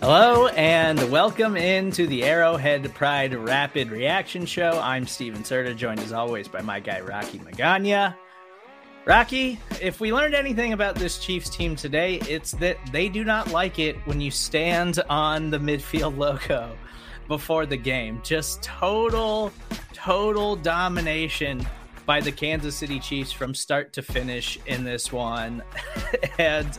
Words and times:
Hello 0.00 0.46
and 0.46 1.10
welcome 1.10 1.56
into 1.56 2.06
the 2.06 2.22
Arrowhead 2.22 2.94
Pride 2.94 3.34
Rapid 3.34 3.90
Reaction 3.90 4.46
Show. 4.46 4.80
I'm 4.80 5.08
Stephen 5.08 5.42
Serda, 5.42 5.76
joined 5.76 5.98
as 5.98 6.12
always 6.12 6.46
by 6.46 6.62
my 6.62 6.78
guy 6.78 7.00
Rocky 7.00 7.40
Magana. 7.40 8.14
Rocky, 9.06 9.58
if 9.82 9.98
we 9.98 10.12
learned 10.12 10.36
anything 10.36 10.72
about 10.72 10.94
this 10.94 11.18
Chiefs 11.18 11.50
team 11.50 11.74
today, 11.74 12.20
it's 12.28 12.52
that 12.52 12.78
they 12.92 13.08
do 13.08 13.24
not 13.24 13.50
like 13.50 13.80
it 13.80 13.96
when 14.04 14.20
you 14.20 14.30
stand 14.30 15.00
on 15.10 15.50
the 15.50 15.58
midfield 15.58 16.16
logo 16.16 16.78
before 17.26 17.66
the 17.66 17.76
game. 17.76 18.20
Just 18.22 18.62
total, 18.62 19.52
total 19.92 20.54
domination 20.54 21.66
by 22.06 22.20
the 22.20 22.30
Kansas 22.30 22.76
City 22.76 23.00
Chiefs 23.00 23.32
from 23.32 23.52
start 23.52 23.92
to 23.94 24.02
finish 24.02 24.60
in 24.66 24.84
this 24.84 25.10
one. 25.10 25.60
and 26.38 26.78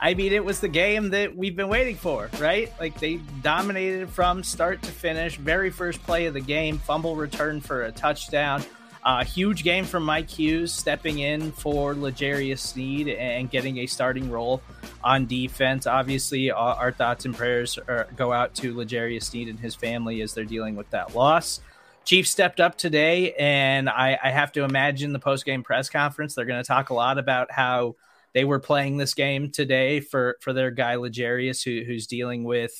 I 0.00 0.14
mean, 0.14 0.32
it 0.32 0.44
was 0.44 0.60
the 0.60 0.68
game 0.68 1.10
that 1.10 1.36
we've 1.36 1.56
been 1.56 1.68
waiting 1.68 1.96
for, 1.96 2.30
right? 2.38 2.72
Like 2.80 2.98
they 2.98 3.16
dominated 3.42 4.08
from 4.08 4.42
start 4.42 4.82
to 4.82 4.90
finish. 4.90 5.36
Very 5.36 5.70
first 5.70 6.02
play 6.02 6.26
of 6.26 6.34
the 6.34 6.40
game, 6.40 6.78
fumble 6.78 7.16
return 7.16 7.60
for 7.60 7.84
a 7.84 7.92
touchdown. 7.92 8.62
A 9.02 9.08
uh, 9.08 9.24
huge 9.24 9.64
game 9.64 9.86
from 9.86 10.04
Mike 10.04 10.28
Hughes 10.28 10.74
stepping 10.74 11.20
in 11.20 11.52
for 11.52 11.94
L'Jarius 11.94 12.58
Sneed 12.58 13.08
and 13.08 13.50
getting 13.50 13.78
a 13.78 13.86
starting 13.86 14.30
role 14.30 14.60
on 15.02 15.24
defense. 15.24 15.86
Obviously, 15.86 16.50
our, 16.50 16.74
our 16.74 16.92
thoughts 16.92 17.24
and 17.24 17.34
prayers 17.34 17.78
are, 17.88 18.06
go 18.14 18.30
out 18.30 18.54
to 18.56 18.78
L'Jarius 18.78 19.22
Sneed 19.22 19.48
and 19.48 19.58
his 19.58 19.74
family 19.74 20.20
as 20.20 20.34
they're 20.34 20.44
dealing 20.44 20.76
with 20.76 20.90
that 20.90 21.14
loss. 21.14 21.60
Chiefs 22.04 22.30
stepped 22.30 22.60
up 22.60 22.76
today, 22.76 23.32
and 23.34 23.88
I, 23.88 24.18
I 24.22 24.30
have 24.30 24.52
to 24.52 24.64
imagine 24.64 25.14
the 25.14 25.18
post 25.18 25.46
game 25.46 25.62
press 25.62 25.88
conference. 25.88 26.34
They're 26.34 26.44
going 26.44 26.62
to 26.62 26.66
talk 26.66 26.90
a 26.90 26.94
lot 26.94 27.16
about 27.16 27.50
how 27.50 27.96
they 28.34 28.44
were 28.44 28.60
playing 28.60 28.96
this 28.96 29.14
game 29.14 29.50
today 29.50 30.00
for 30.00 30.36
for 30.40 30.52
their 30.52 30.70
guy 30.70 30.96
L'Jarius, 30.96 31.64
who, 31.64 31.84
who's 31.84 32.06
dealing 32.06 32.44
with 32.44 32.72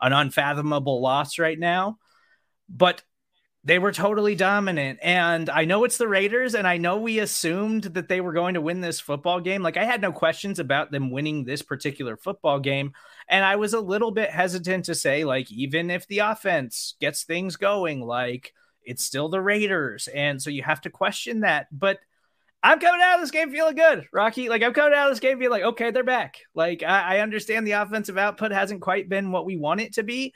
an 0.00 0.12
unfathomable 0.12 1.00
loss 1.00 1.38
right 1.38 1.58
now. 1.58 1.98
But 2.68 3.02
they 3.64 3.78
were 3.78 3.92
totally 3.92 4.34
dominant. 4.34 4.98
And 5.02 5.48
I 5.48 5.66
know 5.66 5.84
it's 5.84 5.98
the 5.98 6.08
Raiders, 6.08 6.56
and 6.56 6.66
I 6.66 6.78
know 6.78 6.96
we 6.96 7.20
assumed 7.20 7.84
that 7.84 8.08
they 8.08 8.20
were 8.20 8.32
going 8.32 8.54
to 8.54 8.60
win 8.60 8.80
this 8.80 8.98
football 8.98 9.40
game. 9.40 9.62
Like, 9.62 9.76
I 9.76 9.84
had 9.84 10.00
no 10.00 10.10
questions 10.10 10.58
about 10.58 10.90
them 10.90 11.12
winning 11.12 11.44
this 11.44 11.62
particular 11.62 12.16
football 12.16 12.58
game. 12.58 12.92
And 13.28 13.44
I 13.44 13.56
was 13.56 13.72
a 13.72 13.80
little 13.80 14.10
bit 14.10 14.30
hesitant 14.30 14.86
to 14.86 14.96
say, 14.96 15.24
like, 15.24 15.50
even 15.52 15.90
if 15.90 16.08
the 16.08 16.20
offense 16.20 16.96
gets 17.00 17.22
things 17.22 17.54
going, 17.54 18.00
like, 18.00 18.52
it's 18.84 19.04
still 19.04 19.28
the 19.28 19.40
Raiders. 19.40 20.08
And 20.08 20.42
so 20.42 20.50
you 20.50 20.64
have 20.64 20.80
to 20.80 20.90
question 20.90 21.40
that. 21.40 21.68
But 21.70 22.00
I'm 22.62 22.78
coming 22.78 23.00
out 23.02 23.16
of 23.16 23.20
this 23.20 23.32
game 23.32 23.50
feeling 23.50 23.74
good, 23.74 24.06
Rocky. 24.12 24.48
Like 24.48 24.62
I'm 24.62 24.72
coming 24.72 24.94
out 24.94 25.08
of 25.08 25.12
this 25.12 25.20
game 25.20 25.38
feeling 25.38 25.60
like, 25.60 25.72
okay, 25.72 25.90
they're 25.90 26.04
back. 26.04 26.38
Like 26.54 26.82
I, 26.82 27.16
I, 27.16 27.18
understand 27.20 27.66
the 27.66 27.72
offensive 27.72 28.16
output 28.16 28.52
hasn't 28.52 28.82
quite 28.82 29.08
been 29.08 29.32
what 29.32 29.46
we 29.46 29.56
want 29.56 29.80
it 29.80 29.94
to 29.94 30.04
be, 30.04 30.32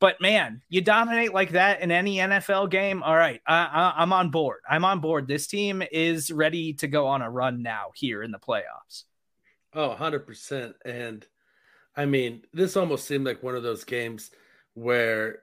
but 0.00 0.20
man, 0.20 0.62
you 0.68 0.80
dominate 0.80 1.34
like 1.34 1.50
that 1.50 1.82
in 1.82 1.90
any 1.90 2.16
NFL 2.16 2.70
game. 2.70 3.02
All 3.02 3.16
right, 3.16 3.40
I, 3.46 3.64
I, 3.64 4.02
I'm 4.02 4.12
on 4.12 4.30
board. 4.30 4.60
I'm 4.68 4.84
on 4.84 5.00
board. 5.00 5.28
This 5.28 5.46
team 5.46 5.82
is 5.92 6.30
ready 6.30 6.74
to 6.74 6.86
go 6.86 7.08
on 7.08 7.20
a 7.20 7.30
run 7.30 7.62
now 7.62 7.90
here 7.94 8.22
in 8.22 8.30
the 8.30 8.38
playoffs. 8.38 9.04
Oh, 9.74 9.94
100%. 9.98 10.74
And 10.84 11.26
I 11.96 12.06
mean, 12.06 12.42
this 12.52 12.76
almost 12.76 13.06
seemed 13.06 13.26
like 13.26 13.42
one 13.42 13.56
of 13.56 13.62
those 13.62 13.84
games 13.84 14.30
where 14.74 15.42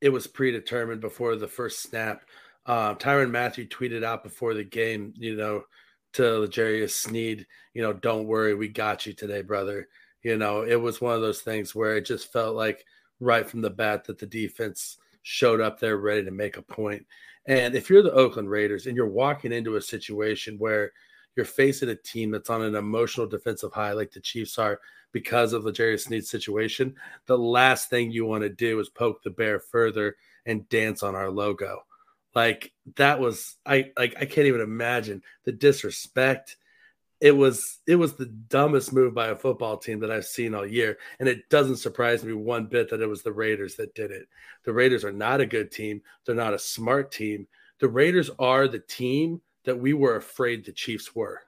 it 0.00 0.10
was 0.10 0.26
predetermined 0.26 1.00
before 1.00 1.36
the 1.36 1.48
first 1.48 1.82
snap 1.82 2.22
uh, 2.68 2.94
Tyrann 2.94 3.30
Mathieu 3.30 3.66
tweeted 3.66 4.04
out 4.04 4.22
before 4.22 4.52
the 4.52 4.62
game, 4.62 5.14
you 5.16 5.34
know, 5.34 5.64
to 6.12 6.40
L'Jarius 6.40 6.90
Sneed, 6.90 7.46
you 7.72 7.82
know, 7.82 7.94
don't 7.94 8.26
worry, 8.26 8.54
we 8.54 8.68
got 8.68 9.06
you 9.06 9.14
today, 9.14 9.40
brother. 9.42 9.88
You 10.22 10.36
know, 10.36 10.62
it 10.62 10.76
was 10.76 11.00
one 11.00 11.14
of 11.14 11.22
those 11.22 11.40
things 11.40 11.74
where 11.74 11.96
it 11.96 12.04
just 12.04 12.30
felt 12.30 12.54
like 12.54 12.84
right 13.20 13.48
from 13.48 13.62
the 13.62 13.70
bat 13.70 14.04
that 14.04 14.18
the 14.18 14.26
defense 14.26 14.98
showed 15.22 15.60
up 15.60 15.80
there 15.80 15.96
ready 15.96 16.24
to 16.24 16.30
make 16.30 16.58
a 16.58 16.62
point. 16.62 17.06
And 17.46 17.74
if 17.74 17.88
you're 17.88 18.02
the 18.02 18.12
Oakland 18.12 18.50
Raiders 18.50 18.86
and 18.86 18.94
you're 18.94 19.08
walking 19.08 19.52
into 19.52 19.76
a 19.76 19.80
situation 19.82 20.58
where 20.58 20.92
you're 21.36 21.46
facing 21.46 21.88
a 21.88 21.94
team 21.94 22.30
that's 22.30 22.50
on 22.50 22.62
an 22.62 22.74
emotional 22.74 23.26
defensive 23.26 23.72
high 23.72 23.92
like 23.92 24.10
the 24.10 24.20
Chiefs 24.20 24.58
are 24.58 24.80
because 25.12 25.54
of 25.54 25.64
L'Jarius 25.64 26.04
Sneed's 26.04 26.28
situation, 26.28 26.94
the 27.26 27.38
last 27.38 27.88
thing 27.88 28.10
you 28.10 28.26
want 28.26 28.42
to 28.42 28.50
do 28.50 28.78
is 28.80 28.90
poke 28.90 29.22
the 29.22 29.30
bear 29.30 29.58
further 29.58 30.16
and 30.44 30.68
dance 30.68 31.02
on 31.02 31.14
our 31.14 31.30
logo. 31.30 31.84
Like 32.34 32.72
that 32.96 33.20
was 33.20 33.56
I 33.64 33.92
like 33.96 34.14
I 34.20 34.24
can't 34.24 34.46
even 34.46 34.60
imagine 34.60 35.22
the 35.44 35.52
disrespect. 35.52 36.56
It 37.20 37.32
was 37.32 37.78
it 37.86 37.96
was 37.96 38.14
the 38.14 38.26
dumbest 38.26 38.92
move 38.92 39.14
by 39.14 39.28
a 39.28 39.36
football 39.36 39.76
team 39.76 40.00
that 40.00 40.10
I've 40.10 40.26
seen 40.26 40.54
all 40.54 40.66
year, 40.66 40.98
and 41.18 41.28
it 41.28 41.48
doesn't 41.48 41.78
surprise 41.78 42.22
me 42.22 42.32
one 42.32 42.66
bit 42.66 42.90
that 42.90 43.00
it 43.00 43.08
was 43.08 43.22
the 43.22 43.32
Raiders 43.32 43.74
that 43.76 43.94
did 43.94 44.10
it. 44.10 44.28
The 44.64 44.72
Raiders 44.72 45.04
are 45.04 45.12
not 45.12 45.40
a 45.40 45.46
good 45.46 45.72
team. 45.72 46.02
They're 46.24 46.34
not 46.34 46.54
a 46.54 46.58
smart 46.58 47.10
team. 47.10 47.48
The 47.80 47.88
Raiders 47.88 48.30
are 48.38 48.68
the 48.68 48.78
team 48.80 49.40
that 49.64 49.78
we 49.78 49.92
were 49.92 50.16
afraid 50.16 50.64
the 50.64 50.72
Chiefs 50.72 51.14
were, 51.14 51.42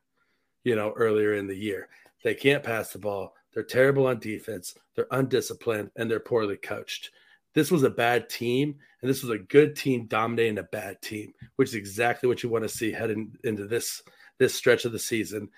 you 0.64 0.74
know, 0.76 0.92
earlier 0.96 1.34
in 1.34 1.46
the 1.46 1.56
year. 1.56 1.88
They 2.22 2.34
can't 2.34 2.62
pass 2.62 2.92
the 2.92 2.98
ball. 2.98 3.34
They're 3.52 3.62
terrible 3.62 4.06
on 4.06 4.18
defense. 4.18 4.74
They're 4.94 5.06
undisciplined 5.10 5.90
and 5.96 6.10
they're 6.10 6.20
poorly 6.20 6.56
coached. 6.56 7.10
This 7.54 7.70
was 7.70 7.82
a 7.82 7.90
bad 7.90 8.28
team, 8.28 8.76
and 9.00 9.10
this 9.10 9.22
was 9.22 9.30
a 9.30 9.38
good 9.38 9.76
team 9.76 10.06
dominating 10.06 10.58
a 10.58 10.64
bad 10.64 11.00
team, 11.02 11.32
which 11.56 11.70
is 11.70 11.74
exactly 11.74 12.28
what 12.28 12.42
you 12.42 12.48
want 12.48 12.64
to 12.64 12.68
see 12.68 12.92
heading 12.92 13.32
into 13.44 13.66
this 13.66 14.02
this 14.38 14.54
stretch 14.54 14.84
of 14.84 14.92
the 14.92 14.98
season. 14.98 15.50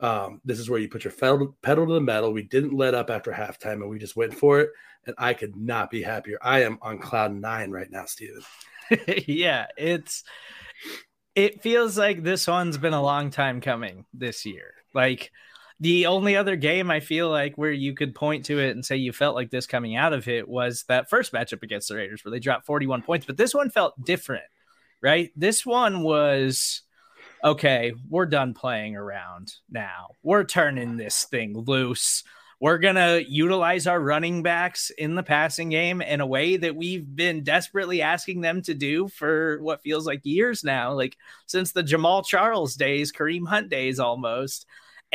Um, 0.00 0.40
this 0.44 0.58
is 0.58 0.68
where 0.68 0.78
you 0.78 0.88
put 0.88 1.04
your 1.04 1.12
pedal, 1.12 1.56
to 1.62 1.92
the 1.92 2.00
metal. 2.00 2.32
We 2.32 2.42
didn't 2.42 2.76
let 2.76 2.94
up 2.94 3.10
after 3.10 3.32
halftime, 3.32 3.74
and 3.74 3.88
we 3.88 3.98
just 3.98 4.16
went 4.16 4.34
for 4.34 4.60
it. 4.60 4.70
And 5.06 5.14
I 5.18 5.34
could 5.34 5.56
not 5.56 5.90
be 5.90 6.02
happier. 6.02 6.38
I 6.42 6.64
am 6.64 6.78
on 6.82 6.98
cloud 6.98 7.34
nine 7.34 7.70
right 7.70 7.90
now, 7.90 8.06
Stephen. 8.06 8.42
yeah, 9.26 9.66
it's 9.76 10.24
it 11.34 11.62
feels 11.62 11.96
like 11.96 12.22
this 12.22 12.46
one's 12.46 12.78
been 12.78 12.94
a 12.94 13.02
long 13.02 13.30
time 13.30 13.60
coming 13.60 14.04
this 14.12 14.44
year. 14.44 14.74
Like 14.94 15.30
the 15.80 16.06
only 16.06 16.36
other 16.36 16.56
game 16.56 16.90
I 16.90 17.00
feel 17.00 17.28
like 17.28 17.56
where 17.56 17.72
you 17.72 17.94
could 17.94 18.14
point 18.14 18.46
to 18.46 18.58
it 18.58 18.70
and 18.70 18.84
say 18.84 18.96
you 18.96 19.12
felt 19.12 19.34
like 19.34 19.50
this 19.50 19.66
coming 19.66 19.96
out 19.96 20.12
of 20.12 20.26
it 20.26 20.48
was 20.48 20.84
that 20.88 21.10
first 21.10 21.32
matchup 21.32 21.62
against 21.62 21.88
the 21.88 21.96
Raiders 21.96 22.24
where 22.24 22.32
they 22.32 22.40
dropped 22.40 22.66
41 22.66 23.02
points, 23.02 23.26
but 23.26 23.36
this 23.36 23.54
one 23.54 23.68
felt 23.70 24.02
different, 24.02 24.44
right? 25.02 25.30
This 25.36 25.66
one 25.66 26.02
was 26.02 26.82
okay, 27.44 27.92
we're 28.08 28.26
done 28.26 28.54
playing 28.54 28.96
around 28.96 29.52
now. 29.70 30.08
We're 30.22 30.44
turning 30.44 30.96
this 30.96 31.24
thing 31.24 31.56
loose. 31.56 32.24
We're 32.58 32.78
going 32.78 32.94
to 32.94 33.22
utilize 33.28 33.86
our 33.86 34.00
running 34.00 34.42
backs 34.42 34.90
in 34.96 35.14
the 35.14 35.22
passing 35.22 35.68
game 35.68 36.00
in 36.00 36.22
a 36.22 36.26
way 36.26 36.56
that 36.56 36.74
we've 36.74 37.04
been 37.14 37.44
desperately 37.44 38.00
asking 38.00 38.40
them 38.40 38.62
to 38.62 38.72
do 38.72 39.08
for 39.08 39.58
what 39.60 39.82
feels 39.82 40.06
like 40.06 40.24
years 40.24 40.64
now, 40.64 40.94
like 40.94 41.18
since 41.44 41.72
the 41.72 41.84
Jamaal 41.84 42.26
Charles 42.26 42.74
days, 42.74 43.12
Kareem 43.12 43.46
Hunt 43.46 43.68
days 43.68 44.00
almost 44.00 44.64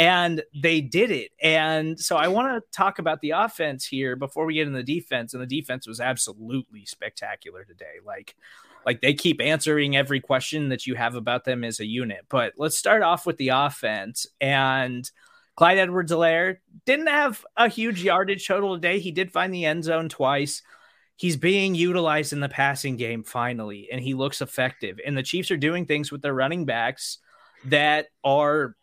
and 0.02 0.42
they 0.56 0.82
did 0.82 1.12
it. 1.12 1.30
And 1.44 2.00
so 2.00 2.18
I 2.18 2.28
want 2.28 2.48
to 2.48 2.72
talk 2.76 2.98
about 2.98 3.22
the 3.22 3.32
offense 3.32 3.86
here 3.86 4.16
before 4.16 4.46
we 4.46 4.56
get 4.56 4.66
in 4.66 4.74
the 4.74 4.82
defense. 4.82 5.36
And 5.36 5.44
the 5.44 5.46
defense 5.46 5.86
was 5.86 6.00
absolutely 6.00 6.86
spectacular 6.86 7.66
today. 7.66 8.00
Like, 8.04 8.36
like 8.84 9.02
they 9.02 9.14
keep 9.14 9.40
answering 9.40 9.96
every 9.96 10.20
question 10.20 10.70
that 10.70 10.88
you 10.88 10.96
have 10.96 11.14
about 11.14 11.46
them 11.46 11.64
as 11.64 11.80
a 11.80 11.86
unit. 11.86 12.26
But 12.30 12.54
let's 12.58 12.80
start 12.80 13.04
off 13.04 13.28
with 13.28 13.38
the 13.38 13.50
offense. 13.50 14.26
And 14.42 15.08
Clyde 15.56 15.78
Edwards 15.78 16.12
Helaire 16.12 16.58
didn't 16.88 17.06
have 17.06 17.46
a 17.56 17.68
huge 17.68 18.04
yardage 18.04 18.48
total 18.48 18.74
today. 18.74 18.98
He 18.98 19.12
did 19.12 19.32
find 19.32 19.54
the 19.54 19.66
end 19.66 19.84
zone 19.84 20.10
twice. 20.10 20.64
He's 21.16 21.38
being 21.38 21.76
utilized 21.76 22.34
in 22.34 22.40
the 22.40 22.50
passing 22.50 22.98
game 22.98 23.24
finally, 23.24 23.88
and 23.92 24.02
he 24.02 24.16
looks 24.16 24.42
effective. 24.42 25.00
And 25.06 25.16
the 25.16 25.22
Chiefs 25.22 25.52
are 25.52 25.58
doing 25.58 25.86
things 25.86 26.12
with 26.12 26.24
their 26.24 26.34
running 26.34 26.66
backs 26.66 27.20
that 27.66 28.08
are 28.24 28.76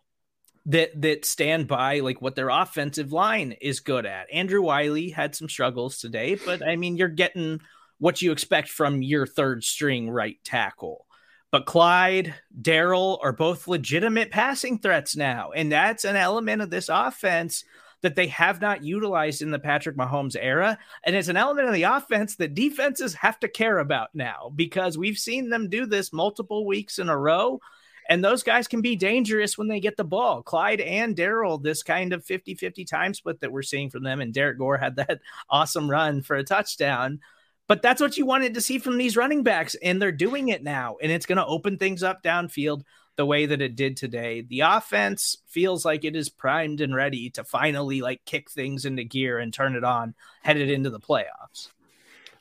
that 0.68 1.00
that 1.00 1.24
stand 1.24 1.66
by 1.66 2.00
like 2.00 2.22
what 2.22 2.36
their 2.36 2.50
offensive 2.50 3.12
line 3.12 3.52
is 3.60 3.80
good 3.80 4.06
at. 4.06 4.30
Andrew 4.30 4.62
Wylie 4.62 5.10
had 5.10 5.34
some 5.34 5.48
struggles 5.48 5.98
today, 5.98 6.36
but 6.36 6.66
I 6.66 6.76
mean 6.76 6.96
you're 6.96 7.08
getting 7.08 7.60
what 7.98 8.22
you 8.22 8.30
expect 8.30 8.68
from 8.68 9.02
your 9.02 9.26
third 9.26 9.64
string 9.64 10.08
right 10.08 10.38
tackle. 10.44 11.06
But 11.50 11.64
Clyde, 11.64 12.34
Darrel 12.60 13.18
are 13.22 13.32
both 13.32 13.66
legitimate 13.66 14.30
passing 14.30 14.78
threats 14.78 15.16
now, 15.16 15.50
and 15.52 15.72
that's 15.72 16.04
an 16.04 16.16
element 16.16 16.60
of 16.60 16.68
this 16.68 16.90
offense 16.90 17.64
that 18.02 18.14
they 18.14 18.28
have 18.28 18.60
not 18.60 18.84
utilized 18.84 19.42
in 19.42 19.50
the 19.50 19.58
Patrick 19.58 19.96
Mahomes 19.96 20.36
era. 20.38 20.78
And 21.04 21.16
it's 21.16 21.28
an 21.28 21.36
element 21.36 21.66
of 21.66 21.74
the 21.74 21.82
offense 21.84 22.36
that 22.36 22.54
defenses 22.54 23.14
have 23.14 23.40
to 23.40 23.48
care 23.48 23.78
about 23.78 24.10
now 24.14 24.52
because 24.54 24.96
we've 24.96 25.18
seen 25.18 25.48
them 25.48 25.68
do 25.68 25.84
this 25.84 26.12
multiple 26.12 26.64
weeks 26.64 26.98
in 27.00 27.08
a 27.08 27.18
row 27.18 27.60
and 28.08 28.24
those 28.24 28.42
guys 28.42 28.66
can 28.66 28.80
be 28.80 28.96
dangerous 28.96 29.58
when 29.58 29.68
they 29.68 29.80
get 29.80 29.96
the 29.96 30.04
ball. 30.04 30.42
Clyde 30.42 30.80
and 30.80 31.14
Darrel, 31.14 31.58
this 31.58 31.82
kind 31.82 32.12
of 32.12 32.24
50 32.24 32.54
50 32.54 32.84
time 32.84 33.12
split 33.12 33.40
that 33.40 33.52
we're 33.52 33.62
seeing 33.62 33.90
from 33.90 34.02
them. 34.02 34.20
And 34.20 34.32
Derrick 34.32 34.58
Gore 34.58 34.78
had 34.78 34.96
that 34.96 35.20
awesome 35.50 35.90
run 35.90 36.22
for 36.22 36.36
a 36.36 36.44
touchdown. 36.44 37.20
But 37.66 37.82
that's 37.82 38.00
what 38.00 38.16
you 38.16 38.24
wanted 38.24 38.54
to 38.54 38.62
see 38.62 38.78
from 38.78 38.96
these 38.96 39.16
running 39.16 39.42
backs. 39.42 39.74
And 39.74 40.00
they're 40.00 40.10
doing 40.10 40.48
it 40.48 40.62
now. 40.62 40.96
And 41.02 41.12
it's 41.12 41.26
going 41.26 41.36
to 41.36 41.44
open 41.44 41.76
things 41.76 42.02
up 42.02 42.22
downfield 42.22 42.82
the 43.16 43.26
way 43.26 43.44
that 43.44 43.60
it 43.60 43.76
did 43.76 43.96
today. 43.96 44.40
The 44.40 44.60
offense 44.60 45.36
feels 45.46 45.84
like 45.84 46.04
it 46.04 46.16
is 46.16 46.30
primed 46.30 46.80
and 46.80 46.94
ready 46.94 47.28
to 47.30 47.44
finally 47.44 48.00
like 48.00 48.24
kick 48.24 48.50
things 48.50 48.86
into 48.86 49.04
gear 49.04 49.38
and 49.38 49.52
turn 49.52 49.76
it 49.76 49.84
on 49.84 50.14
headed 50.42 50.70
into 50.70 50.88
the 50.88 51.00
playoffs. 51.00 51.68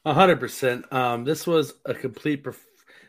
A 0.06 0.14
hundred 0.14 0.40
percent. 0.40 0.86
Um, 0.94 1.26
this 1.26 1.46
was 1.46 1.74
a 1.84 1.94
complete 1.94 2.44
perf- 2.44 2.64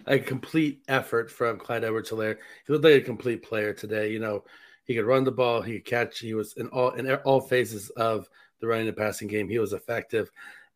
a 0.08 0.18
complete 0.18 0.82
effort 0.88 1.30
from 1.30 1.58
Clyde 1.58 1.84
Edwards 1.84 2.10
Helaire. 2.10 2.38
He 2.66 2.72
looked 2.72 2.84
like 2.84 2.94
a 2.94 3.00
complete 3.00 3.42
player 3.42 3.72
today. 3.72 4.10
You 4.10 4.18
know, 4.18 4.44
he 4.84 4.94
could 4.94 5.04
run 5.04 5.24
the 5.24 5.30
ball, 5.30 5.60
he 5.60 5.74
could 5.74 5.84
catch, 5.84 6.18
he 6.18 6.34
was 6.34 6.54
in 6.56 6.68
all 6.68 6.90
in 6.92 7.12
all 7.16 7.40
phases 7.40 7.90
of 7.90 8.28
the 8.60 8.66
running 8.66 8.88
and 8.88 8.96
passing 8.96 9.28
game. 9.28 9.48
He 9.48 9.58
was 9.58 9.72
effective. 9.72 10.30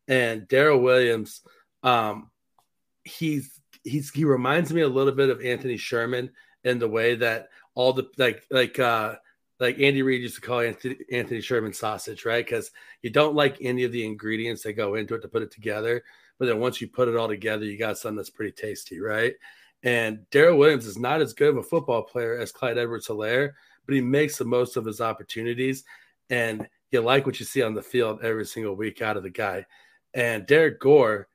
And 0.07 0.47
Darrel 0.47 0.79
Williams, 0.81 1.41
um, 1.81 2.29
he's 3.03 3.59
he's 3.83 4.11
he 4.11 4.23
reminds 4.23 4.71
me 4.71 4.81
a 4.81 4.87
little 4.87 5.13
bit 5.13 5.29
of 5.29 5.41
Anthony 5.43 5.77
Sherman 5.77 6.31
in 6.63 6.79
the 6.79 6.87
way 6.87 7.15
that 7.15 7.49
all 7.75 7.91
the 7.91 8.09
like 8.17 8.43
like 8.51 8.79
uh 8.79 9.15
like 9.59 9.79
Andy 9.79 10.01
Reid 10.01 10.21
used 10.21 10.35
to 10.35 10.41
call 10.41 10.59
Anthony, 10.59 10.97
Anthony 11.11 11.41
Sherman 11.41 11.73
sausage, 11.73 12.25
right? 12.25 12.45
Because 12.45 12.71
you 13.01 13.09
don't 13.09 13.35
like 13.35 13.57
any 13.61 13.83
of 13.83 13.91
the 13.91 14.05
ingredients 14.05 14.63
that 14.63 14.73
go 14.73 14.95
into 14.95 15.15
it 15.15 15.21
to 15.21 15.27
put 15.27 15.41
it 15.41 15.51
together. 15.51 16.03
But 16.39 16.47
then 16.47 16.59
once 16.59 16.81
you 16.81 16.87
put 16.87 17.07
it 17.07 17.15
all 17.15 17.27
together, 17.27 17.65
you 17.65 17.77
got 17.77 17.97
something 17.97 18.17
that's 18.17 18.29
pretty 18.29 18.51
tasty, 18.51 18.99
right? 18.99 19.33
And 19.83 20.29
Darrel 20.31 20.57
Williams 20.57 20.85
is 20.85 20.97
not 20.97 21.21
as 21.21 21.33
good 21.33 21.49
of 21.49 21.57
a 21.57 21.63
football 21.63 22.03
player 22.03 22.37
as 22.37 22.51
Clyde 22.51 22.77
Edwards 22.77 23.07
Helaire, 23.07 23.51
but 23.85 23.95
he 23.95 24.01
makes 24.01 24.37
the 24.37 24.45
most 24.45 24.77
of 24.77 24.85
his 24.85 25.01
opportunities. 25.01 25.83
And 26.29 26.67
you 26.91 27.01
like 27.01 27.25
what 27.25 27.39
you 27.39 27.45
see 27.45 27.61
on 27.61 27.73
the 27.73 27.81
field 27.81 28.21
every 28.23 28.45
single 28.45 28.75
week 28.75 29.01
out 29.01 29.17
of 29.17 29.23
the 29.23 29.29
guy. 29.29 29.65
And 30.13 30.45
Derrick 30.45 30.79
Gore, 30.79 31.27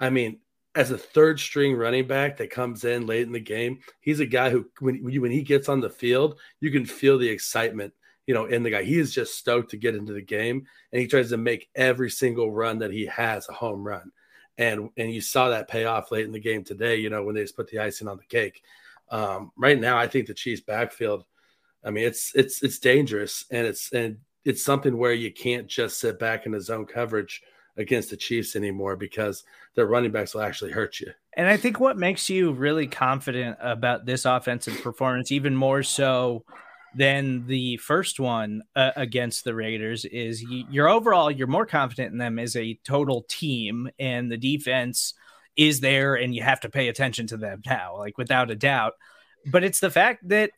I 0.00 0.10
mean, 0.10 0.40
as 0.74 0.90
a 0.90 0.98
third 0.98 1.38
string 1.38 1.76
running 1.76 2.06
back 2.06 2.36
that 2.38 2.50
comes 2.50 2.84
in 2.84 3.06
late 3.06 3.26
in 3.26 3.32
the 3.32 3.38
game, 3.38 3.78
he's 4.00 4.18
a 4.18 4.26
guy 4.26 4.50
who, 4.50 4.68
when, 4.80 4.96
when 5.20 5.30
he 5.30 5.42
gets 5.42 5.68
on 5.68 5.80
the 5.80 5.90
field, 5.90 6.40
you 6.58 6.72
can 6.72 6.84
feel 6.84 7.16
the 7.16 7.28
excitement, 7.28 7.92
you 8.26 8.34
know, 8.34 8.46
in 8.46 8.64
the 8.64 8.70
guy. 8.70 8.82
He 8.82 8.98
is 8.98 9.14
just 9.14 9.38
stoked 9.38 9.70
to 9.70 9.76
get 9.76 9.94
into 9.94 10.12
the 10.12 10.22
game, 10.22 10.66
and 10.90 11.00
he 11.00 11.06
tries 11.06 11.30
to 11.30 11.36
make 11.36 11.68
every 11.76 12.10
single 12.10 12.50
run 12.50 12.78
that 12.80 12.90
he 12.90 13.06
has 13.06 13.48
a 13.48 13.52
home 13.52 13.86
run 13.86 14.10
and 14.58 14.90
and 14.96 15.12
you 15.12 15.20
saw 15.20 15.48
that 15.48 15.68
pay 15.68 15.84
off 15.84 16.10
late 16.10 16.26
in 16.26 16.32
the 16.32 16.40
game 16.40 16.64
today. 16.64 16.96
You 16.96 17.10
know 17.10 17.22
when 17.22 17.34
they 17.34 17.42
just 17.42 17.56
put 17.56 17.68
the 17.68 17.80
icing 17.80 18.08
on 18.08 18.16
the 18.16 18.24
cake. 18.24 18.62
Um, 19.10 19.52
right 19.56 19.78
now, 19.78 19.98
I 19.98 20.06
think 20.06 20.26
the 20.26 20.34
Chiefs 20.34 20.62
backfield. 20.62 21.24
I 21.84 21.90
mean, 21.90 22.04
it's 22.06 22.32
it's 22.34 22.62
it's 22.62 22.78
dangerous, 22.78 23.44
and 23.50 23.66
it's 23.66 23.92
and 23.92 24.18
it's 24.44 24.64
something 24.64 24.96
where 24.96 25.12
you 25.12 25.32
can't 25.32 25.66
just 25.66 25.98
sit 25.98 26.18
back 26.18 26.46
in 26.46 26.52
the 26.52 26.60
zone 26.60 26.86
coverage 26.86 27.42
against 27.76 28.10
the 28.10 28.16
Chiefs 28.16 28.56
anymore 28.56 28.96
because 28.96 29.44
their 29.74 29.86
running 29.86 30.12
backs 30.12 30.34
will 30.34 30.42
actually 30.42 30.70
hurt 30.70 31.00
you. 31.00 31.10
And 31.36 31.48
I 31.48 31.56
think 31.56 31.80
what 31.80 31.96
makes 31.96 32.30
you 32.30 32.52
really 32.52 32.86
confident 32.86 33.58
about 33.60 34.06
this 34.06 34.24
offensive 34.24 34.80
performance, 34.82 35.32
even 35.32 35.56
more 35.56 35.82
so 35.82 36.44
than 36.96 37.46
the 37.46 37.76
first 37.78 38.20
one 38.20 38.62
uh, 38.76 38.92
against 38.96 39.44
the 39.44 39.54
Raiders 39.54 40.04
is 40.04 40.42
you, 40.42 40.64
you're 40.70 40.88
overall 40.88 41.30
you're 41.30 41.46
more 41.46 41.66
confident 41.66 42.12
in 42.12 42.18
them 42.18 42.38
as 42.38 42.56
a 42.56 42.78
total 42.84 43.24
team 43.28 43.90
and 43.98 44.30
the 44.30 44.36
defense 44.36 45.14
is 45.56 45.80
there 45.80 46.14
and 46.14 46.34
you 46.34 46.42
have 46.42 46.60
to 46.60 46.68
pay 46.68 46.88
attention 46.88 47.26
to 47.28 47.36
them 47.36 47.62
now 47.66 47.96
like 47.98 48.18
without 48.18 48.50
a 48.50 48.56
doubt 48.56 48.94
but 49.46 49.64
it's 49.64 49.80
the 49.80 49.90
fact 49.90 50.28
that 50.28 50.50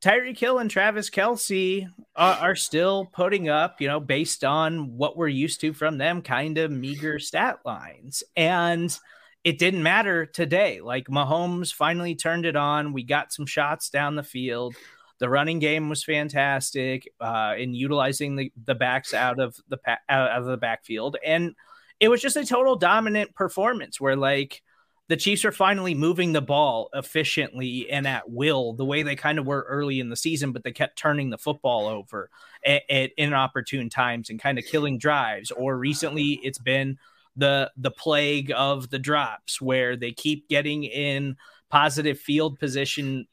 Tyreek 0.00 0.38
Hill 0.38 0.58
and 0.58 0.70
Travis 0.70 1.10
Kelce 1.10 1.88
are, 2.14 2.34
are, 2.34 2.54
still 2.54 3.06
putting 3.12 3.48
up, 3.48 3.80
you 3.80 3.88
know, 3.88 3.98
based 3.98 4.44
on 4.44 4.96
what 4.96 5.16
we're 5.16 5.26
used 5.26 5.60
to 5.62 5.72
from 5.72 5.98
them, 5.98 6.22
kind 6.22 6.56
of 6.56 6.70
meager 6.70 7.18
stat 7.18 7.58
lines. 7.64 8.22
And 8.36 8.96
it 9.42 9.58
didn't 9.58 9.82
matter 9.82 10.24
today. 10.24 10.80
Like 10.80 11.08
Mahomes 11.08 11.74
finally 11.74 12.14
turned 12.14 12.46
it 12.46 12.54
on. 12.54 12.92
We 12.92 13.02
got 13.02 13.32
some 13.32 13.46
shots 13.46 13.90
down 13.90 14.14
the 14.14 14.22
field. 14.22 14.76
The 15.18 15.28
running 15.28 15.58
game 15.58 15.88
was 15.88 16.04
fantastic 16.04 17.08
uh, 17.20 17.54
in 17.58 17.74
utilizing 17.74 18.36
the, 18.36 18.52
the 18.64 18.74
backs 18.74 19.12
out 19.12 19.40
of 19.40 19.56
the 19.68 19.78
out 20.08 20.30
of 20.30 20.44
the 20.46 20.56
backfield, 20.56 21.16
and 21.24 21.54
it 22.00 22.08
was 22.08 22.22
just 22.22 22.36
a 22.36 22.44
total 22.44 22.76
dominant 22.76 23.34
performance 23.34 24.00
where 24.00 24.16
like 24.16 24.62
the 25.08 25.16
Chiefs 25.16 25.44
are 25.44 25.52
finally 25.52 25.94
moving 25.94 26.32
the 26.32 26.42
ball 26.42 26.90
efficiently 26.92 27.90
and 27.90 28.06
at 28.06 28.30
will, 28.30 28.74
the 28.74 28.84
way 28.84 29.02
they 29.02 29.16
kind 29.16 29.38
of 29.38 29.46
were 29.46 29.66
early 29.68 30.00
in 30.00 30.10
the 30.10 30.16
season, 30.16 30.52
but 30.52 30.64
they 30.64 30.72
kept 30.72 30.98
turning 30.98 31.30
the 31.30 31.38
football 31.38 31.86
over 31.86 32.28
at, 32.64 32.82
at 32.90 33.12
inopportune 33.16 33.88
times 33.88 34.28
and 34.28 34.38
kind 34.38 34.58
of 34.58 34.66
killing 34.66 34.98
drives. 34.98 35.50
Or 35.50 35.78
recently, 35.78 36.40
it's 36.42 36.58
been 36.58 36.98
the 37.36 37.70
the 37.76 37.90
plague 37.90 38.52
of 38.54 38.90
the 38.90 38.98
drops 38.98 39.60
where 39.60 39.96
they 39.96 40.12
keep 40.12 40.48
getting 40.48 40.84
in 40.84 41.36
positive 41.70 42.18
field 42.18 42.58
position 42.58 43.26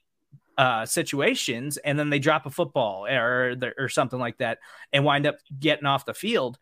uh, 0.58 0.86
situations 0.86 1.78
and 1.78 2.00
then 2.00 2.10
they 2.10 2.20
drop 2.20 2.46
a 2.46 2.50
football 2.50 3.06
or 3.06 3.56
or 3.78 3.90
something 3.90 4.20
like 4.20 4.38
that 4.38 4.60
and 4.94 5.04
wind 5.04 5.26
up 5.26 5.38
getting 5.60 5.86
off 5.86 6.06
the 6.06 6.14
field. 6.14 6.58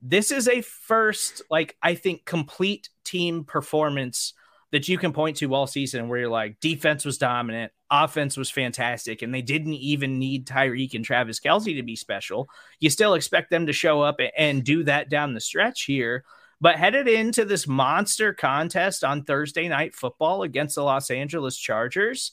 This 0.00 0.30
is 0.30 0.48
a 0.48 0.62
first, 0.62 1.42
like 1.50 1.76
I 1.82 1.94
think, 1.94 2.24
complete 2.24 2.88
team 3.04 3.44
performance 3.44 4.34
that 4.72 4.88
you 4.88 4.98
can 4.98 5.12
point 5.12 5.36
to 5.36 5.54
all 5.54 5.66
season 5.66 6.08
where 6.08 6.20
you're 6.20 6.28
like 6.28 6.58
defense 6.60 7.04
was 7.04 7.18
dominant, 7.18 7.72
offense 7.90 8.36
was 8.36 8.50
fantastic, 8.50 9.22
and 9.22 9.32
they 9.32 9.42
didn't 9.42 9.74
even 9.74 10.18
need 10.18 10.46
Tyreek 10.46 10.94
and 10.94 11.04
Travis 11.04 11.40
Kelce 11.40 11.76
to 11.76 11.82
be 11.82 11.94
special. 11.94 12.48
You 12.80 12.90
still 12.90 13.14
expect 13.14 13.50
them 13.50 13.66
to 13.66 13.72
show 13.72 14.00
up 14.00 14.16
and 14.36 14.64
do 14.64 14.82
that 14.84 15.10
down 15.10 15.34
the 15.34 15.40
stretch 15.40 15.84
here. 15.84 16.24
But 16.60 16.76
headed 16.76 17.08
into 17.08 17.44
this 17.44 17.66
monster 17.66 18.32
contest 18.32 19.02
on 19.02 19.24
Thursday 19.24 19.68
night 19.68 19.96
football 19.96 20.44
against 20.44 20.76
the 20.76 20.84
Los 20.84 21.10
Angeles 21.10 21.56
Chargers, 21.56 22.30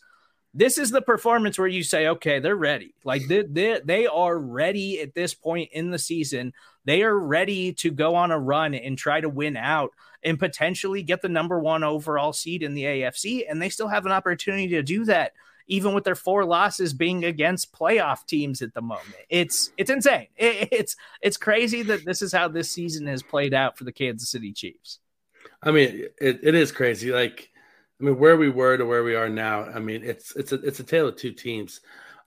this 0.53 0.77
is 0.77 0.89
the 0.89 1.01
performance 1.01 1.59
where 1.59 1.67
you 1.67 1.83
say, 1.83 2.07
okay, 2.07 2.39
they're 2.39 2.55
ready. 2.55 2.95
Like 3.03 3.27
they, 3.27 3.43
they, 3.43 3.79
they 3.83 4.07
are 4.07 4.37
ready 4.37 4.99
at 4.99 5.13
this 5.13 5.33
point 5.33 5.69
in 5.73 5.91
the 5.91 5.99
season. 5.99 6.53
They 6.85 7.03
are 7.03 7.17
ready 7.17 7.73
to 7.73 7.91
go 7.91 8.15
on 8.15 8.31
a 8.31 8.39
run 8.39 8.73
and 8.73 8.97
try 8.97 9.21
to 9.21 9.29
win 9.29 9.55
out 9.55 9.91
and 10.23 10.39
potentially 10.39 11.03
get 11.03 11.21
the 11.21 11.29
number 11.29 11.59
one 11.59 11.83
overall 11.83 12.33
seed 12.33 12.63
in 12.63 12.73
the 12.73 12.83
AFC. 12.83 13.43
And 13.47 13.61
they 13.61 13.69
still 13.69 13.87
have 13.87 14.05
an 14.05 14.11
opportunity 14.11 14.67
to 14.69 14.81
do 14.81 15.05
that, 15.05 15.33
even 15.67 15.93
with 15.93 16.03
their 16.03 16.15
four 16.15 16.45
losses 16.45 16.93
being 16.93 17.25
against 17.25 17.71
playoff 17.71 18.25
teams 18.25 18.63
at 18.63 18.73
the 18.73 18.81
moment. 18.81 19.15
It's 19.29 19.71
it's 19.77 19.91
insane. 19.91 20.27
It, 20.37 20.69
it's 20.71 20.95
it's 21.21 21.37
crazy 21.37 21.83
that 21.83 22.05
this 22.05 22.21
is 22.21 22.33
how 22.33 22.47
this 22.47 22.71
season 22.71 23.05
has 23.07 23.21
played 23.21 23.53
out 23.53 23.77
for 23.77 23.83
the 23.83 23.93
Kansas 23.93 24.29
City 24.29 24.51
Chiefs. 24.51 24.99
I 25.61 25.71
mean, 25.71 26.05
it, 26.19 26.39
it 26.41 26.55
is 26.55 26.71
crazy. 26.71 27.11
Like 27.11 27.48
I 27.99 28.05
mean, 28.05 28.17
where 28.17 28.37
we 28.37 28.49
were 28.49 28.77
to 28.77 28.85
where 28.85 29.03
we 29.03 29.15
are 29.15 29.29
now. 29.29 29.65
I 29.65 29.79
mean, 29.79 30.03
it's 30.03 30.35
it's 30.35 30.51
a 30.51 30.55
it's 30.61 30.79
a 30.79 30.83
tale 30.83 31.07
of 31.07 31.17
two 31.17 31.31
teams. 31.31 31.81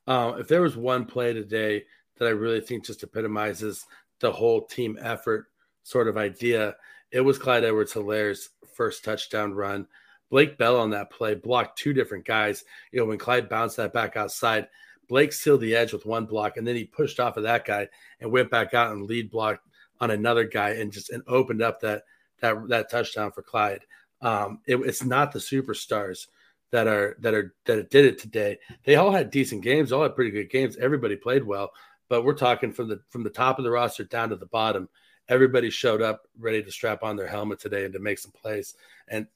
Uh, 0.07 0.35
if 0.39 0.49
there 0.49 0.63
was 0.63 0.77
one 0.77 1.07
play 1.07 1.33
today 1.33 1.85
that 2.19 2.27
I 2.27 2.31
really 2.31 2.61
think 2.61 2.85
just 2.85 3.03
epitomizes 3.03 3.87
the 4.21 4.33
whole 4.33 4.67
team 4.67 4.99
effort 5.01 5.47
sort 5.83 6.09
of 6.09 6.17
idea, 6.17 6.77
it 7.11 7.21
was 7.21 7.39
Clyde 7.39 7.65
Edwards 7.65 7.93
Helaire's 7.93 8.51
first 8.75 9.05
touchdown 9.05 9.55
run. 9.55 9.87
Blake 10.31 10.57
Bell 10.57 10.79
on 10.79 10.91
that 10.91 11.11
play 11.11 11.35
blocked 11.35 11.79
two 11.79 11.93
different 11.93 12.25
guys. 12.25 12.65
You 12.91 13.01
know, 13.01 13.07
when 13.07 13.19
Clyde 13.19 13.49
bounced 13.49 13.77
that 13.77 13.93
back 13.93 14.17
outside, 14.17 14.69
Blake 15.09 15.33
sealed 15.33 15.61
the 15.61 15.77
edge 15.77 15.93
with 15.93 16.07
one 16.07 16.27
block, 16.27 16.57
and 16.57 16.67
then 16.67 16.77
he 16.77 16.85
pushed 16.85 17.21
off 17.21 17.37
of 17.37 17.43
that 17.43 17.65
guy 17.65 17.89
and 18.21 18.31
went 18.31 18.51
back 18.51 18.75
out 18.75 18.93
and 18.93 19.07
lead 19.07 19.31
blocked 19.31 19.67
on 20.01 20.11
another 20.11 20.45
guy 20.45 20.71
and 20.71 20.93
just 20.93 21.11
and 21.11 21.23
opened 21.27 21.63
up 21.63 21.81
that 21.81 22.05
that 22.41 22.69
that 22.69 22.91
touchdown 22.91 23.31
for 23.31 23.43
Clyde. 23.43 23.85
Um, 24.23 24.61
it, 24.67 24.77
it's 24.77 25.05
not 25.05 25.33
the 25.33 25.39
superstars 25.39 26.29
that 26.71 26.87
are 26.87 27.17
that 27.21 27.35
are 27.35 27.55
that 27.67 27.91
did 27.91 28.07
it 28.07 28.19
today. 28.19 28.59
They 28.85 28.97
all 28.97 29.11
had 29.11 29.31
decent 29.31 29.63
games, 29.63 29.93
all 29.93 30.03
had 30.03 30.17
pretty 30.17 30.31
good 30.31 30.51
games. 30.51 30.77
Everybody 30.77 31.17
played 31.17 31.45
well, 31.45 31.71
but 32.09 32.25
we're 32.25 32.35
talking 32.35 32.73
from 32.73 32.89
the 32.89 33.01
from 33.11 33.23
the 33.23 33.31
top 33.31 33.59
of 33.59 33.65
the 33.65 33.71
roster 33.71 34.05
down 34.05 34.31
to 34.31 34.37
the 34.37 34.47
bottom. 34.47 34.89
Everybody 35.29 35.71
showed 35.71 36.03
up 36.03 36.23
ready 36.39 36.63
to 36.63 36.71
strap 36.73 37.03
on 37.03 37.17
their 37.17 37.29
helmet 37.29 37.61
today 37.61 37.85
and 37.85 37.93
to 37.93 38.01
make 38.01 38.19
some 38.19 38.33
plays. 38.33 38.75
And 39.09 39.27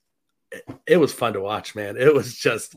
it, 0.51 0.63
it 0.85 0.97
was 0.97 1.13
fun 1.13 1.33
to 1.33 1.41
watch, 1.41 1.75
man. 1.75 1.95
It 1.97 2.13
was 2.13 2.35
just 2.35 2.75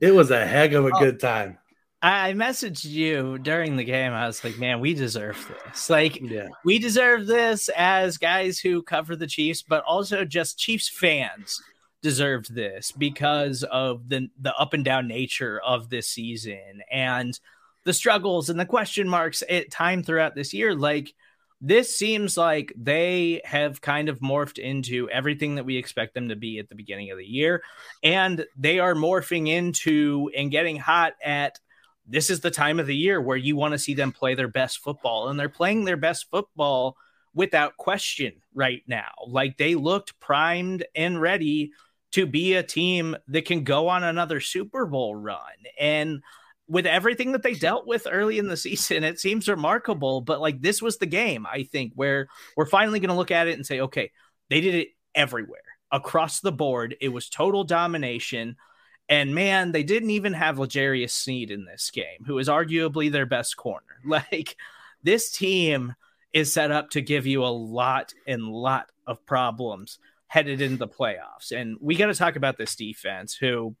it 0.00 0.12
was 0.12 0.30
a 0.30 0.46
heck 0.46 0.72
of 0.72 0.84
a 0.84 0.90
oh, 0.94 0.98
good 0.98 1.18
time. 1.18 1.58
I 2.02 2.32
messaged 2.32 2.84
you 2.84 3.38
during 3.38 3.76
the 3.76 3.84
game. 3.84 4.12
I 4.12 4.26
was 4.26 4.42
like, 4.42 4.58
man, 4.58 4.80
we 4.80 4.92
deserve 4.92 5.36
this. 5.48 5.88
Like, 5.88 6.20
yeah. 6.20 6.48
we 6.64 6.80
deserve 6.80 7.28
this 7.28 7.68
as 7.76 8.18
guys 8.18 8.58
who 8.58 8.82
cover 8.82 9.14
the 9.14 9.28
Chiefs, 9.28 9.62
but 9.62 9.84
also 9.84 10.24
just 10.24 10.58
Chiefs 10.58 10.88
fans 10.88 11.62
deserved 12.02 12.52
this 12.52 12.90
because 12.90 13.62
of 13.62 14.08
the 14.08 14.28
the 14.40 14.52
up 14.56 14.72
and 14.72 14.84
down 14.84 15.06
nature 15.06 15.60
of 15.64 15.88
this 15.88 16.08
season 16.08 16.82
and 16.90 17.38
the 17.84 17.92
struggles 17.92 18.50
and 18.50 18.58
the 18.58 18.66
question 18.66 19.08
marks 19.08 19.44
at 19.48 19.70
time 19.70 20.02
throughout 20.02 20.34
this 20.34 20.52
year. 20.52 20.74
Like, 20.74 21.14
this 21.60 21.96
seems 21.96 22.36
like 22.36 22.72
they 22.76 23.40
have 23.44 23.80
kind 23.80 24.08
of 24.08 24.18
morphed 24.18 24.58
into 24.58 25.08
everything 25.08 25.54
that 25.54 25.64
we 25.64 25.76
expect 25.76 26.14
them 26.14 26.30
to 26.30 26.36
be 26.36 26.58
at 26.58 26.68
the 26.68 26.74
beginning 26.74 27.12
of 27.12 27.18
the 27.18 27.24
year. 27.24 27.62
And 28.02 28.44
they 28.56 28.80
are 28.80 28.94
morphing 28.94 29.46
into 29.46 30.28
and 30.36 30.50
getting 30.50 30.76
hot 30.76 31.12
at 31.24 31.60
this 32.06 32.30
is 32.30 32.40
the 32.40 32.50
time 32.50 32.80
of 32.80 32.86
the 32.86 32.96
year 32.96 33.20
where 33.20 33.36
you 33.36 33.56
want 33.56 33.72
to 33.72 33.78
see 33.78 33.94
them 33.94 34.12
play 34.12 34.34
their 34.34 34.48
best 34.48 34.78
football. 34.78 35.28
And 35.28 35.38
they're 35.38 35.48
playing 35.48 35.84
their 35.84 35.96
best 35.96 36.28
football 36.30 36.96
without 37.34 37.76
question 37.76 38.32
right 38.54 38.82
now. 38.86 39.10
Like 39.26 39.56
they 39.56 39.74
looked 39.74 40.18
primed 40.20 40.84
and 40.94 41.20
ready 41.20 41.72
to 42.12 42.26
be 42.26 42.54
a 42.54 42.62
team 42.62 43.16
that 43.28 43.46
can 43.46 43.64
go 43.64 43.88
on 43.88 44.04
another 44.04 44.40
Super 44.40 44.86
Bowl 44.86 45.14
run. 45.14 45.38
And 45.78 46.22
with 46.68 46.86
everything 46.86 47.32
that 47.32 47.42
they 47.42 47.54
dealt 47.54 47.86
with 47.86 48.06
early 48.10 48.38
in 48.38 48.48
the 48.48 48.56
season, 48.56 49.04
it 49.04 49.18
seems 49.18 49.48
remarkable. 49.48 50.20
But 50.20 50.40
like 50.40 50.60
this 50.60 50.82
was 50.82 50.98
the 50.98 51.06
game, 51.06 51.46
I 51.46 51.64
think, 51.64 51.92
where 51.94 52.28
we're 52.56 52.66
finally 52.66 53.00
going 53.00 53.10
to 53.10 53.16
look 53.16 53.30
at 53.30 53.48
it 53.48 53.54
and 53.54 53.66
say, 53.66 53.80
okay, 53.80 54.10
they 54.50 54.60
did 54.60 54.74
it 54.74 54.88
everywhere 55.14 55.60
across 55.90 56.40
the 56.40 56.52
board. 56.52 56.96
It 57.00 57.08
was 57.08 57.28
total 57.28 57.64
domination. 57.64 58.56
And 59.12 59.34
man, 59.34 59.72
they 59.72 59.82
didn't 59.82 60.08
even 60.08 60.32
have 60.32 60.58
L'Jarius 60.58 61.10
Sneed 61.10 61.50
in 61.50 61.66
this 61.66 61.90
game, 61.90 62.24
who 62.24 62.38
is 62.38 62.48
arguably 62.48 63.12
their 63.12 63.26
best 63.26 63.58
corner. 63.58 63.84
Like 64.06 64.56
this 65.02 65.30
team 65.30 65.94
is 66.32 66.50
set 66.50 66.70
up 66.70 66.88
to 66.90 67.02
give 67.02 67.26
you 67.26 67.44
a 67.44 67.52
lot 67.52 68.14
and 68.26 68.48
lot 68.48 68.90
of 69.06 69.26
problems 69.26 69.98
headed 70.28 70.62
into 70.62 70.78
the 70.78 70.88
playoffs. 70.88 71.52
And 71.54 71.76
we 71.78 71.94
got 71.94 72.06
to 72.06 72.14
talk 72.14 72.36
about 72.36 72.56
this 72.56 72.74
defense, 72.74 73.34
who 73.34 73.76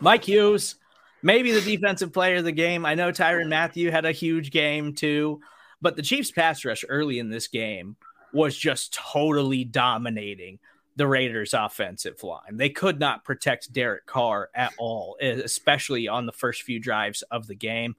Mike 0.00 0.24
Hughes, 0.24 0.74
maybe 1.22 1.52
the 1.52 1.60
defensive 1.60 2.12
player 2.12 2.38
of 2.38 2.44
the 2.44 2.50
game. 2.50 2.84
I 2.84 2.96
know 2.96 3.12
Tyrann 3.12 3.48
Mathieu 3.48 3.92
had 3.92 4.04
a 4.04 4.10
huge 4.10 4.50
game 4.50 4.92
too, 4.92 5.40
but 5.80 5.94
the 5.94 6.02
Chiefs 6.02 6.32
pass 6.32 6.64
rush 6.64 6.84
early 6.88 7.20
in 7.20 7.30
this 7.30 7.46
game 7.46 7.94
was 8.32 8.58
just 8.58 8.92
totally 8.92 9.62
dominating 9.62 10.58
the 10.96 11.06
Raiders' 11.06 11.54
offensive 11.54 12.22
line. 12.22 12.56
They 12.56 12.70
could 12.70 13.00
not 13.00 13.24
protect 13.24 13.72
Derek 13.72 14.06
Carr 14.06 14.50
at 14.54 14.72
all, 14.78 15.16
especially 15.20 16.08
on 16.08 16.26
the 16.26 16.32
first 16.32 16.62
few 16.62 16.78
drives 16.78 17.22
of 17.30 17.46
the 17.46 17.54
game. 17.54 17.96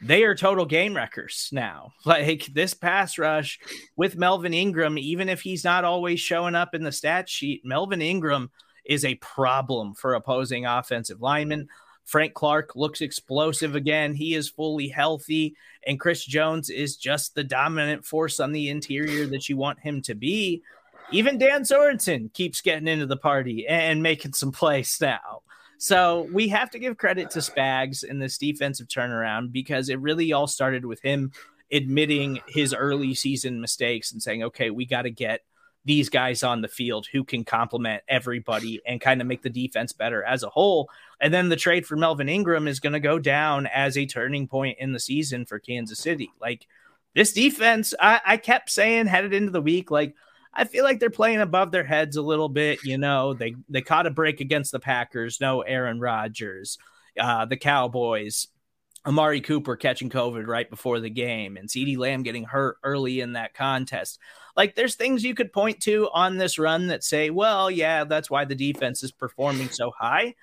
They 0.00 0.22
are 0.22 0.36
total 0.36 0.64
game 0.64 0.94
wreckers 0.94 1.48
now. 1.52 1.92
Like 2.04 2.46
this 2.46 2.74
pass 2.74 3.18
rush 3.18 3.58
with 3.96 4.16
Melvin 4.16 4.54
Ingram, 4.54 4.96
even 4.96 5.28
if 5.28 5.42
he's 5.42 5.64
not 5.64 5.84
always 5.84 6.20
showing 6.20 6.54
up 6.54 6.74
in 6.74 6.84
the 6.84 6.92
stat 6.92 7.28
sheet, 7.28 7.62
Melvin 7.64 8.00
Ingram 8.00 8.50
is 8.84 9.04
a 9.04 9.16
problem 9.16 9.94
for 9.94 10.14
opposing 10.14 10.64
offensive 10.64 11.20
linemen. 11.20 11.68
Frank 12.04 12.32
Clark 12.32 12.74
looks 12.74 13.02
explosive 13.02 13.74
again. 13.74 14.14
He 14.14 14.34
is 14.34 14.48
fully 14.48 14.88
healthy. 14.88 15.54
And 15.86 16.00
Chris 16.00 16.24
Jones 16.24 16.70
is 16.70 16.96
just 16.96 17.34
the 17.34 17.44
dominant 17.44 18.06
force 18.06 18.40
on 18.40 18.52
the 18.52 18.70
interior 18.70 19.26
that 19.26 19.50
you 19.50 19.58
want 19.58 19.80
him 19.80 20.00
to 20.02 20.14
be 20.14 20.62
even 21.10 21.38
Dan 21.38 21.62
Sorensen 21.62 22.32
keeps 22.32 22.60
getting 22.60 22.88
into 22.88 23.06
the 23.06 23.16
party 23.16 23.66
and 23.66 24.02
making 24.02 24.34
some 24.34 24.52
plays 24.52 24.98
now. 25.00 25.42
So 25.78 26.28
we 26.32 26.48
have 26.48 26.70
to 26.70 26.78
give 26.78 26.96
credit 26.96 27.30
to 27.30 27.38
Spags 27.38 28.02
in 28.02 28.18
this 28.18 28.36
defensive 28.36 28.88
turnaround 28.88 29.52
because 29.52 29.88
it 29.88 30.00
really 30.00 30.32
all 30.32 30.48
started 30.48 30.84
with 30.84 31.00
him 31.00 31.32
admitting 31.70 32.40
his 32.48 32.74
early 32.74 33.14
season 33.14 33.60
mistakes 33.60 34.12
and 34.12 34.22
saying, 34.22 34.42
okay, 34.42 34.70
we 34.70 34.86
got 34.86 35.02
to 35.02 35.10
get 35.10 35.42
these 35.84 36.08
guys 36.08 36.42
on 36.42 36.60
the 36.60 36.68
field 36.68 37.06
who 37.12 37.24
can 37.24 37.44
complement 37.44 38.02
everybody 38.08 38.80
and 38.86 39.00
kind 39.00 39.20
of 39.20 39.26
make 39.26 39.42
the 39.42 39.48
defense 39.48 39.92
better 39.92 40.22
as 40.24 40.42
a 40.42 40.50
whole. 40.50 40.90
And 41.20 41.32
then 41.32 41.48
the 41.48 41.56
trade 41.56 41.86
for 41.86 41.96
Melvin 41.96 42.28
Ingram 42.28 42.66
is 42.66 42.80
going 42.80 42.92
to 42.94 43.00
go 43.00 43.18
down 43.18 43.66
as 43.66 43.96
a 43.96 44.04
turning 44.04 44.48
point 44.48 44.78
in 44.80 44.92
the 44.92 45.00
season 45.00 45.46
for 45.46 45.58
Kansas 45.58 45.98
City. 45.98 46.30
Like 46.40 46.66
this 47.14 47.32
defense, 47.32 47.94
I, 48.00 48.20
I 48.26 48.36
kept 48.36 48.70
saying 48.70 49.06
headed 49.06 49.32
into 49.32 49.52
the 49.52 49.62
week, 49.62 49.90
like, 49.90 50.14
I 50.52 50.64
feel 50.64 50.84
like 50.84 51.00
they're 51.00 51.10
playing 51.10 51.40
above 51.40 51.70
their 51.70 51.84
heads 51.84 52.16
a 52.16 52.22
little 52.22 52.48
bit. 52.48 52.84
You 52.84 52.98
know, 52.98 53.34
they 53.34 53.54
they 53.68 53.82
caught 53.82 54.06
a 54.06 54.10
break 54.10 54.40
against 54.40 54.72
the 54.72 54.80
Packers. 54.80 55.40
No 55.40 55.62
Aaron 55.62 56.00
Rodgers. 56.00 56.78
Uh, 57.18 57.44
the 57.44 57.56
Cowboys. 57.56 58.48
Amari 59.06 59.40
Cooper 59.40 59.76
catching 59.76 60.10
COVID 60.10 60.46
right 60.46 60.68
before 60.68 61.00
the 61.00 61.08
game, 61.08 61.56
and 61.56 61.68
CeeDee 61.68 61.96
Lamb 61.96 62.24
getting 62.24 62.44
hurt 62.44 62.76
early 62.82 63.20
in 63.20 63.34
that 63.34 63.54
contest. 63.54 64.18
Like, 64.56 64.74
there's 64.74 64.96
things 64.96 65.24
you 65.24 65.34
could 65.34 65.52
point 65.52 65.80
to 65.82 66.10
on 66.12 66.36
this 66.36 66.58
run 66.58 66.88
that 66.88 67.04
say, 67.04 67.30
well, 67.30 67.70
yeah, 67.70 68.04
that's 68.04 68.28
why 68.28 68.44
the 68.44 68.56
defense 68.56 69.02
is 69.02 69.12
performing 69.12 69.70
so 69.70 69.92
high. 69.96 70.34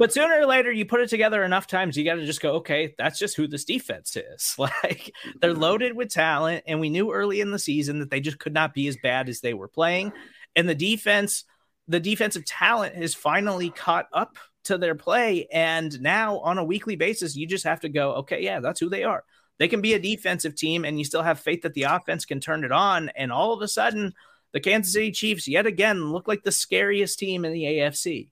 But 0.00 0.14
sooner 0.14 0.40
or 0.40 0.46
later, 0.46 0.72
you 0.72 0.86
put 0.86 1.02
it 1.02 1.10
together 1.10 1.44
enough 1.44 1.66
times, 1.66 1.94
you 1.94 2.06
got 2.06 2.14
to 2.14 2.24
just 2.24 2.40
go, 2.40 2.52
okay, 2.52 2.94
that's 2.96 3.18
just 3.18 3.36
who 3.36 3.46
this 3.46 3.66
defense 3.66 4.16
is. 4.16 4.56
Like 4.58 5.12
they're 5.42 5.52
loaded 5.52 5.94
with 5.94 6.08
talent, 6.08 6.64
and 6.66 6.80
we 6.80 6.88
knew 6.88 7.12
early 7.12 7.42
in 7.42 7.50
the 7.50 7.58
season 7.58 7.98
that 7.98 8.08
they 8.08 8.20
just 8.20 8.38
could 8.38 8.54
not 8.54 8.72
be 8.72 8.88
as 8.88 8.96
bad 8.96 9.28
as 9.28 9.40
they 9.40 9.52
were 9.52 9.68
playing. 9.68 10.14
And 10.56 10.66
the 10.66 10.74
defense, 10.74 11.44
the 11.86 12.00
defensive 12.00 12.46
talent 12.46 12.94
has 12.94 13.14
finally 13.14 13.68
caught 13.68 14.06
up 14.10 14.38
to 14.64 14.78
their 14.78 14.94
play. 14.94 15.46
And 15.52 16.00
now 16.00 16.38
on 16.38 16.56
a 16.56 16.64
weekly 16.64 16.96
basis, 16.96 17.36
you 17.36 17.46
just 17.46 17.64
have 17.64 17.80
to 17.80 17.90
go, 17.90 18.14
okay, 18.14 18.42
yeah, 18.42 18.60
that's 18.60 18.80
who 18.80 18.88
they 18.88 19.04
are. 19.04 19.22
They 19.58 19.68
can 19.68 19.82
be 19.82 19.92
a 19.92 19.98
defensive 19.98 20.56
team, 20.56 20.86
and 20.86 20.98
you 20.98 21.04
still 21.04 21.22
have 21.22 21.40
faith 21.40 21.60
that 21.62 21.74
the 21.74 21.82
offense 21.82 22.24
can 22.24 22.40
turn 22.40 22.64
it 22.64 22.72
on. 22.72 23.10
And 23.16 23.30
all 23.30 23.52
of 23.52 23.60
a 23.60 23.68
sudden, 23.68 24.14
the 24.52 24.60
Kansas 24.60 24.94
City 24.94 25.10
Chiefs 25.10 25.46
yet 25.46 25.66
again 25.66 26.10
look 26.10 26.26
like 26.26 26.42
the 26.42 26.52
scariest 26.52 27.18
team 27.18 27.44
in 27.44 27.52
the 27.52 27.64
AFC. 27.64 28.30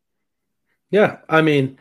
Yeah, 0.90 1.18
I 1.28 1.42
mean, 1.42 1.78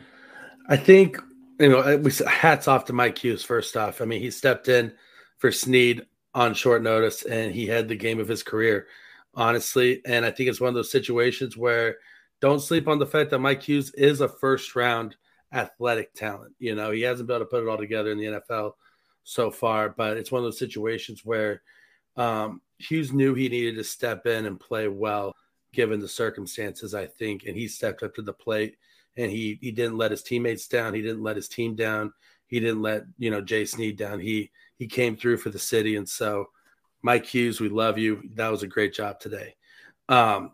I 0.68 0.78
think 0.78 1.18
you 1.60 1.70
know, 1.70 1.98
we 1.98 2.12
hats 2.28 2.68
off 2.68 2.86
to 2.86 2.94
Mike 2.94 3.18
Hughes. 3.18 3.44
First 3.44 3.76
off, 3.78 4.02
I 4.02 4.06
mean, 4.06 4.22
he 4.22 4.32
stepped 4.32 4.68
in 4.68 4.94
for 5.38 5.52
Sneed 5.52 6.06
on 6.34 6.54
short 6.54 6.84
notice, 6.84 7.24
and 7.24 7.54
he 7.54 7.66
had 7.68 7.88
the 7.88 7.96
game 7.96 8.20
of 8.20 8.28
his 8.28 8.44
career, 8.44 8.88
honestly. 9.34 10.02
And 10.06 10.26
I 10.26 10.32
think 10.32 10.50
it's 10.50 10.62
one 10.62 10.70
of 10.70 10.76
those 10.76 10.92
situations 10.92 11.58
where 11.58 11.98
don't 12.42 12.60
sleep 12.60 12.88
on 12.88 13.00
the 13.00 13.06
fact 13.06 13.32
that 13.32 13.40
Mike 13.40 13.64
Hughes 13.64 13.92
is 13.96 14.22
a 14.22 14.30
first 14.30 14.76
round 14.76 15.16
athletic 15.52 16.14
talent. 16.14 16.54
You 16.60 16.76
know, 16.76 16.92
he 16.92 17.02
hasn't 17.02 17.28
been 17.28 17.38
able 17.38 17.46
to 17.46 17.50
put 17.50 17.64
it 17.64 17.70
all 17.70 17.78
together 17.78 18.12
in 18.12 18.20
the 18.20 18.42
NFL 18.42 18.74
so 19.24 19.50
far, 19.50 19.90
but 19.90 20.18
it's 20.18 20.32
one 20.32 20.40
of 20.40 20.46
those 20.46 20.60
situations 20.60 21.26
where 21.26 21.64
um, 22.18 22.62
Hughes 22.78 23.12
knew 23.12 23.34
he 23.34 23.50
needed 23.50 23.76
to 23.76 23.84
step 23.84 24.28
in 24.28 24.46
and 24.46 24.60
play 24.60 24.88
well 24.88 25.34
given 25.74 26.00
the 26.00 26.08
circumstances, 26.08 26.94
I 26.94 27.08
think, 27.08 27.46
and 27.46 27.56
he 27.56 27.68
stepped 27.68 28.04
up 28.04 28.14
to 28.16 28.22
the 28.22 28.34
plate 28.34 28.78
and 29.18 29.32
he 29.32 29.58
he 29.62 29.72
didn't 29.72 29.98
let 29.98 30.12
his 30.12 30.24
teammates 30.24 30.68
down. 30.68 30.94
He 30.94 31.02
didn't 31.02 31.24
let 31.24 31.36
his 31.36 31.50
team 31.50 31.76
down. 31.76 32.14
He 32.48 32.60
didn't 32.60 32.82
let 32.82 33.04
you 33.18 33.30
know 33.30 33.42
Jay 33.42 33.66
Sneed 33.66 33.98
down. 33.98 34.20
He 34.20 34.52
he 34.78 34.88
came 34.88 35.18
through 35.18 35.38
for 35.38 35.50
the 35.50 35.60
city, 35.60 35.96
and 35.96 36.08
so 36.08 36.50
Mike 37.02 37.26
Hughes, 37.26 37.60
we 37.60 37.70
love 37.70 37.98
you. 37.98 38.22
That 38.36 38.50
was 38.50 38.64
a 38.64 38.68
great 38.68 38.94
job 38.94 39.20
today. 39.20 39.56
Um, 40.10 40.52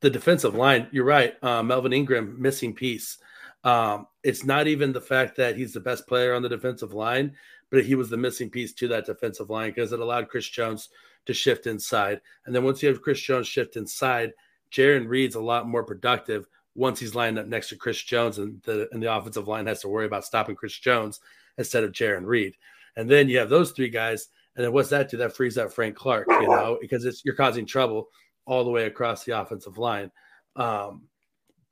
the 0.00 0.10
defensive 0.10 0.54
line, 0.54 0.88
you're 0.90 1.04
right. 1.04 1.34
Uh, 1.42 1.62
Melvin 1.62 1.92
Ingram 1.92 2.40
missing 2.40 2.74
piece. 2.74 3.18
Um, 3.64 4.06
it's 4.22 4.44
not 4.44 4.66
even 4.66 4.92
the 4.92 5.00
fact 5.00 5.36
that 5.36 5.56
he's 5.56 5.72
the 5.72 5.80
best 5.80 6.06
player 6.06 6.34
on 6.34 6.42
the 6.42 6.48
defensive 6.48 6.92
line, 6.92 7.34
but 7.70 7.84
he 7.84 7.94
was 7.94 8.08
the 8.08 8.16
missing 8.16 8.50
piece 8.50 8.72
to 8.74 8.88
that 8.88 9.06
defensive 9.06 9.50
line 9.50 9.70
because 9.70 9.92
it 9.92 10.00
allowed 10.00 10.28
Chris 10.28 10.48
Jones 10.48 10.88
to 11.26 11.34
shift 11.34 11.66
inside. 11.66 12.20
And 12.44 12.54
then 12.54 12.64
once 12.64 12.82
you 12.82 12.88
have 12.88 13.02
Chris 13.02 13.20
Jones 13.20 13.48
shift 13.48 13.76
inside, 13.76 14.32
Jarran 14.70 15.08
Reed's 15.08 15.34
a 15.34 15.40
lot 15.40 15.68
more 15.68 15.84
productive 15.84 16.46
once 16.76 17.00
he's 17.00 17.14
lined 17.14 17.38
up 17.38 17.46
next 17.46 17.70
to 17.70 17.76
Chris 17.76 18.02
Jones 18.02 18.38
and 18.38 18.60
the 18.62 18.88
and 18.92 19.02
the 19.02 19.14
offensive 19.14 19.48
line 19.48 19.66
has 19.66 19.80
to 19.80 19.88
worry 19.88 20.06
about 20.06 20.24
stopping 20.24 20.54
Chris 20.54 20.78
Jones 20.78 21.20
instead 21.58 21.84
of 21.84 21.92
Jarran 21.92 22.26
Reed. 22.26 22.54
And 22.96 23.10
then 23.10 23.28
you 23.28 23.38
have 23.38 23.48
those 23.48 23.72
three 23.72 23.88
guys, 23.88 24.28
and 24.54 24.64
then 24.64 24.72
what's 24.72 24.90
that 24.90 25.10
do? 25.10 25.16
That 25.16 25.34
frees 25.34 25.58
up 25.58 25.72
Frank 25.72 25.96
Clark, 25.96 26.26
you 26.28 26.48
know, 26.48 26.78
because 26.80 27.04
it's 27.04 27.24
you're 27.24 27.34
causing 27.34 27.66
trouble 27.66 28.08
all 28.46 28.64
the 28.64 28.70
way 28.70 28.84
across 28.84 29.24
the 29.24 29.38
offensive 29.38 29.78
line. 29.78 30.10
Um, 30.54 31.02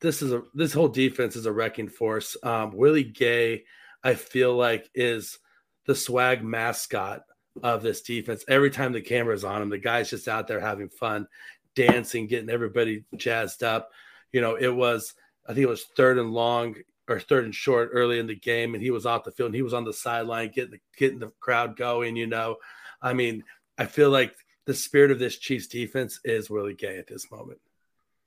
this 0.00 0.20
is 0.20 0.32
a 0.32 0.42
this 0.54 0.73
whole 0.73 0.88
defense 0.88 1.37
is 1.37 1.46
a 1.46 1.52
wrecking 1.52 1.88
force. 1.88 2.37
Um, 2.42 2.73
Willie 2.73 3.04
Gay, 3.04 3.64
I 4.02 4.14
feel 4.14 4.54
like 4.54 4.90
is 4.94 5.38
the 5.87 5.94
swag 5.94 6.42
mascot 6.42 7.23
of 7.62 7.82
this 7.82 8.02
defense. 8.02 8.44
Every 8.49 8.70
time 8.70 8.92
the 8.92 9.00
camera's 9.00 9.44
on 9.44 9.62
him, 9.62 9.68
the 9.68 9.78
guy's 9.78 10.11
just 10.11 10.28
out 10.28 10.46
there 10.46 10.61
having 10.61 10.88
fun, 10.88 11.26
dancing, 11.75 12.26
getting 12.26 12.50
everybody 12.50 13.04
jazzed 13.16 13.62
up. 13.62 13.90
You 14.35 14.41
know, 14.41 14.57
it 14.57 14.69
was, 14.75 15.14
I 15.47 15.55
think 15.55 15.62
it 15.62 15.69
was 15.69 15.85
third 15.97 16.19
and 16.19 16.33
long 16.33 16.75
or 17.09 17.21
third 17.21 17.45
and 17.45 17.55
short 17.55 17.91
early 17.93 18.19
in 18.19 18.26
the 18.26 18.35
game, 18.35 18.75
and 18.75 18.83
he 18.83 18.91
was 18.91 19.07
off 19.07 19.25
the 19.25 19.31
field 19.31 19.49
and 19.49 19.55
he 19.55 19.62
was 19.62 19.75
on 19.75 19.85
the 19.85 19.93
sideline 19.93 20.50
getting 20.53 20.73
the, 20.73 20.81
getting 20.97 21.21
the 21.21 21.33
crowd 21.41 21.76
going. 21.76 22.17
You 22.17 22.26
know, 22.26 22.57
I 23.00 23.12
mean, 23.12 23.45
I 23.79 23.87
feel 23.87 24.11
like 24.11 24.35
the 24.67 24.75
spirit 24.75 25.11
of 25.11 25.19
this 25.19 25.38
Chiefs 25.38 25.69
defense 25.69 26.21
is 26.25 26.50
Willie 26.50 26.75
Gay 26.75 26.99
at 26.99 27.07
this 27.07 27.31
moment. 27.31 27.61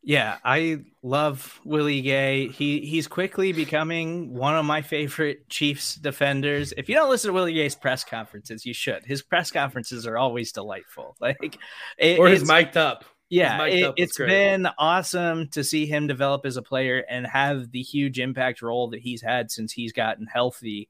Yeah, 0.03 0.37
I 0.45 0.83
love 1.03 1.59
Willie 1.65 2.01
Gay. 2.01 2.47
He 2.47 2.79
he's 2.79 3.07
quickly 3.07 3.51
becoming 3.51 4.33
one 4.33 4.55
of 4.55 4.63
my 4.63 4.81
favorite 4.81 5.49
Chiefs 5.49 5.95
defenders. 5.95 6.73
If 6.77 6.87
you 6.87 6.95
don't 6.95 7.09
listen 7.09 7.27
to 7.27 7.33
Willie 7.33 7.53
Gay's 7.53 7.75
press 7.75 8.05
conferences, 8.05 8.65
you 8.65 8.73
should. 8.73 9.05
His 9.05 9.21
press 9.21 9.51
conferences 9.51 10.07
are 10.07 10.17
always 10.17 10.53
delightful. 10.53 11.17
Like 11.19 11.57
it, 11.97 12.19
or 12.19 12.29
his 12.29 12.47
mic'd 12.47 12.77
up. 12.77 13.03
Yeah, 13.29 13.65
it, 13.65 13.99
has 13.99 14.17
been 14.17 14.67
awesome 14.77 15.49
to 15.49 15.63
see 15.63 15.85
him 15.85 16.07
develop 16.07 16.45
as 16.45 16.55
a 16.55 16.61
player 16.61 17.03
and 17.09 17.27
have 17.27 17.71
the 17.71 17.81
huge 17.81 18.19
impact 18.19 18.61
role 18.61 18.89
that 18.91 19.01
he's 19.01 19.21
had 19.21 19.51
since 19.51 19.73
he's 19.73 19.91
gotten 19.91 20.27
healthy. 20.27 20.87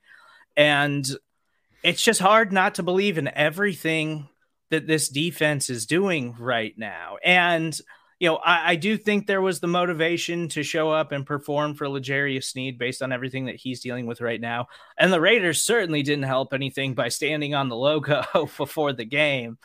And 0.56 1.08
it's 1.84 2.04
just 2.04 2.20
hard 2.20 2.54
not 2.54 2.76
to 2.76 2.84
believe 2.84 3.18
in 3.18 3.28
everything 3.28 4.30
that 4.70 4.86
this 4.86 5.10
defense 5.10 5.70
is 5.70 5.86
doing 5.86 6.36
right 6.38 6.78
now. 6.78 7.18
And 7.24 7.80
you 8.20 8.30
know, 8.30 8.38
I, 8.38 8.72
I, 8.72 8.76
do 8.76 8.98
think 8.98 9.28
there 9.28 9.42
was 9.42 9.60
the 9.60 9.68
motivation 9.68 10.48
to 10.50 10.64
show 10.64 10.92
up 10.92 11.12
and 11.12 11.24
perform 11.24 11.76
for 11.76 11.88
L'Jarius 11.88 12.46
Sneed 12.46 12.80
based 12.80 13.04
on 13.04 13.12
everything 13.12 13.46
that 13.46 13.58
he's 13.58 13.82
dealing 13.82 14.08
with 14.08 14.22
right 14.22 14.42
now. 14.42 14.68
And 14.98 15.14
the 15.14 15.22
Raiders 15.22 15.64
certainly 15.64 16.02
didn't 16.02 16.24
help 16.24 16.52
anything 16.54 16.96
by 16.96 17.10
standing 17.10 17.54
on 17.54 17.70
the 17.70 17.76
logo 17.76 18.24
before 18.58 18.92
the 18.92 19.06
game. 19.06 19.60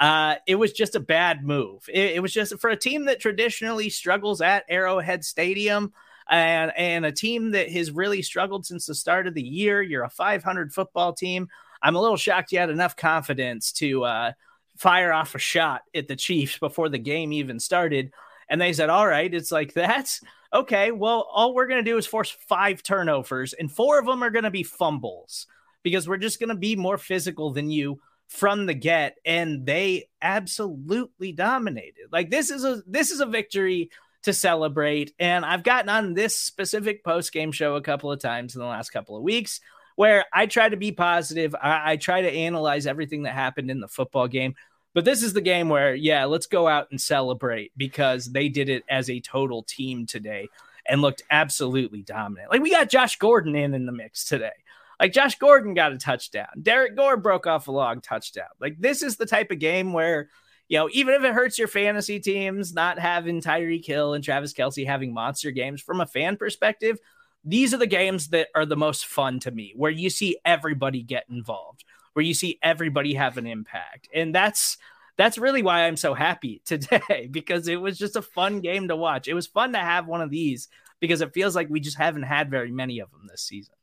Uh, 0.00 0.36
it 0.46 0.54
was 0.54 0.72
just 0.72 0.94
a 0.94 1.00
bad 1.00 1.44
move. 1.44 1.88
It, 1.92 2.16
it 2.16 2.22
was 2.22 2.32
just 2.32 2.58
for 2.60 2.70
a 2.70 2.76
team 2.76 3.06
that 3.06 3.20
traditionally 3.20 3.90
struggles 3.90 4.40
at 4.40 4.64
Arrowhead 4.68 5.24
Stadium 5.24 5.92
and, 6.30 6.72
and 6.76 7.04
a 7.04 7.12
team 7.12 7.52
that 7.52 7.70
has 7.70 7.90
really 7.90 8.22
struggled 8.22 8.66
since 8.66 8.86
the 8.86 8.94
start 8.94 9.26
of 9.26 9.34
the 9.34 9.42
year. 9.42 9.82
You're 9.82 10.04
a 10.04 10.10
500 10.10 10.72
football 10.72 11.12
team. 11.12 11.48
I'm 11.82 11.96
a 11.96 12.00
little 12.00 12.16
shocked 12.16 12.52
you 12.52 12.58
had 12.58 12.70
enough 12.70 12.96
confidence 12.96 13.72
to 13.72 14.04
uh, 14.04 14.32
fire 14.76 15.12
off 15.12 15.34
a 15.34 15.38
shot 15.38 15.82
at 15.94 16.08
the 16.08 16.16
Chiefs 16.16 16.58
before 16.58 16.88
the 16.88 16.98
game 16.98 17.32
even 17.32 17.58
started. 17.58 18.12
And 18.48 18.60
they 18.60 18.72
said, 18.72 18.90
All 18.90 19.06
right, 19.06 19.32
it's 19.32 19.52
like 19.52 19.74
that's 19.74 20.22
okay. 20.52 20.90
Well, 20.90 21.28
all 21.30 21.54
we're 21.54 21.66
going 21.66 21.84
to 21.84 21.90
do 21.90 21.98
is 21.98 22.06
force 22.06 22.30
five 22.30 22.82
turnovers, 22.82 23.52
and 23.52 23.70
four 23.70 23.98
of 23.98 24.06
them 24.06 24.22
are 24.22 24.30
going 24.30 24.44
to 24.44 24.50
be 24.50 24.62
fumbles 24.62 25.46
because 25.82 26.08
we're 26.08 26.16
just 26.16 26.40
going 26.40 26.48
to 26.48 26.54
be 26.54 26.76
more 26.76 26.98
physical 26.98 27.52
than 27.52 27.70
you 27.70 28.00
from 28.28 28.66
the 28.66 28.74
get 28.74 29.16
and 29.24 29.64
they 29.66 30.08
absolutely 30.22 31.32
dominated 31.32 32.08
like 32.12 32.30
this 32.30 32.50
is 32.50 32.64
a 32.64 32.82
this 32.86 33.10
is 33.10 33.20
a 33.20 33.26
victory 33.26 33.90
to 34.22 34.32
celebrate 34.32 35.12
and 35.18 35.44
i've 35.46 35.62
gotten 35.62 35.88
on 35.88 36.12
this 36.12 36.36
specific 36.36 37.02
post 37.02 37.32
game 37.32 37.52
show 37.52 37.76
a 37.76 37.80
couple 37.80 38.12
of 38.12 38.20
times 38.20 38.54
in 38.54 38.60
the 38.60 38.66
last 38.66 38.90
couple 38.90 39.16
of 39.16 39.22
weeks 39.22 39.60
where 39.98 40.26
I 40.32 40.46
try 40.46 40.68
to 40.68 40.76
be 40.76 40.92
positive. 40.92 41.56
I, 41.60 41.94
I 41.94 41.96
try 41.96 42.20
to 42.20 42.30
analyze 42.30 42.86
everything 42.86 43.24
that 43.24 43.34
happened 43.34 43.68
in 43.68 43.80
the 43.80 43.88
football 43.88 44.28
game. 44.28 44.54
But 44.94 45.04
this 45.04 45.24
is 45.24 45.32
the 45.32 45.40
game 45.40 45.68
where, 45.68 45.92
yeah, 45.92 46.24
let's 46.26 46.46
go 46.46 46.68
out 46.68 46.86
and 46.92 47.00
celebrate 47.00 47.72
because 47.76 48.26
they 48.26 48.48
did 48.48 48.68
it 48.68 48.84
as 48.88 49.10
a 49.10 49.18
total 49.18 49.64
team 49.64 50.06
today 50.06 50.46
and 50.88 51.02
looked 51.02 51.22
absolutely 51.32 52.02
dominant. 52.02 52.52
Like 52.52 52.62
we 52.62 52.70
got 52.70 52.88
Josh 52.88 53.18
Gordon 53.18 53.56
in 53.56 53.74
in 53.74 53.86
the 53.86 53.92
mix 53.92 54.24
today. 54.24 54.52
Like 55.00 55.12
Josh 55.12 55.38
Gordon 55.38 55.74
got 55.74 55.92
a 55.92 55.98
touchdown. 55.98 56.48
Derrick 56.60 56.96
Gore 56.96 57.16
broke 57.16 57.46
off 57.46 57.68
a 57.68 57.72
long 57.72 58.00
touchdown. 58.00 58.48
Like 58.60 58.76
this 58.78 59.02
is 59.02 59.16
the 59.16 59.26
type 59.26 59.50
of 59.50 59.58
game 59.58 59.92
where, 59.92 60.28
you 60.68 60.78
know, 60.78 60.88
even 60.92 61.14
if 61.14 61.22
it 61.22 61.34
hurts 61.34 61.58
your 61.58 61.68
fantasy 61.68 62.18
teams 62.20 62.74
not 62.74 62.98
having 62.98 63.40
Tyreek 63.40 63.86
Hill 63.86 64.14
and 64.14 64.24
Travis 64.24 64.52
Kelce 64.52 64.86
having 64.86 65.14
monster 65.14 65.50
games 65.50 65.80
from 65.80 66.00
a 66.00 66.06
fan 66.06 66.36
perspective, 66.36 66.98
these 67.44 67.72
are 67.72 67.78
the 67.78 67.86
games 67.86 68.28
that 68.28 68.48
are 68.54 68.66
the 68.66 68.76
most 68.76 69.06
fun 69.06 69.40
to 69.40 69.50
me, 69.50 69.72
where 69.76 69.90
you 69.90 70.10
see 70.10 70.36
everybody 70.44 71.02
get 71.02 71.24
involved, 71.30 71.84
where 72.12 72.24
you 72.24 72.34
see 72.34 72.58
everybody 72.62 73.14
have 73.14 73.38
an 73.38 73.46
impact. 73.46 74.08
And 74.12 74.34
that's 74.34 74.76
that's 75.16 75.38
really 75.38 75.62
why 75.62 75.86
I'm 75.86 75.96
so 75.96 76.14
happy 76.14 76.60
today 76.66 77.28
because 77.30 77.68
it 77.68 77.80
was 77.80 77.98
just 77.98 78.16
a 78.16 78.22
fun 78.22 78.60
game 78.60 78.88
to 78.88 78.96
watch. 78.96 79.28
It 79.28 79.34
was 79.34 79.46
fun 79.46 79.72
to 79.72 79.78
have 79.78 80.06
one 80.06 80.20
of 80.20 80.30
these 80.30 80.68
because 81.00 81.20
it 81.20 81.34
feels 81.34 81.54
like 81.54 81.68
we 81.68 81.80
just 81.80 81.96
haven't 81.96 82.24
had 82.24 82.50
very 82.50 82.72
many 82.72 82.98
of 82.98 83.10
them 83.10 83.26
this 83.30 83.42
season. 83.42 83.74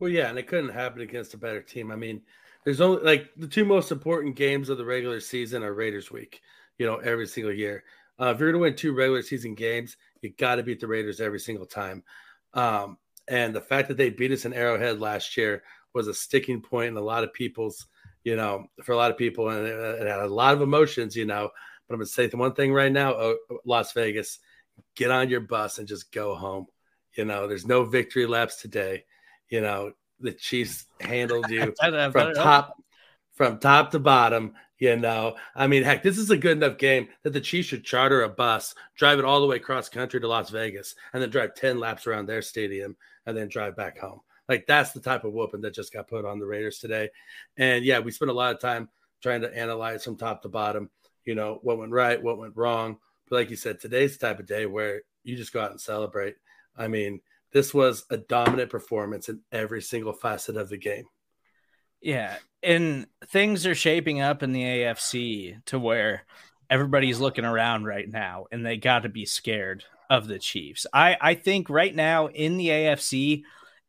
Well, 0.00 0.10
yeah, 0.10 0.28
and 0.28 0.38
it 0.38 0.46
couldn't 0.46 0.70
happen 0.70 1.00
against 1.02 1.34
a 1.34 1.38
better 1.38 1.62
team. 1.62 1.90
I 1.90 1.96
mean, 1.96 2.22
there's 2.64 2.80
only 2.80 3.02
like 3.02 3.30
the 3.36 3.46
two 3.46 3.64
most 3.64 3.92
important 3.92 4.36
games 4.36 4.68
of 4.68 4.78
the 4.78 4.84
regular 4.84 5.20
season 5.20 5.62
are 5.62 5.72
Raiders 5.72 6.10
week, 6.10 6.40
you 6.78 6.86
know, 6.86 6.96
every 6.96 7.26
single 7.26 7.52
year. 7.52 7.84
Uh, 8.18 8.26
if 8.26 8.40
you're 8.40 8.52
going 8.52 8.60
to 8.60 8.70
win 8.70 8.76
two 8.76 8.94
regular 8.94 9.22
season 9.22 9.54
games, 9.54 9.96
you 10.20 10.32
got 10.38 10.56
to 10.56 10.62
beat 10.62 10.80
the 10.80 10.86
Raiders 10.86 11.20
every 11.20 11.40
single 11.40 11.66
time. 11.66 12.02
Um, 12.54 12.98
and 13.28 13.54
the 13.54 13.60
fact 13.60 13.88
that 13.88 13.96
they 13.96 14.10
beat 14.10 14.32
us 14.32 14.44
in 14.44 14.52
Arrowhead 14.52 15.00
last 15.00 15.36
year 15.36 15.62
was 15.94 16.08
a 16.08 16.14
sticking 16.14 16.60
point 16.60 16.88
in 16.88 16.96
a 16.96 17.00
lot 17.00 17.24
of 17.24 17.32
people's, 17.32 17.86
you 18.24 18.36
know, 18.36 18.66
for 18.82 18.92
a 18.92 18.96
lot 18.96 19.10
of 19.10 19.18
people, 19.18 19.48
and 19.48 19.66
it, 19.66 19.72
it 19.74 20.06
had 20.06 20.20
a 20.20 20.26
lot 20.26 20.54
of 20.54 20.62
emotions, 20.62 21.16
you 21.16 21.24
know. 21.24 21.50
But 21.86 21.94
I'm 21.94 22.00
gonna 22.00 22.06
say 22.06 22.26
the 22.26 22.36
one 22.36 22.54
thing 22.54 22.72
right 22.72 22.92
now, 22.92 23.14
oh, 23.14 23.36
Las 23.64 23.92
Vegas, 23.92 24.38
get 24.96 25.10
on 25.10 25.28
your 25.28 25.40
bus 25.40 25.78
and 25.78 25.88
just 25.88 26.12
go 26.12 26.34
home. 26.34 26.66
You 27.16 27.24
know, 27.24 27.46
there's 27.46 27.66
no 27.66 27.84
victory 27.84 28.26
laps 28.26 28.60
today. 28.60 29.04
You 29.48 29.60
know, 29.60 29.92
the 30.20 30.32
Chiefs 30.32 30.86
handled 31.00 31.50
you 31.50 31.74
from 32.12 32.34
top 32.34 32.76
from 33.34 33.58
top 33.58 33.90
to 33.92 33.98
bottom. 33.98 34.54
You 34.78 34.96
know, 34.96 35.36
I 35.54 35.66
mean, 35.66 35.82
heck, 35.82 36.02
this 36.02 36.18
is 36.18 36.30
a 36.30 36.36
good 36.36 36.58
enough 36.58 36.78
game 36.78 37.08
that 37.22 37.32
the 37.32 37.40
Chiefs 37.40 37.68
should 37.68 37.84
charter 37.84 38.22
a 38.22 38.28
bus, 38.28 38.74
drive 38.96 39.18
it 39.18 39.24
all 39.24 39.40
the 39.40 39.46
way 39.46 39.56
across 39.56 39.88
country 39.88 40.20
to 40.20 40.28
Las 40.28 40.50
Vegas, 40.50 40.94
and 41.12 41.22
then 41.22 41.30
drive 41.30 41.54
10 41.54 41.78
laps 41.78 42.06
around 42.06 42.26
their 42.26 42.42
stadium 42.42 42.96
and 43.24 43.36
then 43.36 43.48
drive 43.48 43.76
back 43.76 43.98
home. 43.98 44.20
Like, 44.48 44.66
that's 44.66 44.90
the 44.90 45.00
type 45.00 45.24
of 45.24 45.32
whooping 45.32 45.62
that 45.62 45.74
just 45.74 45.92
got 45.92 46.08
put 46.08 46.24
on 46.24 46.38
the 46.38 46.44
Raiders 46.44 46.80
today. 46.80 47.08
And 47.56 47.84
yeah, 47.84 48.00
we 48.00 48.10
spent 48.10 48.30
a 48.30 48.34
lot 48.34 48.54
of 48.54 48.60
time 48.60 48.88
trying 49.22 49.40
to 49.42 49.56
analyze 49.56 50.04
from 50.04 50.16
top 50.16 50.42
to 50.42 50.48
bottom, 50.48 50.90
you 51.24 51.34
know, 51.34 51.60
what 51.62 51.78
went 51.78 51.92
right, 51.92 52.22
what 52.22 52.38
went 52.38 52.56
wrong. 52.56 52.98
But 53.30 53.36
like 53.36 53.50
you 53.50 53.56
said, 53.56 53.80
today's 53.80 54.18
the 54.18 54.26
type 54.26 54.40
of 54.40 54.46
day 54.46 54.66
where 54.66 55.02
you 55.22 55.36
just 55.36 55.52
go 55.52 55.62
out 55.62 55.70
and 55.70 55.80
celebrate. 55.80 56.34
I 56.76 56.88
mean, 56.88 57.20
this 57.54 57.72
was 57.72 58.04
a 58.10 58.18
dominant 58.18 58.68
performance 58.68 59.30
in 59.30 59.40
every 59.50 59.80
single 59.80 60.12
facet 60.12 60.56
of 60.56 60.68
the 60.68 60.76
game. 60.76 61.04
Yeah, 62.02 62.36
and 62.62 63.06
things 63.28 63.66
are 63.66 63.74
shaping 63.74 64.20
up 64.20 64.42
in 64.42 64.52
the 64.52 64.62
AFC 64.62 65.64
to 65.66 65.78
where 65.78 66.26
everybody's 66.68 67.20
looking 67.20 67.44
around 67.44 67.84
right 67.84 68.10
now 68.10 68.46
and 68.50 68.66
they 68.66 68.76
got 68.76 69.04
to 69.04 69.08
be 69.08 69.24
scared 69.24 69.84
of 70.10 70.26
the 70.26 70.38
Chiefs. 70.38 70.86
I 70.92 71.16
I 71.18 71.34
think 71.34 71.70
right 71.70 71.94
now 71.94 72.26
in 72.26 72.58
the 72.58 72.68
AFC 72.68 73.44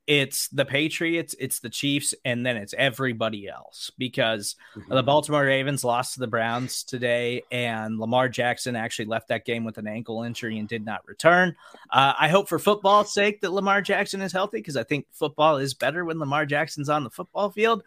it's 0.07 0.49
the 0.49 0.65
Patriots, 0.65 1.35
it's 1.39 1.59
the 1.59 1.69
Chiefs, 1.69 2.13
and 2.23 2.45
then 2.45 2.57
it's 2.57 2.75
everybody 2.77 3.47
else 3.47 3.91
because 3.97 4.55
mm-hmm. 4.75 4.93
the 4.93 5.01
Baltimore 5.01 5.45
Ravens 5.45 5.83
lost 5.83 6.13
to 6.13 6.19
the 6.19 6.27
Browns 6.27 6.83
today, 6.83 7.41
and 7.51 7.99
Lamar 7.99 8.29
Jackson 8.29 8.75
actually 8.75 9.05
left 9.05 9.29
that 9.29 9.45
game 9.45 9.63
with 9.63 9.77
an 9.77 9.87
ankle 9.87 10.23
injury 10.23 10.59
and 10.59 10.67
did 10.67 10.85
not 10.85 11.07
return. 11.07 11.55
Uh, 11.89 12.13
I 12.19 12.27
hope 12.27 12.47
for 12.47 12.59
football's 12.59 13.13
sake 13.13 13.41
that 13.41 13.51
Lamar 13.51 13.81
Jackson 13.81 14.21
is 14.21 14.31
healthy 14.31 14.59
because 14.59 14.77
I 14.77 14.83
think 14.83 15.07
football 15.11 15.57
is 15.57 15.73
better 15.73 16.05
when 16.05 16.19
Lamar 16.19 16.45
Jackson's 16.45 16.89
on 16.89 17.03
the 17.03 17.09
football 17.09 17.49
field. 17.49 17.83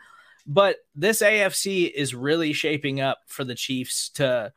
But 0.47 0.79
this 0.97 1.23
AFC 1.23 1.91
is 1.91 2.15
really 2.15 2.53
shaping 2.53 3.01
up 3.01 3.19
for 3.27 3.45
the 3.45 3.55
Chiefs 3.55 4.09
to 4.11 4.53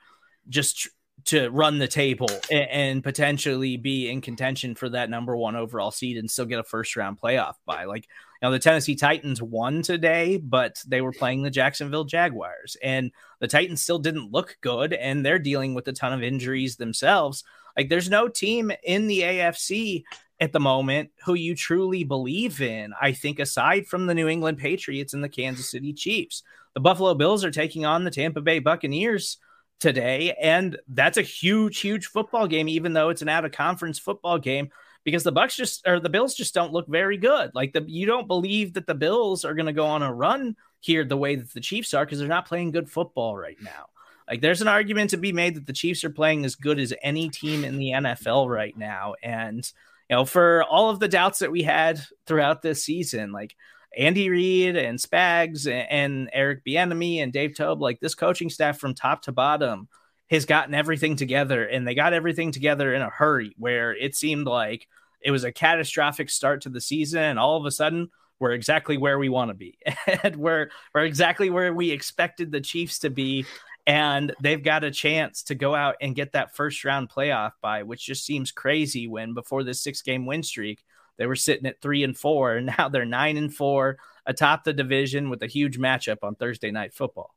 just 0.50 0.90
to 1.26 1.50
run 1.50 1.78
the 1.78 1.88
table 1.88 2.30
and, 2.50 2.70
and, 2.70 3.04
potentially 3.04 3.78
be 3.78 4.10
in 4.10 4.22
contention 4.22 4.76
for 4.76 4.90
that 4.90 5.10
number 5.10 5.36
one 5.36 5.56
overall 5.56 5.92
seed 5.92 6.18
and 6.18 6.30
still 6.30 6.46
get 6.46 6.60
a 6.60 6.64
first 6.64 6.96
round 6.96 7.20
playoff 7.20 7.56
bye 7.66 7.86
like 7.86 8.04
you 8.04 8.48
know 8.48 8.52
the 8.52 8.60
Tennessee 8.60 8.96
Titans 8.96 9.42
won 9.42 9.82
today 9.82 10.38
but 10.38 10.82
they 10.88 11.02
were 11.02 11.12
playing 11.12 11.42
the 11.42 11.50
Jacksonville 11.50 12.04
Jaguars 12.06 12.78
and 12.84 13.12
the 13.40 13.48
Titans 13.48 13.82
still 13.82 14.00
didn't 14.00 14.32
look 14.32 14.58
good 14.62 14.94
and 14.94 15.26
they're 15.26 15.40
dealing 15.40 15.74
with 15.74 15.88
a 15.88 15.94
ton 15.94 16.14
of 16.14 16.24
injuries 16.24 16.76
themselves 16.76 17.44
like 17.78 17.90
there's 17.90 18.10
no 18.10 18.28
team 18.28 18.72
in 18.84 19.08
the 19.08 19.22
AFC 19.22 20.04
at 20.42 20.52
the 20.52 20.60
moment 20.60 21.12
who 21.24 21.36
you 21.36 21.56
truly 21.56 22.04
believe 22.04 22.62
in. 22.62 22.94
I 23.00 23.12
think 23.12 23.40
aside 23.40 23.86
from 23.86 24.08
the 24.08 24.16
New 24.16 24.28
England 24.28 24.58
Patriots 24.58 25.14
and 25.14 25.24
the 25.24 25.30
Kansas 25.30 25.70
City 25.70 25.94
Chiefs, 25.94 26.42
the 26.74 26.80
Buffalo 26.80 27.14
Bills 27.14 27.46
are 27.46 27.52
taking 27.52 27.86
on 27.86 28.04
the 28.04 28.12
Tampa 28.12 28.42
Bay 28.42 28.60
Buccaneers 28.60 29.38
today, 29.82 30.34
and 30.40 30.78
that's 30.88 31.18
a 31.18 31.24
huge, 31.24 31.80
huge 31.80 32.08
football 32.08 32.48
game, 32.48 32.70
even 32.70 32.94
though 32.94 33.10
it's 33.10 33.22
an 33.22 33.30
out 33.30 33.44
of 33.44 33.52
conference 33.52 34.00
football 34.00 34.40
game. 34.40 34.70
Because 35.04 35.24
the 35.24 35.32
Bucks 35.32 35.56
just 35.56 35.86
or 35.88 36.00
the 36.00 36.10
Bills 36.10 36.36
just 36.36 36.54
don't 36.54 36.72
look 36.72 36.88
very 36.88 37.18
good. 37.18 37.52
Like 37.56 37.74
the 37.74 37.84
you 37.88 38.06
don't 38.06 38.28
believe 38.28 38.74
that 38.76 38.86
the 38.86 38.94
Bills 38.94 39.44
are 39.44 39.56
going 39.56 39.66
to 39.66 39.74
go 39.74 39.88
on 39.88 40.04
a 40.04 40.14
run 40.14 40.56
here 40.80 41.04
the 41.04 41.18
way 41.18 41.36
that 41.36 41.52
the 41.52 41.60
Chiefs 41.60 41.96
are 41.96 42.06
because 42.06 42.20
they're 42.20 42.28
not 42.28 42.48
playing 42.48 42.70
good 42.70 42.88
football 42.88 43.36
right 43.36 43.58
now. 43.62 43.88
Like 44.30 44.42
there's 44.42 44.62
an 44.62 44.68
argument 44.68 45.10
to 45.10 45.18
be 45.18 45.34
made 45.34 45.56
that 45.56 45.66
the 45.66 45.74
Chiefs 45.74 46.04
are 46.04 46.12
playing 46.12 46.46
as 46.46 46.56
good 46.56 46.80
as 46.80 46.94
any 47.02 47.30
team 47.30 47.66
in 47.66 47.78
the 47.78 47.90
NFL 47.90 48.48
right 48.48 48.78
now, 48.78 49.16
and 49.24 49.70
you 50.08 50.18
know, 50.18 50.26
for 50.26 50.64
all 50.66 50.92
of 50.92 51.00
the 51.00 51.08
doubts 51.08 51.40
that 51.40 51.52
we 51.52 51.64
had 51.64 52.00
throughout 52.28 52.62
this 52.62 52.84
season, 52.84 53.32
like 53.32 53.56
Andy 53.98 54.30
Reid 54.30 54.78
and 54.78 55.00
Spags 55.00 55.66
and, 55.66 55.90
and 55.90 56.30
Eric 56.34 56.64
Bieniemy 56.66 57.18
and 57.22 57.34
Dave 57.34 57.56
Toub, 57.56 57.82
like 57.82 58.00
this 58.00 58.16
coaching 58.16 58.50
staff 58.50 58.80
from 58.80 58.94
top 58.94 59.24
to 59.24 59.32
bottom 59.32 59.88
has 60.30 60.46
gotten 60.46 60.74
everything 60.74 61.18
together, 61.18 61.66
and 61.66 61.86
they 61.86 61.94
got 61.94 62.14
everything 62.14 62.52
together 62.52 62.94
in 62.94 63.02
a 63.02 63.10
hurry 63.10 63.54
where 63.58 63.94
it 63.94 64.16
seemed 64.16 64.48
like 64.48 64.88
it 65.20 65.32
was 65.32 65.44
a 65.44 65.52
catastrophic 65.52 66.30
start 66.30 66.62
to 66.62 66.70
the 66.70 66.82
season, 66.82 67.22
and 67.22 67.40
all 67.40 67.58
of 67.58 67.66
a 67.66 67.72
sudden 67.72 68.10
we're 68.40 68.54
exactly 68.54 68.98
where 68.98 69.20
we 69.20 69.30
want 69.30 69.50
to 69.50 69.56
be, 69.56 69.78
and 70.24 70.38
we're 70.38 70.72
we're 70.96 71.06
exactly 71.06 71.50
where 71.50 71.74
we 71.74 71.92
expected 71.92 72.52
the 72.52 72.62
Chiefs 72.62 73.00
to 73.00 73.10
be, 73.10 73.46
and 73.86 74.34
they've 74.42 74.64
got 74.64 74.86
a 74.86 74.92
chance 74.92 75.44
to 75.44 75.56
go 75.56 75.76
out 75.76 75.96
and 76.00 76.16
get 76.16 76.32
that 76.32 76.56
first 76.56 76.86
round 76.86 77.10
playoff 77.10 77.52
bye, 77.62 77.84
which 77.84 78.06
just 78.06 78.26
seems 78.26 78.54
crazy 78.54 79.08
when 79.08 79.34
before 79.34 79.64
this 79.64 79.84
six 79.84 80.02
game 80.02 80.26
win 80.26 80.44
streak 80.44 80.82
they 81.18 81.26
were 81.26 81.36
sitting 81.36 81.66
at 81.66 81.82
three 81.82 82.04
and 82.04 82.18
four, 82.18 82.56
and 82.56 82.66
now 82.78 82.90
they're 82.90 83.06
nine 83.06 83.38
and 83.38 83.54
four 83.54 83.98
atop 84.26 84.64
the 84.64 84.74
division 84.74 85.30
with 85.30 85.42
a 85.44 85.48
huge 85.48 85.80
matchup 85.80 86.18
on 86.24 86.36
Thursday 86.36 86.72
night 86.72 86.94
football. 86.94 87.34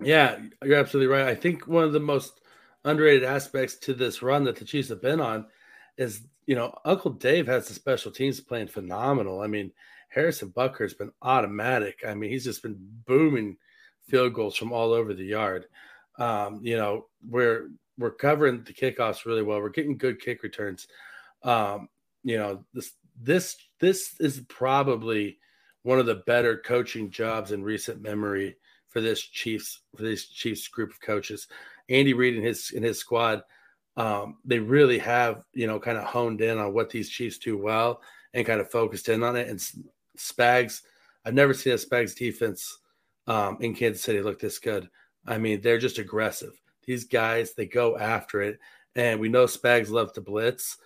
Yeah, 0.00 0.38
you're 0.62 0.78
absolutely 0.78 1.14
right. 1.14 1.26
I 1.26 1.34
think 1.34 1.66
one 1.66 1.84
of 1.84 1.92
the 1.92 2.00
most 2.00 2.40
underrated 2.84 3.24
aspects 3.24 3.76
to 3.76 3.94
this 3.94 4.22
run 4.22 4.44
that 4.44 4.56
the 4.56 4.64
Chiefs 4.64 4.90
have 4.90 5.00
been 5.00 5.20
on 5.20 5.46
is, 5.96 6.22
you 6.46 6.54
know, 6.54 6.76
Uncle 6.84 7.12
Dave 7.12 7.46
has 7.46 7.66
the 7.66 7.74
special 7.74 8.12
teams 8.12 8.40
playing 8.40 8.68
phenomenal. 8.68 9.40
I 9.40 9.46
mean, 9.46 9.72
Harrison 10.08 10.50
Butker 10.50 10.80
has 10.80 10.94
been 10.94 11.12
automatic. 11.22 12.04
I 12.06 12.14
mean, 12.14 12.30
he's 12.30 12.44
just 12.44 12.62
been 12.62 12.76
booming 13.06 13.56
field 14.08 14.34
goals 14.34 14.56
from 14.56 14.72
all 14.72 14.92
over 14.92 15.14
the 15.14 15.24
yard. 15.24 15.66
Um, 16.18 16.60
you 16.62 16.76
know, 16.76 17.06
we're 17.28 17.68
we're 17.98 18.12
covering 18.12 18.62
the 18.62 18.72
kickoffs 18.72 19.24
really 19.24 19.42
well. 19.42 19.60
We're 19.60 19.70
getting 19.70 19.96
good 19.96 20.20
kick 20.20 20.42
returns. 20.42 20.86
Um, 21.42 21.88
you 22.26 22.36
know, 22.36 22.64
this 22.74 22.92
this 23.22 23.56
this 23.78 24.16
is 24.18 24.40
probably 24.48 25.38
one 25.84 26.00
of 26.00 26.06
the 26.06 26.22
better 26.26 26.58
coaching 26.58 27.08
jobs 27.08 27.52
in 27.52 27.62
recent 27.62 28.02
memory 28.02 28.56
for 28.88 29.00
this 29.00 29.22
Chiefs 29.22 29.80
for 29.94 30.02
this 30.02 30.26
Chiefs 30.26 30.66
group 30.66 30.90
of 30.90 31.00
coaches. 31.00 31.46
Andy 31.88 32.14
Reid 32.14 32.34
and 32.34 32.44
his 32.44 32.72
and 32.74 32.84
his 32.84 32.98
squad, 32.98 33.42
um, 33.96 34.38
they 34.44 34.58
really 34.58 34.98
have 34.98 35.44
you 35.54 35.68
know 35.68 35.78
kind 35.78 35.96
of 35.96 36.02
honed 36.02 36.40
in 36.40 36.58
on 36.58 36.74
what 36.74 36.90
these 36.90 37.08
Chiefs 37.08 37.38
do 37.38 37.56
well 37.56 38.02
and 38.34 38.44
kind 38.44 38.60
of 38.60 38.72
focused 38.72 39.08
in 39.08 39.22
on 39.22 39.36
it. 39.36 39.48
And 39.48 39.60
Spags, 40.18 40.82
I've 41.24 41.32
never 41.32 41.54
seen 41.54 41.74
a 41.74 41.76
Spags 41.76 42.16
defense 42.16 42.76
um, 43.28 43.58
in 43.60 43.72
Kansas 43.72 44.02
City 44.02 44.20
look 44.20 44.40
this 44.40 44.58
good. 44.58 44.90
I 45.28 45.38
mean, 45.38 45.60
they're 45.60 45.78
just 45.78 45.98
aggressive. 45.98 46.60
These 46.84 47.04
guys, 47.04 47.54
they 47.54 47.66
go 47.66 47.96
after 47.96 48.42
it, 48.42 48.58
and 48.96 49.20
we 49.20 49.28
know 49.28 49.44
Spags 49.44 49.90
love 49.90 50.12
to 50.14 50.20
blitz, 50.20 50.78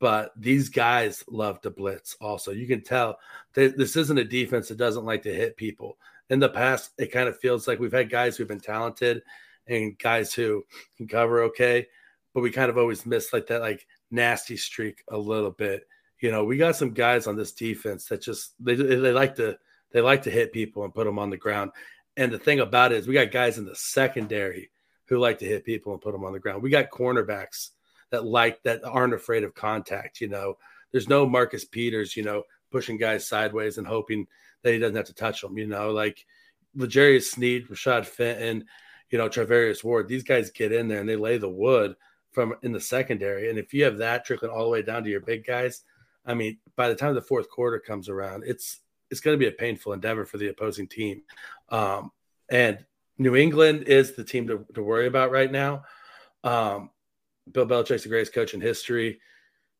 but 0.00 0.32
these 0.36 0.68
guys 0.68 1.24
love 1.28 1.60
to 1.62 1.70
blitz 1.70 2.16
also. 2.20 2.52
You 2.52 2.66
can 2.66 2.82
tell 2.82 3.18
this 3.54 3.96
isn't 3.96 4.18
a 4.18 4.24
defense 4.24 4.68
that 4.68 4.78
doesn't 4.78 5.04
like 5.04 5.22
to 5.22 5.34
hit 5.34 5.56
people 5.56 5.98
in 6.30 6.40
the 6.40 6.48
past, 6.48 6.92
it 6.98 7.12
kind 7.12 7.28
of 7.28 7.38
feels 7.38 7.66
like 7.66 7.78
we've 7.78 7.92
had 7.92 8.10
guys 8.10 8.36
who've 8.36 8.48
been 8.48 8.60
talented 8.60 9.22
and 9.66 9.98
guys 9.98 10.34
who 10.34 10.64
can 10.96 11.08
cover 11.08 11.42
okay, 11.44 11.86
but 12.34 12.42
we 12.42 12.50
kind 12.50 12.70
of 12.70 12.78
always 12.78 13.06
miss 13.06 13.32
like 13.32 13.46
that 13.46 13.60
like 13.60 13.86
nasty 14.10 14.56
streak 14.56 15.02
a 15.08 15.16
little 15.16 15.50
bit. 15.50 15.86
You 16.20 16.30
know, 16.30 16.44
we 16.44 16.56
got 16.56 16.76
some 16.76 16.90
guys 16.90 17.26
on 17.26 17.36
this 17.36 17.52
defense 17.52 18.06
that 18.06 18.20
just 18.20 18.52
they 18.60 18.74
they 18.74 19.12
like 19.12 19.36
to 19.36 19.58
they 19.92 20.00
like 20.00 20.22
to 20.24 20.30
hit 20.30 20.52
people 20.52 20.84
and 20.84 20.94
put 20.94 21.04
them 21.04 21.18
on 21.18 21.30
the 21.30 21.36
ground. 21.36 21.70
And 22.16 22.32
the 22.32 22.38
thing 22.38 22.60
about 22.60 22.92
it 22.92 22.98
is, 22.98 23.06
we 23.06 23.14
got 23.14 23.30
guys 23.30 23.58
in 23.58 23.64
the 23.64 23.76
secondary 23.76 24.70
who 25.06 25.18
like 25.18 25.38
to 25.38 25.46
hit 25.46 25.64
people 25.64 25.92
and 25.92 26.02
put 26.02 26.12
them 26.12 26.24
on 26.24 26.32
the 26.32 26.40
ground. 26.40 26.62
We 26.62 26.70
got 26.70 26.90
cornerbacks 26.90 27.70
that 28.10 28.24
like 28.24 28.62
that 28.62 28.84
aren't 28.84 29.14
afraid 29.14 29.44
of 29.44 29.54
contact. 29.54 30.20
You 30.20 30.28
know, 30.28 30.56
there's 30.92 31.08
no 31.08 31.26
Marcus 31.26 31.64
Peters, 31.64 32.16
you 32.16 32.22
know, 32.22 32.42
pushing 32.70 32.96
guys 32.96 33.26
sideways 33.26 33.78
and 33.78 33.86
hoping 33.86 34.26
that 34.62 34.72
he 34.72 34.78
doesn't 34.78 34.96
have 34.96 35.06
to 35.06 35.14
touch 35.14 35.40
them. 35.40 35.58
You 35.58 35.66
know, 35.66 35.90
like 35.90 36.24
L'Jarius 36.74 37.30
Sneed, 37.30 37.68
Rashad 37.68 38.06
Fenton, 38.06 38.64
you 39.10 39.18
know, 39.18 39.28
Charvarius 39.28 39.84
Ward. 39.84 40.08
These 40.08 40.24
guys 40.24 40.50
get 40.50 40.72
in 40.72 40.88
there 40.88 41.00
and 41.00 41.08
they 41.08 41.16
lay 41.16 41.38
the 41.38 41.48
wood 41.48 41.96
from 42.32 42.54
in 42.62 42.72
the 42.72 42.80
secondary. 42.80 43.50
And 43.50 43.58
if 43.58 43.72
you 43.72 43.84
have 43.84 43.98
that 43.98 44.24
trickling 44.24 44.50
all 44.50 44.64
the 44.64 44.70
way 44.70 44.82
down 44.82 45.04
to 45.04 45.10
your 45.10 45.20
big 45.20 45.46
guys, 45.46 45.82
I 46.26 46.34
mean, 46.34 46.58
by 46.76 46.88
the 46.88 46.94
time 46.94 47.14
the 47.14 47.22
fourth 47.22 47.48
quarter 47.48 47.78
comes 47.78 48.08
around, 48.08 48.44
it's 48.46 48.80
it's 49.10 49.20
going 49.20 49.34
to 49.34 49.38
be 49.38 49.48
a 49.48 49.52
painful 49.52 49.94
endeavor 49.94 50.26
for 50.26 50.36
the 50.36 50.48
opposing 50.48 50.86
team. 50.86 51.22
Um, 51.70 52.12
and 52.50 52.84
New 53.16 53.36
England 53.36 53.84
is 53.84 54.14
the 54.14 54.24
team 54.24 54.46
to, 54.48 54.66
to 54.74 54.82
worry 54.82 55.06
about 55.06 55.30
right 55.30 55.50
now. 55.50 55.84
Um, 56.44 56.90
Bill 57.52 57.66
Belichick's 57.66 58.02
the 58.02 58.08
greatest 58.08 58.34
coach 58.34 58.54
in 58.54 58.60
history 58.60 59.20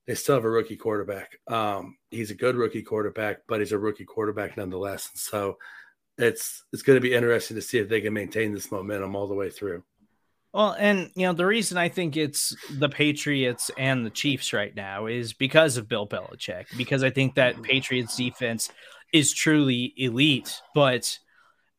they 0.09 0.15
still 0.15 0.37
have 0.37 0.45
a 0.45 0.51
rookie 0.51 0.77
quarterback. 0.77 1.39
Um, 1.47 1.99
he's 2.11 2.31
a 2.31 2.35
good 2.35 2.57
rookie 2.57 2.83
quarterback, 2.83 3.43
but 3.47 3.61
he's 3.61 3.73
a 3.73 3.79
rookie 3.79 4.07
quarterback 4.07 4.57
nonetheless. 4.57 5.11
And 5.13 5.21
so 5.21 5.59
it's 6.17 6.65
it's 6.73 6.83
going 6.83 6.97
to 6.97 7.03
be 7.03 7.13
interesting 7.13 7.57
to 7.57 7.63
see 7.63 7.79
if 7.79 7.91
they 7.91 8.01
can 8.01 8.15
maintain 8.15 8.55
this 8.55 8.73
momentum 8.73 9.15
all 9.15 9.29
the 9.29 9.35
way 9.35 9.51
through. 9.51 9.85
Well, 10.55 10.75
and 10.79 11.11
you 11.15 11.27
know 11.27 11.35
the 11.35 11.45
reason 11.45 11.77
I 11.77 11.91
think 11.91 12.17
it's 12.17 12.57
the 12.73 12.89
Patriots 12.89 13.71
and 13.77 14.05
the 14.05 14.11
Chiefs 14.11 14.55
right 14.55 14.75
now 14.75 15.07
is 15.07 15.35
because 15.35 15.77
of 15.77 15.91
Bill 15.91 16.09
Belichick. 16.09 16.75
Because 16.79 17.05
I 17.05 17.11
think 17.11 17.35
that 17.35 17.63
Patriots 17.63 18.17
defense 18.17 18.71
is 19.13 19.35
truly 19.35 19.93
elite, 19.99 20.63
but 20.75 21.19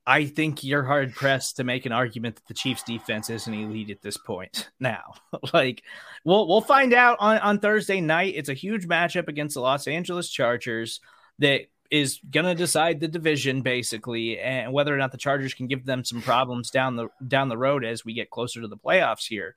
I 0.10 0.26
think 0.26 0.64
you're 0.64 0.84
hard 0.84 1.14
pressed 1.14 1.58
to 1.58 1.64
make 1.64 1.86
an 1.86 1.92
argument 1.92 2.38
that 2.38 2.48
the 2.48 2.56
Chiefs 2.56 2.82
defense 2.82 3.30
isn't 3.30 3.54
elite 3.54 3.92
at 3.92 4.02
this 4.02 4.18
point 4.18 4.72
now. 4.80 5.14
like 5.54 5.84
we'll 6.26 6.48
we'll 6.48 6.62
find 6.62 6.94
out 6.94 7.18
on, 7.20 7.38
on 7.38 7.60
Thursday 7.60 8.02
night. 8.02 8.34
It's 8.36 8.50
a 8.50 8.56
huge 8.56 8.88
matchup 8.88 9.28
against 9.28 9.54
the 9.54 9.62
Los 9.62 9.88
Angeles 9.88 10.28
Chargers 10.32 11.00
that 11.38 11.68
is 11.92 12.20
gonna 12.32 12.56
decide 12.56 13.00
the 13.00 13.08
division 13.08 13.62
basically 13.62 14.40
and 14.40 14.74
whether 14.74 14.92
or 14.92 14.98
not 14.98 15.12
the 15.12 15.18
Chargers 15.20 15.54
can 15.54 15.68
give 15.68 15.86
them 15.86 16.04
some 16.04 16.24
problems 16.24 16.72
down 16.72 16.96
the 16.96 17.10
down 17.28 17.50
the 17.50 17.58
road 17.58 17.86
as 17.86 18.04
we 18.04 18.14
get 18.14 18.32
closer 18.32 18.62
to 18.62 18.68
the 18.68 18.78
playoffs 18.78 19.28
here. 19.28 19.54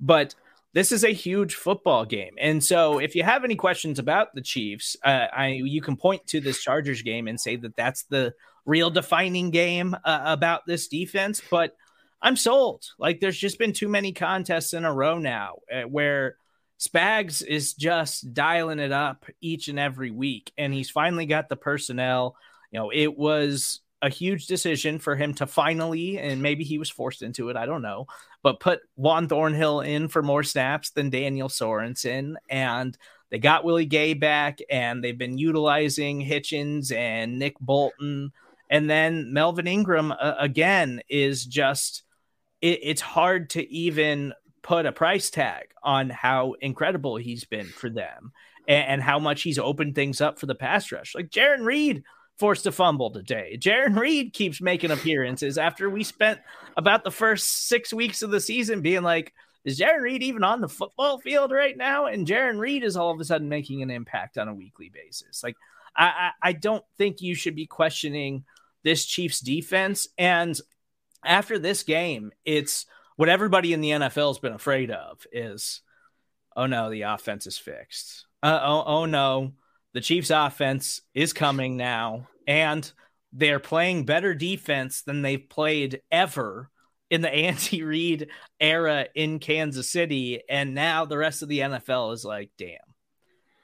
But 0.00 0.34
this 0.72 0.90
is 0.90 1.04
a 1.04 1.10
huge 1.10 1.54
football 1.54 2.06
game. 2.06 2.34
And 2.40 2.64
so 2.64 2.98
if 2.98 3.14
you 3.14 3.22
have 3.22 3.44
any 3.44 3.54
questions 3.54 4.00
about 4.00 4.34
the 4.34 4.40
Chiefs, 4.40 4.96
uh, 5.04 5.28
I 5.32 5.48
you 5.48 5.80
can 5.80 5.96
point 5.96 6.26
to 6.28 6.40
this 6.40 6.60
Chargers 6.60 7.02
game 7.02 7.28
and 7.28 7.40
say 7.40 7.54
that 7.54 7.76
that's 7.76 8.02
the 8.02 8.34
real 8.64 8.90
defining 8.90 9.50
game 9.50 9.94
uh, 10.04 10.20
about 10.24 10.66
this 10.66 10.88
defense, 10.88 11.40
but 11.50 11.76
I'm 12.20 12.36
sold. 12.36 12.84
Like 12.98 13.20
there's 13.20 13.38
just 13.38 13.58
been 13.58 13.72
too 13.72 13.88
many 13.88 14.12
contests 14.12 14.74
in 14.74 14.84
a 14.84 14.92
row 14.92 15.18
now 15.18 15.56
uh, 15.72 15.82
where 15.82 16.36
Spags 16.78 17.44
is 17.44 17.74
just 17.74 18.32
dialing 18.34 18.78
it 18.78 18.92
up 18.92 19.26
each 19.40 19.68
and 19.68 19.78
every 19.78 20.10
week, 20.10 20.52
and 20.56 20.72
he's 20.72 20.90
finally 20.90 21.26
got 21.26 21.48
the 21.48 21.56
personnel. 21.56 22.36
You 22.70 22.78
know, 22.80 22.90
it 22.92 23.16
was 23.16 23.80
a 24.02 24.08
huge 24.08 24.46
decision 24.46 24.98
for 24.98 25.14
him 25.14 25.32
to 25.34 25.46
finally, 25.46 26.18
and 26.18 26.42
maybe 26.42 26.64
he 26.64 26.78
was 26.78 26.90
forced 26.90 27.22
into 27.22 27.50
it, 27.50 27.56
I 27.56 27.66
don't 27.66 27.82
know, 27.82 28.06
but 28.42 28.58
put 28.58 28.80
Juan 28.96 29.28
Thornhill 29.28 29.80
in 29.80 30.08
for 30.08 30.22
more 30.22 30.42
snaps 30.42 30.90
than 30.90 31.08
Daniel 31.08 31.48
Sorensen. 31.48 32.34
And 32.50 32.98
they 33.30 33.38
got 33.38 33.64
Willie 33.64 33.86
Gay 33.86 34.14
back, 34.14 34.58
and 34.68 35.02
they've 35.02 35.16
been 35.16 35.38
utilizing 35.38 36.20
Hitchens 36.20 36.92
and 36.92 37.38
Nick 37.38 37.58
Bolton 37.60 38.32
and 38.72 38.88
then 38.88 39.34
Melvin 39.34 39.66
Ingram 39.66 40.12
uh, 40.12 40.34
again 40.38 41.02
is 41.10 41.44
just 41.44 42.04
it, 42.62 42.80
it's 42.82 43.02
hard 43.02 43.50
to 43.50 43.70
even 43.70 44.32
put 44.62 44.86
a 44.86 44.92
price 44.92 45.28
tag 45.28 45.66
on 45.82 46.08
how 46.08 46.54
incredible 46.58 47.16
he's 47.16 47.44
been 47.44 47.66
for 47.66 47.90
them 47.90 48.32
and, 48.66 48.86
and 48.88 49.02
how 49.02 49.18
much 49.18 49.42
he's 49.42 49.58
opened 49.58 49.94
things 49.94 50.22
up 50.22 50.38
for 50.38 50.46
the 50.46 50.54
pass 50.54 50.90
rush. 50.90 51.14
Like 51.14 51.28
Jarran 51.28 51.66
Reed 51.66 52.02
forced 52.38 52.66
a 52.66 52.72
fumble 52.72 53.10
today. 53.10 53.58
Jarran 53.60 53.98
Reed 53.98 54.32
keeps 54.32 54.62
making 54.62 54.90
appearances 54.90 55.58
after 55.58 55.90
we 55.90 56.02
spent 56.02 56.40
about 56.74 57.04
the 57.04 57.10
first 57.10 57.68
six 57.68 57.92
weeks 57.92 58.22
of 58.22 58.30
the 58.30 58.40
season 58.40 58.80
being 58.80 59.02
like, 59.02 59.34
is 59.66 59.78
Jarran 59.78 60.00
Reed 60.00 60.22
even 60.22 60.44
on 60.44 60.62
the 60.62 60.68
football 60.68 61.18
field 61.18 61.52
right 61.52 61.76
now? 61.76 62.06
And 62.06 62.26
Jarran 62.26 62.58
Reed 62.58 62.84
is 62.84 62.96
all 62.96 63.10
of 63.10 63.20
a 63.20 63.24
sudden 63.26 63.50
making 63.50 63.82
an 63.82 63.90
impact 63.90 64.38
on 64.38 64.48
a 64.48 64.54
weekly 64.54 64.88
basis. 64.88 65.42
Like, 65.42 65.56
I, 65.94 66.06
I, 66.06 66.30
I 66.42 66.52
don't 66.54 66.84
think 66.96 67.20
you 67.20 67.34
should 67.34 67.54
be 67.54 67.66
questioning 67.66 68.44
this 68.84 69.04
Chiefs 69.04 69.40
defense. 69.40 70.08
And 70.18 70.58
after 71.24 71.58
this 71.58 71.82
game, 71.82 72.32
it's 72.44 72.86
what 73.16 73.28
everybody 73.28 73.72
in 73.72 73.80
the 73.80 73.90
NFL 73.90 74.28
has 74.28 74.38
been 74.38 74.52
afraid 74.52 74.90
of 74.90 75.26
is, 75.32 75.80
oh 76.56 76.66
no, 76.66 76.90
the 76.90 77.02
offense 77.02 77.46
is 77.46 77.58
fixed. 77.58 78.26
Uh, 78.42 78.60
oh, 78.62 78.84
oh 78.86 79.06
no, 79.06 79.52
the 79.94 80.00
Chiefs 80.00 80.30
offense 80.30 81.02
is 81.14 81.32
coming 81.32 81.76
now. 81.76 82.28
And 82.46 82.90
they're 83.32 83.60
playing 83.60 84.04
better 84.04 84.34
defense 84.34 85.02
than 85.02 85.22
they've 85.22 85.48
played 85.48 86.02
ever 86.10 86.70
in 87.10 87.20
the 87.20 87.30
Andy 87.32 87.82
Reid 87.82 88.28
era 88.60 89.06
in 89.14 89.38
Kansas 89.38 89.90
City. 89.90 90.42
And 90.48 90.74
now 90.74 91.04
the 91.04 91.18
rest 91.18 91.42
of 91.42 91.48
the 91.48 91.60
NFL 91.60 92.14
is 92.14 92.24
like, 92.24 92.50
damn, 92.58 92.78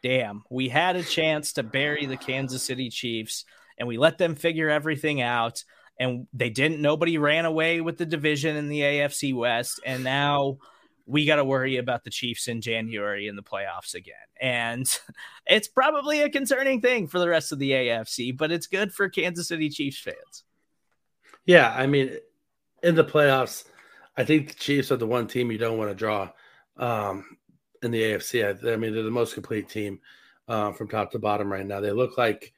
damn, 0.02 0.44
we 0.50 0.68
had 0.68 0.96
a 0.96 1.02
chance 1.02 1.54
to 1.54 1.62
bury 1.62 2.06
the 2.06 2.16
Kansas 2.16 2.62
City 2.62 2.90
Chiefs 2.90 3.44
and 3.78 3.88
we 3.88 3.98
let 3.98 4.18
them 4.18 4.34
figure 4.34 4.68
everything 4.68 5.20
out. 5.20 5.64
And 6.00 6.26
they 6.32 6.50
didn't, 6.50 6.80
nobody 6.80 7.18
ran 7.18 7.44
away 7.44 7.80
with 7.80 7.98
the 7.98 8.06
division 8.06 8.56
in 8.56 8.68
the 8.68 8.80
AFC 8.80 9.34
West. 9.34 9.80
And 9.84 10.04
now 10.04 10.58
we 11.06 11.24
got 11.24 11.36
to 11.36 11.44
worry 11.44 11.78
about 11.78 12.04
the 12.04 12.10
Chiefs 12.10 12.48
in 12.48 12.60
January 12.60 13.26
in 13.28 13.34
the 13.34 13.42
playoffs 13.42 13.94
again. 13.94 14.14
And 14.40 14.86
it's 15.46 15.66
probably 15.66 16.20
a 16.20 16.30
concerning 16.30 16.80
thing 16.80 17.08
for 17.08 17.18
the 17.18 17.28
rest 17.28 17.50
of 17.50 17.58
the 17.58 17.70
AFC, 17.70 18.36
but 18.36 18.52
it's 18.52 18.66
good 18.66 18.92
for 18.92 19.08
Kansas 19.08 19.48
City 19.48 19.70
Chiefs 19.70 20.00
fans. 20.00 20.44
Yeah, 21.46 21.74
I 21.74 21.86
mean, 21.86 22.18
in 22.82 22.94
the 22.94 23.04
playoffs, 23.04 23.64
I 24.18 24.24
think 24.24 24.48
the 24.48 24.54
Chiefs 24.54 24.92
are 24.92 24.96
the 24.96 25.06
one 25.06 25.26
team 25.26 25.50
you 25.50 25.58
don't 25.58 25.78
want 25.78 25.90
to 25.90 25.94
draw 25.94 26.30
um, 26.76 27.24
in 27.82 27.90
the 27.90 28.02
AFC. 28.02 28.44
I, 28.44 28.72
I, 28.72 28.76
mean, 28.76 28.92
they're 28.92 29.02
the 29.02 29.10
most 29.10 29.32
complete 29.32 29.68
team 29.68 30.00
uh, 30.46 30.72
from 30.72 30.88
top 30.88 31.10
to 31.12 31.18
bottom 31.18 31.50
right 31.50 31.66
now. 31.66 31.80
They 31.80 31.90
look 31.90 32.18
like, 32.18 32.52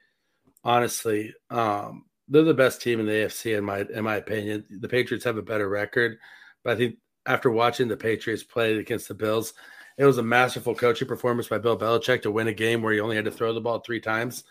honestly, 0.64 1.34
um, 1.50 2.04
they're 2.28 2.42
the 2.42 2.54
best 2.54 2.80
team 2.80 3.00
in 3.00 3.06
the 3.06 3.12
AFC 3.12 3.56
in 3.56 3.64
my 3.64 3.80
in 3.80 4.04
my 4.04 4.16
opinion. 4.16 4.64
The 4.70 4.88
Patriots 4.88 5.24
have 5.24 5.36
a 5.36 5.42
better 5.42 5.68
record, 5.68 6.18
but 6.62 6.74
I 6.74 6.76
think 6.76 6.96
after 7.26 7.50
watching 7.50 7.88
the 7.88 7.96
Patriots 7.96 8.42
play 8.42 8.76
against 8.76 9.08
the 9.08 9.14
Bills, 9.14 9.52
it 9.98 10.04
was 10.04 10.18
a 10.18 10.22
masterful 10.22 10.74
coaching 10.74 11.08
performance 11.08 11.48
by 11.48 11.58
Bill 11.58 11.78
Belichick 11.78 12.22
to 12.22 12.30
win 12.30 12.48
a 12.48 12.54
game 12.54 12.82
where 12.82 12.92
he 12.92 13.00
only 13.00 13.16
had 13.16 13.24
to 13.26 13.30
throw 13.30 13.52
the 13.52 13.60
ball 13.60 13.80
three 13.80 14.00
times. 14.00 14.44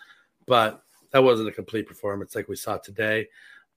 But 0.45 0.81
that 1.11 1.23
wasn't 1.23 1.49
a 1.49 1.53
complete 1.53 1.87
performance 1.87 2.35
like 2.35 2.47
we 2.47 2.55
saw 2.55 2.77
today. 2.77 3.27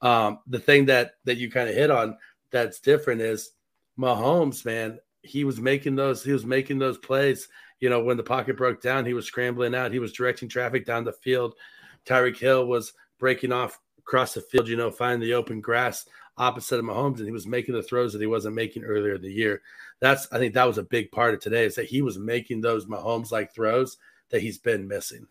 Um, 0.01 0.41
the 0.47 0.59
thing 0.59 0.87
that 0.87 1.13
that 1.25 1.39
you 1.39 1.51
kind 1.51 1.69
of 1.69 1.75
hit 1.75 1.91
on 1.91 2.19
that's 2.51 2.81
different 2.81 3.21
is 3.21 3.53
Mahomes, 3.99 4.65
man. 4.65 4.99
He 5.23 5.45
was 5.45 5.61
making 5.61 5.95
those. 5.95 6.25
He 6.25 6.33
was 6.33 6.45
making 6.45 6.79
those 6.79 6.99
plays. 6.99 7.49
You 7.81 7.89
know, 7.89 8.03
when 8.03 8.17
the 8.17 8.23
pocket 8.23 8.57
broke 8.57 8.81
down, 8.81 9.07
he 9.07 9.15
was 9.15 9.27
scrambling 9.27 9.75
out. 9.75 9.93
He 9.93 9.99
was 9.99 10.13
directing 10.13 10.49
traffic 10.49 10.85
down 10.85 11.05
the 11.05 11.13
field. 11.13 11.55
Tyreek 12.07 12.39
Hill 12.39 12.67
was 12.67 12.93
breaking 13.19 13.53
off 13.53 13.79
across 13.99 14.35
the 14.35 14.41
field. 14.41 14.69
You 14.69 14.77
know, 14.77 14.91
finding 14.91 15.21
the 15.21 15.35
open 15.35 15.61
grass 15.61 16.07
opposite 16.37 16.79
of 16.79 16.85
Mahomes, 16.85 17.19
and 17.19 17.27
he 17.27 17.33
was 17.33 17.47
making 17.47 17.75
the 17.75 17.83
throws 17.83 18.13
that 18.13 18.21
he 18.21 18.27
wasn't 18.27 18.55
making 18.55 18.85
earlier 18.85 19.15
in 19.15 19.23
the 19.23 19.33
year. 19.33 19.63
That's 20.01 20.27
I 20.33 20.39
think 20.39 20.55
that 20.55 20.67
was 20.67 20.79
a 20.79 20.85
big 20.85 21.13
part 21.13 21.35
of 21.35 21.41
today 21.41 21.65
is 21.65 21.75
that 21.77 21.87
he 21.87 22.03
was 22.03 22.19
making 22.19 22.61
those 22.61 22.87
Mahomes 22.87 23.31
like 23.31 23.55
throws 23.55 23.97
that 24.31 24.43
he's 24.43 24.59
been 24.59 24.89
missing. 24.89 25.27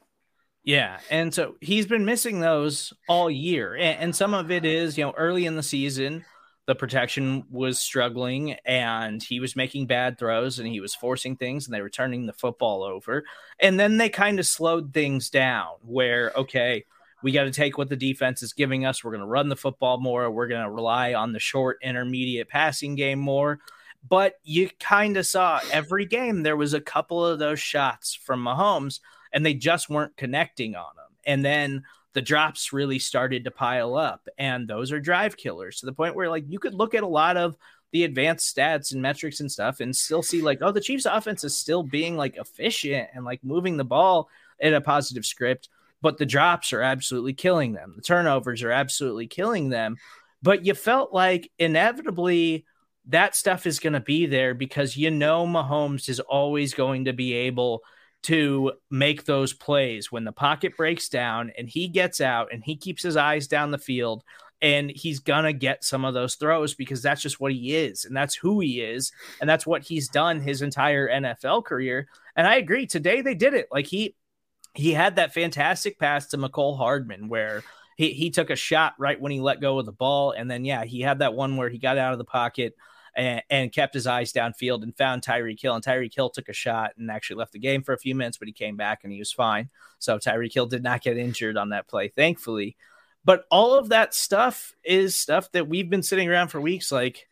Yeah, 0.64 1.00
and 1.10 1.34
so 1.34 1.56
he's 1.60 1.88
been 1.88 2.06
missing 2.06 2.40
those 2.40 2.94
all 3.10 3.32
year, 3.32 3.76
and, 3.76 4.00
and 4.00 4.16
some 4.16 4.34
of 4.34 4.52
it 4.52 4.64
is 4.64 4.98
you 4.98 5.04
know 5.04 5.14
early 5.18 5.46
in 5.46 5.56
the 5.56 5.64
season 5.64 6.24
the 6.68 6.76
protection 6.76 7.44
was 7.50 7.80
struggling 7.80 8.54
and 8.66 9.22
he 9.22 9.40
was 9.40 9.56
making 9.56 9.88
bad 9.88 10.18
throws 10.18 10.60
and 10.60 10.68
he 10.68 10.80
was 10.80 10.94
forcing 10.94 11.36
things 11.36 11.66
and 11.66 11.74
they 11.74 11.82
were 11.82 11.90
turning 11.90 12.26
the 12.26 12.34
football 12.34 12.84
over. 12.84 13.24
And 13.60 13.80
then 13.80 13.98
they 13.98 14.10
kind 14.10 14.40
of 14.40 14.46
slowed 14.46 14.94
things 14.94 15.30
down 15.30 15.74
where, 15.82 16.32
okay, 16.36 16.86
we 17.24 17.32
got 17.32 17.44
to 17.44 17.52
take 17.52 17.78
what 17.78 17.90
the 17.90 17.96
defense 17.96 18.44
is 18.44 18.54
giving 18.54 18.86
us. 18.86 19.04
We're 19.04 19.12
going 19.12 19.22
to 19.22 19.28
run 19.28 19.50
the 19.50 19.56
football 19.56 19.98
more. 19.98 20.30
We're 20.30 20.48
going 20.48 20.64
to 20.64 20.72
rely 20.72 21.14
on 21.14 21.34
the 21.34 21.40
short, 21.40 21.78
intermediate 21.82 22.50
passing 22.50 22.96
game 22.96 23.20
more. 23.20 23.60
But 24.08 24.36
you 24.44 24.70
kind 24.80 25.18
of 25.18 25.28
saw 25.28 25.60
every 25.72 26.06
game 26.06 26.42
there 26.42 26.58
was 26.58 26.74
a 26.74 26.82
couple 26.82 27.24
of 27.24 27.38
those 27.38 27.60
shots 27.60 28.16
from 28.16 28.44
Mahomes, 28.44 29.00
and 29.32 29.46
they 29.46 29.54
just 29.54 29.90
weren't 29.90 30.18
connecting 30.18 30.76
on 30.76 30.96
them. 30.96 31.06
And 31.24 31.46
then 31.46 31.84
the 32.14 32.22
drops 32.22 32.74
really 32.74 33.00
started 33.00 33.44
to 33.44 33.52
pile 33.52 33.96
up, 33.96 34.28
and 34.38 34.68
those 34.68 34.92
are 34.92 35.00
drive 35.00 35.38
killers 35.38 35.80
to 35.80 35.86
the 35.86 35.94
point 35.94 36.16
where, 36.16 36.30
like, 36.30 36.46
you 36.48 36.60
could 36.60 36.74
look 36.74 36.94
at 36.94 37.04
a 37.04 37.08
lot 37.08 37.38
of 37.38 37.56
the 37.92 38.04
advanced 38.04 38.56
stats 38.56 38.94
and 38.94 39.02
metrics 39.02 39.40
and 39.40 39.52
stuff 39.52 39.80
and 39.80 39.96
still 39.96 40.24
see, 40.24 40.42
like, 40.42 40.60
oh, 40.62 40.72
the 40.72 40.82
Chiefs' 40.82 41.06
offense 41.06 41.44
is 41.44 41.56
still 41.58 41.84
being 41.84 42.16
like 42.16 42.38
efficient 42.38 43.10
and 43.14 43.26
like 43.26 43.44
moving 43.44 43.78
the 43.78 43.84
ball 43.84 44.30
in 44.60 44.74
a 44.74 44.82
positive 44.82 45.26
script 45.26 45.68
but 46.02 46.18
the 46.18 46.26
drops 46.26 46.74
are 46.74 46.82
absolutely 46.82 47.34
killing 47.34 47.74
them. 47.74 47.94
The 47.96 48.02
turnovers 48.02 48.64
are 48.64 48.72
absolutely 48.72 49.28
killing 49.28 49.70
them. 49.70 49.98
But 50.42 50.66
you 50.66 50.74
felt 50.74 51.14
like 51.14 51.52
inevitably 51.60 52.66
that 53.08 53.36
stuff 53.36 53.66
is 53.66 53.80
going 53.80 53.94
to 53.94 54.00
be 54.00 54.26
there 54.26 54.54
because 54.54 54.98
you 54.98 55.12
know 55.12 55.46
Mahomes 55.46 56.10
is 56.10 56.20
always 56.20 56.74
going 56.74 57.06
to 57.06 57.14
be 57.14 57.34
able 57.34 57.84
to 58.24 58.74
make 58.90 59.26
those 59.26 59.54
plays. 59.54 60.12
When 60.12 60.24
the 60.24 60.32
pocket 60.32 60.78
breaks 60.78 61.10
down 61.10 61.52
and 61.58 61.70
he 61.70 61.88
gets 61.88 62.22
out 62.22 62.50
and 62.52 62.64
he 62.64 62.76
keeps 62.76 63.04
his 63.04 63.18
eyes 63.18 63.48
down 63.48 63.72
the 63.72 63.78
field 63.78 64.24
and 64.62 64.92
he's 64.92 65.20
gonna 65.20 65.54
get 65.54 65.84
some 65.84 66.06
of 66.06 66.14
those 66.14 66.36
throws 66.36 66.76
because 66.76 67.02
that's 67.02 67.22
just 67.22 67.40
what 67.40 67.52
he 67.52 67.76
is 67.76 68.06
and 68.06 68.16
that's 68.16 68.36
who 68.36 68.60
he 68.60 68.82
is 68.82 69.12
and 69.40 69.50
that's 69.50 69.66
what 69.66 69.82
he's 69.82 70.08
done 70.08 70.40
his 70.40 70.62
entire 70.62 71.10
NFL 71.10 71.66
career. 71.66 72.08
And 72.36 72.46
I 72.48 72.56
agree 72.56 72.86
today 72.86 73.22
they 73.22 73.36
did 73.36 73.54
it. 73.54 73.68
Like 73.72 73.88
he 73.88 74.16
he 74.74 74.94
had 74.94 75.16
that 75.18 75.34
fantastic 75.34 76.00
pass 76.00 76.28
to 76.28 76.38
Mecole 76.38 76.78
Hardman 76.78 77.28
where 77.28 77.64
he, 77.98 78.14
he 78.14 78.30
took 78.30 78.50
a 78.50 78.56
shot 78.56 78.94
right 78.98 79.20
when 79.20 79.32
he 79.32 79.42
let 79.42 79.62
go 79.62 79.80
of 79.80 79.86
the 79.86 79.92
ball. 79.92 80.32
And 80.32 80.50
then, 80.50 80.66
yeah, 80.66 80.86
he 80.86 81.02
had 81.02 81.20
that 81.20 81.34
one 81.34 81.58
where 81.58 81.70
he 81.70 81.78
got 81.78 81.98
out 81.98 82.14
of 82.14 82.18
the 82.18 82.26
pocket 82.26 82.76
and, 83.16 83.42
and 83.50 83.72
kept 83.72 83.94
his 83.94 84.08
eyes 84.08 84.34
downfield 84.34 84.84
and 84.84 84.96
found 84.96 85.22
Tyreek 85.22 85.62
Hill. 85.62 85.76
And 85.76 85.84
Tyreek 85.84 86.16
Hill 86.16 86.30
took 86.30 86.50
a 86.50 86.54
shot 86.54 86.92
and 86.98 87.12
actually 87.12 87.38
left 87.38 87.54
the 87.54 87.60
game 87.60 87.84
for 87.84 87.94
a 87.94 87.98
few 87.98 88.16
minutes, 88.16 88.38
but 88.38 88.48
he 88.48 88.54
came 88.54 88.78
back 88.78 89.02
and 89.04 89.12
he 89.12 89.20
was 89.20 89.32
fine. 89.32 89.70
So 90.00 90.18
Tyreek 90.18 90.54
Hill 90.54 90.68
did 90.68 90.84
not 90.84 91.02
get 91.02 91.18
injured 91.18 91.58
on 91.58 91.70
that 91.70 91.88
play, 91.88 92.08
thankfully. 92.08 92.76
But 93.24 93.46
all 93.52 93.74
of 93.74 93.90
that 93.90 94.14
stuff 94.14 94.74
is 94.84 95.16
stuff 95.16 95.52
that 95.52 95.68
we've 95.68 95.90
been 95.90 96.04
sitting 96.04 96.30
around 96.30 96.48
for 96.48 96.60
weeks 96.60 96.92
like, 96.92 97.28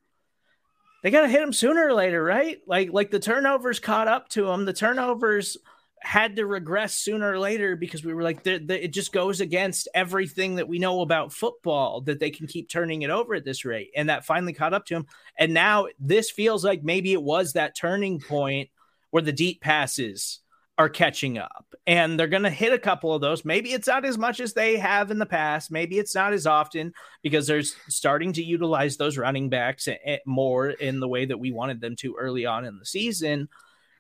they 1.02 1.12
got 1.12 1.22
to 1.22 1.30
hit 1.30 1.42
him 1.42 1.54
sooner 1.54 1.88
or 1.88 1.94
later, 1.94 2.24
right? 2.24 2.60
Like, 2.68 2.92
like 2.92 3.10
the 3.10 3.20
turnovers 3.20 3.80
caught 3.80 4.08
up 4.08 4.30
to 4.30 4.50
him. 4.50 4.66
The 4.66 4.74
turnovers– 4.74 5.58
had 6.02 6.36
to 6.38 6.46
regress 6.46 6.96
sooner 6.96 7.32
or 7.32 7.40
later 7.40 7.76
because 7.76 8.04
we 8.04 8.14
were 8.14 8.24
like, 8.24 8.44
the, 8.44 8.58
the, 8.58 8.84
it 8.84 8.94
just 8.94 9.12
goes 9.12 9.42
against 9.42 9.88
everything 9.94 10.56
that 10.56 10.68
we 10.68 10.80
know 10.80 11.02
about 11.02 11.34
football 11.34 12.02
that 12.02 12.20
they 12.20 12.32
can 12.32 12.48
keep 12.48 12.70
turning 12.70 13.02
it 13.02 13.10
over 13.10 13.36
at 13.36 13.46
this 13.46 13.66
rate. 13.66 13.92
And 13.96 14.10
that 14.10 14.26
finally 14.26 14.54
caught 14.54 14.74
up 14.74 14.86
to 14.88 14.96
him. 14.96 15.08
And 15.38 15.54
now 15.54 15.88
this 16.00 16.32
feels 16.32 16.64
like 16.64 16.84
maybe 16.84 17.14
it 17.14 17.22
was 17.22 17.54
that 17.54 17.76
turning 17.76 18.20
point 18.20 18.70
where 19.12 19.24
the 19.24 19.34
deep 19.34 19.62
passes 19.62 20.40
are 20.78 20.90
catching 20.90 21.38
up 21.38 21.66
and 21.86 22.18
they're 22.18 22.28
going 22.28 22.44
to 22.44 22.50
hit 22.50 22.72
a 22.72 22.80
couple 22.80 23.14
of 23.14 23.20
those. 23.20 23.44
Maybe 23.44 23.74
it's 23.74 23.88
not 23.88 24.06
as 24.06 24.18
much 24.18 24.40
as 24.40 24.54
they 24.54 24.78
have 24.78 25.12
in 25.12 25.20
the 25.20 25.26
past. 25.26 25.72
Maybe 25.72 26.00
it's 26.00 26.16
not 26.16 26.32
as 26.32 26.48
often 26.48 26.94
because 27.22 27.48
they're 27.48 27.64
starting 27.90 28.32
to 28.34 28.44
utilize 28.44 28.96
those 28.96 29.18
running 29.18 29.50
backs 29.50 29.90
eh, 29.90 29.98
eh, 30.06 30.18
more 30.26 30.70
in 30.70 31.02
the 31.02 31.08
way 31.10 31.26
that 31.26 31.40
we 31.40 31.52
wanted 31.52 31.82
them 31.82 31.98
to 31.98 32.16
early 32.18 32.46
on 32.46 32.64
in 32.64 32.80
the 32.80 32.86
season 32.86 33.50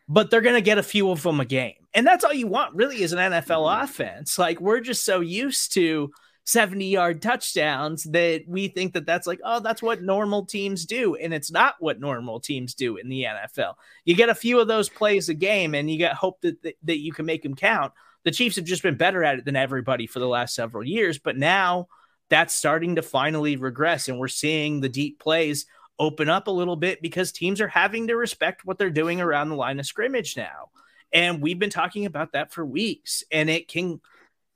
but 0.09 0.31
they're 0.31 0.41
going 0.41 0.55
to 0.55 0.61
get 0.61 0.79
a 0.79 0.83
few 0.83 1.11
of 1.11 1.21
them 1.21 1.39
a 1.39 1.45
game. 1.45 1.75
And 1.93 2.05
that's 2.05 2.25
all 2.25 2.33
you 2.33 2.47
want, 2.47 2.75
really, 2.75 3.03
is 3.03 3.13
an 3.13 3.19
NFL 3.19 3.67
mm-hmm. 3.67 3.83
offense. 3.83 4.39
Like, 4.39 4.59
we're 4.59 4.81
just 4.81 5.05
so 5.05 5.19
used 5.19 5.73
to 5.75 6.11
70 6.45 6.89
yard 6.89 7.21
touchdowns 7.21 8.05
that 8.05 8.43
we 8.47 8.69
think 8.69 8.93
that 8.93 9.05
that's 9.05 9.27
like, 9.27 9.39
oh, 9.45 9.59
that's 9.59 9.83
what 9.83 10.01
normal 10.01 10.47
teams 10.47 10.85
do. 10.85 11.15
And 11.15 11.31
it's 11.31 11.51
not 11.51 11.75
what 11.79 11.99
normal 11.99 12.39
teams 12.39 12.73
do 12.73 12.97
in 12.97 13.07
the 13.07 13.23
NFL. 13.23 13.75
You 14.03 14.15
get 14.15 14.29
a 14.29 14.35
few 14.35 14.59
of 14.59 14.67
those 14.67 14.89
plays 14.89 15.29
a 15.29 15.35
game 15.35 15.75
and 15.75 15.89
you 15.89 15.99
get 15.99 16.15
hope 16.15 16.41
that, 16.41 16.61
that, 16.63 16.75
that 16.83 16.99
you 16.99 17.13
can 17.13 17.27
make 17.27 17.43
them 17.43 17.55
count. 17.55 17.93
The 18.23 18.31
Chiefs 18.31 18.55
have 18.55 18.65
just 18.65 18.81
been 18.81 18.97
better 18.97 19.23
at 19.23 19.37
it 19.37 19.45
than 19.45 19.55
everybody 19.55 20.07
for 20.07 20.17
the 20.17 20.27
last 20.27 20.55
several 20.55 20.83
years. 20.83 21.19
But 21.19 21.37
now 21.37 21.87
that's 22.29 22.55
starting 22.55 22.95
to 22.95 23.03
finally 23.03 23.55
regress. 23.55 24.07
And 24.07 24.17
we're 24.17 24.27
seeing 24.27 24.81
the 24.81 24.89
deep 24.89 25.19
plays 25.19 25.67
open 25.99 26.29
up 26.29 26.47
a 26.47 26.51
little 26.51 26.75
bit 26.75 27.01
because 27.01 27.31
teams 27.31 27.59
are 27.61 27.67
having 27.67 28.07
to 28.07 28.15
respect 28.15 28.65
what 28.65 28.77
they're 28.77 28.89
doing 28.89 29.21
around 29.21 29.49
the 29.49 29.55
line 29.55 29.79
of 29.79 29.85
scrimmage 29.85 30.37
now. 30.37 30.69
And 31.11 31.41
we've 31.41 31.59
been 31.59 31.69
talking 31.69 32.05
about 32.05 32.31
that 32.33 32.53
for 32.53 32.65
weeks 32.65 33.23
and 33.31 33.49
it 33.49 33.67
can 33.67 33.99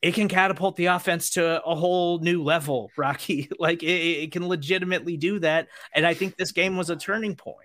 it 0.02 0.14
can 0.14 0.28
catapult 0.28 0.76
the 0.76 0.88
offense 0.88 1.32
to 1.32 1.64
a 1.64 1.76
whole 1.76 2.20
new 2.20 2.44
level, 2.44 2.92
Rocky. 2.98 3.50
like 3.60 3.84
it, 3.84 3.88
it 3.88 4.32
can 4.32 4.48
legitimately 4.48 5.18
do 5.18 5.40
that 5.40 5.68
and 5.94 6.06
I 6.06 6.14
think 6.14 6.38
this 6.38 6.52
game 6.52 6.78
was 6.78 6.90
a 6.90 6.96
turning 6.96 7.36
point. 7.36 7.58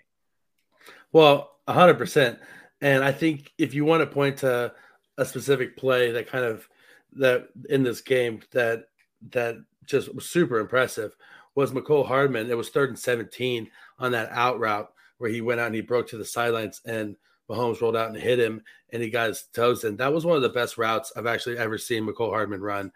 Well, 1.13 1.51
100%. 1.69 2.39
And 2.81 3.03
I 3.03 3.13
think 3.13 3.53
if 3.59 3.75
you 3.75 3.85
want 3.85 4.03
to 4.03 4.07
point 4.07 4.39
to 4.39 4.73
a 5.17 5.25
specific 5.25 5.77
play 5.77 6.13
that 6.13 6.29
kind 6.29 6.45
of 6.45 6.69
that 7.15 7.49
in 7.69 7.83
this 7.83 8.01
game 8.01 8.41
that 8.53 8.85
that 9.31 9.57
just 9.85 10.15
was 10.15 10.29
super 10.29 10.61
impressive 10.61 11.17
was 11.59 11.73
Mecole 11.73 12.07
Hardman. 12.07 12.49
It 12.49 12.57
was 12.57 12.69
third 12.69 12.91
and 12.91 12.99
17 12.99 13.69
on 13.99 14.13
that 14.13 14.31
out 14.31 14.61
route 14.61 14.93
where 15.17 15.29
he 15.29 15.41
went 15.41 15.59
out 15.59 15.67
and 15.67 15.75
he 15.75 15.81
broke 15.81 16.07
to 16.09 16.17
the 16.17 16.25
sidelines 16.25 16.81
and 16.85 17.17
Mahomes 17.51 17.81
rolled 17.81 17.97
out 17.97 18.11
and 18.11 18.17
hit 18.17 18.39
him 18.39 18.63
and 18.93 19.03
he 19.03 19.11
got 19.11 19.27
his 19.27 19.43
toes 19.53 19.83
in. 19.83 19.97
That 19.97 20.13
was 20.13 20.25
one 20.25 20.37
of 20.37 20.43
the 20.43 20.51
best 20.51 20.79
routes 20.79 21.13
I've 21.17 21.27
actually 21.27 21.59
ever 21.59 21.77
seen 21.77 22.07
Mecole 22.07 22.31
Hardman 22.31 22.61
run. 22.61 22.93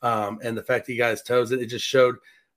Um, 0.00 0.38
and 0.44 0.56
the 0.56 0.62
fact 0.62 0.86
he 0.86 0.96
got 0.96 1.10
his 1.10 1.22
toes 1.22 1.50
in, 1.50 1.58
it 1.58 1.66
just 1.66 1.84
showed 1.84 2.14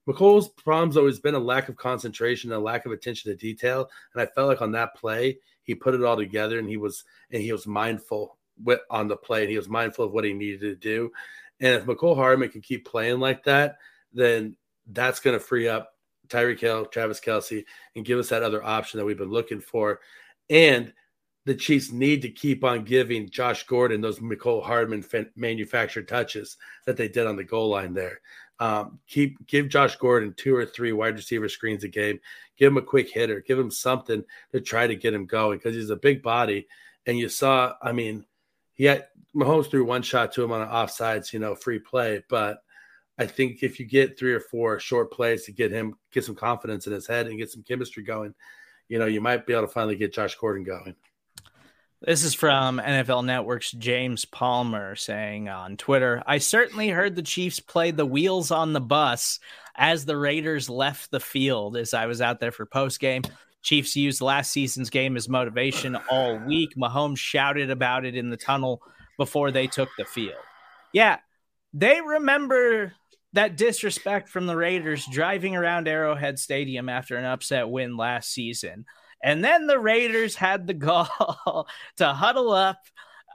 Mecole's 0.08 0.48
problem's 0.48 0.96
always 0.96 1.20
been 1.20 1.34
a 1.34 1.40
lack 1.40 1.70
of 1.70 1.76
concentration, 1.76 2.52
a 2.52 2.60
lack 2.60 2.86
of 2.86 2.92
attention 2.92 3.32
to 3.32 3.36
detail. 3.36 3.90
And 4.14 4.22
I 4.22 4.28
felt 4.28 4.50
like 4.50 4.62
on 4.62 4.74
that 4.74 4.96
play, 4.96 5.40
he 5.64 5.74
put 5.74 5.96
it 5.96 6.04
all 6.04 6.18
together 6.18 6.60
and 6.60 6.70
he 6.70 6.78
was 6.78 7.04
and 7.32 7.42
he 7.42 7.52
was 7.52 7.66
mindful 7.66 8.38
with, 8.64 8.82
on 8.92 9.08
the 9.08 9.18
play 9.18 9.42
and 9.42 9.50
he 9.50 9.58
was 9.58 9.68
mindful 9.68 10.06
of 10.06 10.12
what 10.12 10.24
he 10.24 10.34
needed 10.34 10.62
to 10.62 10.76
do. 10.76 11.12
And 11.60 11.74
if 11.74 11.86
Mecole 11.86 12.16
Hardman 12.16 12.50
can 12.50 12.62
keep 12.62 12.86
playing 12.86 13.20
like 13.20 13.44
that, 13.46 13.78
then 14.14 14.56
that's 14.92 15.20
going 15.20 15.38
to 15.38 15.44
free 15.44 15.68
up 15.68 15.94
Tyreek 16.28 16.60
Hill, 16.60 16.86
Travis 16.86 17.20
Kelce, 17.20 17.66
and 17.96 18.06
give 18.06 18.20
us 18.20 18.30
that 18.30 18.44
other 18.44 18.64
option 18.64 18.98
that 18.98 19.06
we've 19.06 19.18
been 19.18 19.32
looking 19.32 19.62
for. 19.62 20.00
And 20.50 20.94
the 21.46 21.56
Chiefs 21.56 21.92
need 21.92 22.22
to 22.24 22.30
keep 22.30 22.64
on 22.64 22.84
giving 22.84 23.30
Josh 23.30 23.66
Gordon 23.66 24.02
those 24.02 24.20
Mecole 24.20 24.64
Hardman 24.64 25.06
manufactured 25.36 26.08
touches 26.08 26.58
that 26.86 26.98
they 26.98 27.08
did 27.08 27.26
on 27.26 27.38
the 27.38 27.44
goal 27.44 27.70
line 27.70 27.94
there. 27.94 28.20
Um, 28.60 29.00
keep 29.08 29.46
give 29.48 29.70
Josh 29.70 29.96
Gordon 29.98 30.34
two 30.36 30.56
or 30.56 30.66
three 30.66 30.92
wide 30.92 31.16
receiver 31.16 31.48
screens 31.48 31.84
a 31.84 31.88
game. 31.88 32.20
Give 32.58 32.72
him 32.72 32.78
a 32.78 32.82
quick 32.82 33.10
hitter. 33.10 33.40
Give 33.40 33.58
him 33.58 33.72
something 33.72 34.24
to 34.52 34.62
try 34.62 34.88
to 34.88 34.96
get 34.96 35.14
him 35.14 35.26
going 35.26 35.60
because 35.60 35.76
he's 35.76 35.92
a 35.92 35.96
big 35.96 36.24
body. 36.24 36.68
And 37.06 37.18
you 37.18 37.30
saw, 37.30 37.76
I 37.82 37.92
mean, 37.92 38.26
he 38.74 38.86
had 38.86 39.08
Mahomes 39.36 39.70
threw 39.70 39.86
one 39.86 40.02
shot 40.02 40.34
to 40.34 40.44
him 40.44 40.52
on 40.52 40.62
an 40.62 40.68
offsides, 40.68 41.32
you 41.32 41.40
know, 41.40 41.56
free 41.56 41.80
play. 41.80 42.24
But 42.30 42.62
I 43.18 43.26
think 43.26 43.64
if 43.64 43.80
you 43.80 43.86
get 43.86 44.18
three 44.18 44.34
or 44.34 44.40
four 44.40 44.80
short 44.80 45.12
plays 45.12 45.46
to 45.46 45.52
get 45.52 45.72
him 45.72 45.96
get 46.12 46.24
some 46.24 46.36
confidence 46.36 46.86
in 46.88 46.94
his 46.94 47.08
head 47.08 47.28
and 47.28 47.38
get 47.38 47.52
some 47.52 47.64
chemistry 47.64 48.04
going, 48.04 48.36
you 48.88 49.00
know, 49.00 49.06
you 49.06 49.22
might 49.22 49.46
be 49.46 49.54
able 49.54 49.64
to 49.64 49.74
finally 49.74 49.96
get 49.96 50.14
Josh 50.14 50.36
Gordon 50.36 50.64
going. 50.64 50.96
This 52.00 52.24
is 52.24 52.36
from 52.36 52.80
NFL 52.80 53.26
Network's 53.26 53.72
James 53.72 54.24
Palmer 54.24 54.96
saying 54.96 55.50
on 55.50 55.78
Twitter 55.78 56.22
I 56.28 56.38
certainly 56.38 56.90
heard 56.90 57.16
the 57.16 57.24
Chiefs 57.24 57.60
play 57.60 57.90
the 57.90 58.06
wheels 58.06 58.52
on 58.52 58.74
the 58.74 58.82
bus 58.82 59.40
as 59.76 60.06
the 60.06 60.16
Raiders 60.18 60.70
left 60.70 61.10
the 61.10 61.20
field 61.20 61.76
as 61.76 61.96
I 61.96 62.06
was 62.06 62.22
out 62.22 62.40
there 62.40 62.52
for 62.52 62.68
post 62.68 63.00
game. 63.00 63.24
Chiefs 63.64 63.96
used 63.96 64.22
last 64.22 64.52
season's 64.52 64.92
game 64.92 65.18
as 65.18 65.28
motivation 65.28 65.98
all 66.10 66.38
week. 66.38 66.76
Mahomes 66.78 67.18
shouted 67.18 67.72
about 67.72 68.06
it 68.06 68.16
in 68.16 68.30
the 68.30 68.38
tunnel 68.38 68.82
before 69.18 69.50
they 69.50 69.66
took 69.66 69.90
the 69.98 70.06
field. 70.06 70.36
Yeah, 70.94 71.18
they 71.74 72.00
remember 72.00 72.94
that 73.38 73.56
disrespect 73.56 74.30
from 74.30 74.48
the 74.48 74.56
Raiders 74.58 75.06
driving 75.12 75.56
around 75.56 75.88
Arrowhead 75.88 76.40
Stadium 76.40 76.90
after 76.90 77.18
an 77.18 77.26
upset 77.26 77.70
win 77.70 77.96
last 77.96 78.32
season. 78.32 78.86
And 79.24 79.44
then 79.44 79.68
the 79.68 79.80
Raiders 79.80 80.36
had 80.36 80.66
the 80.66 80.74
gall 80.74 81.68
to 81.98 82.14
huddle 82.14 82.52
up 82.52 82.80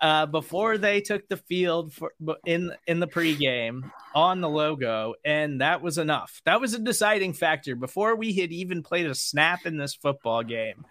uh, 0.01 0.27
before 0.27 0.79
they 0.79 1.01
took 1.01 1.29
the 1.29 1.37
field 1.37 1.93
for 1.93 2.11
in 2.45 2.73
in 2.89 2.99
the 2.99 3.07
pregame 3.07 3.89
on 4.15 4.41
the 4.41 4.49
logo, 4.49 5.15
and 5.25 5.61
that 5.61 5.81
was 5.81 5.99
enough. 5.99 6.43
That 6.45 6.61
was 6.61 6.75
a 6.75 6.81
deciding 6.81 7.35
factor 7.35 7.77
before 7.77 8.17
we 8.17 8.33
had 8.35 8.51
even 8.51 8.83
played 8.83 9.07
a 9.07 9.15
snap 9.15 9.65
in 9.65 9.77
this 9.77 9.95
football 9.95 10.43
game. 10.43 10.85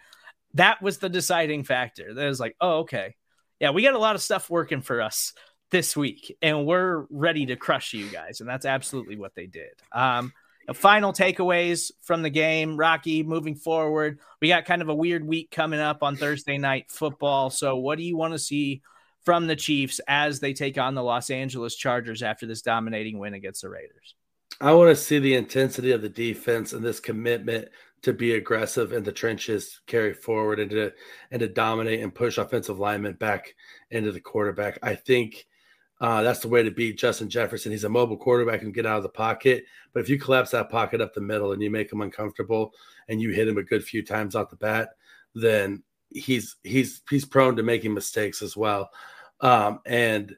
That 0.54 0.82
was 0.82 1.00
the 1.00 1.10
deciding 1.10 1.66
factor. 1.66 2.14
That 2.14 2.28
was 2.28 2.40
like, 2.40 2.56
oh, 2.62 2.80
okay, 2.80 3.16
yeah, 3.60 3.72
we 3.72 3.84
got 3.84 3.94
a 3.94 4.00
lot 4.00 4.16
of 4.16 4.22
stuff 4.22 4.50
working 4.50 4.82
for 4.82 5.02
us 5.02 5.34
this 5.72 5.98
week, 5.98 6.38
and 6.42 6.66
we're 6.66 7.06
ready 7.10 7.48
to 7.48 7.56
crush 7.56 7.94
you 7.94 8.10
guys, 8.10 8.42
and 8.42 8.50
that's 8.50 8.66
absolutely 8.66 9.16
what 9.16 9.34
they 9.36 9.48
did. 9.48 9.72
Um, 9.92 10.34
final 10.74 11.14
takeaways 11.14 11.92
from 12.02 12.22
the 12.22 12.30
game, 12.30 12.78
Rocky, 12.78 13.24
moving 13.24 13.56
forward. 13.56 14.20
We 14.42 14.50
got 14.50 14.66
kind 14.66 14.82
of 14.82 14.90
a 14.90 14.96
weird 14.96 15.26
week 15.26 15.50
coming 15.52 15.80
up 15.80 16.04
on 16.04 16.16
Thursday 16.16 16.58
night 16.58 16.92
football. 16.92 17.50
So, 17.50 17.78
what 17.78 17.98
do 17.98 18.04
you 18.04 18.16
want 18.16 18.34
to 18.34 18.40
see 18.40 18.82
from 19.24 19.48
the 19.48 19.56
Chiefs 19.56 20.00
as 20.08 20.40
they 20.40 20.54
take 20.54 20.78
on 20.78 20.96
the 20.96 21.04
Los 21.04 21.30
Angeles 21.30 21.76
Chargers 21.76 22.22
after 22.22 22.46
this 22.46 22.62
dominating 22.62 23.18
win 23.18 23.34
against 23.34 23.62
the 23.62 23.70
Raiders? 23.70 24.16
I 24.60 24.74
want 24.74 24.90
to 24.90 24.96
see 24.96 25.20
the 25.20 25.36
intensity 25.36 25.92
of 25.92 26.02
the 26.02 26.10
defense 26.10 26.74
and 26.74 26.84
this 26.84 27.00
commitment 27.00 27.70
to 28.04 28.14
be 28.14 28.34
aggressive 28.34 28.94
in 28.94 29.04
the 29.04 29.12
trenches, 29.12 29.82
carry 29.88 30.14
forward 30.14 30.60
and 30.60 30.70
to 30.72 30.92
and 31.32 31.40
to 31.40 31.48
dominate 31.48 32.02
and 32.02 32.14
push 32.14 32.38
offensive 32.38 32.80
linemen 32.80 33.14
back 33.14 33.56
into 33.90 34.12
the 34.12 34.20
quarterback. 34.20 34.80
I 34.82 34.96
think 34.96 35.48
uh, 36.02 36.24
that's 36.24 36.40
the 36.40 36.48
way 36.48 36.64
to 36.64 36.72
beat 36.72 36.98
Justin 36.98 37.30
Jefferson. 37.30 37.72
He's 37.72 37.84
a 37.84 37.90
mobile 37.90 38.18
quarterback 38.18 38.64
and 38.64 38.74
get 38.74 38.88
out 38.88 38.98
of 38.98 39.04
the 39.04 39.10
pocket. 39.10 39.66
But 39.94 40.00
if 40.00 40.10
you 40.10 40.18
collapse 40.18 40.50
that 40.50 40.72
pocket 40.72 41.00
up 41.00 41.14
the 41.14 41.22
middle 41.22 41.52
and 41.52 41.62
you 41.62 41.70
make 41.70 41.94
him 41.94 42.02
uncomfortable 42.02 42.74
and 43.08 43.22
you 43.22 43.30
hit 43.30 43.48
him 43.48 43.60
a 43.60 43.64
good 43.64 43.84
few 43.84 44.04
times 44.04 44.36
off 44.36 44.50
the 44.50 44.56
bat, 44.56 44.90
then 45.36 45.84
he's 46.10 46.56
he's 46.64 47.04
he's 47.08 47.24
prone 47.24 47.56
to 47.56 47.62
making 47.62 47.94
mistakes 47.94 48.42
as 48.42 48.58
well. 48.58 48.90
Um, 49.42 49.80
and 49.86 50.36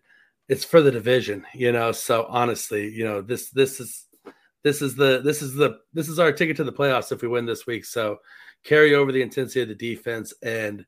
it's 0.49 0.65
for 0.65 0.81
the 0.81 0.91
division, 0.91 1.45
you 1.53 1.71
know. 1.71 1.93
So 1.93 2.25
honestly, 2.27 2.89
you 2.89 3.05
know, 3.05 3.21
this 3.21 3.49
this 3.51 3.79
is 3.79 4.05
this 4.63 4.81
is 4.81 4.95
the 4.95 5.21
this 5.23 5.41
is 5.41 5.55
the 5.55 5.79
this 5.93 6.09
is 6.09 6.19
our 6.19 6.33
ticket 6.33 6.57
to 6.57 6.65
the 6.65 6.73
playoffs 6.73 7.13
if 7.13 7.21
we 7.21 7.29
win 7.29 7.45
this 7.45 7.65
week. 7.65 7.85
So 7.85 8.17
carry 8.65 8.95
over 8.95 9.13
the 9.13 9.21
intensity 9.21 9.61
of 9.61 9.69
the 9.69 9.75
defense 9.75 10.33
and 10.43 10.85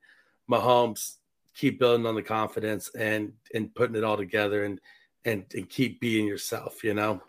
Mahomes 0.52 1.16
keep 1.56 1.80
building 1.80 2.06
on 2.06 2.15
the 2.15 2.22
confidence 2.22 2.89
and 2.96 3.34
and 3.54 3.74
putting 3.74 3.96
it 3.96 4.04
all 4.04 4.18
together 4.18 4.65
and 4.65 4.80
and, 5.24 5.46
and 5.54 5.70
keep 5.70 6.00
being 6.00 6.28
yourself 6.28 6.84
you 6.84 6.94
know 6.94 7.22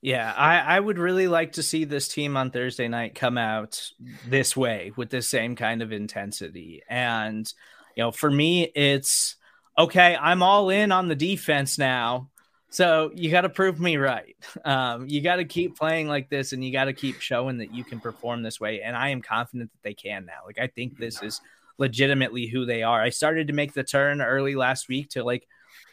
yeah 0.00 0.32
I, 0.36 0.58
I 0.58 0.80
would 0.80 0.98
really 0.98 1.28
like 1.28 1.52
to 1.52 1.62
see 1.62 1.84
this 1.84 2.08
team 2.08 2.36
on 2.36 2.50
thursday 2.50 2.88
night 2.88 3.14
come 3.14 3.38
out 3.38 3.90
this 4.26 4.56
way 4.56 4.92
with 4.96 5.10
the 5.10 5.22
same 5.22 5.54
kind 5.54 5.82
of 5.82 5.92
intensity 5.92 6.82
and 6.88 7.52
you 7.96 8.02
know 8.02 8.10
for 8.10 8.30
me 8.30 8.64
it's 8.74 9.36
okay 9.78 10.16
i'm 10.16 10.42
all 10.42 10.70
in 10.70 10.90
on 10.90 11.08
the 11.08 11.14
defense 11.14 11.78
now 11.78 12.30
so 12.72 13.10
you 13.14 13.30
got 13.30 13.42
to 13.42 13.50
prove 13.50 13.78
me 13.78 13.96
right. 13.96 14.34
Um, 14.64 15.08
you 15.08 15.20
got 15.20 15.36
to 15.36 15.44
keep 15.44 15.76
playing 15.76 16.08
like 16.08 16.28
this, 16.30 16.52
and 16.52 16.64
you 16.64 16.72
got 16.72 16.84
to 16.84 16.92
keep 16.92 17.20
showing 17.20 17.58
that 17.58 17.74
you 17.74 17.84
can 17.84 18.00
perform 18.00 18.42
this 18.42 18.60
way. 18.60 18.80
And 18.80 18.94
I 18.94 19.08
am 19.08 19.20
confident 19.20 19.72
that 19.72 19.82
they 19.82 19.94
can 19.94 20.24
now. 20.24 20.40
Like 20.46 20.58
I 20.58 20.68
think 20.68 20.96
this 20.96 21.20
is 21.22 21.40
legitimately 21.78 22.46
who 22.46 22.64
they 22.64 22.82
are. 22.82 23.00
I 23.00 23.10
started 23.10 23.48
to 23.48 23.52
make 23.52 23.72
the 23.72 23.84
turn 23.84 24.20
early 24.20 24.54
last 24.54 24.88
week 24.88 25.10
to 25.10 25.24
like, 25.24 25.46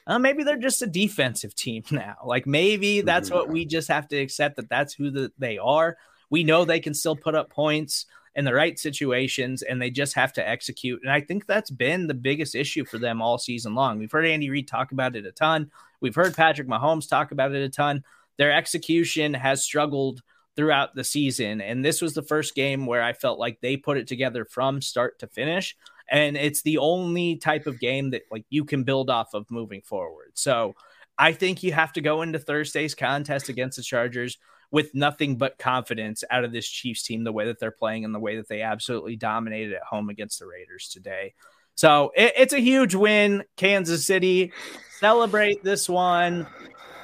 uh, 0.08 0.20
maybe 0.20 0.44
they're 0.44 0.58
just 0.58 0.82
a 0.82 0.88
defensive 0.88 1.56
team 1.56 1.84
now. 1.92 2.16
Like 2.26 2.48
maybe 2.48 3.02
that's 3.02 3.32
what 3.32 3.50
we 3.50 3.66
just 3.66 3.88
have 3.88 4.08
to 4.10 4.18
accept 4.18 4.56
that 4.58 4.70
that's 4.70 4.94
who 4.94 5.12
the, 5.12 5.32
they 5.38 5.58
are. 5.58 5.98
We 6.30 6.44
know 6.44 6.66
they 6.66 6.80
can 6.80 6.94
still 6.94 7.16
put 7.16 7.36
up 7.36 7.50
points 7.50 8.06
in 8.36 8.46
the 8.46 8.54
right 8.54 8.78
situations 8.78 9.64
and 9.64 9.82
they 9.82 9.90
just 9.90 10.14
have 10.14 10.32
to 10.34 10.48
execute. 10.48 11.02
And 11.04 11.12
I 11.12 11.22
think 11.22 11.46
that's 11.46 11.72
been 11.72 12.08
the 12.08 12.14
biggest 12.14 12.56
issue 12.56 12.86
for 12.86 12.98
them 12.98 13.22
all 13.22 13.38
season 13.38 13.76
long. 13.76 13.98
We've 13.98 14.12
heard 14.12 14.26
Andy 14.26 14.50
Reid 14.50 14.68
talk 14.68 14.92
about 14.92 15.16
it 15.16 15.26
a 15.26 15.32
ton. 15.32 15.72
We've 16.00 16.16
heard 16.16 16.36
Patrick 16.36 16.68
Mahomes 16.68 17.10
talk 17.10 17.32
about 17.32 17.54
it 17.54 17.64
a 17.64 17.70
ton. 17.70 18.04
Their 18.38 18.52
execution 18.52 19.34
has 19.34 19.64
struggled 19.64 20.22
throughout 20.60 20.94
the 20.94 21.06
season. 21.06 21.62
And 21.62 21.86
this 21.86 22.02
was 22.02 22.14
the 22.14 22.22
first 22.22 22.54
game 22.54 22.86
where 22.86 23.02
I 23.02 23.14
felt 23.14 23.40
like 23.40 23.62
they 23.62 23.78
put 23.78 23.96
it 23.96 24.08
together 24.08 24.44
from 24.44 24.82
start 24.82 25.18
to 25.20 25.28
finish. 25.28 25.78
And 26.12 26.36
it's 26.36 26.64
the 26.64 26.80
only 26.80 27.38
type 27.38 27.66
of 27.66 27.80
game 27.80 28.10
that 28.10 28.24
like 28.30 28.44
you 28.50 28.66
can 28.66 28.84
build 28.84 29.10
off 29.10 29.34
of 29.34 29.50
moving 29.50 29.82
forward. 29.82 30.32
So 30.34 30.76
I 31.18 31.32
think 31.32 31.64
you 31.64 31.72
have 31.72 31.94
to 31.94 32.02
go 32.02 32.24
into 32.24 32.40
Thursday's 32.40 32.94
contest 32.94 33.48
against 33.48 33.78
the 33.78 33.84
Chargers 33.84 34.38
with 34.70 34.94
nothing 34.94 35.38
but 35.38 35.58
confidence 35.58 36.26
out 36.30 36.44
of 36.44 36.52
this 36.52 36.68
Chiefs 36.68 37.04
team, 37.04 37.24
the 37.24 37.32
way 37.32 37.46
that 37.46 37.58
they're 37.58 37.72
playing 37.72 38.04
and 38.04 38.14
the 38.14 38.20
way 38.20 38.36
that 38.36 38.50
they 38.50 38.62
absolutely 38.62 39.16
dominated 39.16 39.76
at 39.76 39.84
home 39.84 40.10
against 40.10 40.40
the 40.40 40.46
Raiders 40.46 40.90
today. 40.90 41.36
So 41.76 42.12
it, 42.18 42.34
it's 42.36 42.54
a 42.54 42.60
huge 42.60 42.96
win. 42.96 43.46
Kansas 43.56 44.06
City, 44.06 44.52
celebrate 45.00 45.64
this 45.64 45.88
one 45.88 46.48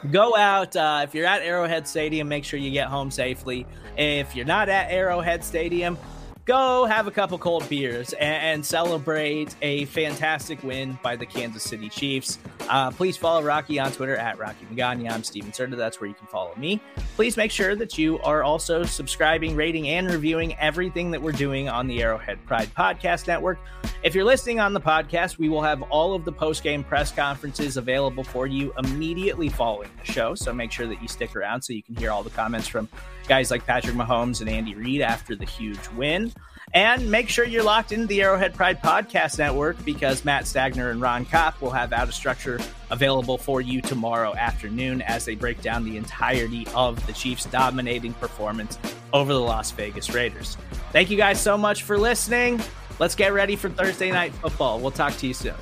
go 0.06 0.36
out. 0.36 0.76
Uh, 0.76 1.02
if 1.04 1.14
you're 1.14 1.26
at 1.26 1.42
Arrowhead 1.42 1.88
Stadium, 1.88 2.28
make 2.28 2.46
sure 2.46 2.60
you 2.60 2.72
get 2.72 2.88
home 2.88 3.12
safely. 3.12 3.66
If 3.98 4.36
you're 4.36 4.46
not 4.46 4.70
at 4.70 4.92
Arrowhead 4.92 5.44
Stadium, 5.44 5.98
go 6.46 6.86
have 6.86 7.08
a 7.08 7.12
couple 7.12 7.38
cold 7.40 7.68
beers 7.68 8.14
and, 8.14 8.44
and, 8.44 8.66
celebrate 8.66 9.56
a 9.62 9.86
fantastic 9.86 10.62
win 10.64 10.98
by 11.02 11.16
the 11.16 11.26
Kansas 11.26 11.64
City 11.64 11.90
Chiefs. 11.90 12.38
Uh, 12.70 12.92
please 12.92 13.18
follow 13.18 13.44
Rocky 13.44 13.80
on 13.80 13.92
Twitter 13.92 14.16
at 14.16 14.38
Rocky 14.38 14.66
Magana. 14.72 15.12
I'm 15.12 15.24
Stephen 15.24 15.52
Serda. 15.52 15.76
That's 15.76 16.00
where 16.00 16.08
you 16.08 16.14
can 16.14 16.28
follow 16.28 16.54
me. 16.56 16.80
Please 17.16 17.36
make 17.36 17.52
sure 17.52 17.76
that 17.76 17.98
you 17.98 18.20
are 18.20 18.44
also 18.44 18.84
subscribing, 18.84 19.56
rating, 19.56 19.90
and 19.90 20.10
reviewing 20.10 20.56
everything 20.58 21.12
that 21.12 21.22
we're 21.22 21.32
doing 21.32 21.68
on 21.68 21.88
the 21.88 22.02
Arrowhead 22.02 22.44
Pride 22.46 22.70
Podcast 22.76 23.28
Network. 23.28 23.58
If 24.04 24.14
you're 24.14 24.26
listening 24.26 24.60
on 24.60 24.74
the 24.74 24.82
podcast, 24.82 25.40
we 25.40 25.50
will 25.50 25.64
have 25.64 25.82
all 25.84 26.14
of 26.14 26.26
the 26.26 26.32
post 26.32 26.64
game 26.64 26.84
press 26.84 27.12
conferences 27.12 27.78
available 27.78 28.24
for 28.24 28.46
you 28.46 28.72
immediately 28.78 29.50
following 29.50 29.90
the 30.04 30.12
show. 30.12 30.36
So 30.36 30.54
make 30.54 30.72
sure 30.72 30.88
that 30.88 31.02
you 31.02 31.08
stick 31.08 31.36
around 31.36 31.64
so 31.64 31.74
you 31.74 31.84
can 31.84 31.96
hear 31.96 32.12
all 32.12 32.24
the 32.24 32.30
comments 32.30 32.68
from 32.68 32.88
guys 33.28 33.52
like 33.52 33.66
Patrick 33.66 33.96
Mahomes 33.96 34.42
and 34.42 34.50
Andy 34.50 34.76
Reid 34.76 35.02
after 35.02 35.36
the 35.36 35.46
huge 35.46 35.88
win. 35.96 36.32
And 36.74 37.10
make 37.10 37.30
sure 37.30 37.46
you're 37.46 37.64
locked 37.64 37.94
into 37.94 38.08
the 38.08 38.22
Arrowhead 38.22 38.54
Pride 38.54 38.82
Podcast 38.82 39.38
Network 39.38 39.84
because 39.86 40.26
Matt 40.26 40.44
Stagner 40.44 40.92
and 40.92 41.00
Ron 41.00 41.24
Kopp 41.24 41.62
will 41.62 41.70
have 41.72 41.94
Out 41.94 42.10
of 42.10 42.14
Structure 42.14 42.60
available 42.90 43.38
for 43.38 43.62
you 43.62 43.82
tomorrow 43.82 44.36
afternoon 44.36 45.02
as 45.04 45.24
they 45.24 45.36
break 45.36 45.62
down 45.62 45.86
the 45.86 45.96
entirety 45.96 46.68
of 46.76 47.06
the 47.08 47.14
Chiefs' 47.14 47.46
dominating 47.46 48.14
performance 48.16 48.78
over 49.14 49.32
the 49.32 49.40
Las 49.40 49.72
Vegas 49.72 50.14
Raiders. 50.14 50.58
Thank 50.92 51.10
you 51.10 51.18
guys 51.18 51.40
so 51.40 51.58
much 51.58 51.84
for 51.84 51.98
listening. 51.98 52.60
Let's 53.00 53.16
get 53.16 53.32
ready 53.32 53.56
for 53.56 53.70
Thursday 53.70 54.12
night 54.12 54.34
football. 54.36 54.80
We'll 54.80 54.92
talk 54.92 55.16
to 55.18 55.28
you 55.28 55.34
soon. 55.34 55.56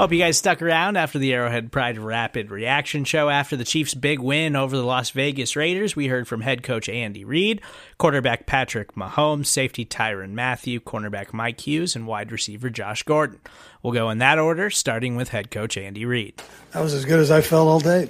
Hope 0.00 0.12
you 0.12 0.18
guys 0.18 0.38
stuck 0.38 0.62
around 0.62 0.96
after 0.96 1.18
the 1.18 1.34
Arrowhead 1.34 1.70
Pride 1.70 1.98
Rapid 1.98 2.50
Reaction 2.50 3.04
Show. 3.04 3.28
After 3.28 3.54
the 3.54 3.64
Chiefs' 3.64 3.92
big 3.92 4.18
win 4.18 4.56
over 4.56 4.74
the 4.74 4.82
Las 4.82 5.10
Vegas 5.10 5.56
Raiders, 5.56 5.94
we 5.94 6.06
heard 6.06 6.26
from 6.26 6.40
head 6.40 6.62
coach 6.62 6.88
Andy 6.88 7.22
Reid, 7.22 7.60
quarterback 7.98 8.46
Patrick 8.46 8.94
Mahomes, 8.94 9.48
safety 9.48 9.84
Tyrann 9.84 10.30
Mathieu, 10.32 10.80
cornerback 10.80 11.34
Mike 11.34 11.60
Hughes, 11.60 11.94
and 11.94 12.06
wide 12.06 12.32
receiver 12.32 12.70
Josh 12.70 13.02
Gordon. 13.02 13.40
We'll 13.82 13.92
go 13.92 14.08
in 14.08 14.16
that 14.20 14.38
order, 14.38 14.70
starting 14.70 15.16
with 15.16 15.28
head 15.28 15.50
coach 15.50 15.76
Andy 15.76 16.06
Reid. 16.06 16.42
That 16.72 16.80
was 16.80 16.94
as 16.94 17.04
good 17.04 17.20
as 17.20 17.30
I 17.30 17.42
felt 17.42 17.68
all 17.68 17.80
day. 17.80 18.08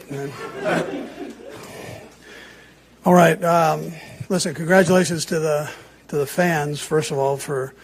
all 3.05 3.15
right. 3.15 3.43
Um, 3.43 3.91
listen, 4.29 4.55
congratulations 4.55 5.25
to 5.25 5.41
the 5.41 5.69
to 6.07 6.17
the 6.19 6.27
fans, 6.27 6.81
first 6.81 7.11
of 7.11 7.19
all, 7.19 7.37
for 7.37 7.75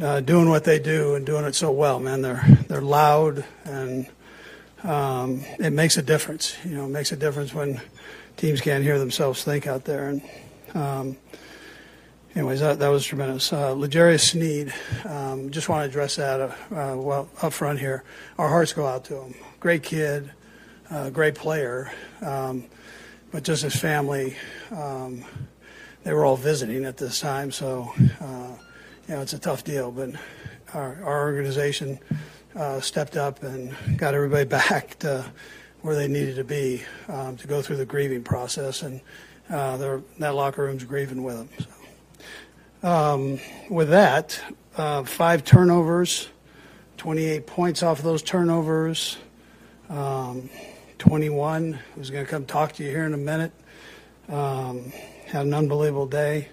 uh, 0.00 0.20
doing 0.20 0.48
what 0.48 0.64
they 0.64 0.78
do 0.78 1.14
and 1.14 1.24
doing 1.24 1.44
it 1.44 1.54
so 1.54 1.70
well, 1.70 2.00
man. 2.00 2.22
They're 2.22 2.44
they're 2.68 2.80
loud 2.80 3.44
and 3.64 4.08
um, 4.82 5.42
it 5.58 5.72
makes 5.72 5.96
a 5.96 6.02
difference. 6.02 6.56
You 6.64 6.76
know, 6.76 6.84
it 6.84 6.90
makes 6.90 7.10
a 7.12 7.16
difference 7.16 7.54
when 7.54 7.80
teams 8.36 8.60
can't 8.60 8.84
hear 8.84 8.98
themselves 8.98 9.42
think 9.42 9.66
out 9.66 9.84
there. 9.84 10.08
And 10.08 10.22
um, 10.74 11.16
anyways, 12.34 12.60
that, 12.60 12.78
that 12.78 12.88
was 12.88 13.04
tremendous. 13.04 13.52
Uh, 13.52 13.72
L'Jarius 13.72 14.30
Sneed, 14.30 14.74
um, 15.06 15.50
just 15.50 15.68
want 15.68 15.82
to 15.82 15.88
address 15.88 16.16
that 16.16 16.40
uh, 16.40 16.52
uh, 16.70 16.96
well 16.96 17.28
up 17.40 17.52
front 17.52 17.78
here. 17.78 18.04
Our 18.38 18.48
hearts 18.48 18.72
go 18.72 18.86
out 18.86 19.04
to 19.06 19.22
him. 19.22 19.34
Great 19.60 19.82
kid, 19.82 20.30
uh, 20.90 21.10
great 21.10 21.34
player, 21.34 21.90
um, 22.20 22.64
but 23.32 23.42
just 23.42 23.62
his 23.62 23.74
family. 23.74 24.36
Um, 24.70 25.24
they 26.02 26.12
were 26.12 26.26
all 26.26 26.36
visiting 26.36 26.84
at 26.84 26.98
this 26.98 27.20
time, 27.20 27.50
so 27.50 27.90
uh, 28.20 28.56
you 29.08 29.14
know 29.14 29.22
it's 29.22 29.32
a 29.32 29.38
tough 29.38 29.64
deal. 29.64 29.90
But 29.90 30.10
our, 30.72 31.02
our 31.04 31.24
organization 31.24 31.98
uh, 32.56 32.80
stepped 32.80 33.16
up 33.16 33.42
and 33.42 33.74
got 33.96 34.14
everybody 34.14 34.44
back 34.48 34.98
to 35.00 35.24
where 35.82 35.94
they 35.94 36.08
needed 36.08 36.36
to 36.36 36.44
be 36.44 36.82
um, 37.08 37.36
to 37.36 37.46
go 37.46 37.60
through 37.60 37.76
the 37.76 37.86
grieving 37.86 38.22
process, 38.22 38.82
and 38.82 39.00
uh, 39.50 40.00
that 40.18 40.34
locker 40.34 40.62
room's 40.64 40.84
grieving 40.84 41.22
with 41.22 41.36
them. 41.36 41.48
So, 42.82 42.88
um, 42.88 43.40
with 43.68 43.90
that, 43.90 44.40
uh, 44.76 45.04
five 45.04 45.44
turnovers, 45.44 46.28
28 46.96 47.46
points 47.46 47.82
off 47.82 47.98
of 47.98 48.04
those 48.04 48.22
turnovers. 48.22 49.18
Um, 49.90 50.48
21, 51.04 51.78
who's 51.94 52.08
going 52.08 52.24
to 52.24 52.30
come 52.30 52.46
talk 52.46 52.72
to 52.72 52.82
you 52.82 52.88
here 52.88 53.04
in 53.04 53.12
a 53.12 53.18
minute. 53.18 53.52
Um, 54.30 54.90
had 55.26 55.44
an 55.44 55.52
unbelievable 55.52 56.06
day. 56.06 56.48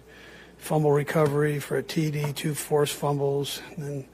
Fumble 0.61 0.91
recovery 0.91 1.59
for 1.59 1.77
a 1.77 1.83
TD, 1.83 2.35
two 2.35 2.53
forced 2.53 2.93
fumbles. 2.93 3.61
And 3.75 3.83
then 3.83 4.05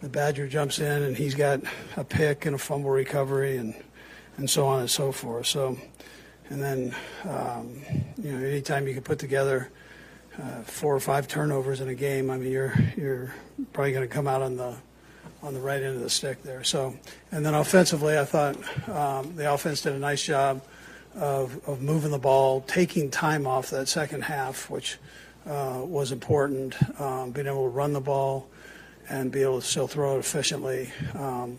the 0.00 0.08
Badger 0.08 0.48
jumps 0.48 0.80
in 0.80 1.02
and 1.02 1.16
he's 1.16 1.36
got 1.36 1.60
a 1.96 2.02
pick 2.02 2.44
and 2.44 2.56
a 2.56 2.58
fumble 2.58 2.90
recovery 2.90 3.56
and 3.56 3.74
and 4.36 4.50
so 4.50 4.66
on 4.66 4.80
and 4.80 4.90
so 4.90 5.12
forth. 5.12 5.46
So, 5.46 5.78
and 6.50 6.60
then 6.60 6.94
um, 7.24 7.82
you 8.20 8.32
know, 8.32 8.44
anytime 8.44 8.88
you 8.88 8.94
can 8.94 9.04
put 9.04 9.20
together 9.20 9.70
uh, 10.42 10.62
four 10.62 10.92
or 10.94 11.00
five 11.00 11.28
turnovers 11.28 11.80
in 11.80 11.88
a 11.88 11.94
game, 11.94 12.30
I 12.30 12.36
mean, 12.36 12.50
you're 12.50 12.74
you're 12.96 13.34
probably 13.72 13.92
going 13.92 14.06
to 14.06 14.12
come 14.12 14.26
out 14.26 14.42
on 14.42 14.56
the 14.56 14.74
on 15.40 15.54
the 15.54 15.60
right 15.60 15.82
end 15.82 15.94
of 15.94 16.02
the 16.02 16.10
stick 16.10 16.42
there. 16.42 16.64
So, 16.64 16.98
and 17.30 17.46
then 17.46 17.54
offensively, 17.54 18.18
I 18.18 18.24
thought 18.24 18.56
um, 18.88 19.36
the 19.36 19.52
offense 19.52 19.82
did 19.82 19.92
a 19.92 19.98
nice 19.98 20.24
job 20.24 20.62
of, 21.14 21.60
of 21.68 21.80
moving 21.80 22.10
the 22.10 22.18
ball, 22.18 22.62
taking 22.62 23.10
time 23.10 23.46
off 23.46 23.70
that 23.70 23.88
second 23.88 24.22
half, 24.24 24.68
which 24.70 24.98
was 25.46 26.12
important. 26.12 26.74
Um, 27.00 27.30
being 27.30 27.46
able 27.46 27.64
to 27.64 27.68
run 27.68 27.92
the 27.92 28.00
ball 28.00 28.48
and 29.08 29.30
be 29.30 29.42
able 29.42 29.60
to 29.60 29.66
still 29.66 29.86
throw 29.86 30.16
it 30.16 30.20
efficiently. 30.20 30.90
Um, 31.14 31.58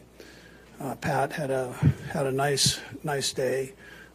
uh, 0.79 0.95
Pat 0.95 1.31
had 1.31 1.51
a 1.51 1.71
had 2.11 2.25
a 2.25 2.31
nice 2.31 2.79
nice 3.03 3.31
day, 3.31 3.73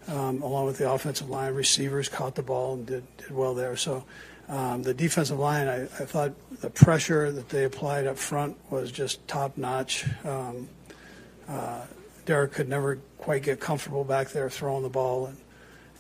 um, 0.08 0.42
along 0.42 0.66
with 0.66 0.78
the 0.78 0.90
offensive 0.90 1.30
line. 1.30 1.54
Receivers 1.54 2.08
caught 2.08 2.34
the 2.34 2.42
ball 2.42 2.74
and 2.74 2.86
did 2.86 3.16
did 3.16 3.30
well 3.30 3.54
there. 3.54 3.76
So 3.76 4.04
um, 4.48 4.82
the 4.82 4.94
defensive 4.94 5.38
line, 5.38 5.68
I, 5.68 5.82
I, 5.82 5.86
thought 5.86 6.32
the 6.60 6.70
pressure 6.70 7.30
that 7.30 7.50
they 7.50 7.64
applied 7.64 8.06
up 8.06 8.16
front 8.16 8.56
was 8.70 8.90
just 8.90 9.26
top 9.28 9.58
notch. 9.58 10.06
Um, 10.24 10.68
uh, 11.46 11.84
Derek 12.24 12.52
could 12.52 12.68
never 12.68 12.98
quite 13.18 13.42
get 13.42 13.60
comfortable 13.60 14.04
back 14.04 14.30
there 14.30 14.48
throwing 14.48 14.82
the 14.82 14.88
ball, 14.88 15.26
and 15.26 15.36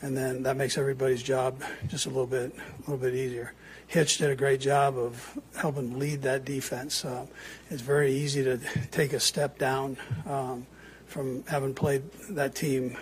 and 0.00 0.16
then 0.16 0.42
that 0.44 0.56
makes 0.56 0.78
everybody's 0.78 1.22
job 1.22 1.62
just 1.88 2.06
a 2.06 2.08
little 2.08 2.26
bit 2.26 2.54
a 2.54 2.80
little 2.90 2.98
bit 2.98 3.14
easier. 3.14 3.52
Hitch 3.88 4.18
did 4.18 4.28
a 4.30 4.36
great 4.36 4.60
job 4.60 4.98
of 4.98 5.38
helping 5.56 5.98
lead 5.98 6.20
that 6.22 6.44
defense. 6.44 7.06
Uh, 7.06 7.26
it's 7.70 7.80
very 7.80 8.12
easy 8.12 8.44
to 8.44 8.58
take 8.90 9.14
a 9.14 9.20
step 9.20 9.58
down 9.58 9.96
um, 10.26 10.66
from 11.06 11.42
having 11.46 11.72
played 11.72 12.02
that 12.30 12.54
team 12.54 12.98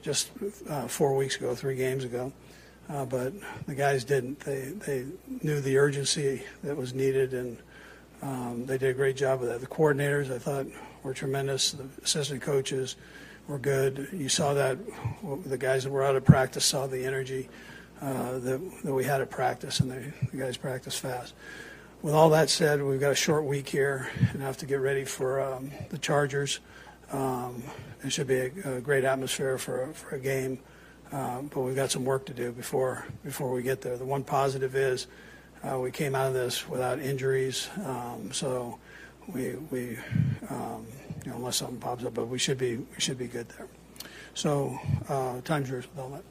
just 0.00 0.30
uh, 0.70 0.86
four 0.86 1.16
weeks 1.16 1.36
ago, 1.36 1.56
three 1.56 1.74
games 1.74 2.04
ago. 2.04 2.32
Uh, 2.88 3.04
but 3.04 3.32
the 3.66 3.74
guys 3.74 4.04
didn't. 4.04 4.38
They 4.40 4.66
they 4.86 5.06
knew 5.42 5.60
the 5.60 5.76
urgency 5.78 6.44
that 6.62 6.76
was 6.76 6.94
needed, 6.94 7.34
and 7.34 7.58
um, 8.22 8.66
they 8.66 8.78
did 8.78 8.90
a 8.90 8.94
great 8.94 9.16
job 9.16 9.42
of 9.42 9.48
that. 9.48 9.60
The 9.60 9.66
coordinators, 9.66 10.32
I 10.32 10.38
thought, 10.38 10.66
were 11.02 11.14
tremendous. 11.14 11.72
The 11.72 11.88
assistant 12.04 12.42
coaches 12.42 12.94
were 13.48 13.58
good. 13.58 14.08
You 14.12 14.28
saw 14.28 14.54
that 14.54 14.78
the 15.46 15.58
guys 15.58 15.82
that 15.82 15.90
were 15.90 16.04
out 16.04 16.14
of 16.14 16.24
practice 16.24 16.64
saw 16.64 16.86
the 16.86 17.04
energy 17.04 17.48
uh, 18.02 18.38
that, 18.40 18.60
that 18.82 18.92
we 18.92 19.04
had 19.04 19.20
at 19.20 19.30
practice, 19.30 19.78
and 19.78 19.90
the, 19.90 20.36
guys 20.36 20.56
practice 20.56 20.98
fast. 20.98 21.34
With 22.02 22.14
all 22.14 22.30
that 22.30 22.50
said, 22.50 22.82
we've 22.82 22.98
got 22.98 23.12
a 23.12 23.16
short 23.16 23.44
week 23.44 23.68
here 23.68 24.10
and 24.32 24.42
have 24.42 24.56
to 24.58 24.66
get 24.66 24.80
ready 24.80 25.04
for 25.04 25.40
um, 25.40 25.70
the 25.90 25.98
Chargers. 25.98 26.58
Um, 27.12 27.62
it 28.02 28.10
should 28.10 28.26
be 28.26 28.38
a, 28.38 28.76
a, 28.78 28.80
great 28.80 29.04
atmosphere 29.04 29.56
for, 29.56 29.86
for 29.92 30.16
a 30.16 30.18
game, 30.18 30.58
uh, 31.12 31.42
but 31.42 31.60
we've 31.60 31.76
got 31.76 31.92
some 31.92 32.04
work 32.04 32.26
to 32.26 32.34
do 32.34 32.50
before 32.50 33.06
before 33.22 33.52
we 33.52 33.62
get 33.62 33.82
there. 33.82 33.96
The 33.96 34.04
one 34.04 34.24
positive 34.24 34.74
is 34.74 35.06
uh, 35.62 35.78
we 35.78 35.92
came 35.92 36.16
out 36.16 36.26
of 36.26 36.34
this 36.34 36.68
without 36.68 36.98
injuries, 36.98 37.68
um, 37.84 38.32
so 38.32 38.78
we 39.28 39.54
we 39.70 39.98
um, 40.50 40.86
you 41.24 41.30
know 41.30 41.36
unless 41.36 41.58
something 41.58 41.78
pops 41.78 42.04
up, 42.04 42.14
but 42.14 42.26
we 42.26 42.38
should 42.38 42.58
be 42.58 42.78
we 42.78 42.98
should 42.98 43.18
be 43.18 43.28
good 43.28 43.48
there. 43.50 43.68
So 44.34 44.76
uh, 45.08 45.40
time's 45.42 45.68
yours 45.68 45.86
with 45.94 46.02
all 46.02 46.08
that. 46.08 46.24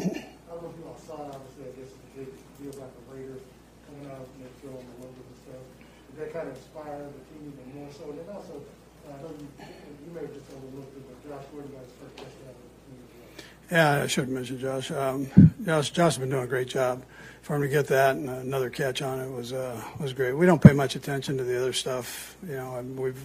I 0.00 0.50
don't 0.56 0.62
know 0.64 0.72
if 0.72 0.78
you 0.80 0.86
all 0.88 0.96
saw 0.96 1.28
it, 1.28 1.36
obviously, 1.36 1.68
I 1.68 1.72
guess 1.76 1.92
it 2.16 2.32
feels 2.56 2.76
like 2.80 2.88
the 2.88 3.04
Raiders 3.12 3.44
coming 3.84 4.08
out 4.08 4.24
and 4.24 4.38
they're 4.40 4.56
throwing 4.64 4.80
the 4.80 4.96
logos 5.04 5.28
and 5.28 5.38
stuff. 5.44 5.64
Did 6.08 6.16
that 6.24 6.32
kind 6.32 6.48
of 6.48 6.56
inspire 6.56 7.04
the 7.04 7.22
team 7.28 7.52
even 7.52 7.66
more 7.76 7.92
so? 7.92 8.08
And 8.08 8.18
then 8.18 8.28
also, 8.34 8.64
I 9.04 9.20
know 9.20 9.28
you, 9.36 9.48
you 9.60 10.10
may 10.14 10.22
have 10.24 10.32
just 10.32 10.48
overlooked 10.56 10.96
it, 10.96 11.04
but 11.04 11.16
Josh 11.28 11.44
Gordon 11.52 11.70
got 11.72 11.84
his 11.84 11.92
first 12.00 12.16
touchdown 12.16 12.54
the. 12.56 13.74
Yeah, 13.74 14.02
I 14.02 14.06
should 14.06 14.24
have 14.24 14.32
mentioned 14.32 14.60
Josh. 14.60 14.90
Um, 14.90 15.28
Josh. 15.64 15.90
Josh 15.90 16.14
has 16.14 16.18
been 16.18 16.30
doing 16.30 16.44
a 16.44 16.48
great 16.48 16.68
job. 16.68 17.04
For 17.42 17.56
him 17.56 17.62
to 17.62 17.68
get 17.68 17.86
that 17.88 18.16
and 18.16 18.28
another 18.28 18.70
catch 18.70 19.02
on 19.02 19.18
it 19.20 19.30
was 19.30 19.52
uh, 19.52 19.80
was 19.98 20.12
great. 20.12 20.32
We 20.34 20.46
don't 20.46 20.62
pay 20.62 20.72
much 20.72 20.94
attention 20.94 21.36
to 21.38 21.44
the 21.44 21.58
other 21.58 21.72
stuff. 21.72 22.36
You 22.46 22.56
know, 22.56 22.82
we've 22.96 23.20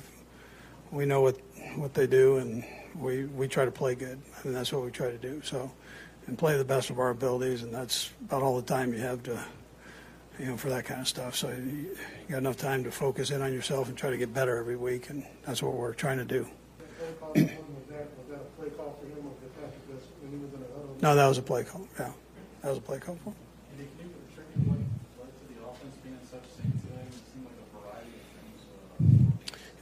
we 0.92 1.06
know 1.06 1.22
what 1.22 1.38
what 1.76 1.94
they 1.94 2.08
do, 2.08 2.38
and 2.38 2.64
we 2.96 3.26
we 3.26 3.48
try 3.48 3.66
to 3.66 3.72
play 3.72 3.96
good, 3.96 4.20
and 4.44 4.56
that's 4.56 4.72
what 4.72 4.84
we 4.84 4.92
try 4.92 5.10
to 5.10 5.18
do. 5.18 5.42
So 5.44 5.72
and 6.28 6.38
play 6.38 6.58
the 6.58 6.66
best 6.66 6.90
of 6.90 7.00
our 7.00 7.10
abilities, 7.10 7.64
and 7.64 7.74
that's 7.74 8.10
about 8.24 8.42
all 8.42 8.56
the 8.56 8.68
time 8.68 8.94
you 8.94 9.00
have 9.00 9.24
to, 9.24 9.40
you 10.40 10.46
know, 10.46 10.58
for 10.58 10.70
that 10.70 10.86
kind 10.86 11.02
of 11.02 11.08
stuff. 11.08 11.36
So 11.36 11.50
you, 11.50 11.56
you 11.56 11.98
got 12.30 12.38
enough 12.38 12.58
time 12.58 12.84
to 12.84 12.92
focus 12.92 13.32
in 13.32 13.42
on 13.42 13.54
yourself 13.54 13.90
and 13.90 13.98
try 13.98 14.10
to 14.10 14.18
get 14.18 14.34
better 14.34 14.58
every 14.58 14.76
week, 14.76 15.10
and 15.10 15.24
that's 15.46 15.62
what 15.62 15.74
we're 15.74 15.94
trying 15.94 16.18
to 16.18 16.26
do. 16.26 16.48
no, 21.02 21.16
that 21.16 21.28
was 21.28 21.38
a 21.38 21.42
play 21.42 21.64
call. 21.64 21.88
Yeah, 22.00 22.12
that 22.62 22.70
was 22.70 22.78
a 22.78 22.82
play 22.82 23.00
call 23.00 23.16
for 23.24 23.30
him. 23.30 23.36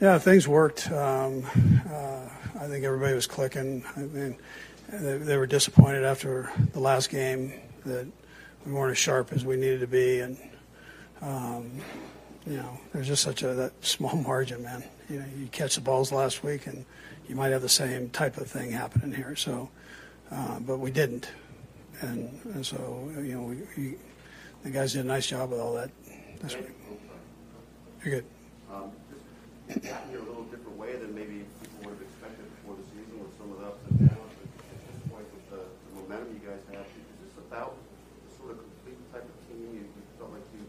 Yeah, 0.04 0.18
things 0.18 0.50
worked. 0.50 0.92
Um, 0.92 1.46
uh, 1.90 2.28
I 2.60 2.68
think 2.68 2.84
everybody 2.84 3.14
was 3.14 3.26
clicking. 3.26 3.86
I 3.96 4.02
mean, 4.02 4.36
they, 5.02 5.18
they 5.18 5.38
were 5.38 5.48
disappointed 5.48 6.04
after 6.04 6.52
the 6.74 6.80
last 6.80 7.10
game 7.10 7.54
that 7.86 8.08
we 8.66 8.72
weren't 8.72 8.92
as 8.92 8.98
sharp 8.98 9.34
as 9.34 9.46
we 9.46 9.56
needed 9.56 9.82
to 9.82 9.88
be, 9.88 10.20
and 10.20 10.38
um, 11.22 11.72
you 12.46 12.58
know, 12.58 12.80
there's 12.94 13.08
just 13.08 13.24
such 13.24 13.44
a 13.44 13.54
that 13.54 13.86
small 13.86 14.16
margin, 14.28 14.64
man. 14.64 14.84
You 15.10 15.20
know, 15.20 15.26
you 15.38 15.48
catch 15.48 15.76
the 15.76 15.82
balls 15.82 16.12
last 16.12 16.44
week, 16.44 16.68
and 16.68 16.86
you 17.28 17.36
might 17.36 17.52
have 17.52 17.62
the 17.62 17.70
same 17.70 18.10
type 18.10 18.38
of 18.38 18.48
thing 18.48 18.72
happening 18.72 19.14
here. 19.14 19.36
So, 19.36 19.70
uh, 20.32 20.60
but 20.60 20.80
we 20.80 20.92
didn't, 20.92 21.30
and, 22.02 22.40
and 22.54 22.66
so 22.66 23.12
you 23.18 23.34
know, 23.34 23.42
we, 23.42 23.58
we, 23.78 23.96
the 24.64 24.70
guys 24.70 24.94
did 24.94 25.06
a 25.06 25.08
nice 25.08 25.28
job 25.28 25.52
with 25.52 25.60
all 25.60 25.74
that 25.74 25.90
this 26.42 26.56
week. 26.56 26.70
You're 28.04 28.16
good. 28.16 28.26
Um, 28.72 28.92
just 29.70 29.86
a 29.86 30.20
little 30.20 30.44
different 30.44 30.78
way 30.78 30.96
than 30.98 31.16
maybe 31.16 31.46
people 31.62 31.90
would 31.90 31.94
have 31.94 32.02
expected 32.02 32.46
before 32.56 32.76
the 32.76 32.84
season 32.84 33.24
with 33.24 33.38
some 33.38 33.52
of 33.52 33.60
the 33.60 33.66
ups 33.66 33.80
and 33.90 34.10
downs 34.10 34.24
momentum 36.14 36.40
you 36.42 36.50
guys 36.50 36.60
have? 36.72 36.86
Is 36.86 37.36
this 37.36 37.46
about 37.48 37.76
the 38.28 38.38
sort 38.38 38.52
of 38.52 38.58
complete 38.60 39.14
type 39.14 39.24
of 39.24 39.48
team 39.48 39.74
you, 39.74 39.80
you 39.80 39.88
felt 40.18 40.32
like 40.32 40.42
you 40.54 40.66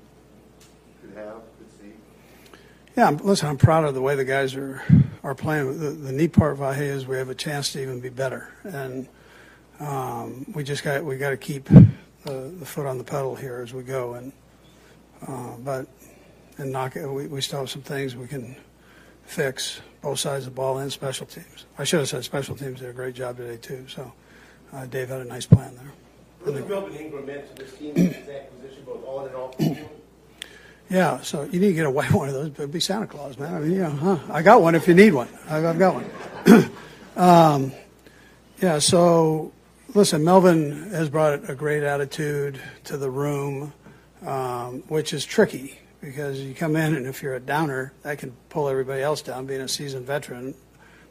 could 1.01 1.16
have, 1.16 1.42
could 1.59 1.80
see? 1.80 1.92
Yeah, 2.97 3.11
listen, 3.11 3.49
I'm 3.49 3.57
proud 3.57 3.84
of 3.84 3.95
the 3.95 4.03
way 4.03 4.14
the 4.14 4.24
guys 4.24 4.55
are 4.55 4.82
are 5.22 5.34
playing. 5.34 5.78
The, 5.78 5.90
the 5.90 6.12
neat 6.12 6.32
part 6.32 6.59
Vahe 6.59 6.80
is 6.80 7.07
we 7.07 7.16
have 7.16 7.28
a 7.28 7.34
chance 7.34 7.72
to 7.72 7.82
even 7.82 8.01
be 8.01 8.09
better, 8.09 8.49
and 8.64 9.09
um, 9.80 10.47
we 10.55 10.64
just 10.64 10.84
got 10.84 11.05
we 11.05 11.16
got 11.16 11.30
to 11.30 11.36
keep 11.36 11.64
the, 11.66 11.86
the, 12.59 12.66
foot 12.66 12.86
on 12.86 12.99
the 12.99 13.05
pedal 13.05 13.34
here 13.34 13.61
as 13.61 13.74
we 13.74 13.82
go, 13.82 14.14
and 14.14 14.32
uh, 15.26 15.57
but 15.59 15.88
and 16.59 16.70
knock 16.70 16.97
it. 16.97 17.07
We, 17.07 17.26
we 17.26 17.40
still 17.40 17.61
have 17.61 17.70
some 17.70 17.82
things 17.82 18.14
we 18.14 18.28
can 18.28 18.57
fix 19.24 19.80
both 20.03 20.18
sides 20.18 20.47
of 20.47 20.53
the 20.53 20.57
ball 20.57 20.78
and 20.78 20.92
special 20.92 21.26
teams. 21.26 21.64
I 21.78 21.84
should 21.84 22.01
have 22.01 22.09
said 22.09 22.24
special 22.24 22.55
teams 22.55 22.80
did 22.80 22.90
a 22.90 22.92
great 22.92 23.14
job 23.14 23.38
today 23.38 23.57
too. 23.57 23.86
So 23.88 24.12
uh, 24.75 24.87
Dave 24.87 25.09
had 25.09 25.20
a 25.20 25.25
nice 25.25 25.47
plan 25.47 25.75
there. 25.77 25.93
Really 26.45 26.61
Ingram 26.99 27.29
into 27.29 27.55
this 27.55 27.72
team, 27.79 27.95
his 27.95 28.29
acquisition, 28.29 28.85
both 28.85 29.07
on 29.07 29.27
and 29.29 29.37
off 29.37 29.57
the 29.57 29.75
field? 29.75 29.89
Yeah, 30.91 31.20
so 31.22 31.45
you 31.45 31.61
need 31.61 31.68
to 31.68 31.75
get 31.75 31.87
a 31.87 31.91
white 31.99 32.11
one 32.12 32.29
of 32.29 32.35
those, 32.35 32.51
but 32.51 32.70
be 32.70 32.81
Santa 32.81 33.07
Claus, 33.07 33.39
man. 33.39 33.55
I 33.55 33.61
mean, 33.61 33.72
you 33.72 33.79
know, 33.79 33.91
huh? 33.91 34.18
I 34.31 34.43
got 34.43 34.61
one 34.61 34.75
if 34.75 34.87
you 34.87 34.95
need 34.95 35.14
one. 35.14 35.29
I've, 35.49 35.64
I've 35.64 35.79
got 35.79 35.95
one. 35.95 36.70
um, 37.16 37.72
yeah, 38.61 38.79
so 38.79 39.53
listen, 39.95 40.25
Melvin 40.25 40.91
has 40.91 41.09
brought 41.09 41.49
a 41.49 41.55
great 41.55 41.83
attitude 41.83 42.61
to 42.85 42.97
the 42.97 43.11
room, 43.11 43.72
um, 44.27 44.83
which 44.89 45.12
is 45.12 45.25
tricky 45.25 45.79
because 46.01 46.41
you 46.41 46.55
come 46.55 46.77
in 46.77 46.95
and 46.95 47.07
if 47.07 47.22
you're 47.22 47.35
a 47.35 47.41
downer, 47.41 47.93
that 48.03 48.18
can 48.18 48.33
pull 48.51 48.68
everybody 48.68 49.03
else 49.03 49.22
down, 49.22 49.47
being 49.47 49.62
a 49.62 49.68
seasoned 49.68 50.07
veteran, 50.07 50.55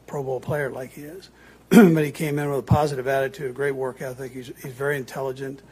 Pro 0.06 0.22
Bowl 0.22 0.38
player 0.38 0.70
like 0.70 0.92
he 0.92 1.02
is. 1.02 1.30
but 1.70 2.04
he 2.04 2.12
came 2.12 2.38
in 2.38 2.50
with 2.50 2.58
a 2.60 2.62
positive 2.62 3.06
attitude, 3.08 3.50
a 3.50 3.54
great 3.54 3.72
work 3.74 4.00
ethic. 4.02 4.32
He's, 4.32 4.48
he's 4.62 4.72
very 4.72 4.96
intelligent. 4.96 5.62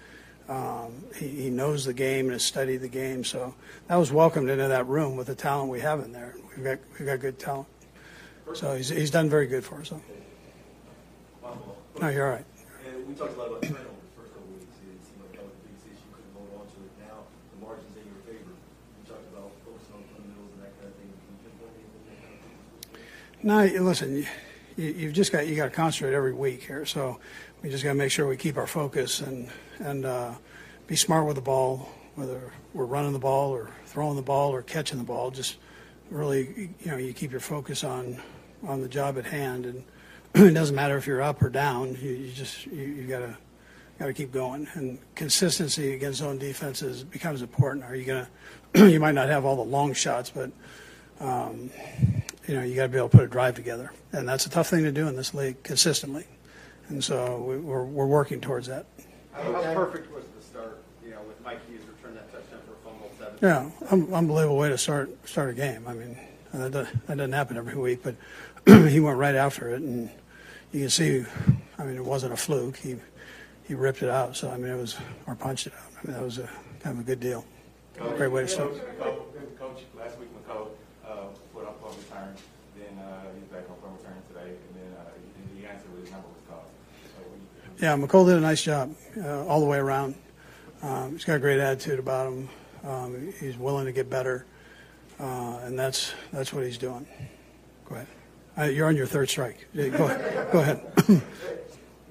Um, 0.48 1.04
he, 1.16 1.28
he 1.28 1.50
knows 1.50 1.84
the 1.84 1.94
game 1.94 2.26
and 2.26 2.32
has 2.32 2.42
studied 2.44 2.78
the 2.78 2.88
game. 2.88 3.24
So 3.24 3.54
that 3.88 3.96
was 3.96 4.10
welcomed 4.12 4.50
into 4.50 4.68
that 4.68 4.86
room 4.86 5.16
with 5.16 5.28
the 5.28 5.34
talent 5.34 5.70
we 5.70 5.80
have 5.80 6.00
in 6.00 6.12
there. 6.12 6.34
We've 6.56 6.64
got, 6.64 6.78
we've 6.98 7.06
got 7.06 7.20
good 7.20 7.38
talent. 7.38 7.68
So 8.54 8.74
he's, 8.76 8.88
he's 8.88 9.10
done 9.10 9.30
very 9.30 9.46
good 9.46 9.64
for 9.64 9.80
us. 9.80 9.88
So. 9.90 10.00
No, 12.00 12.08
you're 12.08 12.26
all 12.26 12.32
right. 12.32 12.44
And 12.88 13.06
we 13.06 13.14
talked 13.14 13.36
a 13.36 13.38
lot 13.38 13.48
about 13.48 13.62
turnovers 13.62 13.86
the 13.86 14.20
first 14.20 14.32
couple 14.34 14.48
of 14.48 14.58
weeks. 14.58 14.74
It 14.82 15.06
seemed 15.06 15.22
like 15.22 15.32
that 15.38 15.44
was 15.44 15.54
the 15.54 15.68
biggest 15.68 15.86
issue. 15.86 16.02
You 16.02 16.12
couldn't 16.16 16.34
hold 16.34 16.50
on 16.58 16.66
to 16.66 16.78
it. 16.82 16.92
Now 16.98 17.18
the 17.52 17.58
margins 17.64 17.94
in 17.96 18.04
your 18.10 18.20
favor. 18.26 18.52
You 18.52 19.04
talked 19.06 19.28
about 19.30 19.52
focusing 19.62 19.94
on 19.94 20.02
the 20.02 20.08
fundamentals 20.10 20.52
and 20.56 20.60
that 20.66 20.72
kind 20.80 20.88
of 20.90 20.96
thing. 20.98 21.08
Can 21.14 21.30
you 21.30 21.40
pinpoint 21.46 21.72
anything 21.78 22.02
that 22.10 22.18
kind 22.18 22.34
of 22.34 22.42
thing? 22.42 23.46
No, 23.46 23.56
you- 23.62 23.84
listen, 23.86 24.26
you, 24.76 24.84
you- 24.84 24.92
you've 24.94 25.12
just 25.12 25.32
got, 25.32 25.46
you 25.46 25.54
got 25.56 25.64
to 25.66 25.70
concentrate 25.70 26.14
every 26.14 26.32
week 26.32 26.62
here. 26.64 26.84
So 26.86 27.18
we 27.62 27.70
just 27.70 27.82
got 27.84 27.90
to 27.90 27.94
make 27.94 28.10
sure 28.10 28.26
we 28.26 28.36
keep 28.36 28.56
our 28.56 28.66
focus 28.66 29.20
and, 29.20 29.48
and 29.78 30.04
uh, 30.04 30.32
be 30.86 30.96
smart 30.96 31.26
with 31.26 31.36
the 31.36 31.42
ball, 31.42 31.88
whether 32.14 32.40
we're 32.74 32.84
running 32.84 33.12
the 33.12 33.18
ball 33.18 33.50
or 33.50 33.70
throwing 33.86 34.16
the 34.16 34.22
ball 34.22 34.50
or 34.52 34.62
catching 34.62 34.98
the 34.98 35.04
ball. 35.04 35.30
Just 35.30 35.56
really, 36.10 36.70
you 36.80 36.90
know, 36.90 36.96
you 36.96 37.12
keep 37.12 37.30
your 37.30 37.40
focus 37.40 37.84
on, 37.84 38.18
on 38.66 38.80
the 38.80 38.88
job 38.88 39.18
at 39.18 39.24
hand. 39.26 39.66
And 39.66 39.84
it 40.34 40.54
doesn't 40.54 40.74
matter 40.76 40.96
if 40.96 41.06
you're 41.06 41.22
up 41.22 41.42
or 41.42 41.48
down. 41.50 41.96
You, 42.00 42.10
you 42.10 42.32
just, 42.32 42.66
you, 42.66 42.82
you 42.82 43.06
got 43.06 43.20
to, 43.20 43.36
got 43.98 44.06
to 44.06 44.12
keep 44.12 44.32
going. 44.32 44.66
And 44.74 44.98
consistency 45.14 45.94
against 45.94 46.18
zone 46.18 46.38
defenses 46.38 47.04
becomes 47.04 47.42
important. 47.42 47.84
Are 47.84 47.94
you 47.94 48.04
to, 48.06 48.28
you 48.90 49.00
might 49.00 49.14
not 49.14 49.28
have 49.28 49.44
all 49.44 49.56
the 49.56 49.62
long 49.62 49.92
shots, 49.94 50.30
but 50.30 50.50
um, 51.20 51.70
you 52.48 52.54
know, 52.54 52.62
you 52.62 52.74
got 52.74 52.82
to 52.82 52.88
be 52.88 52.98
able 52.98 53.08
to 53.08 53.16
put 53.16 53.24
a 53.24 53.28
drive 53.28 53.54
together, 53.54 53.92
and 54.12 54.28
that's 54.28 54.46
a 54.46 54.50
tough 54.50 54.68
thing 54.68 54.84
to 54.84 54.92
do 54.92 55.08
in 55.08 55.16
this 55.16 55.34
league 55.34 55.62
consistently. 55.62 56.26
And 56.88 57.02
so 57.02 57.38
we, 57.38 57.56
we're 57.56 57.84
we're 57.84 58.06
working 58.06 58.40
towards 58.40 58.66
that. 58.66 58.86
How 59.32 59.42
perfect 59.74 60.12
was 60.12 60.24
the 60.36 60.42
start, 60.42 60.82
you 61.04 61.10
know, 61.10 61.20
with 61.26 61.40
Mike 61.44 61.66
Hughes 61.68 61.82
return 61.86 62.14
that 62.14 62.30
touchdown 62.32 62.60
for 62.66 62.72
a 62.72 62.90
fumble, 62.92 63.10
seven? 63.18 63.38
Yeah, 63.40 63.70
un- 63.90 64.12
unbelievable 64.12 64.56
way 64.58 64.68
to 64.68 64.78
start 64.78 65.10
start 65.26 65.50
a 65.50 65.54
game. 65.54 65.86
I 65.86 65.94
mean, 65.94 66.16
that 66.52 66.72
doesn't, 66.72 67.06
that 67.06 67.16
doesn't 67.16 67.32
happen 67.32 67.56
every 67.56 67.76
week, 67.76 68.02
but 68.02 68.16
he 68.90 69.00
went 69.00 69.18
right 69.18 69.34
after 69.34 69.70
it, 69.70 69.82
and 69.82 70.10
you 70.72 70.80
can 70.80 70.90
see. 70.90 71.24
I 71.78 71.84
mean, 71.84 71.96
it 71.96 72.04
wasn't 72.04 72.32
a 72.32 72.36
fluke. 72.36 72.76
He 72.76 72.96
he 73.66 73.74
ripped 73.74 74.02
it 74.02 74.10
out. 74.10 74.36
So 74.36 74.50
I 74.50 74.56
mean, 74.56 74.72
it 74.72 74.76
was 74.76 74.96
or 75.26 75.34
punched 75.34 75.68
it 75.68 75.72
out. 75.74 75.92
I 76.02 76.06
mean, 76.06 76.16
that 76.16 76.24
was 76.24 76.38
a 76.38 76.48
kind 76.82 76.98
of 76.98 77.00
a 77.00 77.06
good 77.06 77.20
deal. 77.20 77.44
Great 78.16 78.32
way 78.32 78.42
to 78.42 78.48
start. 78.48 78.72
Coach, 79.58 79.84
last 79.96 80.18
week 80.18 80.28
Mecole, 80.34 80.68
uh, 81.06 81.30
put 81.54 81.64
up 81.64 81.78
on 81.84 81.94
return, 81.96 82.34
then, 82.76 82.98
uh, 82.98 83.30
he's 83.38 83.46
back 83.46 83.62
on 83.70 83.76
punt 83.78 83.94
return 84.00 84.18
today, 84.28 84.58
and 84.58 84.74
then, 84.74 84.90
uh, 84.98 85.06
he, 85.54 85.60
he 85.60 85.66
answered 85.66 85.92
with 85.92 86.02
his 86.02 86.10
number 86.10 86.26
was 86.26 86.42
called. 86.50 86.66
So 87.14 87.22
we, 87.30 87.38
Yeah, 87.82 87.96
Mecole 87.96 88.26
did 88.26 88.36
a 88.36 88.40
nice 88.40 88.62
job 88.62 88.94
uh, 89.18 89.44
all 89.44 89.58
the 89.58 89.66
way 89.66 89.76
around. 89.78 90.14
Um, 90.82 91.12
he's 91.14 91.24
got 91.24 91.34
a 91.34 91.38
great 91.40 91.58
attitude 91.58 91.98
about 91.98 92.28
him. 92.28 92.48
Um, 92.84 93.32
he's 93.40 93.58
willing 93.58 93.86
to 93.86 93.92
get 93.92 94.08
better, 94.08 94.46
uh, 95.18 95.58
and 95.64 95.76
that's 95.76 96.14
that's 96.32 96.52
what 96.52 96.64
he's 96.64 96.78
doing. 96.78 97.04
Go 97.88 97.96
ahead. 97.96 98.06
Uh, 98.56 98.62
you're 98.64 98.86
on 98.86 98.94
your 98.94 99.06
third 99.06 99.28
strike. 99.28 99.66
Yeah, 99.72 99.88
Go 99.88 100.04
ahead. 100.04 100.52
Go 100.52 100.60
ahead. 100.60 100.92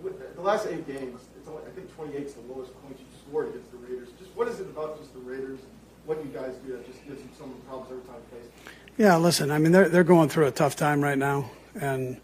The- 0.03 0.41
last 0.41 0.65
eight 0.65 0.87
games, 0.87 1.21
it's 1.37 1.47
only, 1.47 1.61
I 1.67 1.69
think 1.69 1.95
28 1.95 2.25
is 2.25 2.33
the 2.33 2.41
lowest 2.51 2.73
point 2.81 2.97
you've 2.97 3.21
scored 3.21 3.49
against 3.49 3.71
the 3.71 3.77
Raiders. 3.77 4.09
Just 4.17 4.35
what 4.35 4.47
is 4.47 4.59
it 4.59 4.65
about 4.65 4.99
just 4.99 5.13
the 5.13 5.19
Raiders? 5.19 5.59
What 6.07 6.19
do 6.19 6.27
you 6.27 6.33
guys 6.33 6.55
do 6.65 6.71
that 6.71 6.83
just 6.87 7.05
gives 7.07 7.21
them 7.21 7.29
some 7.37 7.53
problems 7.67 7.91
every 7.91 8.03
time 8.05 8.15
you 8.31 8.39
face? 8.39 8.49
Yeah, 8.97 9.17
listen, 9.17 9.51
I 9.51 9.59
mean, 9.59 9.71
they're, 9.71 9.87
they're 9.87 10.03
going 10.03 10.29
through 10.29 10.47
a 10.47 10.51
tough 10.51 10.75
time 10.75 10.99
right 10.99 11.17
now, 11.17 11.51
and 11.79 12.19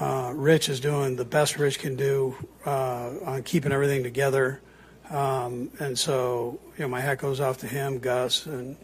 uh, 0.00 0.32
Rich 0.34 0.68
is 0.68 0.80
doing 0.80 1.16
the 1.16 1.24
best 1.24 1.58
Rich 1.58 1.78
can 1.78 1.96
do 1.96 2.36
uh, 2.64 3.10
on 3.24 3.42
keeping 3.42 3.72
everything 3.72 4.02
together. 4.02 4.60
Um, 5.10 5.70
and 5.80 5.98
so, 5.98 6.60
you 6.76 6.84
know, 6.84 6.88
my 6.88 7.00
hat 7.00 7.18
goes 7.18 7.40
off 7.40 7.58
to 7.58 7.66
him, 7.66 7.98
Gus, 7.98 8.46
and 8.46 8.76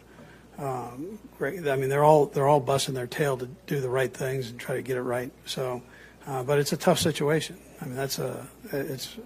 um, 0.58 1.18
great. 1.38 1.66
I 1.66 1.76
mean, 1.76 1.88
they're 1.88 2.04
all 2.04 2.26
they're 2.26 2.48
all 2.48 2.60
busting 2.60 2.94
their 2.94 3.06
tail 3.06 3.36
to 3.36 3.46
do 3.66 3.80
the 3.80 3.88
right 3.88 4.12
things 4.12 4.50
and 4.50 4.58
try 4.58 4.76
to 4.76 4.82
get 4.82 4.96
it 4.96 5.02
right. 5.02 5.30
So, 5.44 5.82
uh, 6.26 6.42
but 6.42 6.58
it's 6.58 6.72
a 6.72 6.76
tough 6.76 6.98
situation. 6.98 7.58
I 7.80 7.86
mean, 7.86 7.96
that's 7.96 8.18
a 8.18 8.46
it's 8.72 9.16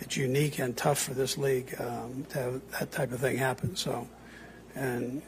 it's 0.00 0.16
unique 0.16 0.58
and 0.58 0.76
tough 0.76 0.98
for 0.98 1.14
this 1.14 1.36
league 1.36 1.74
um, 1.80 2.26
to 2.30 2.38
have 2.38 2.70
that 2.78 2.92
type 2.92 3.12
of 3.12 3.20
thing 3.20 3.38
happen. 3.38 3.74
So, 3.76 4.06
and 4.74 5.22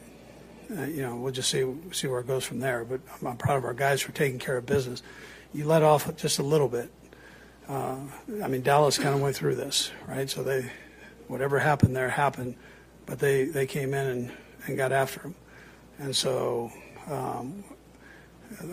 uh, 0.77 0.83
you 0.83 1.01
know, 1.01 1.15
we'll 1.17 1.33
just 1.33 1.49
see 1.49 1.65
see 1.91 2.07
where 2.07 2.19
it 2.19 2.27
goes 2.27 2.45
from 2.45 2.59
there. 2.59 2.85
But 2.85 3.01
I'm, 3.19 3.27
I'm 3.27 3.37
proud 3.37 3.57
of 3.57 3.65
our 3.65 3.73
guys 3.73 4.01
for 4.01 4.11
taking 4.11 4.39
care 4.39 4.57
of 4.57 4.65
business. 4.65 5.01
You 5.53 5.65
let 5.65 5.83
off 5.83 6.15
just 6.17 6.39
a 6.39 6.43
little 6.43 6.67
bit. 6.67 6.91
Uh, 7.69 7.97
I 8.43 8.47
mean, 8.47 8.61
Dallas 8.61 8.97
kind 8.97 9.15
of 9.15 9.21
went 9.21 9.35
through 9.35 9.55
this, 9.55 9.91
right? 10.07 10.29
So 10.29 10.43
they, 10.43 10.71
whatever 11.27 11.59
happened 11.59 11.95
there 11.95 12.09
happened, 12.09 12.55
but 13.05 13.19
they 13.19 13.45
they 13.45 13.65
came 13.65 13.93
in 13.93 14.05
and, 14.07 14.31
and 14.65 14.77
got 14.77 14.91
after 14.91 15.21
him, 15.21 15.35
and 15.99 16.15
so 16.15 16.71
um, 17.09 17.63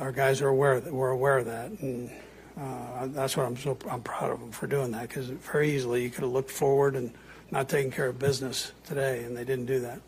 our 0.00 0.12
guys 0.12 0.40
are 0.40 0.48
aware 0.48 0.80
that 0.80 0.92
we're 0.92 1.10
aware 1.10 1.38
of 1.38 1.46
that, 1.46 1.70
and 1.80 2.10
uh, 2.58 3.06
that's 3.08 3.36
what 3.36 3.46
I'm 3.46 3.56
so 3.56 3.76
I'm 3.88 4.02
proud 4.02 4.30
of 4.32 4.40
them 4.40 4.50
for 4.50 4.66
doing 4.66 4.90
that 4.92 5.08
because 5.08 5.26
very 5.28 5.74
easily 5.74 6.02
you 6.02 6.10
could 6.10 6.22
have 6.22 6.32
looked 6.32 6.50
forward 6.50 6.96
and 6.96 7.12
not 7.50 7.68
taken 7.68 7.90
care 7.90 8.06
of 8.06 8.18
business 8.18 8.72
today, 8.86 9.24
and 9.24 9.36
they 9.36 9.44
didn't 9.44 9.66
do 9.66 9.80
that. 9.80 10.00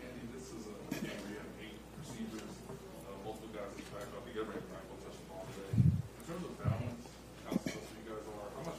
Andy, 0.00 0.28
this 0.32 0.48
is 0.48 0.66
a 0.66 0.94
game 0.94 1.10
where 1.10 1.30
you 1.30 1.38
have 1.42 1.50
eight 1.58 1.78
receivers, 1.98 2.54
uh, 2.70 3.12
multiple 3.24 3.50
guys 3.52 3.70
that's 3.74 3.90
back 3.90 4.06
up. 4.14 4.22
You 4.30 4.34
got 4.38 4.46
ready 4.46 4.62
to 4.62 4.70
touch 5.02 5.18
the 5.18 5.26
ball 5.26 5.46
today. 5.50 5.74
In 5.74 6.22
terms 6.22 6.44
of 6.46 6.54
balance, 6.62 7.02
how 7.50 7.58
successful 7.58 7.98
you 7.98 8.06
guys 8.06 8.22
are, 8.30 8.46
how 8.54 8.62
much 8.70 8.78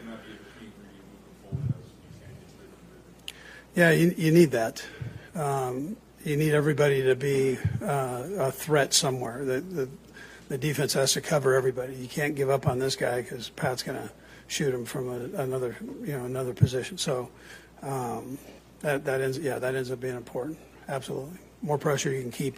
can 0.00 0.04
that 0.08 0.24
be 0.24 0.32
a 0.32 0.40
key 0.56 0.72
ingredient 0.72 1.04
moving 1.12 1.36
forward 1.44 1.68
as 1.76 1.84
you 1.92 2.08
can 2.24 2.32
get 2.40 2.48
bigger 2.56 2.72
and 2.72 2.88
bigger? 2.88 3.36
Yeah, 3.76 3.90
you, 3.90 4.14
you 4.16 4.32
need 4.32 4.50
that. 4.52 4.82
Um, 5.34 5.96
you 6.24 6.36
need 6.36 6.54
everybody 6.54 7.02
to 7.04 7.14
be 7.14 7.58
uh, 7.82 8.24
a 8.38 8.50
threat 8.50 8.94
somewhere. 8.94 9.44
The, 9.44 9.60
the, 9.60 9.88
the 10.48 10.58
defense 10.58 10.94
has 10.94 11.12
to 11.12 11.20
cover 11.20 11.54
everybody. 11.54 11.94
You 11.94 12.08
can't 12.08 12.34
give 12.34 12.50
up 12.50 12.66
on 12.66 12.78
this 12.78 12.96
guy 12.96 13.20
because 13.20 13.50
Pat's 13.50 13.82
going 13.82 13.98
to 13.98 14.10
shoot 14.48 14.72
him 14.74 14.86
from 14.86 15.08
a, 15.08 15.42
another, 15.42 15.76
you 16.00 16.16
know, 16.16 16.24
another 16.24 16.54
position. 16.54 16.96
So 16.98 17.28
um, 17.82 18.38
that 18.80 19.04
that 19.04 19.20
ends, 19.20 19.38
yeah, 19.38 19.58
that 19.58 19.74
ends 19.74 19.90
up 19.90 20.00
being 20.00 20.16
important. 20.16 20.58
Absolutely, 20.88 21.38
more 21.62 21.78
pressure 21.78 22.10
you 22.10 22.22
can 22.22 22.30
keep 22.30 22.56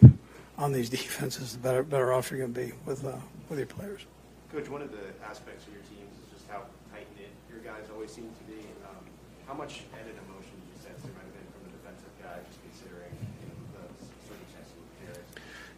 on 0.56 0.72
these 0.72 0.88
defenses, 0.98 1.52
the 1.52 1.58
better 1.58 1.82
better 1.82 2.12
off 2.12 2.30
you're 2.30 2.40
going 2.40 2.54
to 2.54 2.60
be 2.60 2.72
with 2.86 3.04
uh, 3.04 3.16
with 3.48 3.58
your 3.58 3.66
players. 3.66 4.06
Coach, 4.52 4.68
one 4.68 4.82
of 4.82 4.90
the 4.92 5.12
aspects 5.26 5.66
of 5.66 5.72
your 5.72 5.82
teams 5.82 6.12
is 6.24 6.38
just 6.38 6.48
how 6.48 6.62
tight-knit 6.92 7.28
your 7.50 7.60
guys 7.60 7.84
always 7.92 8.12
seem 8.12 8.30
to 8.30 8.44
be. 8.52 8.60
Um, 8.88 9.04
How 9.46 9.52
much 9.52 9.84
added 9.92 10.16
emotion 10.24 10.56
do 10.56 10.64
you 10.72 10.78
sense 10.80 11.04
there 11.04 11.12
might 11.12 11.28
have 11.28 11.36
been 11.36 11.48
from 11.52 11.62
the 11.68 11.72
defensive 11.76 12.12
guy, 12.24 12.36
just 12.48 12.60
considering, 12.64 13.12
you 13.12 13.48
know, 13.52 13.56
the 13.76 13.84
circumstances 14.24 14.72
with 14.72 14.88
Darius? 15.04 15.28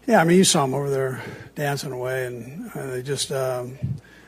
Yeah, 0.06 0.20
I 0.20 0.24
mean, 0.24 0.38
you 0.38 0.44
saw 0.44 0.62
them 0.62 0.74
over 0.74 0.88
there 0.88 1.22
dancing 1.54 1.92
away, 1.92 2.26
and 2.26 2.70
uh, 2.74 2.86
they 2.86 3.02
just 3.02 3.30
um, 3.30 3.78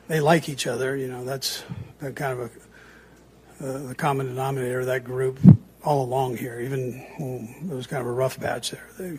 they 0.07 0.20
like 0.20 0.49
each 0.49 0.66
other. 0.66 0.97
You 0.97 1.09
know, 1.09 1.25
that's 1.25 1.64
kind 1.99 2.39
of 2.39 2.41
a 2.41 3.64
uh, 3.64 3.89
the 3.89 3.95
common 3.95 4.27
denominator 4.27 4.81
of 4.81 4.87
that 4.87 5.03
group 5.03 5.39
all 5.83 6.05
along 6.05 6.37
here. 6.37 6.61
Even 6.61 7.01
when 7.18 7.70
it 7.70 7.75
was 7.75 7.87
kind 7.87 8.03
of 8.03 8.07
a 8.07 8.12
rough 8.12 8.39
batch 8.39 8.70
there, 8.70 8.87
they 8.99 9.18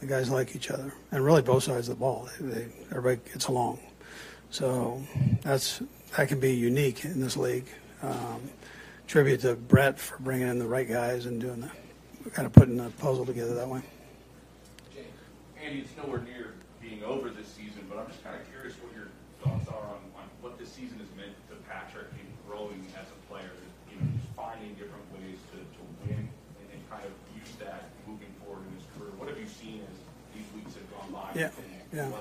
the 0.00 0.06
guys 0.06 0.30
like 0.30 0.54
each 0.54 0.70
other, 0.70 0.92
and 1.10 1.24
really 1.24 1.42
both 1.42 1.64
sides 1.64 1.88
of 1.88 1.96
the 1.96 2.00
ball. 2.00 2.28
They, 2.40 2.46
they, 2.46 2.66
everybody 2.92 3.20
gets 3.32 3.48
along, 3.48 3.80
so 4.50 5.02
that's 5.42 5.82
that 6.16 6.28
can 6.28 6.38
be 6.38 6.54
unique 6.54 7.04
in 7.04 7.20
this 7.20 7.36
league. 7.36 7.66
Um, 8.02 8.40
tribute 9.08 9.40
to 9.40 9.56
Brett 9.56 9.98
for 9.98 10.16
bringing 10.18 10.46
in 10.46 10.60
the 10.60 10.66
right 10.66 10.88
guys 10.88 11.26
and 11.26 11.40
doing 11.40 11.68
the 12.22 12.30
kind 12.30 12.46
of 12.46 12.52
putting 12.52 12.76
the 12.76 12.90
puzzle 12.90 13.26
together 13.26 13.54
that 13.54 13.68
way. 13.68 13.82
Andy, 15.68 15.80
it's 15.80 15.92
nowhere 16.00 16.24
near 16.24 16.54
being 16.80 17.04
over 17.04 17.28
this 17.28 17.46
season, 17.46 17.84
but 17.90 17.98
I'm 17.98 18.08
just 18.08 18.24
kind 18.24 18.40
of 18.40 18.48
curious 18.48 18.72
what 18.80 18.88
your 18.96 19.12
thoughts 19.44 19.68
are 19.68 19.84
on, 19.84 20.00
on 20.16 20.24
what 20.40 20.58
this 20.58 20.72
season 20.72 20.96
has 20.96 21.12
meant 21.12 21.36
to 21.52 21.56
Patrick 21.68 22.08
in 22.16 22.24
growing 22.48 22.80
as 22.96 23.04
a 23.04 23.18
player, 23.28 23.52
you 23.92 24.00
know, 24.00 24.08
just 24.16 24.32
finding 24.32 24.72
different 24.80 25.04
ways 25.12 25.36
to, 25.52 25.60
to 25.60 25.82
win 26.00 26.24
and, 26.24 26.66
and 26.72 26.80
kind 26.88 27.04
of 27.04 27.12
use 27.36 27.52
that 27.60 27.92
moving 28.08 28.32
forward 28.40 28.64
in 28.64 28.80
his 28.80 28.86
career. 28.96 29.12
What 29.18 29.28
have 29.28 29.36
you 29.36 29.44
seen 29.44 29.84
as 29.84 29.96
these 30.32 30.48
weeks 30.56 30.72
have 30.72 30.88
gone 30.88 31.12
by? 31.12 31.38
Yeah, 31.38 31.52
yeah. 31.92 32.16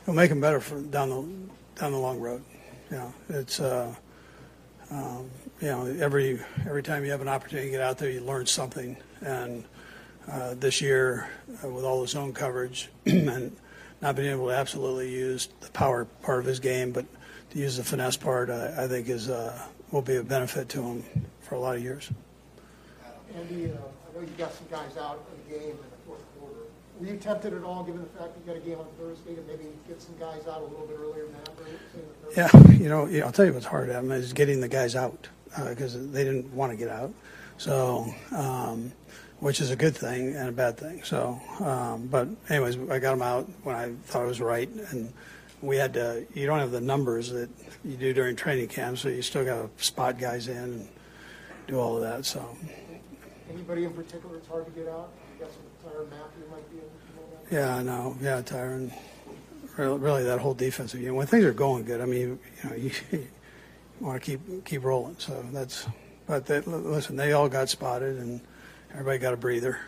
It'll 0.00 0.14
make 0.14 0.30
them 0.30 0.40
better 0.40 0.60
for 0.60 0.80
down 0.80 1.10
the 1.10 1.20
down 1.78 1.92
the 1.92 1.98
long 2.00 2.18
road. 2.18 2.42
Know, 2.90 3.12
it's 3.28 3.60
uh, 3.60 3.94
um, 4.90 5.30
you 5.60 5.68
know 5.68 5.84
every 6.00 6.40
every 6.64 6.82
time 6.82 7.04
you 7.04 7.10
have 7.10 7.20
an 7.20 7.28
opportunity 7.28 7.68
to 7.68 7.72
get 7.72 7.82
out 7.82 7.98
there, 7.98 8.08
you 8.08 8.20
learn 8.20 8.46
something, 8.46 8.96
and 9.20 9.64
uh, 10.30 10.54
this 10.54 10.80
year 10.80 11.28
uh, 11.64 11.68
with 11.68 11.84
all 11.84 12.00
the 12.00 12.08
zone 12.08 12.32
coverage 12.32 12.88
and 13.06 13.56
not 14.00 14.16
being 14.16 14.30
able 14.30 14.46
to 14.46 14.54
absolutely 14.54 15.10
use 15.10 15.48
the 15.60 15.70
power 15.70 16.04
part 16.22 16.38
of 16.40 16.44
his 16.46 16.60
game, 16.60 16.92
but 16.92 17.04
to 17.50 17.58
use 17.58 17.76
the 17.76 17.84
finesse 17.84 18.16
part, 18.16 18.48
I, 18.48 18.84
I 18.84 18.88
think 18.88 19.08
is 19.08 19.28
uh, 19.28 19.60
will 19.90 20.02
be 20.02 20.16
a 20.16 20.22
benefit 20.22 20.68
to 20.70 20.82
him 20.82 21.04
for 21.40 21.56
a 21.56 21.58
lot 21.58 21.76
of 21.76 21.82
years. 21.82 22.10
Andy, 23.36 23.66
uh, 23.66 23.68
I 23.68 24.14
know 24.14 24.20
you 24.20 24.32
got 24.38 24.52
some 24.52 24.66
guys 24.70 24.96
out 24.96 25.16
of 25.16 25.48
the 25.48 25.54
game 25.54 25.70
in 25.70 25.76
the 25.76 26.06
fourth 26.06 26.22
quarter. 26.38 26.54
Were 26.98 27.06
you 27.06 27.16
tempted 27.16 27.52
at 27.52 27.64
all, 27.64 27.82
given 27.82 28.02
the 28.02 28.08
fact 28.18 28.32
you 28.38 28.52
got 28.52 28.56
a 28.56 28.64
game 28.64 28.78
on 28.78 28.86
Thursday, 28.98 29.34
to 29.34 29.42
maybe 29.42 29.64
get 29.88 30.00
some 30.00 30.16
guys 30.18 30.46
out 30.46 30.60
a 30.60 30.64
little 30.64 30.86
bit 30.86 30.98
earlier 31.00 31.24
than 31.24 31.32
that? 31.32 31.56
say 31.58 32.00
the 32.34 32.42
Thursday? 32.42 32.68
Yeah, 32.68 32.74
you 32.82 32.88
know, 32.88 33.06
yeah, 33.06 33.24
I'll 33.24 33.32
tell 33.32 33.46
you 33.46 33.52
what's 33.52 33.66
hard, 33.66 33.90
Adam, 33.90 34.10
is 34.12 34.32
getting 34.32 34.60
the 34.60 34.68
guys 34.68 34.94
out 34.94 35.28
because 35.68 36.10
they 36.12 36.24
didn't 36.24 36.52
want 36.54 36.72
to 36.72 36.76
get 36.76 36.88
out. 36.88 37.12
So, 37.58 38.12
um, 38.32 38.92
which 39.40 39.60
is 39.60 39.70
a 39.70 39.76
good 39.76 39.96
thing 39.96 40.36
and 40.36 40.48
a 40.48 40.52
bad 40.52 40.76
thing. 40.78 41.02
So, 41.02 41.40
um, 41.60 42.06
but 42.06 42.28
anyways, 42.48 42.76
I 42.90 42.98
got 42.98 43.12
them 43.12 43.22
out 43.22 43.48
when 43.64 43.74
I 43.74 43.92
thought 44.04 44.24
it 44.24 44.28
was 44.28 44.40
right, 44.40 44.68
and 44.90 45.12
we 45.62 45.76
had 45.76 45.94
to. 45.94 46.26
You 46.34 46.46
don't 46.46 46.58
have 46.58 46.70
the 46.70 46.80
numbers 46.80 47.30
that 47.30 47.48
you 47.84 47.96
do 47.96 48.12
during 48.12 48.36
training 48.36 48.68
camp, 48.68 48.98
so 48.98 49.08
you 49.08 49.22
still 49.22 49.44
got 49.44 49.78
to 49.78 49.84
spot 49.84 50.18
guys 50.18 50.48
in 50.48 50.56
and 50.56 50.88
do 51.66 51.78
all 51.78 51.96
of 51.96 52.02
that. 52.02 52.24
So, 52.26 52.56
Anybody 53.52 53.84
in 53.84 53.92
particular 53.92 54.36
it's 54.36 54.48
hard 54.48 54.66
to 54.66 54.70
get 54.72 54.88
out? 54.88 55.10
Got 55.38 55.50
some 55.50 55.90
Tyrann 55.90 56.10
Mathieu 56.10 56.50
might 56.50 56.70
be 56.70 56.76
know, 56.76 56.82
that? 57.48 57.52
yeah, 57.52 57.76
I 57.76 57.82
know. 57.82 58.16
Yeah, 58.20 58.42
Tyrann. 58.42 58.92
Really, 59.76 59.98
really, 59.98 60.24
that 60.24 60.40
whole 60.40 60.52
defensive 60.52 61.00
unit. 61.00 61.14
When 61.14 61.26
things 61.26 61.44
are 61.44 61.52
going 61.52 61.84
good, 61.84 62.02
I 62.02 62.04
mean, 62.04 62.38
you 62.62 62.70
know, 62.70 62.76
you, 62.76 62.90
you 63.12 63.26
want 64.00 64.22
to 64.22 64.30
keep 64.30 64.64
keep 64.66 64.84
rolling. 64.84 65.16
So 65.18 65.42
that's. 65.52 65.86
But 66.26 66.46
they, 66.46 66.60
listen, 66.60 67.16
they 67.16 67.32
all 67.32 67.48
got 67.48 67.68
spotted, 67.68 68.18
and 68.18 68.40
everybody 68.92 69.18
got 69.18 69.34
a 69.34 69.36
breather. 69.36 69.78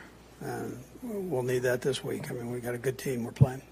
And 0.41 0.83
we'll 1.03 1.43
need 1.43 1.61
that 1.61 1.81
this 1.83 2.03
week. 2.03 2.31
I 2.31 2.35
mean, 2.35 2.51
we 2.51 2.61
got 2.61 2.75
a 2.75 2.79
good 2.79 2.99
team 2.99 3.25
we're 3.25 3.33
playing. 3.33 3.63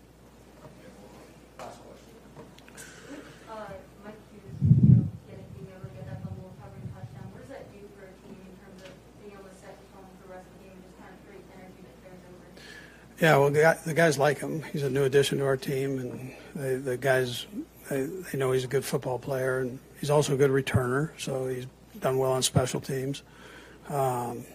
Yeah, 13.21 13.37
well, 13.37 13.51
the 13.51 13.93
guys 13.95 14.17
like 14.17 14.39
him. 14.39 14.63
He's 14.73 14.83
a 14.83 14.89
new 14.89 15.05
addition 15.05 15.39
to 15.39 15.45
our 15.45 15.59
team, 15.59 15.99
and 15.99 16.33
they, 16.55 16.77
the 16.77 16.97
guys 16.97 17.45
they, 17.91 18.05
they 18.05 18.39
know 18.39 18.53
he's 18.53 18.65
a 18.65 18.69
good 18.69 18.85
football 18.85 19.19
player, 19.19 19.59
and 19.61 19.79
he's 20.01 20.09
also 20.09 20.33
a 20.33 20.37
good 20.39 20.51
returner. 20.51 21.11
So 21.19 21.47
he's 21.47 21.67
done 22.01 22.17
well 22.17 22.33
on 22.33 22.43
special 22.43 22.81
teams. 22.81 23.23
Um, 23.91 24.47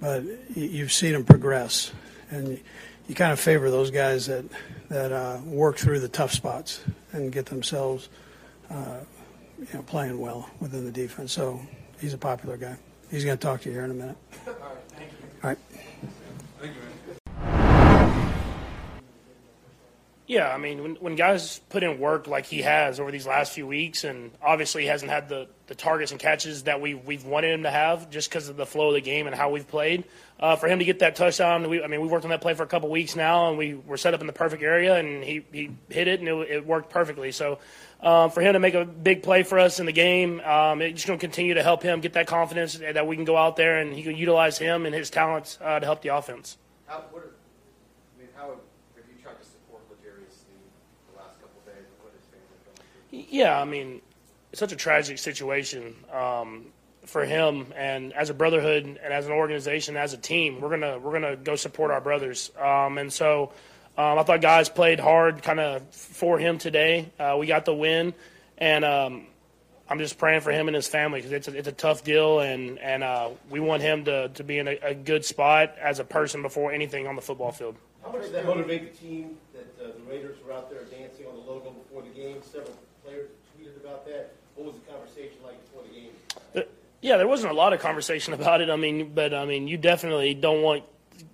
but 0.00 0.22
you, 0.22 0.64
you've 0.64 0.92
seen 0.92 1.14
him 1.14 1.24
progress, 1.24 1.92
and 2.30 2.48
you, 2.48 2.60
you 3.08 3.14
kind 3.14 3.32
of 3.32 3.40
favor 3.40 3.70
those 3.70 3.90
guys 3.90 4.26
that 4.26 4.44
that 4.88 5.12
uh, 5.12 5.38
work 5.44 5.76
through 5.76 6.00
the 6.00 6.08
tough 6.08 6.32
spots 6.32 6.82
and 7.12 7.32
get 7.32 7.46
themselves, 7.46 8.08
uh, 8.70 8.98
you 9.58 9.66
know, 9.74 9.82
playing 9.82 10.18
well 10.18 10.48
within 10.60 10.84
the 10.84 10.92
defense. 10.92 11.32
So 11.32 11.60
he's 12.00 12.14
a 12.14 12.18
popular 12.18 12.56
guy. 12.56 12.76
He's 13.10 13.24
going 13.24 13.36
to 13.36 13.42
talk 13.42 13.62
to 13.62 13.68
you 13.68 13.74
here 13.74 13.84
in 13.84 13.90
a 13.90 13.94
minute. 13.94 14.16
All 14.46 14.54
right. 15.42 15.58
Thank 16.60 16.74
you, 16.74 16.80
man. 16.80 16.95
Yeah, 20.26 20.52
I 20.52 20.58
mean, 20.58 20.82
when, 20.82 20.94
when 20.96 21.14
guys 21.14 21.60
put 21.68 21.84
in 21.84 22.00
work 22.00 22.26
like 22.26 22.46
he 22.46 22.62
has 22.62 22.98
over 22.98 23.12
these 23.12 23.28
last 23.28 23.52
few 23.52 23.64
weeks, 23.64 24.02
and 24.02 24.32
obviously 24.42 24.82
he 24.82 24.88
hasn't 24.88 25.10
had 25.10 25.28
the, 25.28 25.46
the 25.68 25.76
targets 25.76 26.10
and 26.10 26.20
catches 26.20 26.64
that 26.64 26.80
we, 26.80 26.94
we've 26.94 27.24
wanted 27.24 27.52
him 27.52 27.62
to 27.62 27.70
have 27.70 28.10
just 28.10 28.28
because 28.28 28.48
of 28.48 28.56
the 28.56 28.66
flow 28.66 28.88
of 28.88 28.94
the 28.94 29.00
game 29.00 29.28
and 29.28 29.36
how 29.36 29.50
we've 29.50 29.68
played. 29.68 30.04
Uh, 30.40 30.56
for 30.56 30.66
him 30.66 30.80
to 30.80 30.84
get 30.84 30.98
that 30.98 31.14
touchdown, 31.14 31.68
we, 31.70 31.80
I 31.80 31.86
mean, 31.86 32.00
we 32.00 32.08
worked 32.08 32.24
on 32.24 32.30
that 32.30 32.40
play 32.40 32.54
for 32.54 32.64
a 32.64 32.66
couple 32.66 32.90
weeks 32.90 33.14
now, 33.14 33.48
and 33.48 33.56
we 33.56 33.74
were 33.74 33.96
set 33.96 34.14
up 34.14 34.20
in 34.20 34.26
the 34.26 34.32
perfect 34.32 34.64
area, 34.64 34.96
and 34.96 35.22
he, 35.22 35.44
he 35.52 35.70
hit 35.88 36.08
it, 36.08 36.18
and 36.18 36.28
it, 36.28 36.50
it 36.50 36.66
worked 36.66 36.90
perfectly. 36.90 37.30
So 37.30 37.60
um, 38.00 38.30
for 38.30 38.40
him 38.40 38.52
to 38.52 38.58
make 38.58 38.74
a 38.74 38.84
big 38.84 39.22
play 39.22 39.44
for 39.44 39.58
us 39.58 39.80
in 39.80 39.86
the 39.86 39.92
game, 39.92 40.40
um, 40.40 40.82
it's 40.82 40.94
just 40.94 41.06
going 41.06 41.18
to 41.18 41.24
continue 41.24 41.54
to 41.54 41.62
help 41.62 41.82
him 41.82 42.00
get 42.00 42.12
that 42.14 42.26
confidence 42.26 42.78
that 42.78 43.06
we 43.06 43.16
can 43.16 43.24
go 43.24 43.36
out 43.36 43.56
there 43.56 43.78
and 43.78 43.94
he 43.94 44.02
can 44.02 44.16
utilize 44.16 44.58
him 44.58 44.86
and 44.86 44.94
his 44.94 45.08
talents 45.08 45.58
uh, 45.62 45.80
to 45.80 45.86
help 45.86 46.02
the 46.02 46.08
offense. 46.14 46.58
How, 46.86 47.04
what 47.10 47.22
are, 47.22 47.30
I 48.16 48.20
mean, 48.20 48.28
how 48.36 48.50
have 48.50 48.58
you 49.08 49.22
tried 49.22 49.40
to 49.40 49.44
support 49.44 49.80
L'Jarius 49.90 50.44
Sneed 50.44 50.60
the 51.10 51.18
last 51.18 51.40
couple 51.40 51.58
of 51.58 51.66
days 51.66 51.88
and 51.88 51.96
what 52.04 52.12
his 52.12 52.26
family 52.28 52.60
going 52.66 52.76
through? 52.76 53.05
Yeah, 53.30 53.58
I 53.58 53.64
mean, 53.64 54.02
it's 54.52 54.60
such 54.60 54.72
a 54.72 54.76
tragic 54.76 55.18
situation 55.18 55.94
um, 56.12 56.66
for 57.06 57.24
him, 57.24 57.72
and 57.74 58.12
as 58.12 58.30
a 58.30 58.34
brotherhood, 58.34 58.84
and 58.84 58.98
as 58.98 59.26
an 59.26 59.32
organization, 59.32 59.96
as 59.96 60.12
a 60.12 60.18
team, 60.18 60.60
we're 60.60 60.70
gonna 60.70 60.98
we're 60.98 61.12
gonna 61.12 61.36
go 61.36 61.56
support 61.56 61.90
our 61.90 62.00
brothers. 62.00 62.50
Um, 62.60 62.98
and 62.98 63.12
so, 63.12 63.52
um, 63.96 64.18
I 64.18 64.22
thought 64.22 64.42
guys 64.42 64.68
played 64.68 65.00
hard, 65.00 65.42
kind 65.42 65.60
of 65.60 65.82
for 65.90 66.38
him 66.38 66.58
today. 66.58 67.10
Uh, 67.18 67.36
we 67.38 67.46
got 67.46 67.64
the 67.64 67.74
win, 67.74 68.12
and 68.58 68.84
um, 68.84 69.26
I'm 69.88 69.98
just 69.98 70.18
praying 70.18 70.42
for 70.42 70.52
him 70.52 70.68
and 70.68 70.74
his 70.74 70.88
family 70.88 71.20
because 71.20 71.32
it's 71.32 71.48
a, 71.48 71.56
it's 71.56 71.68
a 71.68 71.72
tough 71.72 72.04
deal, 72.04 72.40
and 72.40 72.78
and 72.78 73.02
uh, 73.02 73.30
we 73.48 73.60
want 73.60 73.80
him 73.80 74.04
to 74.04 74.28
to 74.28 74.44
be 74.44 74.58
in 74.58 74.68
a, 74.68 74.78
a 74.82 74.94
good 74.94 75.24
spot 75.24 75.74
as 75.80 76.00
a 76.00 76.04
person 76.04 76.42
before 76.42 76.70
anything 76.70 77.06
on 77.06 77.16
the 77.16 77.22
football 77.22 77.52
field. 77.52 77.76
How 78.06 78.12
much 78.12 78.22
did 78.22 78.32
that 78.34 78.46
motivate 78.46 78.92
the 78.92 78.98
team 79.04 79.36
that 79.52 79.84
uh, 79.84 79.88
the 79.88 80.02
Raiders 80.08 80.36
were 80.46 80.52
out 80.52 80.70
there 80.70 80.84
dancing 80.84 81.26
on 81.26 81.34
the 81.34 81.40
logo 81.40 81.70
before 81.70 82.02
the 82.02 82.08
game? 82.10 82.40
Several 82.40 82.72
players 83.04 83.30
tweeted 83.58 83.76
about 83.82 84.06
that. 84.06 84.32
What 84.54 84.66
was 84.66 84.76
the 84.76 84.92
conversation 84.92 85.38
like 85.44 85.60
before 85.62 85.82
the 85.82 86.62
game? 86.62 86.68
Yeah, 87.02 87.16
there 87.16 87.26
wasn't 87.26 87.50
a 87.50 87.56
lot 87.56 87.72
of 87.72 87.80
conversation 87.80 88.32
about 88.32 88.60
it. 88.60 88.70
I 88.70 88.76
mean, 88.76 89.10
but 89.12 89.34
I 89.34 89.44
mean, 89.44 89.66
you 89.66 89.76
definitely 89.76 90.34
don't 90.34 90.62
want 90.62 90.84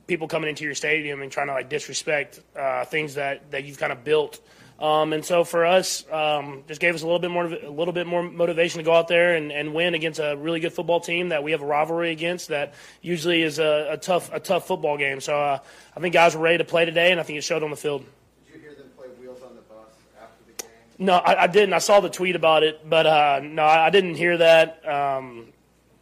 people 0.07 0.29
coming 0.29 0.49
into 0.49 0.65
your 0.65 0.75
stadium 0.75 1.21
and 1.21 1.31
trying 1.31 1.49
to 1.49 1.53
like 1.53 1.69
disrespect 1.69 2.41
uh, 2.57 2.87
things 2.87 3.15
that, 3.17 3.51
that 3.51 3.65
you've 3.65 3.79
kind 3.79 3.93
of 3.93 4.03
built. 4.03 4.41
Um, 4.83 5.13
and 5.13 5.25
so 5.25 5.45
for 5.45 5.65
us, 5.65 6.05
um, 6.11 6.65
just 6.67 6.81
gave 6.81 6.97
us 6.97 7.03
a 7.03 7.05
little 7.05 7.21
bit 7.21 7.31
more 7.31 7.45
a 7.45 7.71
little 7.71 7.93
bit 7.95 8.05
more 8.05 8.21
motivation 8.21 8.79
to 8.79 8.85
go 8.85 8.93
out 8.93 9.07
there 9.07 9.37
and, 9.37 9.53
and 9.53 9.73
win 9.73 9.95
against 9.95 10.19
a 10.19 10.35
really 10.37 10.59
good 10.59 10.73
football 10.73 10.99
team 10.99 11.29
that 11.29 11.45
we 11.45 11.53
have 11.53 11.63
a 11.63 11.65
rivalry 11.65 12.11
against. 12.11 12.49
That 12.49 12.75
usually 13.01 13.43
is 13.43 13.61
a, 13.61 13.91
a 13.93 13.97
tough 13.97 14.33
a 14.33 14.41
tough 14.41 14.67
football 14.67 14.99
game. 14.99 15.21
So 15.21 15.41
uh, 15.41 15.59
I 15.97 16.01
think 16.01 16.13
guys 16.13 16.35
were 16.35 16.43
ready 16.43 16.59
to 16.59 16.65
play 16.65 16.85
today, 16.85 17.13
and 17.13 17.21
I 17.21 17.23
think 17.23 17.39
it 17.39 17.43
showed 17.43 17.63
on 17.63 17.71
the 17.71 17.77
field. 17.77 18.05
Did 18.45 18.57
you 18.57 18.61
hear 18.61 18.75
them 18.75 18.91
play 18.97 19.07
Wheels 19.21 19.41
on 19.45 19.55
the 19.55 19.61
Bus 19.63 19.87
after 20.21 20.43
the 20.49 20.61
game? 20.65 21.07
No, 21.07 21.13
I, 21.13 21.45
I 21.45 21.47
didn't. 21.47 21.75
I 21.75 21.79
saw 21.79 22.01
the 22.01 22.11
tweet 22.11 22.35
about 22.35 22.65
it, 22.65 22.81
but 22.91 23.07
uh, 23.07 23.41
no, 23.41 23.63
I, 23.63 23.87
I 23.87 23.91
didn't 23.91 24.17
hear 24.17 24.37
that. 24.39 24.85
Um, 24.85 25.47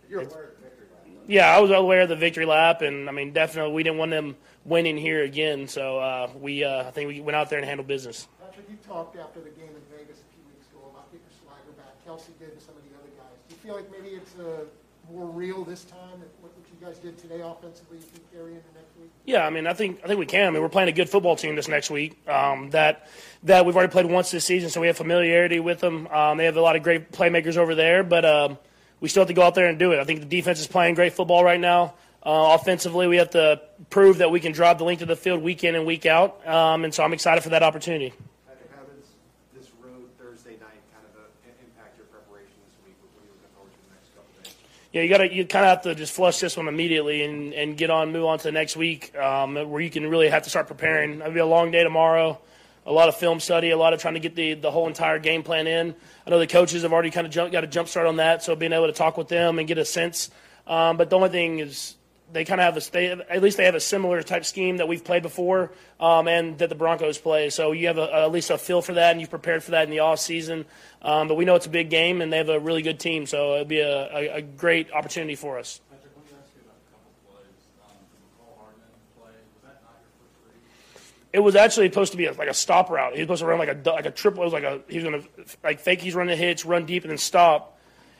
You're 0.09 0.23
aware 0.23 0.45
of 0.45 0.57
the 0.57 0.63
victory 0.63 0.87
lap. 0.91 1.25
Yeah, 1.27 1.55
I 1.55 1.61
was 1.61 1.71
aware 1.71 2.01
of 2.01 2.09
the 2.09 2.17
victory 2.17 2.47
lap, 2.47 2.81
and 2.81 3.11
I 3.11 3.13
mean, 3.13 3.35
definitely 3.35 3.75
we 3.75 3.83
didn't 3.83 3.99
want 3.99 4.11
them 4.11 4.37
winning 4.65 4.97
here 4.97 5.23
again. 5.23 5.69
So 5.69 5.99
uh, 5.99 6.31
we, 6.35 6.65
uh, 6.65 6.89
I 6.89 6.91
think 6.93 7.09
we 7.09 7.21
went 7.21 7.37
out 7.37 7.51
there 7.51 7.59
and 7.59 7.69
handled 7.69 7.87
business. 7.87 8.27
Patrick, 8.61 8.71
you 8.71 8.77
talked 8.89 9.17
after 9.17 9.41
the 9.41 9.49
game 9.51 9.69
in 9.73 9.83
Vegas 9.97 10.19
a 10.21 10.29
few 10.37 10.45
weeks 10.53 10.67
ago 10.69 10.85
about 10.93 11.11
getting 11.11 11.25
your 11.25 11.37
swagger 11.41 11.73
back. 11.81 11.97
Kelce 12.07 12.29
did 12.39 12.53
and 12.53 12.61
some 12.61 12.75
of 12.77 12.83
the 12.85 12.93
other 12.99 13.09
guys. 13.17 13.33
Do 13.49 13.55
you 13.55 13.61
feel 13.65 13.75
like 13.75 13.91
maybe 13.91 14.15
it's 14.17 14.39
uh, 14.39 14.65
more 15.11 15.27
real 15.27 15.65
this 15.65 15.85
time? 15.85 16.21
What 16.41 16.53
what 16.53 16.67
you 16.69 16.87
guys 16.87 16.99
did 16.99 17.17
today 17.19 17.41
offensively, 17.41 17.99
you 17.99 18.05
can 18.13 18.21
carry 18.33 18.53
into 18.53 18.69
next 18.75 18.93
week? 19.01 19.11
Yeah, 19.25 19.47
I 19.47 19.51
mean, 19.51 19.67
I 19.67 19.73
think 19.73 20.01
I 20.05 20.09
think 20.09 20.19
we 20.21 20.27
can. 20.27 20.47
I 20.47 20.51
mean, 20.51 20.61
we're 20.61 20.69
playing 20.69 20.89
a 20.91 20.93
good 20.93 21.09
football 21.09 21.37
team 21.37 21.57
this 21.57 21.69
next 21.69 21.91
week. 21.91 22.17
Um, 22.29 22.69
that 22.71 23.09
that 23.45 23.65
we've 23.65 23.75
already 23.77 23.93
played 23.93 24.07
once 24.07 24.31
this 24.31 24.45
season, 24.45 24.69
so 24.69 24.81
we 24.81 24.89
have 24.89 24.97
familiarity 24.99 25.61
with 25.61 25.81
them. 25.81 26.07
Um, 26.09 26.37
they 26.37 26.45
have 26.45 26.57
a 26.57 26.61
lot 26.61 26.77
of 26.77 26.83
great 26.83 27.13
playmakers 27.13 27.57
over 27.57 27.75
there, 27.75 28.03
but 28.05 28.25
um, 28.27 28.59
we 29.01 29.09
still 29.09 29.23
have 29.23 29.29
to 29.29 29.35
go 29.35 29.43
out 29.43 29.55
there 29.55 29.67
and 29.69 29.79
do 29.79 29.93
it. 29.93 30.01
I 30.01 30.05
think 30.05 30.21
the 30.21 30.27
defense 30.27 30.61
is 30.61 30.67
playing 30.67 30.97
great 30.97 31.15
football 31.15 31.43
right 31.45 31.61
now. 31.61 31.95
Uh, 32.23 32.53
offensively, 32.61 33.07
we 33.07 33.17
have 33.17 33.31
to 33.31 33.59
prove 33.89 34.19
that 34.19 34.31
we 34.31 34.41
can 34.41 34.53
drive 34.53 34.77
the 34.77 34.85
length 34.85 35.01
of 35.01 35.09
the 35.09 35.17
field 35.17 35.41
week 35.43 35.65
in 35.65 35.75
and 35.75 35.87
week 35.87 36.05
out, 36.05 36.47
um, 36.47 36.85
and 36.85 36.93
so 36.93 37.03
I'm 37.03 37.15
excited 37.15 37.43
for 37.43 37.49
that 37.51 37.63
opportunity. 37.63 38.13
Patrick, 38.47 38.69
how 38.77 38.85
does 38.85 39.09
this 39.57 39.73
road 39.81 40.05
Thursday 40.21 40.61
night 40.61 40.85
kind 40.93 41.01
of 41.09 41.17
uh, 41.17 41.25
i- 41.49 41.65
impact 41.65 41.97
your 41.97 42.05
preparation 42.13 42.53
this 42.69 42.77
week? 42.85 42.93
What 43.01 43.25
are 43.25 43.25
you 43.25 43.33
looking 43.41 43.49
forward 43.57 43.73
to 43.73 43.81
the 43.89 43.93
next 43.97 44.13
couple 44.13 44.29
of 44.37 44.45
days? 44.45 44.53
Yeah, 44.93 45.03
you 45.03 45.09
got 45.09 45.19
to 45.19 45.33
you 45.33 45.47
kind 45.47 45.65
of 45.65 45.69
have 45.71 45.83
to 45.83 45.95
just 45.95 46.13
flush 46.13 46.41
this 46.41 46.57
one 46.57 46.67
immediately 46.67 47.23
and, 47.23 47.55
and 47.55 47.77
get 47.77 47.91
on, 47.91 48.11
move 48.11 48.25
on 48.25 48.39
to 48.39 48.45
the 48.45 48.53
next 48.53 48.77
week, 48.77 49.17
um, 49.17 49.55
where 49.55 49.81
you 49.81 49.91
can 49.91 50.11
really 50.11 50.29
have 50.29 50.43
to 50.43 50.51
start 50.51 50.67
preparing. 50.67 51.21
It'll 51.21 51.33
be 51.33 51.39
a 51.39 51.47
long 51.47 51.71
day 51.71 51.85
tomorrow, 51.85 52.41
a 52.85 52.91
lot 52.91 53.09
of 53.09 53.17
film 53.17 53.39
study, 53.39 53.71
a 53.71 53.77
lot 53.77 53.93
of 53.93 54.01
trying 54.01 54.15
to 54.15 54.21
get 54.21 54.35
the, 54.35 54.55
the 54.55 54.71
whole 54.73 54.89
entire 54.89 55.21
game 55.21 55.45
plan 55.45 55.69
in. 55.69 55.95
I 56.27 56.31
know 56.31 56.41
the 56.41 56.49
coaches 56.49 56.83
have 56.83 56.93
already 56.93 57.13
kind 57.13 57.25
of 57.25 57.53
got 57.53 57.63
a 57.63 57.69
jump 57.69 57.87
start 57.87 58.09
on 58.09 58.17
that, 58.17 58.43
so 58.43 58.57
being 58.57 58.73
able 58.73 58.89
to 58.89 58.93
talk 58.93 59.17
with 59.17 59.29
them 59.29 59.61
and 59.61 59.69
get 59.69 59.79
a 59.79 59.85
sense. 59.85 60.29
Um, 60.67 60.97
but 60.97 61.09
the 61.09 61.15
only 61.15 61.29
thing 61.29 61.61
is 61.61 61.95
they 62.33 62.45
kind 62.45 62.61
of 62.61 62.75
have 62.75 62.77
a 62.77 62.91
they, 62.91 63.11
at 63.11 63.43
least 63.43 63.57
they 63.57 63.65
have 63.65 63.75
a 63.75 63.81
similar 63.81 64.23
type 64.23 64.45
scheme 64.45 64.77
that 64.79 64.89
we've 64.89 65.05
played 65.05 65.23
before 65.23 65.73
um, 65.99 66.29
and 66.29 66.59
that 66.59 66.69
the 66.69 66.75
Broncos 66.75 67.19
play. 67.19 67.51
So 67.51 67.73
you 67.73 67.89
have 67.89 67.99
a, 67.99 68.15
at 68.15 68.33
least 68.33 68.51
a 68.51 68.59
feel 68.59 68.83
for 68.83 68.95
that, 68.95 69.13
and 69.13 69.21
you've 69.21 69.31
prepared 69.31 69.63
for 69.63 69.73
that 69.73 69.85
in 69.85 69.91
the 69.91 70.01
off 70.01 70.21
season. 70.21 70.65
Um, 71.03 71.29
but 71.29 71.35
we 71.35 71.45
know 71.45 71.55
it's 71.55 71.67
a 71.67 71.71
big 71.71 71.91
game, 71.91 72.21
and 72.21 72.33
they 72.33 72.39
have 72.39 72.49
a 72.49 72.61
really 72.61 72.83
good 72.83 73.01
team, 73.01 73.27
so 73.27 73.55
it'll 73.55 73.65
be 73.65 73.81
a, 73.81 74.15
a, 74.15 74.29
a 74.37 74.43
great 74.43 74.93
opportunity 74.93 75.35
for 75.35 75.59
us. 75.59 75.81
Patrick, 75.91 76.13
let 76.17 76.27
me 76.27 76.33
ask 76.39 76.51
you 76.55 76.63
about 76.63 76.77
a 76.77 76.93
couple 76.93 77.11
plays. 77.27 77.47
Um, 77.83 77.97
the 78.13 78.19
Mecole 78.45 78.59
Hardman 78.59 78.87
play, 79.19 79.33
was 79.55 79.63
that 79.65 79.83
not 79.83 79.99
your 80.01 80.13
first 80.21 80.37
read? 80.47 81.33
It 81.33 81.41
was 81.41 81.57
actually 81.57 81.89
supposed 81.89 82.13
to 82.13 82.19
be 82.19 82.27
a, 82.27 82.33
like 82.33 82.49
a 82.49 82.55
stop 82.55 82.91
route. 82.91 83.15
He 83.15 83.21
was 83.21 83.27
supposed 83.27 83.41
to 83.41 83.47
run 83.47 83.59
like 83.59 83.69
a 83.69 83.91
like 83.91 84.07
a 84.07 84.11
triple. 84.11 84.43
It 84.43 84.47
was 84.47 84.53
like 84.53 84.65
a 84.65 84.81
he 84.89 84.99
was 84.99 85.05
gonna 85.05 85.23
like 85.65 85.81
fake. 85.81 86.01
He's 86.01 86.15
running 86.15 86.35
a 86.35 86.37
hitch, 86.37 86.65
run 86.65 86.87
deep, 86.87 87.05
and 87.05 87.11
then 87.11 87.19
stop. 87.19 87.79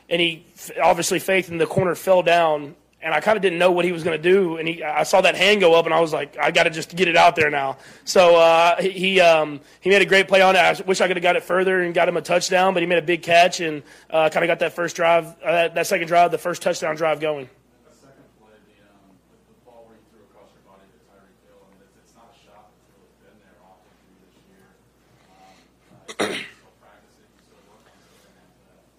And 0.09 0.19
he 0.19 0.45
f- 0.55 0.71
obviously 0.83 1.19
faked, 1.19 1.49
and 1.49 1.61
the 1.61 1.65
corner 1.65 1.95
fell 1.95 2.23
down. 2.23 2.75
And 3.03 3.13
I 3.13 3.19
kind 3.19 3.35
of 3.35 3.41
didn't 3.41 3.57
know 3.59 3.71
what 3.71 3.83
he 3.83 3.91
was 3.91 4.03
going 4.03 4.21
to 4.21 4.29
do. 4.29 4.57
And 4.57 4.67
he, 4.67 4.83
I 4.83 5.03
saw 5.03 5.21
that 5.21 5.35
hand 5.35 5.59
go 5.59 5.73
up, 5.73 5.85
and 5.85 5.93
I 5.93 5.99
was 5.99 6.13
like, 6.13 6.37
I 6.37 6.51
got 6.51 6.63
to 6.63 6.69
just 6.69 6.95
get 6.95 7.07
it 7.07 7.15
out 7.15 7.35
there 7.35 7.49
now. 7.49 7.77
So 8.03 8.35
uh, 8.35 8.81
he 8.81 8.91
he, 8.91 9.19
um, 9.19 9.59
he 9.79 9.89
made 9.89 10.01
a 10.01 10.05
great 10.05 10.27
play 10.27 10.41
on 10.41 10.55
it. 10.55 10.59
I 10.59 10.79
wish 10.83 11.01
I 11.01 11.07
could 11.07 11.17
have 11.17 11.23
got 11.23 11.35
it 11.35 11.43
further 11.43 11.81
and 11.81 11.93
got 11.93 12.07
him 12.07 12.17
a 12.17 12.21
touchdown, 12.21 12.73
but 12.73 12.83
he 12.83 12.87
made 12.87 12.99
a 12.99 13.03
big 13.03 13.23
catch 13.23 13.59
and 13.59 13.83
uh, 14.09 14.29
kind 14.29 14.43
of 14.43 14.47
got 14.47 14.59
that 14.59 14.73
first 14.73 14.95
drive, 14.95 15.25
uh, 15.43 15.51
that, 15.51 15.75
that 15.75 15.87
second 15.87 16.07
drive, 16.07 16.31
the 16.31 16.37
first 16.37 16.61
touchdown 16.61 16.95
drive 16.95 17.19
going. 17.19 17.49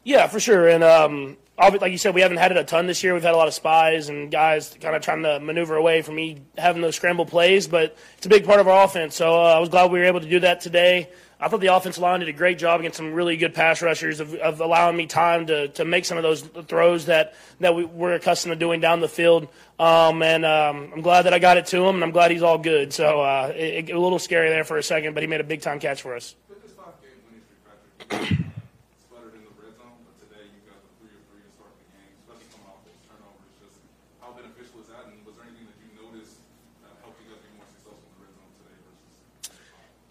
Yeah, 0.04 0.26
for 0.26 0.40
sure. 0.40 0.68
And 0.68 0.82
um, 0.82 1.36
like 1.58 1.92
you 1.92 1.98
said, 1.98 2.14
we 2.14 2.22
haven't 2.22 2.38
had 2.38 2.50
it 2.50 2.56
a 2.56 2.64
ton 2.64 2.86
this 2.86 3.02
year. 3.04 3.14
We've 3.14 3.22
had 3.22 3.34
a 3.34 3.36
lot 3.36 3.48
of 3.48 3.54
spies 3.54 4.08
and 4.08 4.30
guys 4.30 4.76
kind 4.80 4.96
of 4.96 5.02
trying 5.02 5.22
to 5.22 5.38
maneuver 5.40 5.76
away 5.76 6.02
from 6.02 6.16
me 6.16 6.42
having 6.56 6.82
those 6.82 6.96
scramble 6.96 7.26
plays, 7.26 7.68
but 7.68 7.96
it's 8.16 8.26
a 8.26 8.28
big 8.28 8.44
part 8.44 8.60
of 8.60 8.68
our 8.68 8.84
offense. 8.84 9.14
So 9.14 9.34
uh, 9.34 9.54
I 9.54 9.58
was 9.58 9.68
glad 9.68 9.90
we 9.90 9.98
were 9.98 10.06
able 10.06 10.20
to 10.20 10.28
do 10.28 10.40
that 10.40 10.60
today. 10.60 11.10
I 11.38 11.48
thought 11.48 11.60
the 11.60 11.74
offensive 11.74 12.00
line 12.00 12.20
did 12.20 12.28
a 12.28 12.32
great 12.32 12.56
job 12.56 12.78
against 12.78 12.98
some 12.98 13.12
really 13.14 13.36
good 13.36 13.52
pass 13.52 13.82
rushers 13.82 14.20
of, 14.20 14.32
of 14.34 14.60
allowing 14.60 14.96
me 14.96 15.06
time 15.06 15.46
to, 15.48 15.68
to 15.68 15.84
make 15.84 16.04
some 16.04 16.16
of 16.16 16.22
those 16.22 16.42
throws 16.42 17.06
that, 17.06 17.34
that 17.58 17.74
we, 17.74 17.84
we're 17.84 18.12
accustomed 18.14 18.52
to 18.52 18.56
doing 18.56 18.80
down 18.80 19.00
the 19.00 19.08
field. 19.08 19.48
Um, 19.76 20.22
and 20.22 20.44
um, 20.44 20.92
I'm 20.94 21.00
glad 21.02 21.22
that 21.22 21.34
I 21.34 21.40
got 21.40 21.56
it 21.56 21.66
to 21.66 21.84
him, 21.84 21.96
and 21.96 22.04
I'm 22.04 22.12
glad 22.12 22.30
he's 22.30 22.42
all 22.42 22.58
good. 22.58 22.92
So 22.92 23.22
uh, 23.22 23.52
it, 23.56 23.90
it, 23.90 23.92
a 23.92 23.98
little 23.98 24.20
scary 24.20 24.50
there 24.50 24.62
for 24.62 24.78
a 24.78 24.84
second, 24.84 25.14
but 25.14 25.24
he 25.24 25.26
made 25.26 25.40
a 25.40 25.44
big 25.44 25.62
time 25.62 25.80
catch 25.80 26.02
for 26.02 26.14
us. 26.14 26.36
With 26.48 26.62
this 26.62 26.72
five 26.78 26.94
game 27.02 27.10
winning 27.26 27.42
streak, 27.42 27.58
Patrick, 27.66 28.38
you 28.38 28.46
sputtered 29.02 29.34
in 29.34 29.42
the 29.42 29.50
red 29.58 29.74
zone, 29.74 29.98
but 30.06 30.14
today 30.22 30.46
you 30.46 30.62
got 30.62 30.78
the 30.78 30.94
three 31.02 31.10
or 31.10 31.26
three 31.26 31.42
to 31.42 31.50
start 31.58 31.74
the 31.74 31.90
game, 31.90 32.06
especially 32.22 32.54
coming 32.54 32.70
off 32.70 32.86
those 32.86 33.02
turnovers. 33.02 33.50
Just 33.58 33.82
how 34.22 34.30
beneficial 34.30 34.78
is 34.78 34.86
that, 34.94 35.10
and 35.10 35.18
was 35.26 35.34
there 35.34 35.50
anything 35.50 35.66
that 35.66 35.78
you 35.82 35.90
noticed 35.98 36.38
that 36.86 36.94
helped 37.02 37.18
you 37.18 37.34
guys 37.34 37.42
be 37.42 37.50
more 37.58 37.66
successful 37.66 37.98
in 37.98 38.14
the 38.14 38.30
red 38.30 38.34
zone 38.38 38.52
today 38.62 38.78
versus? 38.86 39.58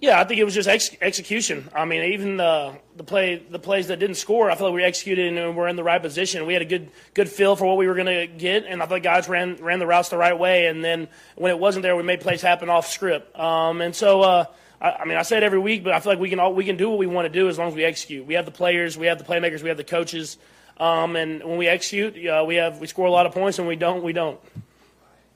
Yeah, 0.02 0.20
I 0.20 0.24
think 0.24 0.39
it 0.39 0.43
was 0.43 0.56
just 0.56 0.68
ex- 0.68 0.95
execution. 0.99 1.70
I 1.76 1.86
mean, 1.86 2.14
even 2.14 2.38
the 2.38 2.74
the 2.97 3.04
play 3.04 3.36
the 3.38 3.60
plays 3.60 3.88
that 3.88 3.99
didn't 3.99 4.16
score, 4.16 4.49
I 4.49 4.56
feel 4.56 4.68
like 4.68 4.76
we 4.76 4.84
executed 4.84 5.38
and 5.38 5.56
we're 5.56 5.68
in 5.68 5.76
the 5.76 5.84
right 5.84 6.02
position. 6.02 6.45
We 6.47 6.54
had 6.54 6.64
a 6.64 6.66
good 6.66 6.89
good 7.14 7.30
feel 7.30 7.56
for 7.56 7.66
what 7.66 7.78
we 7.78 7.88
were 7.88 7.93
going 7.93 8.08
to 8.08 8.26
get, 8.26 8.66
and 8.66 8.82
I 8.82 8.88
thought 8.88 9.04
guys 9.04 9.30
ran 9.30 9.58
ran 9.58 9.78
the 9.78 9.86
routes 9.86 10.10
the 10.10 10.18
right 10.18 10.38
way. 10.38 10.66
And 10.66 10.84
then 10.84 11.08
when 11.36 11.52
it 11.52 11.60
wasn't 11.60 11.84
there, 11.84 11.95
we 11.95 12.02
made 12.02 12.20
plays 12.20 12.41
happen 12.41 12.68
off 12.70 12.88
script. 12.88 13.38
Um, 13.39 13.80
and 13.82 13.95
so. 13.95 14.22
Uh, 14.22 14.45
I 14.84 15.06
mean, 15.06 15.16
I 15.16 15.22
say 15.22 15.38
it 15.38 15.43
every 15.43 15.60
week, 15.60 15.84
but 15.84 15.93
I 15.93 15.99
feel 15.99 16.14
like 16.14 16.20
we 16.20 16.32
can 16.32 16.39
all, 16.39 16.56
we 16.56 16.66
can 16.66 16.76
do 16.76 16.89
what 16.89 16.97
we 16.97 17.06
want 17.06 17.28
to 17.28 17.30
do 17.30 17.47
as 17.47 17.60
long 17.60 17.68
as 17.68 17.76
we 17.76 17.84
execute. 17.84 18.26
We 18.26 18.34
have 18.34 18.45
the 18.45 18.52
players, 18.52 18.97
we 18.97 19.06
have 19.06 19.20
the 19.20 19.24
playmakers, 19.24 19.62
we 19.62 19.70
have 19.70 19.78
the 19.78 19.84
coaches, 19.84 20.39
um, 20.78 21.16
and 21.16 21.43
when 21.43 21.58
we 21.58 21.68
execute, 21.68 22.18
uh, 22.26 22.43
we 22.47 22.56
have 22.56 22.80
we 22.80 22.88
score 22.88 23.06
a 23.06 23.12
lot 23.12 23.28
of 23.28 23.32
points. 23.32 23.60
And 23.60 23.68
we 23.68 23.76
don't, 23.76 24.02
we 24.02 24.12
don't. 24.12 24.39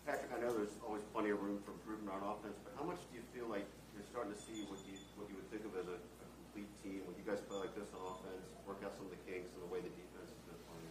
Patrick, 0.08 0.32
I 0.36 0.42
know 0.42 0.52
there's 0.52 0.74
always 0.84 1.04
plenty 1.14 1.30
of 1.30 1.40
room 1.44 1.60
for 1.64 1.78
improvement 1.78 2.18
on 2.18 2.26
offense, 2.26 2.58
but 2.66 2.74
how 2.74 2.90
much 2.90 2.98
do 3.14 3.22
you 3.22 3.24
feel 3.38 3.46
like 3.46 3.70
you're 3.94 4.02
starting 4.10 4.34
to 4.34 4.40
see 4.42 4.66
what 4.66 4.82
you 4.90 4.98
what 5.14 5.30
you 5.30 5.38
would 5.38 5.46
think 5.54 5.62
of 5.62 5.78
as 5.78 5.94
a, 5.94 5.98
a 6.02 6.28
complete 6.42 6.70
team 6.82 7.06
when 7.06 7.14
you 7.14 7.22
guys 7.22 7.38
play 7.46 7.62
like 7.62 7.78
this 7.78 7.86
on 7.94 8.02
offense, 8.02 8.42
work 8.66 8.82
out 8.82 8.98
some 8.98 9.06
of 9.06 9.14
the 9.14 9.22
kinks 9.30 9.54
and 9.54 9.62
the 9.62 9.70
way 9.70 9.78
the 9.78 9.94
defense 9.94 10.34
has 10.34 10.42
been 10.50 10.58
playing? 10.66 10.90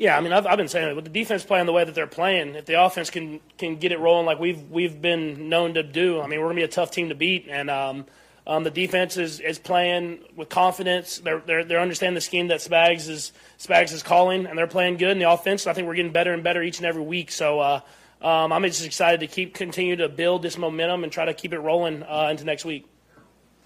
Yeah, 0.00 0.16
I 0.16 0.22
mean, 0.22 0.32
I've, 0.32 0.46
I've 0.46 0.56
been 0.56 0.66
saying 0.66 0.88
it. 0.88 0.96
With 0.96 1.04
the 1.04 1.10
defense 1.10 1.44
playing 1.44 1.66
the 1.66 1.74
way 1.74 1.84
that 1.84 1.94
they're 1.94 2.06
playing, 2.06 2.54
if 2.54 2.64
the 2.64 2.82
offense 2.82 3.10
can 3.10 3.38
can 3.58 3.76
get 3.76 3.92
it 3.92 3.98
rolling 3.98 4.24
like 4.24 4.40
we've 4.40 4.62
we've 4.70 5.02
been 5.02 5.50
known 5.50 5.74
to 5.74 5.82
do, 5.82 6.22
I 6.22 6.26
mean, 6.26 6.40
we're 6.40 6.46
gonna 6.46 6.54
be 6.54 6.62
a 6.62 6.68
tough 6.68 6.90
team 6.90 7.10
to 7.10 7.14
beat. 7.14 7.48
And 7.50 7.68
um, 7.68 8.06
um, 8.46 8.64
the 8.64 8.70
defense 8.70 9.18
is, 9.18 9.40
is 9.40 9.58
playing 9.58 10.20
with 10.34 10.48
confidence. 10.48 11.18
They're, 11.18 11.40
they're 11.40 11.64
they're 11.64 11.80
understanding 11.80 12.14
the 12.14 12.22
scheme 12.22 12.48
that 12.48 12.60
Spags 12.60 13.10
is 13.10 13.32
Spags 13.58 13.92
is 13.92 14.02
calling, 14.02 14.46
and 14.46 14.56
they're 14.56 14.66
playing 14.66 14.96
good. 14.96 15.10
And 15.10 15.20
the 15.20 15.30
offense, 15.30 15.66
I 15.66 15.74
think 15.74 15.86
we're 15.86 15.96
getting 15.96 16.12
better 16.12 16.32
and 16.32 16.42
better 16.42 16.62
each 16.62 16.78
and 16.78 16.86
every 16.86 17.02
week. 17.02 17.30
So. 17.30 17.60
Uh, 17.60 17.80
um, 18.22 18.52
I'm 18.52 18.62
just 18.64 18.84
excited 18.84 19.20
to 19.20 19.26
keep 19.26 19.54
continue 19.54 19.96
to 19.96 20.06
build 20.06 20.42
this 20.42 20.58
momentum 20.58 21.04
and 21.04 21.12
try 21.12 21.24
to 21.24 21.32
keep 21.32 21.54
it 21.54 21.58
rolling 21.60 22.02
uh, 22.02 22.28
into 22.30 22.44
next 22.44 22.66
week. 22.66 22.86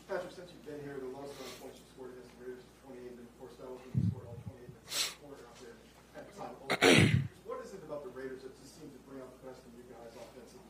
Patrick, 0.09 0.31
since 0.31 0.49
you've 0.53 0.65
been 0.65 0.79
here, 0.85 0.95
the 1.01 1.07
lowest 1.07 1.35
amount 1.35 1.51
of 1.51 1.61
points 1.61 1.79
you 1.83 1.87
scored 1.91 2.11
against 2.15 2.39
the 2.39 2.45
Raiders 2.47 2.63
is 2.63 2.71
28, 2.87 3.03
and 3.03 3.19
of 3.19 3.39
course 3.43 3.51
that 3.59 3.67
was 3.67 3.83
when 3.83 3.99
you 3.99 4.11
scored 4.15 4.31
all 4.31 4.39
28 4.47 4.63
in 4.63 4.71
the 4.79 4.93
second 4.95 5.27
quarter 5.27 5.43
out 5.43 5.59
there 5.59 5.75
at 6.15 6.31
the 6.31 6.39
time. 6.39 6.55
of 6.55 6.55
overtime. 6.55 6.64
What 6.81 7.65
is 7.65 7.73
it 7.73 7.81
about 7.87 8.05
the 8.05 8.11
Raiders 8.11 8.43
that 8.43 8.59
just 8.61 8.79
seems 8.79 8.93
to 8.93 8.99
bring 9.09 9.21
out 9.21 9.31
the 9.41 9.49
best 9.49 9.61
in 9.67 9.73
you 9.77 9.85
guys 9.91 10.13
offensively? 10.15 10.61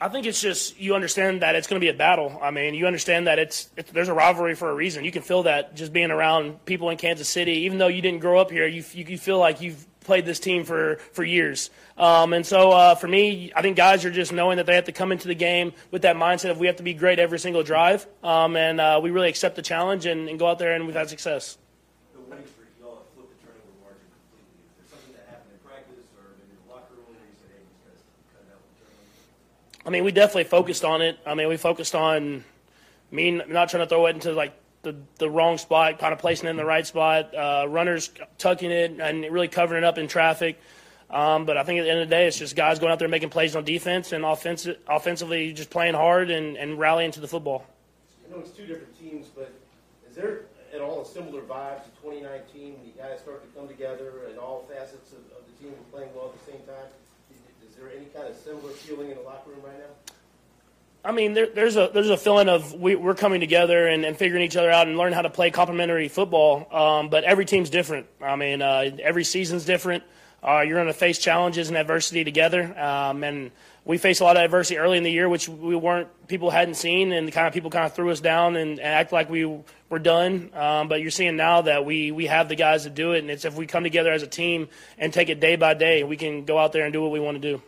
I 0.00 0.08
think 0.08 0.26
it's 0.26 0.40
just 0.40 0.78
you 0.78 0.94
understand 0.94 1.42
that 1.42 1.54
it's 1.54 1.66
going 1.66 1.80
to 1.80 1.84
be 1.84 1.90
a 1.90 1.94
battle. 1.94 2.38
I 2.42 2.50
mean, 2.50 2.74
you 2.74 2.86
understand 2.86 3.26
that 3.26 3.38
it's, 3.38 3.70
it's 3.76 3.90
there's 3.92 4.08
a 4.08 4.14
rivalry 4.14 4.54
for 4.54 4.70
a 4.70 4.74
reason. 4.74 5.04
You 5.04 5.12
can 5.12 5.22
feel 5.22 5.44
that 5.44 5.74
just 5.74 5.92
being 5.92 6.10
around 6.10 6.64
people 6.64 6.90
in 6.90 6.96
Kansas 6.96 7.28
City, 7.28 7.52
even 7.66 7.78
though 7.78 7.88
you 7.88 8.02
didn't 8.02 8.20
grow 8.20 8.38
up 8.40 8.50
here. 8.50 8.66
You 8.66 8.84
you, 8.92 9.04
you 9.04 9.18
feel 9.18 9.38
like 9.38 9.60
you've 9.60 9.86
played 10.00 10.26
this 10.26 10.40
team 10.40 10.64
for 10.64 10.96
for 11.12 11.22
years. 11.22 11.70
Um, 11.96 12.32
and 12.32 12.44
so 12.44 12.72
uh, 12.72 12.94
for 12.96 13.06
me, 13.06 13.52
I 13.54 13.62
think 13.62 13.76
guys 13.76 14.04
are 14.04 14.10
just 14.10 14.32
knowing 14.32 14.56
that 14.56 14.66
they 14.66 14.74
have 14.74 14.86
to 14.86 14.92
come 14.92 15.12
into 15.12 15.28
the 15.28 15.34
game 15.36 15.72
with 15.92 16.02
that 16.02 16.16
mindset 16.16 16.50
of 16.50 16.58
we 16.58 16.66
have 16.66 16.76
to 16.76 16.82
be 16.82 16.94
great 16.94 17.20
every 17.20 17.38
single 17.38 17.62
drive, 17.62 18.06
um, 18.24 18.56
and 18.56 18.80
uh, 18.80 18.98
we 19.00 19.10
really 19.10 19.28
accept 19.28 19.54
the 19.54 19.62
challenge 19.62 20.06
and, 20.06 20.28
and 20.28 20.38
go 20.38 20.48
out 20.48 20.58
there 20.58 20.74
and 20.74 20.86
we've 20.86 20.96
had 20.96 21.08
success. 21.08 21.58
The 22.14 22.20
winning 22.22 22.46
streak, 22.46 22.74
y'all 22.80 22.96
have 22.96 23.06
flipped 23.14 23.38
the 23.38 23.46
turnover 23.46 23.76
margin 23.84 24.08
completely. 24.10 24.66
Is 24.66 24.74
there 24.82 24.98
something 24.98 25.14
that 25.14 25.30
happened 25.30 25.54
in 25.54 25.60
practice 25.62 26.02
or 26.18 26.34
maybe 26.34 26.50
in 26.50 26.58
the 26.58 26.66
locker 26.66 26.96
room 26.98 27.12
where 27.12 27.22
you 27.22 27.36
said, 27.38 27.54
hey, 27.54 27.62
these 27.62 27.78
guys 27.86 28.02
cut 28.34 28.42
out 28.50 28.64
the 28.66 28.72
turnovers? 28.82 29.71
I 29.84 29.90
mean, 29.90 30.04
we 30.04 30.12
definitely 30.12 30.44
focused 30.44 30.84
on 30.84 31.02
it. 31.02 31.18
I 31.26 31.34
mean, 31.34 31.48
we 31.48 31.56
focused 31.56 31.94
on 31.94 32.44
me 33.10 33.30
not 33.30 33.68
trying 33.68 33.82
to 33.82 33.88
throw 33.88 34.06
it 34.06 34.14
into 34.14 34.32
like 34.32 34.54
the, 34.82 34.96
the 35.18 35.28
wrong 35.28 35.58
spot, 35.58 35.98
kind 35.98 36.12
of 36.12 36.18
placing 36.18 36.46
it 36.46 36.50
in 36.50 36.56
the 36.56 36.64
right 36.64 36.86
spot, 36.86 37.34
uh, 37.34 37.66
runners 37.68 38.10
tucking 38.38 38.70
it 38.70 39.00
and 39.00 39.24
really 39.32 39.48
covering 39.48 39.82
it 39.82 39.86
up 39.86 39.98
in 39.98 40.08
traffic. 40.08 40.60
Um, 41.10 41.44
but 41.44 41.56
I 41.56 41.64
think 41.64 41.78
at 41.78 41.82
the 41.82 41.90
end 41.90 42.00
of 42.00 42.08
the 42.08 42.14
day, 42.14 42.26
it's 42.26 42.38
just 42.38 42.56
guys 42.56 42.78
going 42.78 42.90
out 42.90 42.98
there 42.98 43.08
making 43.08 43.28
plays 43.28 43.54
on 43.54 43.64
defense 43.64 44.12
and 44.12 44.24
offensive, 44.24 44.78
offensively 44.88 45.52
just 45.52 45.68
playing 45.68 45.94
hard 45.94 46.30
and, 46.30 46.56
and 46.56 46.78
rallying 46.78 47.10
to 47.12 47.20
the 47.20 47.28
football. 47.28 47.66
I 48.26 48.32
know 48.32 48.40
it's 48.40 48.50
two 48.50 48.66
different 48.66 48.98
teams, 48.98 49.26
but 49.26 49.52
is 50.08 50.16
there 50.16 50.42
at 50.72 50.80
all 50.80 51.02
a 51.02 51.04
similar 51.04 51.42
vibe 51.42 51.84
to 51.84 51.90
2019 52.00 52.78
when 52.78 52.86
you 52.86 52.92
guys 52.96 53.20
start 53.20 53.42
to 53.42 53.58
come 53.58 53.68
together 53.68 54.26
and 54.30 54.38
all 54.38 54.66
facets 54.72 55.12
of, 55.12 55.18
of 55.36 55.44
the 55.46 55.62
team 55.62 55.74
are 55.74 55.92
playing 55.92 56.14
well 56.14 56.32
at 56.32 56.46
the 56.46 56.50
same 56.50 56.60
time? 56.62 56.88
There 57.82 57.90
any 57.96 58.06
kind 58.06 58.28
of 58.28 58.36
similar 58.36 58.70
feeling 58.74 59.10
in 59.10 59.16
the 59.16 59.22
locker 59.22 59.50
room 59.50 59.58
right 59.64 59.76
now? 59.76 60.14
I 61.04 61.10
mean, 61.10 61.34
there, 61.34 61.48
there's 61.48 61.74
a 61.74 61.90
there's 61.92 62.10
a 62.10 62.16
feeling 62.16 62.48
of 62.48 62.72
we, 62.74 62.94
we're 62.94 63.16
coming 63.16 63.40
together 63.40 63.88
and, 63.88 64.04
and 64.04 64.16
figuring 64.16 64.44
each 64.44 64.56
other 64.56 64.70
out 64.70 64.86
and 64.86 64.96
learn 64.96 65.12
how 65.12 65.22
to 65.22 65.30
play 65.30 65.50
complementary 65.50 66.06
football. 66.06 66.68
Um, 66.72 67.08
but 67.08 67.24
every 67.24 67.44
team's 67.44 67.70
different. 67.70 68.06
I 68.20 68.36
mean, 68.36 68.62
uh, 68.62 68.90
every 69.02 69.24
season's 69.24 69.64
different. 69.64 70.04
Uh, 70.44 70.60
you're 70.60 70.76
going 70.76 70.86
to 70.86 70.92
face 70.92 71.18
challenges 71.18 71.68
and 71.68 71.76
adversity 71.76 72.22
together, 72.22 72.78
um, 72.78 73.24
and 73.24 73.50
we 73.84 73.98
faced 73.98 74.20
a 74.20 74.24
lot 74.24 74.36
of 74.36 74.42
adversity 74.44 74.78
early 74.78 74.96
in 74.96 75.02
the 75.02 75.10
year, 75.10 75.28
which 75.28 75.48
we 75.48 75.74
weren't 75.74 76.06
people 76.28 76.50
hadn't 76.50 76.74
seen, 76.74 77.10
and 77.10 77.32
kind 77.32 77.48
of 77.48 77.52
people 77.52 77.70
kind 77.70 77.86
of 77.86 77.94
threw 77.94 78.10
us 78.10 78.20
down 78.20 78.54
and, 78.54 78.78
and 78.78 78.80
act 78.80 79.12
like 79.12 79.28
we 79.28 79.44
were 79.88 79.98
done. 79.98 80.50
Um, 80.54 80.86
but 80.86 81.00
you're 81.00 81.10
seeing 81.10 81.34
now 81.34 81.62
that 81.62 81.84
we 81.84 82.12
we 82.12 82.26
have 82.26 82.48
the 82.48 82.54
guys 82.54 82.84
to 82.84 82.90
do 82.90 83.10
it, 83.10 83.18
and 83.18 83.30
it's 83.30 83.44
if 83.44 83.56
we 83.56 83.66
come 83.66 83.82
together 83.82 84.12
as 84.12 84.22
a 84.22 84.28
team 84.28 84.68
and 84.98 85.12
take 85.12 85.30
it 85.30 85.40
day 85.40 85.56
by 85.56 85.74
day, 85.74 86.04
we 86.04 86.16
can 86.16 86.44
go 86.44 86.58
out 86.58 86.72
there 86.72 86.84
and 86.84 86.92
do 86.92 87.02
what 87.02 87.10
we 87.10 87.18
want 87.18 87.42
to 87.42 87.56
do. 87.56 87.60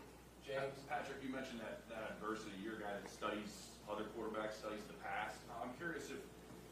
James, 0.47 0.71
Patrick, 0.89 1.19
you 1.23 1.35
mentioned 1.35 1.61
that, 1.61 1.83
that 1.91 2.15
adversity. 2.19 2.55
You're 2.63 2.79
a 2.79 2.83
guy 2.83 2.95
that 2.95 3.11
studies 3.11 3.75
other 3.91 4.07
quarterbacks, 4.15 4.59
studies 4.59 4.83
the 4.87 4.99
past. 5.03 5.39
I'm 5.63 5.71
curious 5.79 6.11
if 6.11 6.19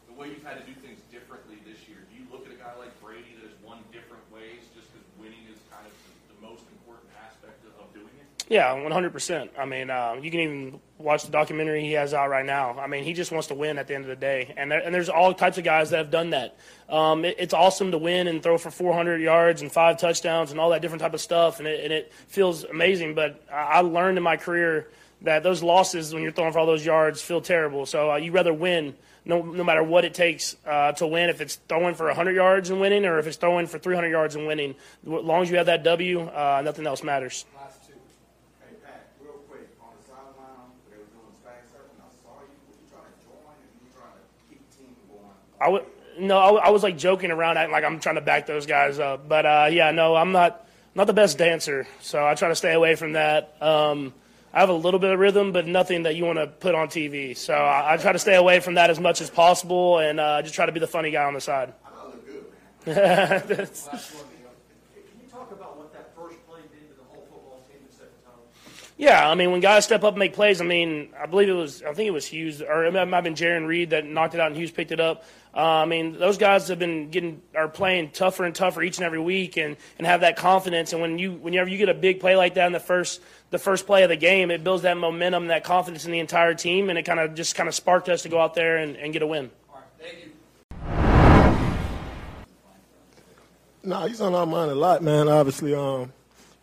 the 0.07 0.15
way 0.15 0.31
you've 0.31 0.43
had 0.43 0.59
to 0.59 0.65
do 0.67 0.75
things 0.79 0.99
differently 1.11 1.59
this 1.67 1.83
year, 1.87 1.99
do 2.07 2.15
you 2.15 2.23
look 2.31 2.47
at 2.47 2.51
a 2.51 2.59
guy 2.59 2.71
like 2.79 2.91
Brady 3.03 3.35
that 3.39 3.47
has 3.47 3.57
won 3.63 3.83
different 3.91 4.23
ways 4.31 4.63
just 4.75 4.87
because 4.91 5.03
winning 5.19 5.43
is 5.51 5.59
kind 5.67 5.83
of 5.83 5.93
the, 6.07 6.35
the 6.35 6.39
most 6.39 6.63
important 6.71 7.11
aspect 7.19 7.59
of, 7.67 7.75
of 7.83 7.87
doing 7.91 8.15
it? 8.19 8.27
Yeah, 8.53 8.75
100%. 8.75 9.49
I 9.57 9.65
mean, 9.65 9.89
uh, 9.89 10.15
you 10.21 10.29
can 10.29 10.39
even 10.39 10.79
watch 10.99 11.23
the 11.25 11.31
documentary 11.31 11.81
he 11.81 11.93
has 11.93 12.13
out 12.13 12.29
right 12.29 12.45
now. 12.45 12.77
I 12.77 12.85
mean, 12.85 13.03
he 13.03 13.13
just 13.13 13.31
wants 13.31 13.47
to 13.47 13.55
win 13.55 13.79
at 13.79 13.87
the 13.87 13.95
end 13.95 14.03
of 14.03 14.09
the 14.09 14.15
day. 14.15 14.53
And, 14.55 14.71
there, 14.71 14.79
and 14.79 14.93
there's 14.93 15.09
all 15.09 15.33
types 15.33 15.57
of 15.57 15.63
guys 15.63 15.89
that 15.89 15.97
have 15.97 16.11
done 16.11 16.29
that. 16.29 16.55
Um, 16.87 17.25
it, 17.25 17.37
it's 17.39 17.55
awesome 17.55 17.89
to 17.89 17.97
win 17.97 18.27
and 18.27 18.43
throw 18.43 18.59
for 18.59 18.69
400 18.69 19.21
yards 19.21 19.63
and 19.63 19.71
five 19.71 19.97
touchdowns 19.97 20.51
and 20.51 20.59
all 20.59 20.69
that 20.69 20.83
different 20.83 21.01
type 21.01 21.15
of 21.15 21.21
stuff. 21.21 21.57
And 21.57 21.67
it, 21.67 21.83
and 21.83 21.91
it 21.91 22.13
feels 22.27 22.63
amazing. 22.63 23.15
But 23.15 23.43
I, 23.51 23.81
learned 23.81 24.19
in 24.19 24.23
my 24.23 24.37
career 24.37 24.87
that 25.23 25.41
those 25.41 25.63
losses, 25.63 26.13
when 26.13 26.21
you're 26.21 26.31
throwing 26.31 26.53
for 26.53 26.59
all 26.59 26.67
those 26.67 26.85
yards, 26.85 27.23
feel 27.23 27.41
terrible. 27.41 27.87
So 27.87 28.11
uh, 28.11 28.17
you 28.17 28.31
rather 28.31 28.53
win 28.53 28.93
no, 29.25 29.41
no 29.41 29.63
matter 29.63 29.81
what 29.81 30.05
it 30.05 30.13
takes 30.13 30.55
uh, 30.67 30.91
to 30.91 31.07
win. 31.07 31.31
If 31.31 31.41
it's 31.41 31.55
throwing 31.67 31.95
for 31.95 32.05
100 32.05 32.35
yards 32.35 32.69
and 32.69 32.79
winning 32.79 33.03
or 33.05 33.17
if 33.17 33.25
it's 33.25 33.37
throwing 33.37 33.65
for 33.65 33.79
300 33.79 34.09
yards 34.09 34.35
and 34.35 34.45
winning. 34.45 34.75
As 35.01 35.07
long 35.07 35.41
as 35.41 35.49
you 35.49 35.57
have 35.57 35.65
that 35.65 35.83
W, 35.83 36.21
uh, 36.21 36.61
nothing 36.63 36.85
else 36.85 37.01
matters. 37.01 37.45
Last 37.55 37.87
two. 37.87 37.93
Hey, 38.59 38.75
Pat, 38.83 39.07
real 39.21 39.39
quick, 39.47 39.69
on 39.79 39.91
the 39.95 40.03
sideline, 40.07 40.71
they 40.89 40.97
were 40.97 41.07
doing 41.11 41.35
stag 41.39 41.63
stuff, 41.69 41.87
and 41.91 42.01
I 42.03 42.09
saw 42.23 42.39
you. 42.43 42.55
Were 42.67 42.75
you 42.79 42.87
trying 42.91 43.11
to 43.11 43.19
join, 43.23 43.55
and 43.59 43.71
you 43.79 43.89
trying 43.95 44.15
to 44.15 44.23
keep 44.49 44.59
the 44.59 44.71
team 44.75 44.95
going? 45.07 45.35
I 45.63 45.69
would 45.69 45.85
no, 46.19 46.37
I 46.37 46.69
was 46.69 46.83
like 46.83 46.97
joking 46.97 47.31
around, 47.31 47.57
acting 47.57 47.71
like 47.71 47.83
I'm 47.83 47.99
trying 47.99 48.15
to 48.15 48.21
back 48.21 48.45
those 48.45 48.65
guys 48.65 48.99
up. 48.99 49.27
But 49.27 49.45
uh, 49.45 49.69
yeah, 49.71 49.91
no, 49.91 50.15
I'm 50.15 50.31
not 50.31 50.67
not 50.95 51.07
the 51.07 51.13
best 51.13 51.37
dancer, 51.37 51.87
so 52.01 52.25
I 52.25 52.35
try 52.35 52.49
to 52.49 52.55
stay 52.55 52.73
away 52.73 52.95
from 52.95 53.13
that. 53.13 53.55
Um, 53.61 54.13
I 54.53 54.59
have 54.59 54.69
a 54.69 54.73
little 54.73 54.99
bit 54.99 55.11
of 55.11 55.19
rhythm, 55.19 55.51
but 55.51 55.65
nothing 55.65 56.03
that 56.03 56.15
you 56.15 56.25
want 56.25 56.37
to 56.37 56.45
put 56.45 56.75
on 56.75 56.87
TV. 56.87 57.35
So 57.35 57.55
I, 57.55 57.93
I 57.93 57.97
try 57.97 58.11
to 58.11 58.19
stay 58.19 58.35
away 58.35 58.59
from 58.59 58.75
that 58.75 58.91
as 58.91 58.99
much 58.99 59.21
as 59.21 59.29
possible, 59.29 59.97
and 59.97 60.19
uh, 60.19 60.41
just 60.43 60.53
try 60.53 60.67
to 60.67 60.71
be 60.71 60.79
the 60.79 60.87
funny 60.87 61.09
guy 61.09 61.23
on 61.23 61.33
the 61.33 61.41
side. 61.41 61.73
I 61.95 62.05
look 62.05 62.25
good, 62.27 62.45
man. 62.85 62.95
That's- 63.47 63.87
Last 63.87 64.13
one, 64.13 64.25
you 64.37 64.43
know, 64.43 64.51
can 64.93 65.19
you 65.19 65.27
talk 65.31 65.51
about 65.51 65.77
what 65.77 65.91
that 65.93 66.15
first 66.15 66.37
play 66.47 66.61
did 66.71 66.89
to 66.89 66.95
the 66.95 67.03
whole 67.09 67.25
football 67.31 67.65
Yeah, 68.95 69.27
I 69.27 69.33
mean, 69.33 69.51
when 69.51 69.59
guys 69.59 69.85
step 69.85 70.03
up 70.03 70.13
and 70.13 70.19
make 70.19 70.33
plays, 70.33 70.61
I 70.61 70.65
mean, 70.65 71.09
I 71.19 71.25
believe 71.25 71.49
it 71.49 71.53
was, 71.53 71.81
I 71.81 71.93
think 71.93 72.07
it 72.07 72.11
was 72.11 72.27
Hughes, 72.27 72.61
or 72.61 72.85
it 72.85 72.93
might 72.93 73.09
have 73.09 73.23
been 73.23 73.33
Jarran 73.33 73.65
Reed 73.65 73.89
that 73.89 74.05
knocked 74.05 74.35
it 74.35 74.39
out 74.39 74.47
and 74.47 74.55
Hughes 74.55 74.69
picked 74.69 74.91
it 74.91 74.99
up. 74.99 75.23
Uh, 75.55 75.61
I 75.61 75.85
mean, 75.85 76.19
those 76.19 76.37
guys 76.37 76.67
have 76.67 76.77
been 76.77 77.09
getting, 77.09 77.41
are 77.55 77.67
playing 77.67 78.11
tougher 78.11 78.43
and 78.43 78.53
tougher 78.53 78.83
each 78.83 78.97
and 78.97 79.05
every 79.05 79.19
week 79.19 79.57
and, 79.57 79.77
and 79.97 80.05
have 80.05 80.21
that 80.21 80.35
confidence. 80.35 80.93
And 80.93 81.01
when 81.01 81.17
you, 81.17 81.33
whenever 81.33 81.69
you 81.69 81.77
get 81.77 81.89
a 81.89 81.93
big 81.95 82.19
play 82.19 82.35
like 82.35 82.53
that 82.53 82.67
in 82.67 82.71
the 82.71 82.79
first, 82.79 83.19
the 83.49 83.57
first 83.57 83.87
play 83.87 84.03
of 84.03 84.09
the 84.09 84.15
game, 84.15 84.51
it 84.51 84.63
builds 84.63 84.83
that 84.83 84.97
momentum, 84.97 85.47
that 85.47 85.63
confidence 85.63 86.05
in 86.05 86.11
the 86.11 86.19
entire 86.19 86.53
team, 86.53 86.89
and 86.89 86.97
it 86.97 87.03
kind 87.03 87.19
of 87.19 87.33
just 87.33 87.55
kind 87.55 87.67
of 87.67 87.75
sparked 87.75 88.09
us 88.09 88.23
to 88.23 88.29
go 88.29 88.39
out 88.39 88.53
there 88.53 88.77
and, 88.77 88.95
and 88.95 89.11
get 89.11 89.21
a 89.21 89.27
win. 89.27 89.49
All 89.69 89.75
right, 89.75 89.83
thank 89.99 90.25
you. 90.25 90.29
Nah, 93.83 94.07
he's 94.07 94.21
on 94.21 94.33
our 94.33 94.45
mind 94.45 94.71
a 94.71 94.75
lot, 94.75 95.03
man. 95.03 95.27
Obviously, 95.27 95.75
um, 95.75 96.13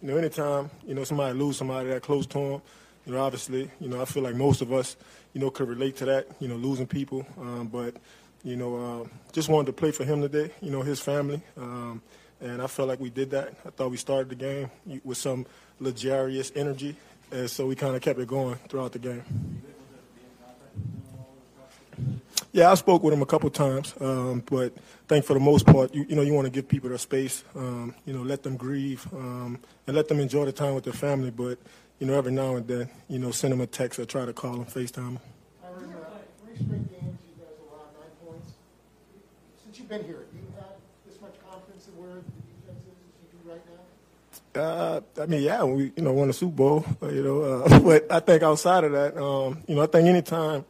you 0.02 0.08
know, 0.08 0.16
anytime 0.16 0.70
you 0.86 0.94
know 0.94 1.04
somebody 1.04 1.38
lose 1.38 1.56
somebody 1.56 1.90
that 1.90 2.02
close 2.02 2.26
to 2.26 2.38
him, 2.38 2.62
you 3.06 3.12
know, 3.12 3.20
obviously, 3.20 3.70
you 3.80 3.88
know, 3.88 4.00
I 4.00 4.04
feel 4.04 4.22
like 4.22 4.34
most 4.34 4.62
of 4.62 4.72
us, 4.72 4.96
you 5.32 5.40
know, 5.40 5.50
could 5.50 5.68
relate 5.68 5.96
to 5.96 6.04
that, 6.06 6.28
you 6.40 6.48
know, 6.48 6.56
losing 6.56 6.86
people. 6.86 7.26
Um, 7.38 7.68
but 7.68 7.94
you 8.42 8.56
know, 8.56 9.02
uh, 9.02 9.08
just 9.32 9.48
wanted 9.48 9.66
to 9.66 9.72
play 9.72 9.90
for 9.90 10.04
him 10.04 10.22
today, 10.22 10.50
you 10.60 10.70
know, 10.70 10.82
his 10.82 11.00
family, 11.00 11.42
um, 11.58 12.00
and 12.40 12.62
I 12.62 12.66
felt 12.66 12.88
like 12.88 13.00
we 13.00 13.10
did 13.10 13.30
that. 13.32 13.54
I 13.66 13.70
thought 13.70 13.90
we 13.90 13.98
started 13.98 14.30
the 14.30 14.34
game 14.34 14.70
with 15.04 15.18
some 15.18 15.44
luxurious 15.78 16.50
energy, 16.56 16.96
and 17.30 17.50
so 17.50 17.66
we 17.66 17.76
kind 17.76 17.94
of 17.94 18.00
kept 18.00 18.18
it 18.18 18.28
going 18.28 18.56
throughout 18.68 18.92
the 18.92 18.98
game. 18.98 19.22
Yeah, 22.52 22.70
I 22.70 22.74
spoke 22.74 23.02
with 23.02 23.14
him 23.14 23.22
a 23.22 23.26
couple 23.26 23.48
times, 23.50 23.94
um, 24.00 24.42
but 24.46 24.72
I 24.76 25.06
think 25.08 25.24
for 25.24 25.34
the 25.34 25.40
most 25.40 25.66
part, 25.66 25.94
you, 25.94 26.04
you 26.08 26.16
know, 26.16 26.22
you 26.22 26.32
want 26.34 26.46
to 26.46 26.50
give 26.50 26.68
people 26.68 26.88
their 26.88 26.98
space, 26.98 27.44
um, 27.54 27.94
you 28.06 28.12
know, 28.12 28.22
let 28.22 28.42
them 28.42 28.56
grieve, 28.56 29.06
um, 29.12 29.58
and 29.86 29.96
let 29.96 30.08
them 30.08 30.20
enjoy 30.20 30.44
the 30.44 30.52
time 30.52 30.74
with 30.74 30.84
their 30.84 30.92
family. 30.92 31.30
But 31.30 31.58
you 32.00 32.06
know, 32.06 32.14
every 32.14 32.32
now 32.32 32.56
and 32.56 32.66
then, 32.66 32.88
you 33.08 33.18
know, 33.18 33.30
send 33.30 33.52
them 33.52 33.60
a 33.60 33.66
text 33.66 33.98
or 33.98 34.04
try 34.06 34.24
to 34.24 34.32
call 34.32 34.52
them, 34.52 34.64
FaceTime. 34.64 35.18
Aaron, 35.62 35.94
uh, 35.94 36.16
three 36.44 36.56
straight 36.56 36.90
games, 36.90 37.18
you 37.28 37.36
guys 37.38 37.54
allowed 37.60 37.92
nine 38.00 38.10
points. 38.26 38.52
Since 39.62 39.78
you've 39.78 39.88
been 39.88 40.04
here, 40.04 40.24
do 40.32 40.38
you 40.38 40.46
have 40.56 40.76
this 41.06 41.20
much 41.20 41.34
confidence 41.48 41.88
in 41.88 42.02
where 42.02 42.14
the 42.14 42.22
defense 42.22 42.84
is 42.86 42.96
as 42.96 43.20
you 43.22 43.38
do 43.38 43.50
right 43.50 43.62
now? 44.54 44.60
Uh, 44.60 45.00
I 45.22 45.26
mean, 45.26 45.42
yeah, 45.42 45.62
we 45.62 45.92
you 45.94 46.02
know 46.02 46.12
won 46.12 46.30
a 46.30 46.32
Super 46.32 46.56
Bowl, 46.56 46.86
uh, 47.02 47.08
you 47.08 47.22
know, 47.22 47.42
uh, 47.42 47.80
but 47.84 48.10
I 48.10 48.20
think 48.20 48.42
outside 48.42 48.84
of 48.84 48.92
that, 48.92 49.16
um, 49.16 49.62
you 49.68 49.74
know, 49.76 49.82
I 49.82 49.86
think 49.86 50.08
anytime 50.08 50.64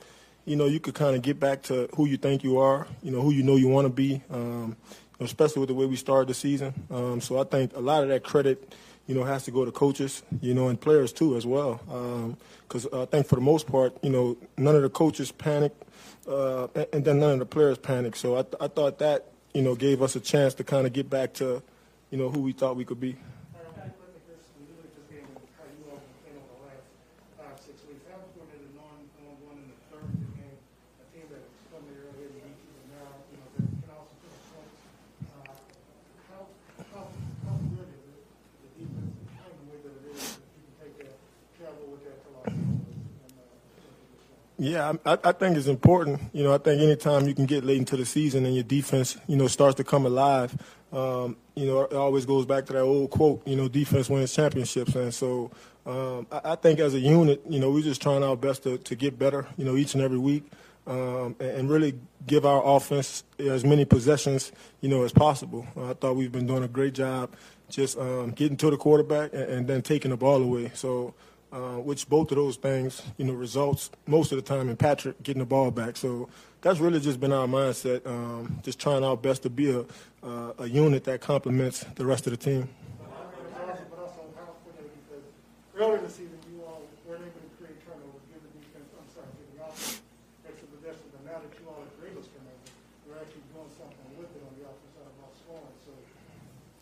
you 0.50 0.56
know, 0.56 0.66
you 0.66 0.80
could 0.80 0.94
kind 0.94 1.14
of 1.14 1.22
get 1.22 1.38
back 1.38 1.62
to 1.62 1.88
who 1.94 2.06
you 2.06 2.16
think 2.16 2.42
you 2.42 2.58
are, 2.58 2.88
you 3.04 3.12
know, 3.12 3.20
who 3.20 3.30
you 3.30 3.44
know 3.44 3.54
you 3.54 3.68
want 3.68 3.84
to 3.84 3.88
be, 3.88 4.20
um, 4.32 4.76
especially 5.20 5.60
with 5.60 5.68
the 5.68 5.74
way 5.74 5.86
we 5.86 5.94
started 5.94 6.28
the 6.28 6.34
season. 6.34 6.74
Um, 6.90 7.20
so 7.20 7.40
I 7.40 7.44
think 7.44 7.76
a 7.76 7.78
lot 7.78 8.02
of 8.02 8.08
that 8.08 8.24
credit, 8.24 8.74
you 9.06 9.14
know, 9.14 9.22
has 9.22 9.44
to 9.44 9.52
go 9.52 9.64
to 9.64 9.70
coaches, 9.70 10.24
you 10.40 10.52
know, 10.52 10.66
and 10.66 10.80
players 10.80 11.12
too 11.12 11.36
as 11.36 11.46
well. 11.46 12.36
Because 12.66 12.86
um, 12.92 13.02
I 13.02 13.04
think 13.04 13.28
for 13.28 13.36
the 13.36 13.40
most 13.42 13.68
part, 13.68 13.96
you 14.02 14.10
know, 14.10 14.36
none 14.58 14.74
of 14.74 14.82
the 14.82 14.90
coaches 14.90 15.30
panicked, 15.30 15.84
uh, 16.26 16.66
and 16.92 17.04
then 17.04 17.20
none 17.20 17.34
of 17.34 17.38
the 17.38 17.46
players 17.46 17.78
panicked. 17.78 18.16
So 18.18 18.36
I, 18.36 18.42
th- 18.42 18.56
I 18.60 18.66
thought 18.66 18.98
that, 18.98 19.26
you 19.54 19.62
know, 19.62 19.76
gave 19.76 20.02
us 20.02 20.16
a 20.16 20.20
chance 20.20 20.54
to 20.54 20.64
kind 20.64 20.84
of 20.84 20.92
get 20.92 21.08
back 21.08 21.32
to, 21.34 21.62
you 22.10 22.18
know, 22.18 22.28
who 22.28 22.40
we 22.40 22.50
thought 22.50 22.74
we 22.74 22.84
could 22.84 22.98
be. 22.98 23.14
Yeah, 44.60 44.92
I, 45.06 45.16
I, 45.24 45.32
think 45.32 45.56
it's 45.56 45.68
important. 45.68 46.20
You 46.34 46.44
know, 46.44 46.52
I 46.52 46.58
think 46.58 46.82
anytime 46.82 47.26
you 47.26 47.34
can 47.34 47.46
get 47.46 47.64
late 47.64 47.78
into 47.78 47.96
the 47.96 48.04
season 48.04 48.44
and 48.44 48.54
your 48.54 48.62
defense, 48.62 49.16
you 49.26 49.34
know, 49.34 49.46
starts 49.46 49.76
to 49.76 49.84
come 49.84 50.04
alive, 50.04 50.54
um, 50.92 51.38
you 51.54 51.64
know, 51.64 51.84
it 51.84 51.94
always 51.94 52.26
goes 52.26 52.44
back 52.44 52.66
to 52.66 52.74
that 52.74 52.82
old 52.82 53.08
quote, 53.08 53.40
you 53.48 53.56
know, 53.56 53.68
defense 53.68 54.10
wins 54.10 54.34
championships. 54.34 54.94
And 54.96 55.14
so 55.14 55.50
um, 55.86 56.26
I, 56.30 56.52
I, 56.52 56.56
think 56.56 56.78
as 56.78 56.92
a 56.92 56.98
unit, 56.98 57.40
you 57.48 57.58
know, 57.58 57.70
we're 57.70 57.82
just 57.82 58.02
trying 58.02 58.22
our 58.22 58.36
best 58.36 58.64
to, 58.64 58.76
to 58.76 58.94
get 58.94 59.18
better, 59.18 59.46
you 59.56 59.64
know, 59.64 59.76
each 59.76 59.94
and 59.94 60.02
every 60.02 60.18
week 60.18 60.44
um, 60.86 61.36
and, 61.40 61.50
and, 61.50 61.70
really 61.70 61.98
give 62.26 62.44
our 62.44 62.62
offense 62.62 63.24
as 63.38 63.64
many 63.64 63.86
possessions, 63.86 64.52
you 64.82 64.90
know, 64.90 65.04
as 65.04 65.12
possible. 65.12 65.66
I 65.74 65.94
thought 65.94 66.16
we've 66.16 66.32
been 66.32 66.46
doing 66.46 66.64
a 66.64 66.68
great 66.68 66.92
job 66.92 67.34
just 67.70 67.96
um, 67.96 68.32
getting 68.32 68.58
to 68.58 68.68
the 68.68 68.76
quarterback 68.76 69.32
and, 69.32 69.42
and 69.44 69.66
then 69.66 69.80
taking 69.80 70.10
the 70.10 70.18
ball 70.18 70.42
away. 70.42 70.70
So, 70.74 71.14
uh, 71.52 71.76
which 71.76 72.08
both 72.08 72.30
of 72.30 72.36
those 72.36 72.56
things, 72.56 73.02
you 73.16 73.24
know, 73.24 73.32
results 73.32 73.90
most 74.06 74.32
of 74.32 74.36
the 74.36 74.42
time 74.42 74.68
in 74.68 74.76
Patrick 74.76 75.22
getting 75.22 75.40
the 75.40 75.46
ball 75.46 75.70
back. 75.70 75.96
So 75.96 76.28
that's 76.62 76.78
really 76.78 77.00
just 77.00 77.20
been 77.20 77.32
our 77.32 77.46
mindset, 77.46 78.06
um, 78.06 78.58
just 78.62 78.78
trying 78.78 79.02
our 79.02 79.16
best 79.16 79.42
to 79.42 79.50
be 79.50 79.70
a, 79.70 79.80
uh, 80.22 80.52
a 80.58 80.66
unit 80.68 81.04
that 81.04 81.20
complements 81.20 81.84
the 81.96 82.06
rest 82.06 82.26
of 82.26 82.32
the 82.32 82.36
team. 82.36 82.68
Earlier 85.76 86.02
the 86.02 86.10
season, 86.10 86.36
you 86.52 86.60
all 86.60 86.82
weren't 87.08 87.22
able 87.22 87.40
to 87.40 87.56
create 87.56 87.80
turnovers, 87.88 88.20
give 88.28 88.42
the 88.44 88.52
defense, 88.60 88.84
I'm 88.92 89.08
sorry, 89.16 89.32
give 89.32 89.56
the 89.56 89.64
offense 89.64 90.02
extra 90.46 90.68
possessions, 90.68 91.08
but 91.08 91.24
now 91.24 91.40
that 91.40 91.56
you 91.56 91.64
all 91.72 91.80
able 92.04 92.20
to 92.20 92.28
turnovers, 92.28 92.68
you're 93.08 93.16
actually 93.16 93.48
doing 93.48 93.72
something 93.80 94.08
with 94.20 94.28
it 94.28 94.44
on 94.44 94.52
the 94.60 94.68
offensive 94.68 94.92
side 94.92 95.08
of 95.08 95.32
scoring. 95.40 95.72
So 95.88 95.92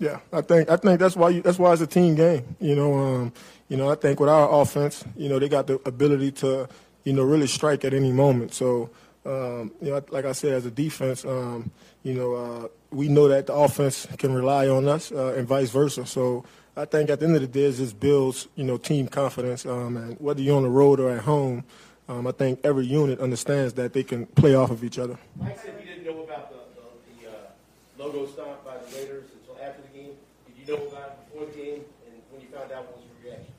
yeah, 0.03 0.19
I 0.35 0.43
think 0.43 0.69
I 0.69 0.77
think 0.77 0.99
that's 0.99 1.15
why 1.15 1.31
you, 1.31 1.43
that's 1.43 1.61
why 1.61 1.73
it's 1.73 1.83
a 1.83 1.87
team 1.87 2.17
game. 2.17 2.43
You 2.59 2.75
know, 2.75 2.99
um, 2.99 3.33
you 3.69 3.77
know, 3.77 3.91
I 3.91 3.95
think 3.95 4.21
with 4.21 4.29
our 4.29 4.61
offense, 4.61 5.05
you 5.17 5.29
know, 5.29 5.39
they 5.39 5.49
got 5.49 5.67
the 5.67 5.81
ability 5.87 6.33
to, 6.33 6.69
you 7.05 7.13
know, 7.13 7.23
really 7.23 7.47
strike 7.47 7.85
at 7.85 7.95
any 7.95 8.13
moment. 8.13 8.55
So, 8.55 8.91
um, 9.25 9.73
you 9.81 9.91
know, 9.91 10.03
like 10.11 10.25
I 10.25 10.33
said, 10.33 10.53
as 10.53 10.67
a 10.67 10.71
defense, 10.71 11.25
um, 11.25 11.71
you 12.03 12.15
know, 12.15 12.35
uh, 12.35 12.69
we 12.91 13.09
know 13.09 13.29
that 13.29 13.47
the 13.47 13.55
offense 13.55 14.07
can 14.17 14.33
rely 14.33 14.69
on 14.69 14.89
us 14.89 15.13
uh, 15.13 15.35
and 15.37 15.47
vice 15.47 15.71
versa. 15.71 16.07
So, 16.07 16.45
I 16.77 16.85
think 16.85 17.11
at 17.11 17.19
the 17.19 17.27
end 17.27 17.35
of 17.35 17.43
the 17.43 17.49
day, 17.49 17.65
it 17.65 17.73
just 17.73 17.99
builds, 17.99 18.47
you 18.55 18.63
know, 18.63 18.77
team 18.77 19.09
confidence. 19.09 19.67
Um, 19.67 19.97
and 19.97 20.17
whether 20.21 20.41
you're 20.41 20.57
on 20.57 20.63
the 20.63 20.69
road 20.69 21.01
or 21.01 21.11
at 21.11 21.25
home, 21.25 21.65
um, 22.09 22.27
I 22.27 22.31
think 22.31 22.61
every 22.63 22.87
unit 22.87 23.19
understands 23.19 23.75
that 23.75 23.93
they 23.93 24.05
can 24.05 24.27
play 24.27 24.55
off 24.55 24.71
of 24.71 24.85
each 24.85 24.97
other. 24.97 25.19
Mike 25.37 25.59
said 25.59 25.75
he 25.81 25.87
didn't 25.87 26.05
know 26.05 26.23
about 26.23 26.51
the, 26.51 26.59
the, 26.77 27.27
the 27.27 27.37
uh, 27.37 28.07
logo 28.07 28.27
stomp 28.31 28.65
by 28.65 28.77
the 28.79 28.97
Raiders 28.97 29.25
after 29.61 29.83
the 29.83 29.89
game? 29.89 30.13
Did 30.47 30.57
you 30.57 30.77
know 30.77 30.87
about 30.87 31.11
it 31.11 31.33
before 31.33 31.47
the 31.47 31.53
game? 31.53 31.85
And 32.07 32.23
when 32.31 32.41
you 32.41 32.49
found 32.49 32.71
out, 32.73 32.87
what 32.87 32.97
was 32.97 33.05
your 33.05 33.33
reaction? 33.33 33.53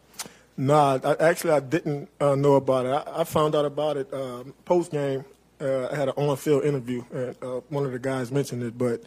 Nah, 0.60 1.00
I, 1.06 1.16
actually, 1.22 1.52
I 1.52 1.62
didn't 1.62 2.10
uh, 2.20 2.36
know 2.36 2.56
about 2.56 2.86
it. 2.86 2.90
I, 2.90 3.22
I, 3.22 3.24
found 3.24 3.56
out 3.56 3.64
about 3.64 3.96
it 3.96 4.14
um, 4.14 4.54
post 4.66 4.92
game. 4.92 5.24
Uh, 5.62 5.88
I 5.88 5.96
had 5.96 6.10
an 6.10 6.16
on-field 6.18 6.66
interview, 6.66 7.02
and 7.14 7.34
uh, 7.42 7.62
one 7.70 7.86
of 7.86 7.94
the 7.94 8.00
guys 8.00 8.30
mentioned 8.30 8.64
it, 8.64 8.78
but 8.78 9.02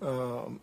um, 0.00 0.62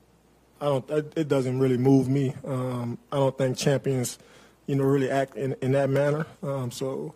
I 0.60 0.66
don't. 0.66 0.90
It 1.16 1.28
doesn't 1.28 1.60
really 1.60 1.78
move 1.78 2.10
me. 2.10 2.34
Um, 2.44 2.98
I 3.12 3.18
don't 3.18 3.38
think 3.38 3.56
champions, 3.56 4.18
you 4.66 4.76
know, 4.76 4.84
really 4.84 5.12
act 5.12 5.36
in, 5.36 5.56
in 5.62 5.74
that 5.74 5.92
manner. 5.92 6.26
Um, 6.42 6.72
so, 6.72 7.14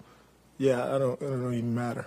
yeah, 0.60 0.86
I 0.94 1.00
don't. 1.00 1.20
It 1.20 1.26
don't 1.28 1.54
even 1.56 1.74
matter. 1.74 2.06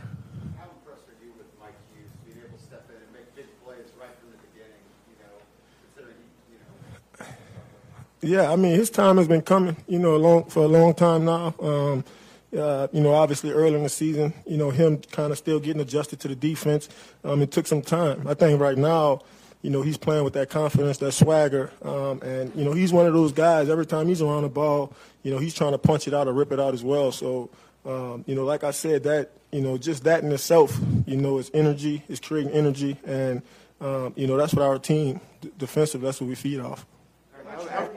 Yeah, 8.20 8.50
I 8.50 8.56
mean 8.56 8.72
his 8.74 8.90
time 8.90 9.16
has 9.18 9.28
been 9.28 9.42
coming, 9.42 9.76
you 9.86 9.98
know, 9.98 10.16
long, 10.16 10.44
for 10.44 10.64
a 10.64 10.68
long 10.68 10.94
time 10.94 11.24
now. 11.24 11.54
Um, 11.60 12.04
uh, 12.56 12.88
you 12.92 13.00
know, 13.00 13.12
obviously 13.12 13.50
early 13.50 13.74
in 13.74 13.82
the 13.82 13.88
season, 13.88 14.32
you 14.46 14.56
know, 14.56 14.70
him 14.70 14.98
kind 15.12 15.32
of 15.32 15.38
still 15.38 15.60
getting 15.60 15.82
adjusted 15.82 16.18
to 16.20 16.28
the 16.28 16.34
defense. 16.34 16.88
Um, 17.22 17.42
it 17.42 17.50
took 17.50 17.66
some 17.66 17.82
time. 17.82 18.26
I 18.26 18.34
think 18.34 18.58
right 18.60 18.78
now, 18.78 19.20
you 19.62 19.70
know, 19.70 19.82
he's 19.82 19.98
playing 19.98 20.24
with 20.24 20.32
that 20.32 20.48
confidence, 20.48 20.98
that 20.98 21.12
swagger, 21.12 21.70
um, 21.82 22.22
and 22.22 22.54
you 22.54 22.64
know, 22.64 22.72
he's 22.72 22.92
one 22.92 23.06
of 23.06 23.12
those 23.12 23.32
guys. 23.32 23.68
Every 23.68 23.86
time 23.86 24.08
he's 24.08 24.22
around 24.22 24.42
the 24.42 24.48
ball, 24.48 24.92
you 25.22 25.32
know, 25.32 25.38
he's 25.38 25.54
trying 25.54 25.72
to 25.72 25.78
punch 25.78 26.08
it 26.08 26.14
out 26.14 26.26
or 26.26 26.32
rip 26.32 26.52
it 26.52 26.60
out 26.60 26.74
as 26.74 26.82
well. 26.82 27.12
So, 27.12 27.50
um, 27.84 28.24
you 28.26 28.34
know, 28.34 28.44
like 28.44 28.64
I 28.64 28.70
said, 28.70 29.02
that 29.04 29.32
you 29.52 29.60
know, 29.60 29.76
just 29.76 30.04
that 30.04 30.22
in 30.22 30.32
itself, 30.32 30.78
you 31.06 31.16
know, 31.16 31.38
is 31.38 31.50
energy, 31.54 32.02
is 32.08 32.20
creating 32.20 32.52
energy, 32.52 32.96
and 33.04 33.42
um, 33.80 34.12
you 34.16 34.26
know, 34.26 34.36
that's 34.36 34.54
what 34.54 34.64
our 34.64 34.78
team 34.78 35.20
defensive. 35.58 36.00
That's 36.00 36.20
what 36.20 36.28
we 36.28 36.34
feed 36.34 36.60
off. 36.60 36.86
Yeah, 37.58 37.88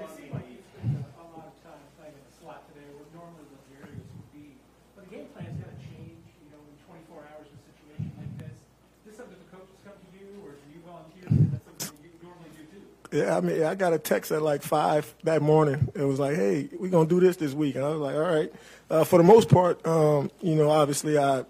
I 13.13 13.41
mean, 13.41 13.63
I 13.63 13.75
got 13.75 13.93
a 13.93 13.99
text 13.99 14.31
at 14.31 14.41
like 14.41 14.61
five 14.61 15.13
that 15.23 15.41
morning. 15.41 15.89
It 15.95 16.03
was 16.03 16.19
like, 16.19 16.35
"Hey, 16.35 16.69
we're 16.79 16.89
gonna 16.89 17.09
do 17.09 17.19
this 17.19 17.35
this 17.35 17.53
week," 17.53 17.75
and 17.75 17.83
I 17.83 17.89
was 17.89 17.99
like, 17.99 18.15
"All 18.15 18.21
right." 18.21 18.51
Uh, 18.89 19.03
for 19.03 19.17
the 19.17 19.23
most 19.23 19.49
part, 19.49 19.85
um, 19.85 20.31
you 20.41 20.55
know, 20.55 20.69
obviously, 20.69 21.17
I 21.17 21.43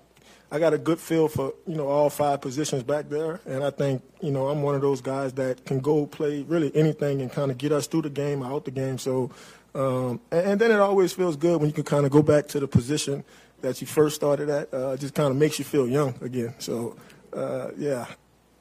I 0.52 0.60
got 0.60 0.74
a 0.74 0.78
good 0.78 1.00
feel 1.00 1.30
for 1.30 1.54
you 1.66 1.76
know 1.76 1.88
all 1.88 2.10
five 2.10 2.42
positions 2.42 2.84
back 2.84 3.10
there, 3.10 3.40
and 3.46 3.64
I 3.64 3.70
think 3.70 4.02
you 4.22 4.32
know 4.32 4.48
I'm 4.48 4.64
one 4.64 4.76
of 4.76 4.82
those 4.82 5.02
guys 5.02 5.34
that 5.34 5.66
can 5.66 5.80
go 5.80 6.08
play 6.08 6.42
really 6.44 6.76
anything 6.76 7.22
and 7.22 7.32
kind 7.32 7.52
of 7.52 7.58
get 7.58 7.72
us 7.72 7.88
through 7.88 8.04
the 8.04 8.10
game, 8.10 8.44
out 8.44 8.66
the 8.66 8.72
game. 8.72 8.98
So, 8.98 9.32
um, 9.74 10.20
and, 10.32 10.48
and, 10.48 10.62
then 10.62 10.72
it 10.72 10.80
always 10.80 11.14
feels 11.14 11.38
good 11.38 11.62
when 11.62 11.70
you 11.70 11.74
can 11.74 11.86
kind 11.86 12.06
of 12.06 12.12
go 12.12 12.22
back 12.22 12.48
to 12.50 12.60
the 12.60 12.68
position 12.68 13.24
that 13.62 13.80
you 13.80 13.88
first 13.88 14.16
started 14.16 14.50
at. 14.50 14.74
Uh, 14.74 14.98
just 14.98 15.14
kind 15.14 15.30
of 15.30 15.38
makes 15.38 15.58
you 15.58 15.64
feel 15.64 15.88
young 15.88 16.16
again. 16.22 16.54
So, 16.60 16.98
uh, 17.32 17.70
yeah. 17.78 18.08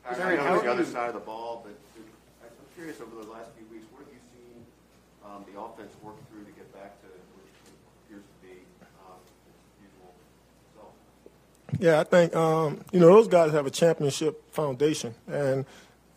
I 0.09 0.17
know 0.17 0.61
the 0.61 0.71
other 0.71 0.85
side 0.85 1.09
of 1.09 1.15
the 1.15 1.21
ball, 1.21 1.65
but 1.65 1.75
curious 2.81 3.01
over 3.03 3.23
the 3.23 3.31
last 3.31 3.51
few 3.59 3.67
weeks, 3.71 3.85
what 3.93 4.01
have 4.01 4.09
you 4.11 4.21
seen 4.33 4.65
um, 5.23 5.45
the 5.53 5.61
offense 5.61 5.93
work 6.03 6.17
through 6.31 6.45
to 6.45 6.51
get 6.53 6.73
back 6.73 6.99
to 7.03 7.09
what 7.09 7.45
appears 8.07 8.23
to 8.25 8.47
be 8.47 8.57
um, 9.05 9.21
usual 9.83 10.15
self? 10.75 10.89
Yeah, 11.79 12.01
I 12.01 12.05
think 12.05 12.35
um, 12.35 12.81
you 12.91 13.01
know 13.01 13.09
those 13.09 13.29
guys 13.29 13.53
have 13.53 13.67
a 13.67 13.71
championship 13.71 14.51
foundation, 14.55 15.15
and 15.29 15.67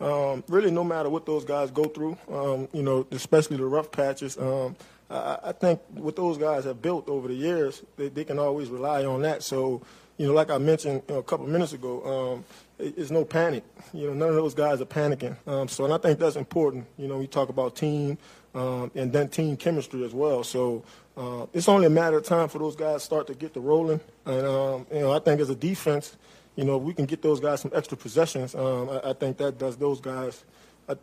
um, 0.00 0.42
really, 0.48 0.70
no 0.70 0.82
matter 0.82 1.10
what 1.10 1.26
those 1.26 1.44
guys 1.44 1.70
go 1.70 1.84
through, 1.84 2.16
um, 2.32 2.66
you 2.72 2.82
know, 2.82 3.06
especially 3.10 3.58
the 3.58 3.66
rough 3.66 3.92
patches, 3.92 4.38
um, 4.38 4.74
I, 5.10 5.38
I, 5.44 5.52
think 5.52 5.82
what 5.90 6.16
those 6.16 6.38
guys 6.38 6.64
have 6.64 6.80
built 6.80 7.10
over 7.10 7.28
the 7.28 7.34
years, 7.34 7.82
they, 7.98 8.08
they, 8.08 8.24
can 8.24 8.38
always 8.38 8.70
rely 8.70 9.04
on 9.04 9.20
that. 9.20 9.42
So, 9.42 9.82
you 10.16 10.26
know, 10.26 10.32
like 10.32 10.50
I 10.50 10.56
mentioned 10.56 11.02
you 11.08 11.14
know, 11.14 11.20
a 11.20 11.22
couple 11.22 11.46
minutes 11.46 11.74
ago, 11.74 12.36
um, 12.36 12.44
it's 12.78 13.10
no 13.10 13.24
panic. 13.24 13.64
You 13.92 14.08
know, 14.08 14.14
none 14.14 14.28
of 14.30 14.34
those 14.34 14.54
guys 14.54 14.80
are 14.80 14.86
panicking. 14.86 15.36
Um, 15.46 15.68
so, 15.68 15.84
and 15.84 15.94
I 15.94 15.98
think 15.98 16.18
that's 16.18 16.36
important. 16.36 16.86
You 16.96 17.08
know, 17.08 17.18
we 17.18 17.26
talk 17.26 17.48
about 17.48 17.76
team 17.76 18.18
and 18.54 19.12
then 19.12 19.28
team 19.28 19.56
chemistry 19.56 20.04
as 20.04 20.14
well. 20.14 20.44
So. 20.44 20.84
Uh, 21.16 21.46
it's 21.52 21.68
only 21.68 21.86
a 21.86 21.90
matter 21.90 22.16
of 22.16 22.24
time 22.24 22.48
for 22.48 22.58
those 22.58 22.74
guys 22.74 23.00
start 23.02 23.28
to 23.28 23.34
get 23.34 23.54
the 23.54 23.60
rolling. 23.60 24.00
And, 24.26 24.46
um, 24.46 24.86
you 24.92 24.98
know, 24.98 25.12
I 25.12 25.20
think 25.20 25.40
as 25.40 25.48
a 25.48 25.54
defense, 25.54 26.16
you 26.56 26.64
know, 26.64 26.78
we 26.78 26.94
can 26.94 27.04
get 27.04 27.22
those 27.22 27.40
guys 27.40 27.60
some 27.60 27.70
extra 27.74 27.96
possessions. 27.96 28.54
Um, 28.54 28.88
I, 28.90 29.10
I, 29.10 29.12
think 29.12 29.36
that 29.38 29.58
does 29.58 29.76
those 29.76 30.00
guys, 30.00 30.44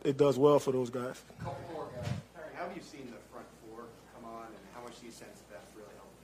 it 0.03 0.17
does 0.17 0.37
well 0.37 0.59
for 0.59 0.71
those 0.71 0.89
guys. 0.89 1.21
A 1.39 1.43
couple 1.43 1.73
more 1.73 1.87
guys. 1.95 2.11
Harry, 2.35 2.47
how 2.55 2.67
have 2.67 2.75
you 2.75 2.81
seen 2.81 3.05
the 3.05 3.17
front 3.31 3.45
four 3.65 3.83
come 4.15 4.29
on, 4.29 4.47
and 4.47 4.55
how 4.73 4.81
much 4.81 4.99
do 4.99 5.05
you 5.05 5.11
sense 5.11 5.41
that's 5.51 5.67
really 5.75 5.89
helping 5.95 6.19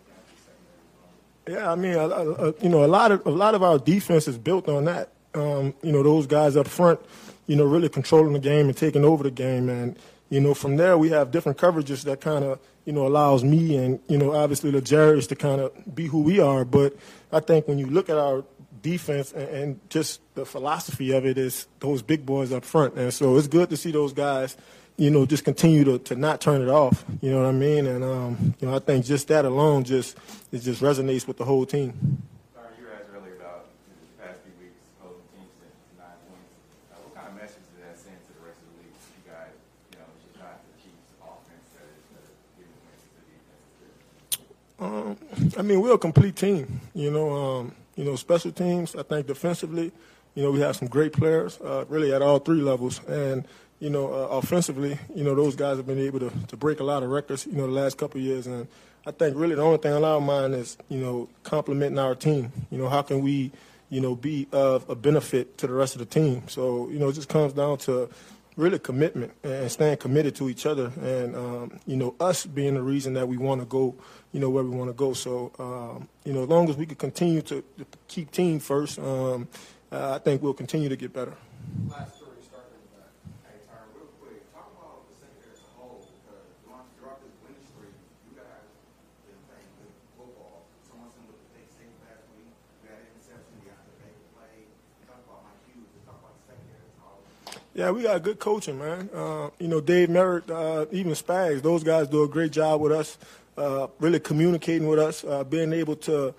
the 1.45 1.51
guys 1.51 1.61
Yeah, 1.61 1.71
I 1.71 1.75
mean, 1.75 1.93
a, 1.93 2.49
a, 2.49 2.53
you 2.61 2.69
know, 2.69 2.85
a 2.85 2.87
lot 2.87 3.11
of 3.11 3.25
a 3.25 3.31
lot 3.31 3.55
of 3.55 3.63
our 3.63 3.79
defense 3.79 4.27
is 4.27 4.37
built 4.37 4.69
on 4.69 4.85
that. 4.85 5.09
Um, 5.37 5.73
you 5.83 5.91
know, 5.91 6.03
those 6.03 6.27
guys 6.27 6.57
up 6.57 6.67
front, 6.67 6.99
you 7.45 7.55
know, 7.55 7.65
really 7.65 7.89
controlling 7.89 8.33
the 8.33 8.39
game 8.39 8.67
and 8.67 8.75
taking 8.75 9.05
over 9.05 9.23
the 9.23 9.31
game, 9.31 9.69
and 9.69 9.97
you 10.29 10.41
know, 10.41 10.53
from 10.53 10.77
there 10.77 10.97
we 10.97 11.09
have 11.09 11.31
different 11.31 11.57
coverages 11.57 12.03
that 12.03 12.21
kind 12.21 12.43
of 12.43 12.59
you 12.87 12.93
know, 12.93 13.05
allows 13.05 13.43
me 13.43 13.75
and, 13.75 13.99
you 14.07 14.17
know, 14.17 14.33
obviously 14.33 14.71
the 14.71 14.79
Jerry's 14.79 15.27
to 15.27 15.35
kind 15.35 15.59
of 15.59 15.73
be 15.93 16.07
who 16.07 16.21
we 16.21 16.39
are. 16.39 16.63
But 16.63 16.95
I 17.33 17.41
think 17.41 17.67
when 17.67 17.77
you 17.77 17.85
look 17.85 18.09
at 18.09 18.17
our 18.17 18.45
defense 18.81 19.33
and, 19.33 19.49
and, 19.49 19.89
just 19.89 20.21
the 20.35 20.45
philosophy 20.45 21.11
of 21.11 21.25
it 21.25 21.37
is 21.37 21.67
those 21.81 22.01
big 22.01 22.25
boys 22.25 22.53
up 22.53 22.63
front. 22.63 22.95
And 22.95 23.13
so 23.13 23.35
it's 23.35 23.47
good 23.47 23.69
to 23.71 23.77
see 23.77 23.91
those 23.91 24.13
guys, 24.13 24.55
you 24.95 25.11
know, 25.11 25.25
just 25.25 25.43
continue 25.43 25.83
to, 25.83 25.99
to 25.99 26.15
not 26.15 26.39
turn 26.39 26.61
it 26.61 26.69
off. 26.69 27.03
You 27.19 27.31
know 27.31 27.41
what 27.41 27.49
I 27.49 27.51
mean? 27.51 27.87
And, 27.87 28.05
um, 28.05 28.55
you 28.61 28.69
know, 28.69 28.75
I 28.77 28.79
think 28.79 29.03
just 29.03 29.27
that 29.27 29.43
alone 29.43 29.83
just, 29.83 30.15
it 30.53 30.59
just 30.59 30.81
resonates 30.81 31.27
with 31.27 31.35
the 31.35 31.43
whole 31.43 31.65
team. 31.65 32.23
Um, 44.79 45.17
I 45.57 45.61
mean, 45.61 45.81
we're 45.81 45.93
a 45.93 45.97
complete 45.97 46.35
team. 46.35 46.81
You 46.93 47.11
know, 47.11 47.31
um, 47.33 47.75
you 47.95 48.03
know, 48.03 48.15
special 48.15 48.51
teams. 48.51 48.95
I 48.95 49.03
think 49.03 49.27
defensively, 49.27 49.91
you 50.35 50.43
know, 50.43 50.51
we 50.51 50.59
have 50.59 50.75
some 50.75 50.87
great 50.87 51.13
players, 51.13 51.59
uh, 51.61 51.85
really 51.89 52.13
at 52.13 52.21
all 52.21 52.39
three 52.39 52.61
levels, 52.61 53.01
and 53.07 53.45
you 53.79 53.89
know, 53.89 54.13
uh, 54.13 54.27
offensively, 54.37 54.97
you 55.15 55.23
know, 55.23 55.35
those 55.35 55.55
guys 55.55 55.77
have 55.77 55.85
been 55.85 55.99
able 55.99 56.19
to, 56.19 56.31
to 56.47 56.57
break 56.57 56.79
a 56.79 56.83
lot 56.83 57.03
of 57.03 57.09
records, 57.09 57.45
you 57.45 57.53
know, 57.53 57.67
the 57.67 57.73
last 57.73 57.97
couple 57.97 58.19
years, 58.19 58.47
and 58.47 58.67
I 59.05 59.11
think 59.11 59.37
really 59.37 59.55
the 59.55 59.61
only 59.61 59.77
thing 59.77 59.93
on 59.93 60.03
our 60.03 60.19
mind 60.19 60.55
is, 60.55 60.77
you 60.89 60.99
know, 60.99 61.29
complementing 61.43 61.99
our 61.99 62.15
team. 62.15 62.51
You 62.71 62.77
know, 62.79 62.89
how 62.89 63.03
can 63.03 63.21
we, 63.21 63.51
you 63.89 64.01
know, 64.01 64.15
be 64.15 64.47
of 64.51 64.89
a 64.89 64.95
benefit 64.95 65.57
to 65.59 65.67
the 65.67 65.73
rest 65.73 65.95
of 65.95 65.99
the 65.99 66.05
team? 66.05 66.43
So, 66.47 66.89
you 66.89 66.99
know, 66.99 67.09
it 67.09 67.13
just 67.13 67.29
comes 67.29 67.53
down 67.53 67.77
to 67.79 68.09
really 68.57 68.79
commitment 68.79 69.31
and 69.43 69.71
staying 69.71 69.97
committed 69.97 70.35
to 70.35 70.49
each 70.49 70.65
other, 70.65 70.91
and 71.01 71.35
um, 71.35 71.79
you 71.85 71.95
know, 71.95 72.15
us 72.19 72.45
being 72.45 72.73
the 72.73 72.81
reason 72.81 73.13
that 73.13 73.27
we 73.27 73.37
want 73.37 73.61
to 73.61 73.65
go 73.65 73.95
you 74.37 74.39
know, 74.39 74.49
where 74.49 74.63
we 74.63 74.69
want 74.69 74.89
to 74.89 74.93
go. 74.93 75.13
So, 75.13 75.51
um, 75.57 76.07
you 76.23 76.33
know, 76.33 76.43
as 76.43 76.49
long 76.49 76.69
as 76.69 76.77
we 76.77 76.85
can 76.85 76.95
continue 76.95 77.41
to, 77.43 77.63
keep 78.07 78.29
team 78.29 78.59
first, 78.59 78.99
um, 78.99 79.47
uh, 79.91 80.13
I 80.15 80.19
think 80.19 80.43
we'll 80.43 80.53
continue 80.53 80.89
to 80.89 80.95
get 80.95 81.13
better. 81.13 81.33
Last 81.89 82.21
story 82.21 82.37
starting 82.43 82.77
with 82.77 82.93
that. 83.01 83.09
Hey, 83.47 83.57
Tyrann, 83.65 83.89
real 83.95 84.11
quick, 84.21 84.45
talk 84.53 84.69
about 84.77 85.07
the 85.09 85.15
secondary 85.17 85.57
as 85.57 85.63
a 85.63 85.71
whole 85.79 86.05
because 86.05 86.45
throughout 86.99 87.17
this 87.23 87.33
winning 87.41 87.65
streak, 87.65 87.95
you 88.29 88.37
guys 88.37 88.67
been 89.25 89.41
playing 89.47 89.71
good 89.79 89.95
football. 90.19 90.69
Someone 90.85 91.09
similar 91.15 91.33
to 91.33 91.47
Take 91.55 91.71
State 91.71 91.97
last 92.03 92.27
week, 92.35 92.53
you 92.83 92.93
had 92.93 92.99
an 92.99 93.09
interception, 93.15 93.53
you 93.63 93.73
got 93.73 93.81
the 93.89 93.95
big 94.05 94.15
play. 94.35 94.69
Talk 95.07 95.23
about 95.23 95.49
Mike 95.49 95.65
Hughes, 95.71 95.87
talk 96.05 96.19
about 96.19 96.35
the 96.35 96.43
secondary 96.51 96.83
as 96.83 96.93
a 96.93 97.01
whole. 97.01 97.23
Yeah, 97.77 97.91
we 97.91 98.01
got 98.01 98.23
good 98.23 98.39
coaching, 98.39 98.79
man. 98.79 99.07
Uh, 99.13 99.51
you 99.59 99.67
know, 99.67 99.79
Dave 99.79 100.09
Merritt, 100.09 100.49
uh, 100.49 100.87
even 100.91 101.11
Spags, 101.11 101.61
those 101.61 101.83
guys 101.83 102.07
do 102.07 102.23
a 102.23 102.27
great 102.27 102.51
job 102.51 102.81
with 102.81 102.91
us 102.91 103.19
uh, 103.55 103.85
really 103.99 104.19
communicating 104.19 104.87
with 104.87 104.97
us, 104.97 105.23
uh, 105.23 105.43
being 105.43 105.71
able 105.73 105.95
to, 105.97 106.33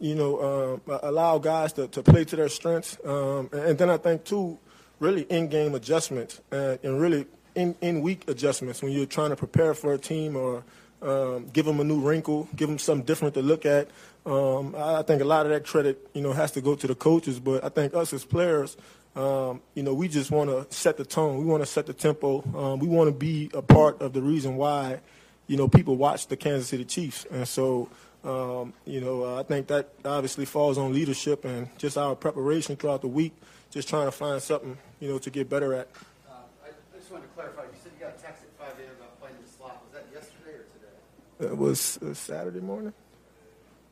you 0.00 0.14
know, 0.14 0.80
uh, 0.86 0.98
allow 1.02 1.38
guys 1.38 1.72
to, 1.72 1.88
to 1.88 2.02
play 2.02 2.24
to 2.26 2.36
their 2.36 2.50
strengths. 2.50 2.98
Um, 3.06 3.48
and 3.54 3.78
then 3.78 3.88
I 3.88 3.96
think, 3.96 4.24
too, 4.24 4.58
really 5.00 5.22
in-game 5.22 5.74
adjustments 5.74 6.42
and, 6.50 6.78
and 6.82 7.00
really 7.00 7.24
in, 7.54 7.74
in-week 7.80 8.28
adjustments 8.28 8.82
when 8.82 8.92
you're 8.92 9.06
trying 9.06 9.30
to 9.30 9.36
prepare 9.36 9.72
for 9.72 9.94
a 9.94 9.98
team 9.98 10.36
or 10.36 10.62
um, 11.00 11.48
give 11.54 11.64
them 11.64 11.80
a 11.80 11.84
new 11.84 12.00
wrinkle, 12.00 12.48
give 12.54 12.68
them 12.68 12.78
something 12.78 13.06
different 13.06 13.32
to 13.32 13.40
look 13.40 13.64
at. 13.64 13.88
Um, 14.26 14.74
I 14.76 15.00
think 15.00 15.22
a 15.22 15.24
lot 15.24 15.46
of 15.46 15.52
that 15.52 15.64
credit, 15.64 16.06
you 16.12 16.20
know, 16.20 16.34
has 16.34 16.52
to 16.52 16.60
go 16.60 16.74
to 16.74 16.86
the 16.86 16.94
coaches, 16.94 17.40
but 17.40 17.64
I 17.64 17.70
think 17.70 17.94
us 17.94 18.12
as 18.12 18.26
players, 18.26 18.76
um, 19.16 19.60
you 19.74 19.82
know, 19.82 19.94
we 19.94 20.08
just 20.08 20.30
want 20.30 20.50
to 20.50 20.74
set 20.74 20.96
the 20.96 21.04
tone. 21.04 21.38
We 21.38 21.44
want 21.44 21.62
to 21.62 21.66
set 21.66 21.86
the 21.86 21.92
tempo. 21.92 22.42
Um, 22.56 22.78
we 22.78 22.88
want 22.88 23.08
to 23.08 23.12
be 23.12 23.50
a 23.54 23.62
part 23.62 24.00
of 24.00 24.12
the 24.12 24.22
reason 24.22 24.56
why– 24.56 25.00
you 25.46 25.56
know, 25.56 25.68
people 25.68 25.96
watch 25.96 26.28
the 26.28 26.36
Kansas 26.36 26.68
City 26.68 26.84
Chiefs. 26.84 27.26
And 27.30 27.46
so, 27.46 27.88
um, 28.24 28.72
you 28.86 29.00
know, 29.00 29.24
uh, 29.24 29.40
I 29.40 29.42
think 29.42 29.66
that 29.68 29.90
obviously 30.04 30.44
falls 30.44 30.78
on 30.78 30.94
leadership 30.94 31.44
and 31.44 31.68
just 31.78 31.98
our 31.98 32.14
preparation 32.14 32.76
throughout 32.76 33.02
the 33.02 33.08
week, 33.08 33.34
just 33.70 33.88
trying 33.88 34.06
to 34.06 34.12
find 34.12 34.40
something, 34.40 34.78
you 35.00 35.08
know, 35.08 35.18
to 35.18 35.30
get 35.30 35.48
better 35.48 35.74
at. 35.74 35.88
Uh, 36.28 36.32
I, 36.64 36.98
just 36.98 37.10
wanted 37.10 37.24
to 37.24 37.34
clarify. 37.34 37.62
You 37.62 37.68
said 37.82 37.92
you 37.98 38.06
got 38.06 38.16
a 38.18 38.22
text 38.22 38.44
at 38.44 38.66
5 38.66 38.78
a.m. 38.78 38.90
about 38.96 39.20
playing 39.20 39.36
the 39.44 39.48
slot. 39.48 39.82
Was 39.84 39.92
that 39.92 40.06
yesterday 40.12 40.56
or 40.56 40.64
today? 40.72 41.52
It 41.52 41.58
was 41.58 41.98
uh, 41.98 42.14
Saturday 42.14 42.60
morning. 42.60 42.92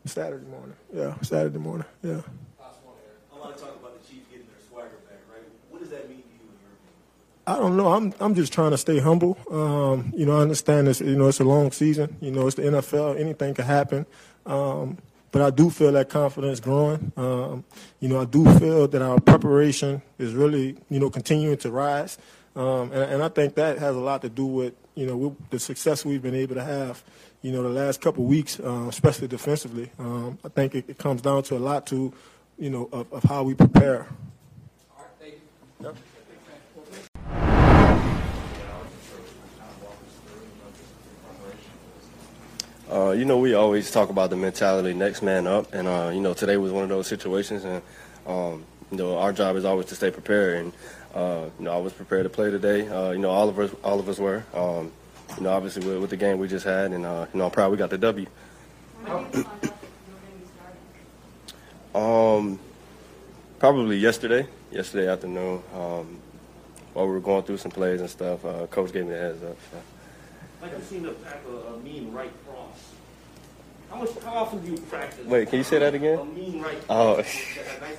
Saturday 0.07 0.47
morning. 0.47 0.77
Yeah, 0.95 1.21
Saturday 1.21 1.59
morning. 1.59 1.87
Yeah. 2.03 2.23
A 3.33 3.37
lot 3.37 3.55
of 3.55 3.61
talk 3.61 3.77
about 3.77 4.01
the 4.01 4.09
Chiefs 4.09 4.27
getting 4.31 4.47
their 4.47 4.61
swagger 4.69 4.97
back, 5.09 5.21
right? 5.31 5.45
What 5.71 5.81
does 5.81 5.91
that 5.91 6.09
mean 6.09 6.23
I 7.51 7.59
don't 7.59 7.77
know. 7.77 7.93
I'm 7.93 8.15
I'm 8.21 8.37
just 8.37 8.53
trying 8.53 8.71
to 8.71 8.79
stay 8.79 9.01
humble. 9.01 9.37
Um, 9.51 10.13
you 10.17 10.25
know, 10.25 10.39
I 10.39 10.43
understand 10.43 10.87
this. 10.87 11.01
You 11.01 11.17
know, 11.17 11.27
it's 11.27 11.41
a 11.41 11.45
long 11.45 11.73
season. 11.73 12.17
You 12.21 12.31
know, 12.31 12.47
it's 12.47 12.55
the 12.55 12.63
NFL. 12.63 13.19
Anything 13.19 13.55
can 13.55 13.65
happen. 13.65 14.07
Um, 14.47 14.99
but 15.33 15.43
I 15.43 15.51
do 15.51 15.69
feel 15.69 15.91
that 15.93 16.09
confidence 16.09 16.61
growing. 16.61 17.13
Um, 17.17 17.65
you 17.99 18.09
know, 18.09 18.21
I 18.21 18.25
do 18.25 18.45
feel 18.61 18.87
that 18.87 19.03
our 19.03 19.19
preparation 19.19 20.01
is 20.17 20.33
really, 20.33 20.77
you 20.89 21.01
know, 21.01 21.11
continuing 21.11 21.57
to 21.59 21.73
rise. 21.73 22.19
Um, 22.55 22.93
and, 22.93 23.15
and, 23.15 23.23
I 23.23 23.29
think 23.29 23.55
that 23.55 23.79
has 23.79 23.95
a 23.95 24.01
lot 24.01 24.23
to 24.23 24.29
do 24.29 24.45
with, 24.45 24.75
you 24.97 25.07
know, 25.07 25.17
with 25.17 25.51
the 25.51 25.59
success 25.61 26.05
we've 26.05 26.23
been 26.23 26.35
able 26.35 26.57
to 26.57 26.65
have, 26.65 27.03
you 27.43 27.53
know, 27.53 27.63
the 27.63 27.69
last 27.69 28.01
couple 28.01 28.25
of 28.25 28.29
weeks, 28.29 28.59
uh, 28.59 28.87
especially 28.89 29.29
defensively. 29.29 29.91
Um, 30.01 30.37
I 30.45 30.49
think 30.49 30.75
it, 30.75 30.85
it, 30.89 30.99
comes 30.99 31.23
down 31.23 31.45
to 31.45 31.57
a 31.57 31.61
lot 31.61 31.87
to, 31.89 32.13
you 32.59 32.71
know, 32.71 32.89
of, 32.93 33.13
of 33.13 33.23
how 33.23 33.45
we 33.45 33.55
prepare. 33.55 34.09
All 34.97 35.05
right, 35.05 35.07
thank 35.21 35.35
you. 35.35 35.87
Yep. 35.87 35.97
Uh, 42.91 43.13
you 43.13 43.25
know, 43.25 43.39
we 43.39 43.55
always 43.55 43.89
talk 43.93 44.11
about 44.11 44.31
the 44.31 44.37
mentality 44.37 44.93
next 44.93 45.23
man 45.23 45.47
up, 45.47 45.73
and 45.73 45.87
uh, 45.87 46.11
you 46.13 46.21
know, 46.21 46.35
today 46.35 46.57
was 46.57 46.73
one 46.73 46.83
of 46.83 46.89
those 46.89 47.07
situations, 47.07 47.65
and 47.65 47.81
um, 48.27 48.65
you 48.91 48.97
know, 48.97 49.17
our 49.17 49.33
job 49.33 49.55
is 49.55 49.65
always 49.65 49.87
to 49.87 49.95
stay 49.95 50.11
prepared, 50.11 50.59
and 50.59 50.73
uh, 51.15 51.45
you 51.57 51.67
know, 51.67 51.73
I 51.73 51.77
was 51.77 51.93
prepared 51.93 52.25
to 52.25 52.31
play 52.31 52.51
today. 52.51 52.89
Uh, 52.89 53.13
you 53.13 53.19
know, 53.19 53.31
all 53.31 53.49
of 53.49 53.61
us, 53.61 53.71
all 53.85 54.01
of 54.01 54.09
us 54.09 54.19
were. 54.19 54.45
Um, 54.53 54.91
you 55.37 55.45
know, 55.45 55.51
obviously 55.51 55.87
with, 55.87 56.01
with, 56.01 56.11
the 56.11 56.17
game 56.17 56.39
we 56.39 56.49
just 56.49 56.67
had, 56.67 56.91
and 56.91 57.07
uh, 57.07 57.27
you 57.33 57.39
know, 57.39 57.45
I'm 57.45 57.53
proud 57.53 57.71
we 57.71 57.77
got 57.77 57.91
the 57.91 57.99
W. 57.99 58.27
um, 61.95 62.59
probably 63.61 63.99
yesterday, 63.99 64.49
yesterday 64.73 65.09
afternoon, 65.09 65.63
um, 65.75 66.19
while 66.93 67.07
we 67.07 67.13
were 67.13 67.21
going 67.21 67.45
through 67.45 67.59
some 67.59 67.71
plays 67.71 68.01
and 68.01 68.11
stuff. 68.11 68.45
Uh, 68.45 68.67
coach 68.67 68.93
gave 68.93 69.07
me 69.07 69.15
a 69.15 69.19
heads 69.19 69.45
up. 69.45 69.57
So. 69.71 69.79
Like 70.61 70.75
I've 70.75 70.85
seen 70.85 71.07
a, 71.07 71.13
a 71.73 71.79
mean 71.79 72.13
right 72.13 72.33
How 73.91 73.97
much? 73.97 74.11
How 74.23 74.35
often 74.35 74.65
do 74.65 74.71
you 74.71 74.79
practice? 74.79 75.27
Wait, 75.27 75.49
can 75.49 75.59
you 75.59 75.65
say 75.65 75.79
that 75.81 75.95
again? 75.95 76.19
A 76.19 76.25
mean 76.25 76.63
right. 76.63 76.79
Oh. 76.89 77.17
Nice 77.17 77.49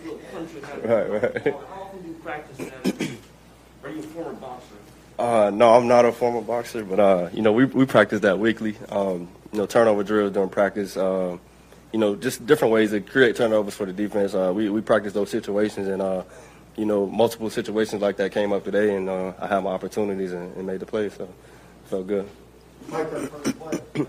little 0.04 0.20
punch 0.32 0.54
you 0.54 0.62
have. 0.62 0.84
Right, 0.86 1.24
right. 1.24 1.54
How 1.54 1.82
often 1.82 2.02
do 2.02 2.08
you 2.08 2.14
practice 2.16 2.58
that? 2.58 3.10
Are 3.84 3.90
you 3.90 4.00
a 4.00 4.04
former 4.04 4.34
boxer? 4.34 4.76
Uh, 5.20 5.52
no, 5.54 5.76
I'm 5.76 5.88
not 5.88 6.06
a 6.06 6.12
former 6.12 6.42
boxer, 6.42 6.84
but 6.84 7.00
uh, 7.00 7.30
you 7.34 7.42
know, 7.42 7.52
we 7.52 7.66
we 7.66 7.86
practice 7.86 8.22
that 8.22 8.40
weekly. 8.40 8.78
Um, 8.90 9.28
you 9.52 9.60
know, 9.60 9.66
turnover 9.66 10.04
drills 10.04 10.32
during 10.32 10.50
practice. 10.50 10.96
Uh, 10.96 11.38
you 11.92 12.00
know, 12.00 12.16
just 12.16 12.46
different 12.46 12.74
ways 12.74 12.92
to 12.92 13.02
create 13.02 13.36
turnovers 13.36 13.76
for 13.76 13.86
the 13.86 13.94
defense. 13.94 14.34
Uh, 14.34 14.52
we 14.56 14.70
we 14.70 14.80
practice 14.82 15.12
those 15.14 15.30
situations, 15.30 15.88
and 15.90 16.02
uh, 16.02 16.24
you 16.78 16.86
know, 16.86 17.06
multiple 17.06 17.50
situations 17.50 18.02
like 18.02 18.16
that 18.18 18.32
came 18.32 18.54
up 18.54 18.64
today, 18.64 18.96
and 18.96 19.10
uh, 19.10 19.34
I 19.40 19.48
had 19.48 19.64
my 19.64 19.72
opportunities 19.72 20.32
and, 20.32 20.56
and 20.56 20.66
made 20.66 20.80
the 20.80 20.86
play, 20.86 21.10
so 21.10 21.28
felt 21.86 22.08
good. 22.08 22.30
Mike, 22.88 23.12
that 23.12 23.30
first 23.30 23.94
play, 23.94 24.06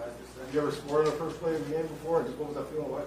you 0.52 0.60
ever 0.60 0.70
scored 0.70 1.06
on 1.06 1.12
the 1.12 1.18
first 1.18 1.40
play 1.40 1.54
of 1.54 1.66
the 1.66 1.74
game 1.74 1.86
before? 1.86 2.22
Just 2.22 2.36
what 2.36 2.48
was 2.48 2.56
that 2.56 2.70
feeling 2.70 2.92
like? 2.92 3.06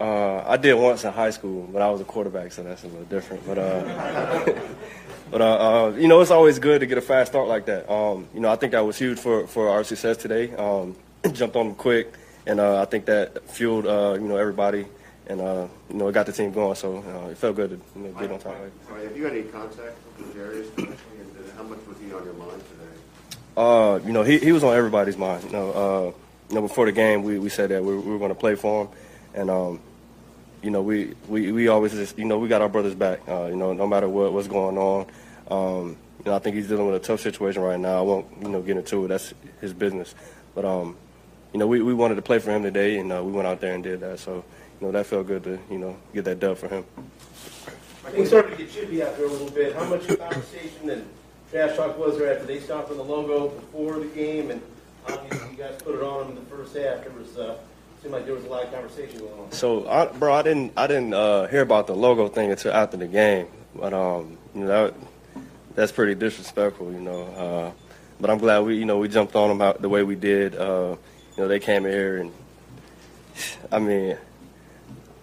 Uh, 0.00 0.42
I 0.46 0.56
did 0.56 0.74
once 0.74 1.04
in 1.04 1.12
high 1.12 1.30
school, 1.30 1.68
but 1.70 1.82
I 1.82 1.90
was 1.90 2.00
a 2.00 2.04
quarterback, 2.04 2.52
so 2.52 2.62
that's 2.62 2.84
a 2.84 2.86
little 2.86 3.04
different. 3.04 3.46
But 3.46 3.58
uh, 3.58 4.52
but 5.30 5.40
uh, 5.42 5.44
uh, 5.44 5.90
you 5.96 6.08
know, 6.08 6.20
it's 6.20 6.30
always 6.30 6.58
good 6.58 6.80
to 6.80 6.86
get 6.86 6.96
a 6.98 7.02
fast 7.02 7.32
start 7.32 7.48
like 7.48 7.66
that. 7.66 7.90
Um, 7.90 8.26
you 8.32 8.40
know, 8.40 8.50
I 8.50 8.56
think 8.56 8.72
that 8.72 8.80
was 8.80 8.98
huge 8.98 9.18
for, 9.18 9.46
for 9.46 9.68
our 9.68 9.84
success 9.84 10.16
today. 10.16 10.54
Um, 10.56 10.96
jumped 11.32 11.54
on 11.54 11.66
them 11.68 11.74
quick, 11.74 12.14
and 12.46 12.58
uh, 12.58 12.80
I 12.80 12.86
think 12.86 13.04
that 13.06 13.46
fueled 13.48 13.86
uh, 13.86 14.14
you 14.14 14.26
know 14.26 14.36
everybody, 14.36 14.86
and 15.26 15.40
uh, 15.40 15.68
you 15.90 15.96
know 15.96 16.08
it 16.08 16.12
got 16.12 16.24
the 16.24 16.32
team 16.32 16.50
going. 16.50 16.76
So 16.76 16.96
uh, 16.96 17.28
it 17.28 17.36
felt 17.36 17.56
good 17.56 17.70
to 17.70 18.00
you 18.00 18.06
know, 18.06 18.12
get 18.18 18.32
on 18.32 18.38
top. 18.38 18.56
Of 18.56 18.62
it. 18.62 18.72
Sorry, 18.88 19.04
have 19.04 19.16
you 19.16 19.24
had 19.24 19.32
any 19.34 19.42
contact 19.42 19.98
with 20.16 20.34
L'Jarius? 20.34 20.78
And 20.78 20.88
uh, 20.88 21.56
how 21.56 21.62
much 21.64 21.78
was 21.86 21.98
he 21.98 22.12
on 22.14 22.24
your 22.24 22.34
mind 22.34 22.62
today? 22.70 22.80
Uh, 23.54 24.00
you 24.06 24.12
know, 24.12 24.22
he, 24.22 24.38
he 24.38 24.52
was 24.52 24.64
on 24.64 24.74
everybody's 24.74 25.18
mind. 25.18 25.44
You 25.44 25.50
know, 25.50 25.70
uh, 25.72 26.12
you 26.50 26.56
know, 26.56 26.62
before 26.62 26.86
the 26.86 26.92
game, 26.92 27.22
we, 27.22 27.38
we 27.38 27.48
said 27.48 27.70
that 27.70 27.82
we, 27.82 27.96
we 27.96 28.10
were 28.10 28.18
going 28.18 28.30
to 28.30 28.34
play 28.34 28.56
for 28.56 28.84
him, 28.84 28.90
and 29.34 29.50
um, 29.50 29.80
you 30.62 30.70
know, 30.70 30.82
we, 30.82 31.14
we, 31.28 31.52
we 31.52 31.68
always 31.68 31.92
just, 31.92 32.18
you 32.18 32.24
know, 32.24 32.38
we 32.38 32.48
got 32.48 32.60
our 32.60 32.68
brothers 32.68 32.94
back. 32.94 33.20
Uh, 33.28 33.46
you 33.46 33.56
know, 33.56 33.72
no 33.72 33.86
matter 33.86 34.08
what 34.08 34.32
what's 34.32 34.48
going 34.48 34.76
on. 34.76 35.06
Um, 35.50 35.96
you 36.18 36.26
know, 36.26 36.36
I 36.36 36.38
think 36.38 36.56
he's 36.56 36.68
dealing 36.68 36.86
with 36.86 36.96
a 36.96 37.04
tough 37.04 37.20
situation 37.20 37.62
right 37.62 37.80
now. 37.80 37.98
I 37.98 38.02
won't, 38.02 38.26
you 38.42 38.48
know, 38.48 38.60
get 38.60 38.76
into 38.76 39.04
it. 39.04 39.08
That's 39.08 39.32
his 39.60 39.72
business. 39.72 40.14
But 40.54 40.64
um, 40.64 40.96
you 41.52 41.58
know, 41.58 41.66
we, 41.66 41.82
we 41.82 41.94
wanted 41.94 42.16
to 42.16 42.22
play 42.22 42.38
for 42.38 42.50
him 42.50 42.62
today, 42.62 42.98
and 42.98 43.12
uh, 43.12 43.22
we 43.24 43.32
went 43.32 43.48
out 43.48 43.60
there 43.60 43.74
and 43.74 43.82
did 43.82 44.00
that. 44.00 44.18
So, 44.18 44.44
you 44.80 44.86
know, 44.86 44.92
that 44.92 45.06
felt 45.06 45.26
good 45.26 45.44
to, 45.44 45.58
you 45.70 45.78
know, 45.78 45.96
get 46.12 46.24
that 46.26 46.40
dub 46.40 46.58
for 46.58 46.68
him. 46.68 46.84
Things 48.06 48.28
started 48.28 48.50
to 48.50 48.56
get 48.56 48.72
chippy 48.72 49.02
out 49.02 49.16
there 49.16 49.26
a 49.26 49.30
little 49.30 49.50
bit. 49.50 49.74
How 49.74 49.84
much 49.84 50.06
conversation 50.08 50.90
and 50.90 51.08
trash 51.50 51.76
talk 51.76 51.98
was 51.98 52.18
there 52.18 52.34
after 52.34 52.46
they 52.46 52.60
stopped 52.60 52.90
on 52.90 52.96
the 52.96 53.04
logo 53.04 53.48
before 53.48 53.98
the 53.98 54.06
game? 54.06 54.50
And 54.50 54.60
obviously, 55.08 55.50
you 55.50 55.56
guys 55.56 55.80
put 55.82 55.94
it 55.94 56.02
on 56.02 56.30
in 56.30 56.34
the 56.34 56.40
first 56.42 56.76
half. 56.76 57.02
There 57.02 57.12
was 57.12 57.36
uh, 57.36 57.56
seemed 58.02 58.14
like 58.14 58.24
there 58.24 58.34
was 58.34 58.44
a 58.44 58.48
lot 58.48 58.64
of 58.64 58.72
conversation 58.72 59.20
going 59.20 59.38
on. 59.38 59.52
So, 59.52 59.88
I, 59.88 60.06
bro, 60.06 60.32
I 60.32 60.42
didn't 60.42 60.72
I 60.76 60.86
didn't 60.86 61.14
uh, 61.14 61.46
hear 61.48 61.62
about 61.62 61.86
the 61.86 61.94
logo 61.94 62.28
thing 62.28 62.50
until 62.50 62.72
after 62.72 62.96
the 62.96 63.06
game, 63.06 63.48
but 63.74 63.92
um, 63.92 64.38
you 64.54 64.62
know 64.62 64.66
that 64.66 64.94
that's 65.74 65.92
pretty 65.92 66.14
disrespectful, 66.14 66.92
you 66.92 67.00
know. 67.00 67.22
Uh, 67.22 67.72
but 68.20 68.30
I'm 68.30 68.38
glad 68.38 68.60
we 68.60 68.76
you 68.76 68.84
know 68.84 68.98
we 68.98 69.08
jumped 69.08 69.34
on 69.36 69.48
them 69.48 69.60
how, 69.60 69.72
the 69.72 69.88
way 69.88 70.02
we 70.02 70.14
did. 70.14 70.54
Uh, 70.56 70.96
you 71.36 71.42
know, 71.42 71.48
they 71.48 71.60
came 71.60 71.84
here 71.84 72.18
and 72.18 72.32
I 73.72 73.78
mean, 73.78 74.16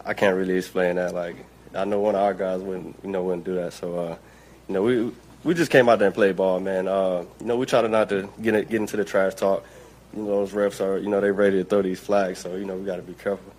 I 0.06 0.14
can't 0.14 0.36
really 0.36 0.58
explain 0.58 0.96
that. 0.96 1.14
Like, 1.14 1.36
I 1.76 1.86
know 1.86 2.00
one 2.00 2.16
of 2.16 2.22
our 2.22 2.34
guys 2.34 2.62
wouldn't 2.62 2.98
you 3.04 3.10
know 3.10 3.24
wouldn't 3.24 3.46
do 3.46 3.56
that. 3.56 3.74
So, 3.74 4.00
uh, 4.00 4.18
you 4.68 4.74
know, 4.74 4.84
we 4.84 5.12
we 5.48 5.54
just 5.54 5.72
came 5.72 5.88
out 5.88 5.98
there 5.98 6.08
and 6.08 6.14
played 6.14 6.36
ball, 6.36 6.60
man. 6.60 6.90
Uh, 6.90 7.24
you 7.40 7.46
know, 7.46 7.56
we 7.56 7.66
try 7.66 7.82
to 7.82 7.88
not 7.88 8.10
to 8.10 8.30
get 8.42 8.54
it, 8.54 8.70
get 8.70 8.82
into 8.82 8.98
the 8.98 9.06
trash 9.06 9.34
talk. 9.34 9.64
You 10.14 10.24
know, 10.24 10.46
those 10.46 10.52
refs 10.52 10.86
are 10.86 10.98
you 10.98 11.08
know 11.08 11.22
they 11.22 11.32
ready 11.32 11.58
to 11.60 11.64
throw 11.64 11.82
these 11.82 12.02
flags, 12.02 12.40
so 12.40 12.58
you 12.58 12.66
know 12.66 12.76
we 12.76 12.86
got 12.86 12.98
to 12.98 13.02
be 13.02 13.14
careful. 13.14 13.54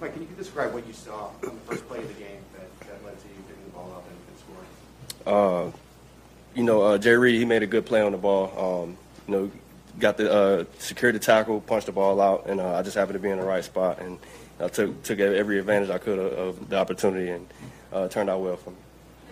Mike, 0.00 0.12
can 0.12 0.22
you 0.22 0.28
describe 0.36 0.72
what 0.72 0.86
you 0.86 0.92
saw 0.92 1.26
on 1.26 1.34
the 1.42 1.50
first 1.66 1.88
play 1.88 1.98
of 1.98 2.06
the 2.06 2.14
game 2.14 2.38
that, 2.52 2.80
that 2.86 3.04
led 3.04 3.18
to 3.18 3.26
you 3.26 3.42
picking 3.48 3.64
the 3.64 3.70
ball 3.72 3.92
up 3.96 4.04
and, 4.08 5.26
scoring? 5.26 5.72
Uh, 5.74 5.76
you 6.54 6.62
know, 6.62 6.82
uh, 6.82 6.98
Jay 6.98 7.14
Reed, 7.14 7.36
he 7.36 7.44
made 7.44 7.64
a 7.64 7.66
good 7.66 7.84
play 7.84 8.00
on 8.00 8.12
the 8.12 8.18
ball. 8.18 8.84
Um, 8.84 8.96
you 9.26 9.34
know, 9.34 9.50
got 9.98 10.16
the 10.16 10.32
uh, 10.32 10.64
secured 10.78 11.16
the 11.16 11.18
tackle, 11.18 11.60
punched 11.60 11.86
the 11.86 11.92
ball 11.92 12.20
out, 12.20 12.46
and 12.46 12.60
uh, 12.60 12.76
I 12.76 12.82
just 12.82 12.96
happened 12.96 13.14
to 13.14 13.18
be 13.18 13.30
in 13.30 13.38
the 13.38 13.44
right 13.44 13.64
spot, 13.64 14.00
and 14.00 14.20
I 14.60 14.68
took 14.68 15.02
took 15.02 15.18
every 15.18 15.58
advantage 15.58 15.90
I 15.90 15.98
could 15.98 16.20
of, 16.20 16.32
of 16.32 16.68
the 16.68 16.78
opportunity, 16.78 17.30
and 17.30 17.48
uh, 17.92 18.06
turned 18.06 18.30
out 18.30 18.40
well 18.40 18.56
for 18.56 18.70
me. 18.70 18.76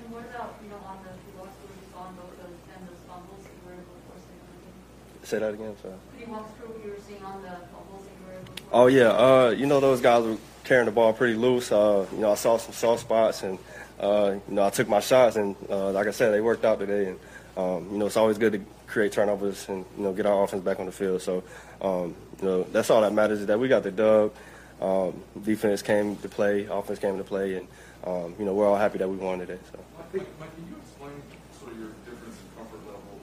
And 0.03 0.13
what 0.13 0.25
about, 0.25 0.59
you 0.63 0.71
know, 0.71 0.83
on 0.87 0.99
the, 1.03 1.11
you 1.11 1.39
lost 1.39 1.55
what 1.63 1.71
you 1.71 1.87
saw 1.93 2.07
on 2.07 2.15
both 2.15 2.35
those, 2.39 2.59
and 2.75 2.89
those 2.89 3.03
fumbles 3.07 3.43
that 3.43 3.55
you 3.55 3.63
were 3.67 3.75
able 3.75 3.93
to 3.93 4.03
force 4.11 4.25
in 4.27 4.35
the 4.35 4.59
game? 4.63 4.79
Say 5.25 5.39
that 5.39 5.55
again, 5.55 5.77
sorry. 5.81 5.95
Could 6.13 6.27
you 6.27 6.33
walk 6.33 6.57
through 6.59 6.69
what 6.69 6.85
you 6.85 6.91
were 6.91 6.97
seeing 7.07 7.23
on 7.23 7.43
the 7.43 7.49
fumbles 7.73 8.05
that 8.05 8.13
you 8.19 8.27
were 8.27 8.33
able 8.35 8.55
to 8.55 8.63
force? 8.63 8.71
Oh 8.73 8.87
yeah, 8.87 9.11
uh, 9.11 9.51
you 9.51 9.67
know 9.67 9.81
those 9.81 10.01
guys 10.01 10.25
were 10.25 10.37
carrying 10.65 10.87
the 10.87 10.93
ball 10.93 11.13
pretty 11.13 11.35
loose. 11.35 11.71
Uh, 11.71 12.07
you 12.13 12.19
know, 12.19 12.33
I 12.33 12.35
saw 12.35 12.57
some 12.59 12.73
soft 12.73 13.03
spots, 13.03 13.43
and 13.43 13.59
uh, 14.01 14.35
you 14.49 14.55
know 14.55 14.65
I 14.65 14.71
took 14.71 14.89
my 14.89 15.01
shots, 15.01 15.37
and 15.37 15.55
uh, 15.71 15.91
like 15.93 16.07
I 16.07 16.11
said, 16.11 16.33
they 16.33 16.41
worked 16.41 16.65
out 16.65 16.81
today. 16.81 17.11
And 17.11 17.21
um, 17.57 17.89
you 17.93 17.99
know, 17.99 18.07
it's 18.07 18.17
always 18.17 18.39
good 18.39 18.53
to 18.55 18.61
create 18.87 19.13
turnovers 19.13 19.69
and 19.69 19.85
you 19.97 20.05
know 20.05 20.13
get 20.13 20.27
our 20.27 20.45
offense 20.45 20.63
back 20.63 20.79
on 20.79 20.87
the 20.87 20.93
field. 20.93 21.23
So 21.23 21.43
um, 21.81 22.15
you 22.41 22.47
know 22.47 22.63
that's 22.65 22.91
all 22.91 23.01
that 23.03 23.13
matters 23.13 23.41
is 23.41 23.47
that 23.47 23.59
we 23.59 23.69
got 23.69 23.83
the 23.83 23.91
dub. 23.91 24.33
Um, 24.81 25.23
defense 25.45 25.81
came 25.81 26.17
to 26.17 26.29
play, 26.29 26.67
offense 26.67 26.99
came 26.99 27.17
to 27.17 27.25
play, 27.25 27.57
and 27.57 27.69
um, 28.05 28.35
you 28.39 28.45
know 28.45 28.53
we're 28.55 28.69
all 28.69 28.77
happy 28.77 28.99
that 28.99 29.09
we 29.09 29.17
won 29.17 29.39
today. 29.39 29.59
So. 29.71 29.79
I 29.99 30.03
think, 30.11 30.27
Mike, 30.41 30.55
can 30.55 30.67
you 30.69 30.77
explain 30.77 31.23
sort 31.59 31.73
of 31.73 31.79
your 31.79 31.89
difference 32.05 32.37
in 32.37 32.49
comfort 32.59 32.83
level 32.85 33.21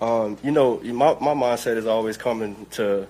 Um, 0.00 0.36
you 0.42 0.50
know, 0.50 0.78
my 0.80 1.14
my 1.20 1.34
mindset 1.34 1.76
is 1.76 1.86
always 1.86 2.16
coming 2.18 2.66
to, 2.72 3.06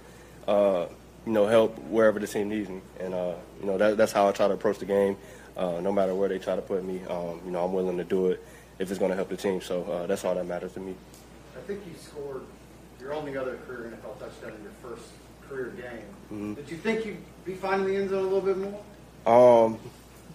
uh, 0.47 0.86
you 1.26 1.32
know, 1.32 1.47
help 1.47 1.78
wherever 1.78 2.20
the 2.20 2.26
team 2.28 2.49
needs 2.49 2.68
me, 2.68 2.80
and 3.01 3.12
uh, 3.12 3.34
you 3.61 3.66
know 3.66 3.76
that, 3.76 3.97
that's 3.97 4.12
how 4.12 4.28
I 4.28 4.32
try 4.32 4.47
to 4.47 4.55
approach 4.55 4.78
the 4.78 4.84
game. 4.84 5.16
Uh, 5.57 5.80
no 5.80 5.90
matter 5.90 6.14
where 6.14 6.28
they 6.28 6.38
try 6.38 6.55
to 6.55 6.62
put 6.62 6.84
me, 6.84 7.01
um, 7.09 7.40
you 7.44 7.51
know, 7.51 7.64
I'm 7.64 7.72
willing 7.72 7.97
to 7.97 8.05
do 8.05 8.26
it 8.28 8.44
if 8.78 8.90
it's 8.90 8.99
going 8.99 9.11
to 9.11 9.16
help 9.16 9.30
the 9.30 9.36
team. 9.36 9.61
So 9.62 9.82
uh, 9.84 10.07
that's 10.07 10.24
all 10.24 10.34
that 10.34 10.47
matters 10.47 10.72
to 10.74 10.80
me. 10.80 10.94
I 11.57 11.61
think 11.66 11.80
you 11.86 11.94
scored 11.99 12.42
your 13.01 13.14
only 13.14 13.36
other 13.36 13.57
career 13.66 13.90
NFL 13.90 14.18
touchdown 14.20 14.53
in 14.57 14.62
your 14.62 14.72
first 14.82 15.09
career 15.49 15.72
game. 15.76 16.05
Mhm. 16.32 16.57
Did 16.57 16.70
you 16.70 16.76
think 16.76 17.07
you'd 17.07 17.16
be 17.44 17.55
finding 17.55 17.88
the 17.88 17.97
end 17.97 18.11
zone 18.11 18.20
a 18.20 18.28
little 18.28 18.40
bit 18.42 18.59
more? 18.59 19.64
Um, 19.66 19.78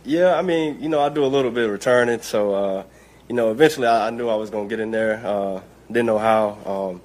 yeah, 0.04 0.36
I 0.36 0.42
mean, 0.42 0.82
you 0.82 0.90
know, 0.90 1.00
I 1.00 1.10
do 1.10 1.24
a 1.24 1.28
little 1.28 1.52
bit 1.52 1.66
of 1.66 1.72
returning, 1.72 2.22
so 2.22 2.54
uh, 2.54 2.84
you 3.28 3.36
know, 3.36 3.52
eventually 3.52 3.88
I, 3.88 4.08
I 4.08 4.10
knew 4.10 4.30
I 4.30 4.36
was 4.36 4.50
going 4.50 4.68
to 4.68 4.76
get 4.76 4.82
in 4.82 4.92
there. 4.92 5.22
Uh, 5.26 5.62
didn't 5.88 6.08
know 6.08 6.18
how, 6.18 6.58
um, 6.66 7.02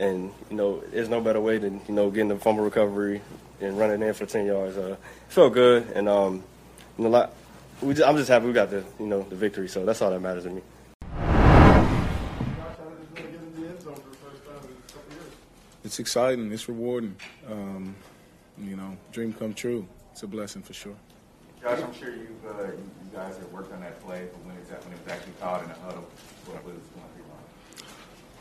and 0.00 0.32
you 0.50 0.56
know, 0.56 0.82
there's 0.92 1.08
no 1.08 1.20
better 1.20 1.40
way 1.40 1.58
than 1.58 1.80
you 1.86 1.94
know 1.94 2.10
getting 2.10 2.28
the 2.28 2.36
fumble 2.36 2.64
recovery 2.64 3.20
and 3.60 3.78
running 3.78 4.02
in 4.02 4.14
for 4.14 4.26
ten 4.26 4.46
yards. 4.46 4.76
Uh, 4.76 4.96
it 5.28 5.32
felt 5.32 5.52
good, 5.52 5.88
and 5.94 6.08
um, 6.08 6.42
you 6.98 7.04
know, 7.04 7.10
like, 7.10 7.30
just, 7.82 8.02
I'm 8.02 8.16
just 8.16 8.28
happy 8.28 8.46
we 8.46 8.52
got 8.52 8.70
the 8.70 8.84
you 8.98 9.06
know 9.06 9.22
the 9.22 9.36
victory. 9.36 9.68
So 9.68 9.84
that's 9.84 10.02
all 10.02 10.10
that 10.10 10.20
matters 10.20 10.44
to 10.44 10.50
me. 10.50 10.62
It's 15.84 15.98
exciting. 15.98 16.50
It's 16.50 16.66
rewarding. 16.66 17.14
Um, 17.48 17.94
you 18.58 18.74
know, 18.74 18.96
dream 19.12 19.32
come 19.34 19.52
true. 19.52 19.86
It's 20.12 20.22
a 20.22 20.26
blessing 20.26 20.62
for 20.62 20.72
sure. 20.72 20.96
Josh, 21.64 21.80
I'm 21.80 21.94
sure 21.94 22.10
you 22.10 22.28
uh, 22.46 22.64
you 22.64 22.72
you 22.72 23.10
guys 23.10 23.38
have 23.38 23.50
worked 23.50 23.72
on 23.72 23.80
that 23.80 23.98
play, 24.04 24.28
but 24.30 24.44
when, 24.44 24.54
it's, 24.58 24.68
when 24.68 24.92
it 24.92 25.02
was 25.02 25.12
actually 25.12 25.32
called 25.40 25.62
in 25.62 25.68
the 25.70 25.74
huddle, 25.76 26.06
what 26.44 26.62
was 26.62 26.74
going 26.74 27.06
to 27.08 27.14
be 27.16 27.22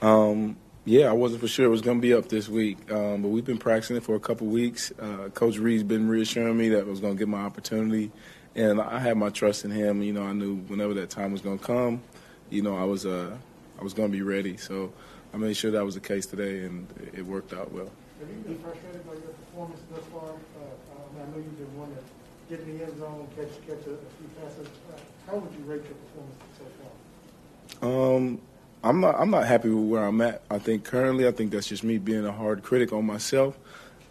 wrong? 0.01 0.31
Um, 0.31 0.57
yeah, 0.83 1.07
I 1.07 1.13
wasn't 1.13 1.39
for 1.39 1.47
sure 1.47 1.65
it 1.65 1.69
was 1.69 1.81
going 1.81 1.99
to 1.99 2.01
be 2.01 2.13
up 2.13 2.27
this 2.27 2.49
week, 2.49 2.91
um, 2.91 3.21
but 3.21 3.29
we've 3.29 3.45
been 3.45 3.57
practicing 3.57 3.95
it 3.95 4.03
for 4.03 4.15
a 4.15 4.19
couple 4.19 4.47
weeks. 4.47 4.91
Uh, 4.99 5.29
Coach 5.33 5.57
Reid's 5.57 5.83
been 5.83 6.09
reassuring 6.09 6.57
me 6.57 6.67
that 6.69 6.81
I 6.81 6.83
was 6.83 6.99
going 6.99 7.13
to 7.13 7.19
get 7.19 7.29
my 7.29 7.43
opportunity, 7.43 8.11
and 8.55 8.81
I 8.81 8.99
had 8.99 9.15
my 9.15 9.29
trust 9.29 9.63
in 9.63 9.71
him. 9.71 10.01
You 10.01 10.11
know, 10.11 10.23
I 10.23 10.33
knew 10.33 10.57
whenever 10.57 10.93
that 10.95 11.09
time 11.09 11.31
was 11.31 11.39
going 11.39 11.59
to 11.59 11.65
come, 11.65 12.03
you 12.49 12.61
know, 12.61 12.75
I 12.75 12.83
was 12.83 13.05
uh, 13.05 13.37
I 13.79 13.83
was 13.85 13.93
going 13.93 14.11
to 14.11 14.17
be 14.17 14.21
ready. 14.21 14.57
So 14.57 14.91
I 15.33 15.37
made 15.37 15.55
sure 15.55 15.71
that 15.71 15.85
was 15.85 15.95
the 15.95 16.01
case 16.01 16.25
today, 16.25 16.65
and 16.65 16.91
it 16.99 17.19
it 17.19 17.25
worked 17.25 17.53
out 17.53 17.71
well. 17.71 17.89
Have 18.19 18.27
you 18.27 18.35
been 18.43 18.59
frustrated 18.59 19.07
by 19.07 19.13
your 19.13 19.31
performance 19.31 19.79
thus 19.89 20.03
far? 20.11 20.31
Uh, 20.31 21.21
I 21.23 21.31
know 21.31 21.37
you've 21.37 21.57
been 21.57 21.77
one 21.77 21.87
to 21.95 22.01
get 22.49 22.59
in 22.61 22.77
the 22.77 22.83
end 22.85 22.99
zone, 22.99 23.27
catch 23.35 23.49
catch 23.67 23.79
a, 23.79 23.83
few 23.83 24.29
passes. 24.41 24.67
Uh, 24.67 24.97
how 25.27 25.37
would 25.37 25.51
you 25.53 25.63
rate 25.65 25.83
your 25.83 25.95
performance 25.95 26.35
so 26.57 26.65
far? 27.79 28.15
Um, 28.15 28.41
I'm 28.83 28.99
not. 28.99 29.15
I'm 29.17 29.29
not 29.29 29.45
happy 29.45 29.69
with 29.69 29.89
where 29.89 30.03
I'm 30.03 30.21
at. 30.21 30.41
I 30.49 30.59
think 30.59 30.83
currently, 30.83 31.27
I 31.27 31.31
think 31.31 31.51
that's 31.51 31.67
just 31.67 31.83
me 31.83 31.97
being 31.97 32.25
a 32.25 32.31
hard 32.31 32.63
critic 32.63 32.91
on 32.93 33.05
myself. 33.05 33.57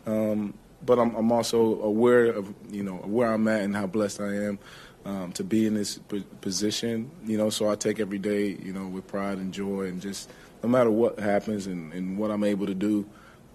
Um, 0.07 0.55
but 0.85 0.99
I'm, 0.99 1.15
I'm 1.15 1.31
also 1.31 1.81
aware 1.83 2.27
of 2.27 2.53
you 2.71 2.83
know 2.83 2.95
where 2.95 3.33
I'm 3.33 3.47
at 3.49 3.63
and 3.63 3.77
how 3.77 3.87
blessed 3.87 4.21
I 4.21 4.35
am 4.35 4.59
um, 5.05 5.33
to 5.33 5.45
be 5.45 5.67
in 5.67 5.75
this 5.75 5.99
p- 5.99 6.25
position. 6.41 7.11
You 7.25 7.39
know, 7.39 7.51
so 7.51 7.71
I 7.71 7.77
take 7.77 8.01
every 8.01 8.19
day 8.19 8.57
you 8.63 8.73
know 8.73 8.87
with 8.87 9.07
pride 9.07 9.39
and 9.39 9.53
joy, 9.53 9.85
and 9.85 10.01
just 10.01 10.31
no 10.63 10.69
matter 10.69 10.91
what 10.91 11.19
happens 11.19 11.67
and, 11.67 11.93
and 11.93 12.17
what 12.17 12.31
I'm 12.31 12.45
able 12.45 12.67
to 12.67 12.75
do, 12.75 13.05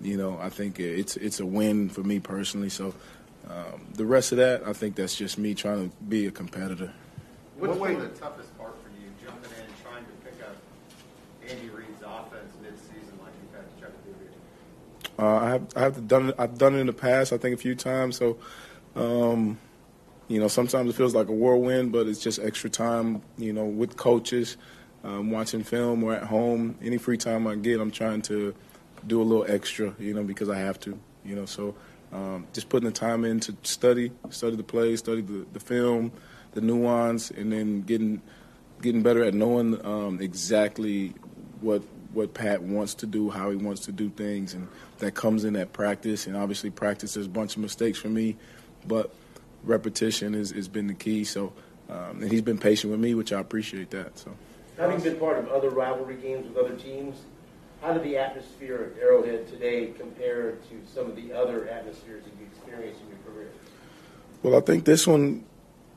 you 0.01 0.17
know, 0.17 0.37
I 0.41 0.49
think 0.49 0.79
it's 0.79 1.17
it's 1.17 1.39
a 1.39 1.45
win 1.45 1.89
for 1.89 2.03
me 2.03 2.19
personally. 2.19 2.69
So 2.69 2.93
um, 3.49 3.87
the 3.93 4.05
rest 4.05 4.31
of 4.31 4.37
that, 4.39 4.67
I 4.67 4.73
think 4.73 4.95
that's 4.95 5.15
just 5.15 5.37
me 5.37 5.53
trying 5.53 5.89
to 5.89 5.95
be 6.09 6.25
a 6.25 6.31
competitor. 6.31 6.93
What's 7.57 7.79
been 7.79 7.99
the 7.99 8.09
toughest 8.09 8.55
part 8.57 8.75
for 8.83 8.89
you, 8.89 9.09
jumping 9.23 9.49
in, 9.57 9.65
and 9.65 9.73
trying 9.83 10.05
to 10.05 10.11
pick 10.23 10.39
up 10.45 10.55
Andy 11.47 11.69
Reid's 11.69 12.01
offense 12.05 12.53
mid-season 12.61 13.17
like 13.23 13.33
you've 13.41 13.55
had 13.55 13.75
to 13.75 13.81
Chuck 13.81 13.91
do 14.05 14.13
here? 14.19 15.25
Uh, 15.25 15.37
I 15.37 15.49
have 15.49 15.67
I 15.75 15.81
have 15.81 16.07
done 16.07 16.29
it. 16.29 16.35
I've 16.37 16.57
done 16.57 16.75
it 16.75 16.79
in 16.79 16.87
the 16.87 16.93
past. 16.93 17.33
I 17.33 17.37
think 17.37 17.55
a 17.55 17.57
few 17.57 17.73
times. 17.73 18.17
So, 18.17 18.37
um, 18.95 19.57
you 20.27 20.39
know, 20.39 20.47
sometimes 20.47 20.89
it 20.89 20.95
feels 20.95 21.15
like 21.15 21.29
a 21.29 21.33
whirlwind, 21.33 21.91
but 21.91 22.05
it's 22.05 22.19
just 22.19 22.39
extra 22.39 22.69
time. 22.69 23.21
You 23.37 23.53
know, 23.53 23.65
with 23.65 23.97
coaches, 23.97 24.57
um, 25.03 25.31
watching 25.31 25.63
film 25.63 26.03
or 26.03 26.13
at 26.13 26.23
home. 26.23 26.77
Any 26.81 26.97
free 26.97 27.17
time 27.17 27.47
I 27.47 27.55
get, 27.55 27.79
I'm 27.79 27.91
trying 27.91 28.21
to 28.23 28.53
do 29.07 29.21
a 29.21 29.23
little 29.23 29.45
extra. 29.47 29.95
You 29.97 30.13
know, 30.13 30.23
because 30.23 30.49
I 30.49 30.59
have 30.59 30.79
to. 30.81 30.99
You 31.25 31.35
know, 31.35 31.45
so 31.45 31.75
um, 32.11 32.47
just 32.53 32.69
putting 32.69 32.87
the 32.87 32.93
time 32.93 33.25
in 33.25 33.39
to 33.41 33.55
study, 33.63 34.11
study 34.29 34.55
the 34.55 34.63
play, 34.63 34.95
study 34.95 35.21
the, 35.21 35.45
the 35.53 35.59
film, 35.59 36.11
the 36.53 36.61
nuance, 36.61 37.31
and 37.31 37.51
then 37.51 37.81
getting 37.81 38.21
getting 38.81 39.01
better 39.01 39.23
at 39.23 39.33
knowing 39.33 39.83
um, 39.85 40.21
exactly 40.21 41.13
what 41.61 41.81
what 42.13 42.33
Pat 42.33 42.61
wants 42.61 42.95
to 42.95 43.05
do, 43.05 43.29
how 43.29 43.49
he 43.49 43.55
wants 43.55 43.81
to 43.81 43.91
do 43.91 44.09
things, 44.09 44.53
and 44.53 44.67
that 44.99 45.13
comes 45.13 45.43
in 45.43 45.55
at 45.55 45.73
practice. 45.73 46.27
And 46.27 46.35
obviously, 46.35 46.69
practice 46.69 47.13
there's 47.13 47.27
a 47.27 47.29
bunch 47.29 47.55
of 47.55 47.61
mistakes 47.61 47.99
for 47.99 48.09
me, 48.09 48.37
but 48.87 49.13
repetition 49.63 50.33
has, 50.33 50.67
been 50.67 50.87
the 50.87 50.93
key. 50.93 51.23
So, 51.23 51.53
um, 51.89 52.21
and 52.21 52.31
he's 52.31 52.41
been 52.41 52.57
patient 52.57 52.91
with 52.91 52.99
me, 52.99 53.13
which 53.13 53.33
I 53.33 53.39
appreciate 53.39 53.91
that. 53.91 54.17
So, 54.17 54.31
Having 54.77 55.01
been 55.01 55.15
part 55.17 55.39
of 55.39 55.49
other 55.49 55.69
rivalry 55.69 56.15
games 56.15 56.47
with 56.47 56.57
other 56.57 56.75
teams, 56.75 57.21
how 57.81 57.93
did 57.93 58.03
the 58.03 58.17
atmosphere 58.17 58.91
at 58.95 59.01
Arrowhead 59.01 59.47
today 59.47 59.93
compare 59.97 60.51
to 60.51 60.81
some 60.93 61.05
of 61.05 61.15
the 61.15 61.31
other 61.33 61.67
atmospheres 61.69 62.23
that 62.23 62.33
you 62.39 62.47
experienced 62.47 63.01
in 63.01 63.09
your 63.09 63.17
career? 63.25 63.49
well, 64.43 64.55
I 64.55 64.61
think 64.61 64.85
this 64.85 65.07
one. 65.07 65.45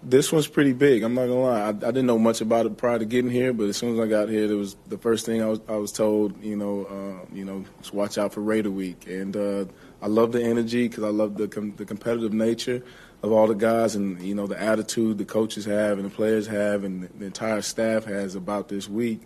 This 0.02 0.32
one's 0.32 0.48
pretty 0.48 0.73
big. 0.73 1.02
I'm 1.02 1.12
not 1.12 1.27
gonna 1.27 1.40
lie. 1.40 1.61
I, 1.61 1.69
I 1.69 1.73
didn't 1.73 2.07
know 2.07 2.19
much 2.19 2.40
about 2.40 2.65
it 2.65 2.78
prior 2.78 2.98
to 2.98 3.05
getting 3.05 3.31
here, 3.31 3.52
but 3.52 3.69
as 3.69 3.77
soon 3.77 3.93
as 3.93 4.01
I 4.01 4.07
got 4.07 4.31
here, 4.31 4.51
it 4.51 4.55
was 4.55 4.74
the 4.89 4.97
first 4.97 5.27
thing 5.27 5.43
I 5.43 5.47
was 5.47 5.61
I 5.69 5.77
was 5.77 5.93
told. 5.93 6.43
You 6.43 6.57
know, 6.57 6.86
uh, 6.86 7.27
you 7.35 7.44
know, 7.44 7.66
just 7.82 7.93
watch 7.93 8.16
out 8.16 8.32
for 8.32 8.40
Raider 8.40 8.70
Week, 8.70 9.07
and 9.07 9.36
uh, 9.36 9.66
I 10.01 10.07
love 10.07 10.32
the 10.32 10.43
energy 10.43 10.89
because 10.89 11.05
I 11.05 11.11
love 11.11 11.36
the 11.36 11.48
com- 11.48 11.74
the 11.77 11.85
competitive 11.85 12.32
nature 12.32 12.82
of 13.23 13.32
all 13.32 13.47
the 13.47 13.55
guys, 13.55 13.94
and 13.94 14.20
you 14.23 14.35
know 14.35 14.47
the 14.47 14.59
attitude 14.59 15.19
the 15.19 15.27
coaches 15.27 15.66
have 15.66 15.98
and 15.98 16.07
the 16.07 16.15
players 16.15 16.47
have, 16.47 16.85
and 16.85 17.11
the 17.19 17.27
entire 17.27 17.61
staff 17.61 18.05
has 18.05 18.35
about 18.35 18.69
this 18.69 18.89
week, 18.89 19.20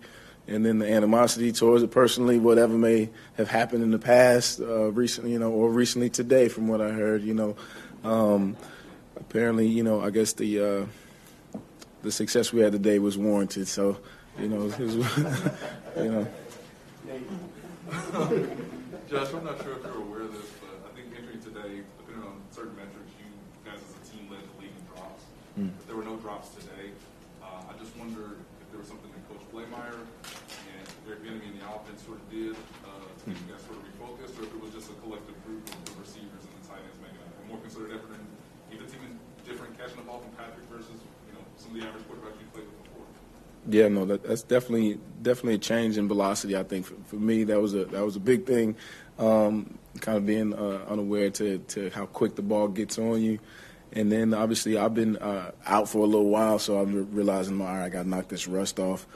and 0.46 0.64
then 0.64 0.78
the 0.78 0.90
animosity 0.90 1.52
towards 1.52 1.82
it 1.82 1.90
personally, 1.90 2.38
whatever 2.38 2.74
may 2.74 3.08
have 3.36 3.48
happened 3.48 3.82
in 3.82 3.90
the 3.90 3.98
past, 3.98 4.60
uh, 4.60 4.92
recently, 4.92 5.32
you 5.32 5.38
know, 5.38 5.50
or 5.50 5.70
recently 5.70 6.10
today, 6.10 6.48
from 6.48 6.68
what 6.68 6.80
I 6.80 6.90
heard, 6.90 7.22
you 7.22 7.34
know. 7.34 7.56
Um, 8.02 8.56
apparently, 9.16 9.66
you 9.66 9.82
know, 9.82 10.02
I 10.02 10.10
guess 10.10 10.34
the 10.34 10.60
uh, 10.60 10.86
the 12.02 12.12
success 12.12 12.52
we 12.52 12.60
had 12.60 12.72
today 12.72 12.98
was 12.98 13.16
warranted. 13.16 13.68
So, 13.68 13.96
you 14.38 14.48
know, 14.48 14.66
was, 14.66 14.78
you 15.96 16.10
know. 16.12 16.26
Josh, 19.08 19.32
I'm 19.32 19.44
not 19.44 19.62
sure 19.62 19.76
if 19.76 19.82
you're 19.84 19.96
aware 19.96 20.22
of 20.22 20.32
this, 20.32 20.50
but 20.60 20.84
I 20.84 20.94
think 20.94 21.08
entering 21.16 21.40
today, 21.40 21.80
depending 21.96 22.24
on 22.28 22.40
certain 22.50 22.76
metrics, 22.76 23.12
you 23.16 23.28
guys 23.64 23.80
as 23.80 23.96
a 23.96 24.12
team 24.12 24.28
led 24.30 24.40
the 24.40 24.60
league 24.60 24.76
in 24.76 24.84
drops. 24.92 25.24
Mm. 25.58 25.70
But 25.76 25.86
there 25.86 25.96
were 25.96 26.04
no 26.04 26.16
drops 26.16 26.50
today. 26.56 26.92
Uh, 27.42 27.70
I 27.70 27.78
just 27.78 27.96
wonder 27.96 28.36
if 28.60 28.66
there 28.70 28.80
was 28.80 28.88
something 28.88 29.08
that 29.08 29.24
Coach 29.28 29.44
Bieniemy 29.52 30.04
and 31.26 31.40
and 31.42 31.54
the 31.58 31.64
offense 31.64 32.02
sort 32.04 32.18
of 32.20 32.26
did 32.30 32.54
uh, 32.84 33.06
to 33.06 33.22
get 33.30 33.36
you 33.40 33.48
guys 33.52 33.62
sort 33.64 33.80
of 33.80 33.84
refocused, 33.88 34.34
or 34.38 34.44
if 34.44 34.52
it 34.54 34.60
was 34.60 34.72
just 34.72 34.90
a 34.90 34.96
collective 35.00 35.36
group 35.44 35.64
of 35.68 35.78
the 35.84 36.00
receivers 36.00 36.42
and 36.44 36.52
the 36.60 36.62
tight 36.68 36.82
ends 36.84 37.00
making 37.00 37.20
a, 37.20 37.28
a 37.28 37.44
more 37.48 37.58
concerted 37.60 37.96
effort. 37.96 38.16
And 38.16 38.26
if 38.70 38.78
it's 38.82 38.94
even 38.94 39.18
different 39.44 39.78
catching 39.78 39.96
the 39.96 40.06
ball 40.06 40.20
from 40.20 40.32
Patrick 40.36 40.64
versus 40.68 40.98
you 41.28 41.32
know 41.34 41.44
some 41.56 41.72
of 41.72 41.80
the 41.80 41.84
average 41.86 42.04
quarterbacks 42.04 42.38
you 42.40 42.48
played 42.52 42.68
with 42.68 42.78
before. 42.84 43.06
Yeah, 43.68 43.88
no, 43.88 44.04
that, 44.06 44.22
that's 44.22 44.42
definitely 44.42 45.00
definitely 45.22 45.54
a 45.54 45.64
change 45.64 45.96
in 45.96 46.08
velocity. 46.08 46.56
I 46.56 46.64
think 46.64 46.86
for, 46.86 46.96
for 47.06 47.16
me 47.16 47.44
that 47.44 47.60
was 47.60 47.74
a 47.74 47.84
that 47.86 48.04
was 48.04 48.16
a 48.16 48.20
big 48.20 48.46
thing. 48.46 48.76
Um, 49.18 49.78
kind 50.00 50.18
of 50.18 50.26
being 50.26 50.52
uh, 50.52 50.84
unaware 50.88 51.30
to, 51.30 51.58
to 51.58 51.88
how 51.90 52.06
quick 52.06 52.34
the 52.34 52.42
ball 52.42 52.66
gets 52.66 52.98
on 52.98 53.22
you, 53.22 53.38
and 53.92 54.10
then 54.10 54.34
obviously 54.34 54.76
I've 54.76 54.94
been 54.94 55.16
uh, 55.18 55.52
out 55.66 55.88
for 55.88 55.98
a 55.98 56.06
little 56.06 56.28
while, 56.28 56.58
so 56.58 56.78
I'm 56.78 57.14
realizing, 57.14 57.60
all 57.60 57.68
right, 57.68 57.84
I 57.84 57.88
got 57.90 58.02
to 58.02 58.08
knock 58.08 58.28
this 58.28 58.48
rust 58.48 58.80
off. 58.80 59.06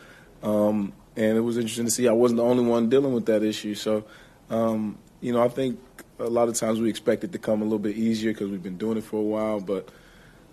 Um, 0.43 0.93
and 1.19 1.37
it 1.37 1.41
was 1.41 1.57
interesting 1.57 1.85
to 1.85 1.91
see 1.91 2.07
I 2.07 2.13
wasn't 2.13 2.39
the 2.39 2.45
only 2.45 2.65
one 2.65 2.89
dealing 2.89 3.13
with 3.13 3.27
that 3.27 3.43
issue. 3.43 3.75
So, 3.75 4.05
um, 4.51 4.97
you 5.21 5.33
know, 5.33 5.43
I 5.43 5.49
think 5.49 5.81
a 6.21 6.29
lot 6.31 6.49
of 6.49 6.55
times 6.55 6.81
we 6.81 6.89
expect 6.89 7.25
it 7.25 7.33
to 7.33 7.39
come 7.39 7.61
a 7.61 7.65
little 7.65 7.81
bit 7.81 7.97
easier 7.97 8.33
because 8.33 8.51
we've 8.51 8.63
been 8.63 8.79
doing 8.79 8.99
it 8.99 9.05
for 9.05 9.17
a 9.17 9.23
while, 9.23 9.61
but 9.61 9.89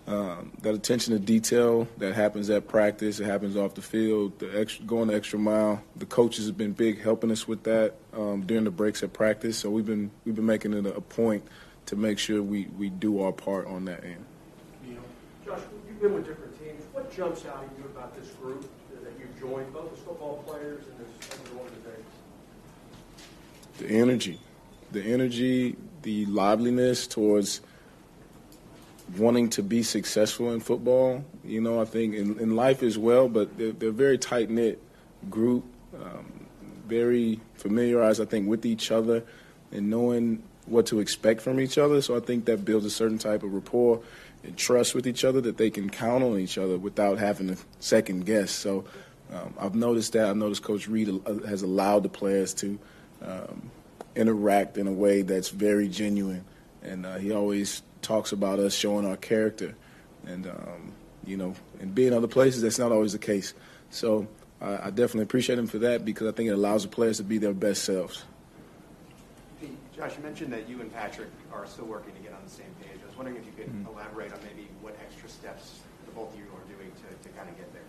um, 0.08 0.50
that 0.62 0.74
attention 0.74 1.12
to 1.12 1.20
detail 1.20 1.86
that 1.98 2.14
happens 2.14 2.50
at 2.50 2.66
practice, 2.66 3.20
it 3.20 3.26
happens 3.26 3.56
off 3.56 3.74
the 3.74 3.82
field, 3.82 4.40
the 4.40 4.58
extra, 4.58 4.84
going 4.84 5.06
the 5.06 5.14
extra 5.14 5.38
mile. 5.38 5.82
The 5.94 6.06
coaches 6.06 6.46
have 6.46 6.58
been 6.58 6.72
big 6.72 7.00
helping 7.00 7.30
us 7.30 7.46
with 7.46 7.62
that 7.62 7.94
um, 8.12 8.42
during 8.42 8.64
the 8.64 8.70
breaks 8.72 9.04
at 9.04 9.12
practice. 9.12 9.58
So 9.58 9.70
we've 9.70 9.86
been 9.86 10.10
we've 10.24 10.34
been 10.34 10.46
making 10.46 10.74
it 10.74 10.86
a, 10.86 11.00
point 11.00 11.44
to 11.86 11.96
make 11.96 12.18
sure 12.18 12.42
we, 12.42 12.66
we 12.76 12.88
do 12.88 13.22
our 13.22 13.32
part 13.32 13.68
on 13.68 13.84
that 13.84 14.02
end. 14.02 14.24
Josh, 15.44 15.60
you've 15.88 16.00
been 16.00 16.14
with 16.14 16.26
different 16.26 16.58
teams. 16.60 16.82
What 16.92 17.14
jumps 17.14 17.46
out 17.46 17.62
at 17.62 17.78
you 17.78 17.84
about 17.84 18.16
this 18.16 18.30
group 18.30 18.68
both 19.46 19.92
as 19.92 19.98
football 20.00 20.42
players 20.46 20.84
and 20.84 21.06
as? 21.06 21.36
The 23.78 23.88
energy, 23.88 24.40
the 24.92 25.02
energy, 25.02 25.76
the 26.02 26.24
liveliness 26.26 27.06
towards 27.06 27.60
wanting 29.16 29.50
to 29.50 29.62
be 29.62 29.82
successful 29.82 30.52
in 30.52 30.60
football. 30.60 31.24
You 31.44 31.60
know, 31.60 31.80
I 31.80 31.84
think 31.84 32.14
in, 32.14 32.38
in 32.38 32.56
life 32.56 32.82
as 32.82 32.96
well, 32.96 33.28
but 33.28 33.56
they're, 33.58 33.72
they're 33.72 33.90
a 33.90 33.92
very 33.92 34.16
tight 34.18 34.48
knit 34.48 34.82
group, 35.28 35.64
um, 36.02 36.46
very 36.86 37.40
familiarized, 37.54 38.20
I 38.20 38.24
think, 38.24 38.48
with 38.48 38.64
each 38.64 38.90
other 38.90 39.24
and 39.72 39.90
knowing 39.90 40.42
what 40.64 40.86
to 40.86 41.00
expect 41.00 41.42
from 41.42 41.60
each 41.60 41.76
other. 41.76 42.00
So 42.00 42.16
I 42.16 42.20
think 42.20 42.46
that 42.46 42.64
builds 42.64 42.86
a 42.86 42.90
certain 42.90 43.18
type 43.18 43.42
of 43.42 43.52
rapport 43.52 44.00
and 44.42 44.56
trust 44.56 44.94
with 44.94 45.06
each 45.06 45.24
other 45.24 45.40
that 45.42 45.58
they 45.58 45.70
can 45.70 45.90
count 45.90 46.24
on 46.24 46.38
each 46.38 46.56
other 46.56 46.78
without 46.78 47.18
having 47.18 47.48
to 47.48 47.56
second 47.78 48.24
guess. 48.24 48.50
So 48.50 48.84
um, 49.32 49.54
I've 49.58 49.74
noticed 49.74 50.12
that. 50.12 50.26
I've 50.26 50.36
noticed 50.36 50.62
Coach 50.62 50.88
Reid 50.88 51.08
has 51.46 51.62
allowed 51.62 52.02
the 52.02 52.08
players 52.08 52.54
to 52.54 52.78
um, 53.22 53.70
interact 54.14 54.78
in 54.78 54.86
a 54.86 54.92
way 54.92 55.22
that's 55.22 55.48
very 55.48 55.88
genuine, 55.88 56.44
and 56.82 57.04
uh, 57.04 57.16
he 57.16 57.32
always 57.32 57.82
talks 58.02 58.32
about 58.32 58.58
us 58.58 58.74
showing 58.74 59.06
our 59.06 59.16
character, 59.16 59.74
and 60.26 60.46
um, 60.46 60.92
you 61.24 61.36
know, 61.36 61.54
and 61.80 61.94
being 61.94 62.12
other 62.12 62.28
places 62.28 62.62
that's 62.62 62.78
not 62.78 62.92
always 62.92 63.12
the 63.12 63.18
case. 63.18 63.52
So 63.90 64.26
uh, 64.60 64.78
I 64.82 64.90
definitely 64.90 65.22
appreciate 65.22 65.58
him 65.58 65.66
for 65.66 65.78
that 65.78 66.04
because 66.04 66.28
I 66.28 66.32
think 66.32 66.48
it 66.48 66.52
allows 66.52 66.82
the 66.82 66.88
players 66.88 67.16
to 67.18 67.24
be 67.24 67.38
their 67.38 67.52
best 67.54 67.84
selves. 67.84 68.24
Hey, 69.60 69.70
Josh, 69.96 70.16
you 70.16 70.22
mentioned 70.22 70.52
that 70.52 70.68
you 70.68 70.80
and 70.80 70.92
Patrick 70.92 71.28
are 71.52 71.66
still 71.66 71.86
working 71.86 72.14
to 72.14 72.20
get 72.20 72.32
on 72.32 72.40
the 72.44 72.50
same 72.50 72.72
page. 72.80 73.00
I 73.02 73.06
was 73.06 73.16
wondering 73.16 73.36
if 73.36 73.46
you 73.46 73.52
could 73.56 73.72
Mhm. 73.72 73.92
elaborate 73.92 74.32
on 74.32 74.38
maybe 74.44 74.68
what 74.80 74.96
extra 75.04 75.28
steps 75.28 75.80
the 76.06 76.12
both 76.12 76.32
of 76.32 76.38
you 76.38 76.44
are 76.46 76.76
doing 76.76 76.92
to, 76.92 77.28
to 77.28 77.36
kind 77.36 77.48
of 77.48 77.56
get 77.56 77.72
there. 77.72 77.82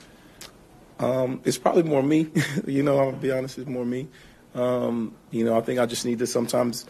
Um, 0.99 1.41
it's 1.45 1.57
probably 1.57 1.84
more 1.84 2.03
me. 2.03 2.30
you 2.68 2.84
know, 2.84 2.99
I'll 2.99 3.11
be 3.11 3.32
honest, 3.32 3.57
it's 3.57 3.69
more 3.69 3.86
me. 3.86 4.07
Um, 4.56 5.15
you 5.32 5.45
know, 5.45 5.57
I 5.57 5.61
think 5.61 5.80
I 5.80 5.86
just 5.86 6.06
need 6.06 6.19
to 6.19 6.28
sometimes, 6.28 6.86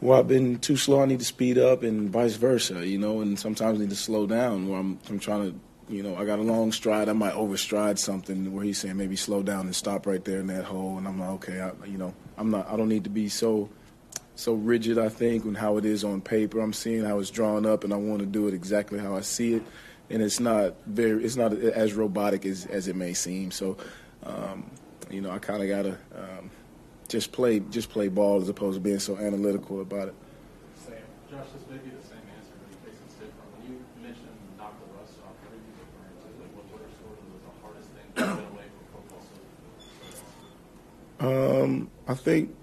Where 0.00 0.18
I've 0.18 0.28
been 0.28 0.58
too 0.58 0.76
slow, 0.76 1.02
I 1.02 1.06
need 1.06 1.18
to 1.18 1.24
speed 1.24 1.58
up, 1.58 1.82
and 1.82 2.08
vice 2.10 2.36
versa. 2.36 2.86
You 2.86 2.98
know, 2.98 3.20
and 3.20 3.38
sometimes 3.38 3.78
I 3.78 3.82
need 3.82 3.90
to 3.90 3.96
slow 3.96 4.26
down. 4.26 4.68
Where 4.68 4.80
I'm, 4.80 4.98
I'm 5.08 5.18
trying 5.18 5.52
to, 5.52 5.60
you 5.92 6.02
know, 6.02 6.16
I 6.16 6.24
got 6.24 6.38
a 6.38 6.42
long 6.42 6.72
stride, 6.72 7.08
I 7.08 7.14
might 7.14 7.34
overstride 7.34 7.98
something 7.98 8.52
where 8.52 8.64
he's 8.64 8.78
saying 8.78 8.96
maybe 8.96 9.16
slow 9.16 9.42
down 9.42 9.66
and 9.66 9.74
stop 9.74 10.06
right 10.06 10.24
there 10.24 10.40
in 10.40 10.46
that 10.48 10.64
hole, 10.64 10.98
and 10.98 11.06
I'm 11.06 11.18
like, 11.18 11.30
okay, 11.30 11.60
I, 11.60 11.72
you 11.86 11.98
know, 11.98 12.14
I'm 12.36 12.50
not, 12.50 12.68
I 12.70 12.76
don't 12.76 12.88
need 12.88 13.04
to 13.04 13.10
be 13.10 13.28
so, 13.28 13.68
so 14.34 14.54
rigid. 14.54 14.98
I 14.98 15.08
think 15.08 15.44
and 15.44 15.56
how 15.56 15.76
it 15.76 15.84
is 15.84 16.04
on 16.04 16.20
paper. 16.20 16.60
I'm 16.60 16.72
seeing 16.72 17.04
how 17.04 17.18
it's 17.18 17.30
drawn 17.30 17.66
up, 17.66 17.84
and 17.84 17.92
I 17.92 17.96
want 17.96 18.20
to 18.20 18.26
do 18.26 18.48
it 18.48 18.54
exactly 18.54 18.98
how 18.98 19.16
I 19.16 19.20
see 19.20 19.54
it 19.54 19.62
and 20.10 20.22
it's 20.22 20.40
not 20.40 20.74
very 20.86 21.24
it's 21.24 21.36
not 21.36 21.52
as 21.52 21.94
robotic 21.94 22.46
as, 22.46 22.66
as 22.66 22.88
it 22.88 22.96
may 22.96 23.12
seem 23.12 23.50
so 23.50 23.76
um, 24.24 24.70
you 25.10 25.20
know 25.20 25.30
I 25.30 25.38
kind 25.38 25.62
of 25.62 25.68
gotta 25.68 25.98
um, 26.14 26.50
just 27.08 27.32
play 27.32 27.60
just 27.60 27.90
play 27.90 28.08
ball 28.08 28.40
as 28.40 28.48
opposed 28.48 28.76
to 28.76 28.80
being 28.80 28.98
so 28.98 29.16
analytical 29.16 29.80
about 29.80 30.08
it 30.08 30.14
Sam, 30.74 30.96
Josh, 31.30 31.46
this 31.52 31.62
may 31.70 31.76
be 31.78 31.90
the 31.90 32.02
same 32.02 32.18
answer, 32.36 32.54
but 32.56 32.68
in 32.72 32.90
case 32.90 33.00
it's 33.04 33.14
different. 33.14 33.48
When 33.58 33.72
you 33.72 33.84
mentioned 34.02 34.28
knock 34.56 34.74
the 34.80 34.98
rust 34.98 35.14
off, 35.26 35.34
what 35.42 35.52
are 35.52 35.60
you 35.60 35.72
referring 35.76 36.16
to? 36.22 36.28
Like, 36.40 36.52
what, 36.56 36.64
what 36.72 36.80
are 36.80 36.92
sort 37.00 37.18
of 37.18 37.26
the 37.44 37.52
hardest 37.62 37.88
things 37.92 38.12
to 38.14 38.22
get 38.22 38.52
away 38.52 38.66
from 38.72 39.02
football 39.02 39.22
so, 41.20 41.28
so 41.58 41.62
um, 41.64 41.90
I 42.06 42.14
think 42.14 42.54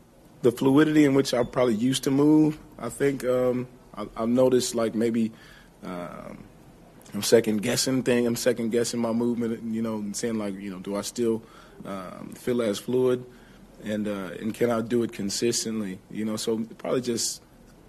the 0.41 0.51
fluidity 0.51 1.05
in 1.05 1.13
which 1.13 1.33
I 1.33 1.43
probably 1.43 1.75
used 1.75 2.03
to 2.05 2.11
move 2.11 2.57
I 2.77 2.89
think 2.89 3.23
um, 3.23 3.67
I, 3.95 4.07
I've 4.17 4.29
noticed 4.29 4.75
like 4.75 4.95
maybe 4.95 5.31
um, 5.83 6.43
I'm 7.15 7.23
second 7.23 7.61
guessing 7.61 8.03
thing. 8.03 8.27
I'm 8.27 8.35
second 8.35 8.71
guessing 8.71 8.99
my 8.99 9.13
movement, 9.13 9.63
you 9.73 9.81
know, 9.81 9.95
and 9.95 10.15
saying 10.15 10.37
like, 10.37 10.53
you 10.55 10.69
know, 10.69 10.79
do 10.79 10.97
I 10.97 11.01
still 11.01 11.41
um, 11.85 12.33
feel 12.35 12.61
as 12.61 12.77
fluid, 12.77 13.25
and 13.83 14.05
uh, 14.07 14.31
and 14.39 14.53
can 14.53 14.69
I 14.69 14.81
do 14.81 15.01
it 15.03 15.13
consistently? 15.13 15.99
You 16.11 16.25
know, 16.25 16.35
so 16.35 16.59
probably 16.77 17.01
just 17.01 17.41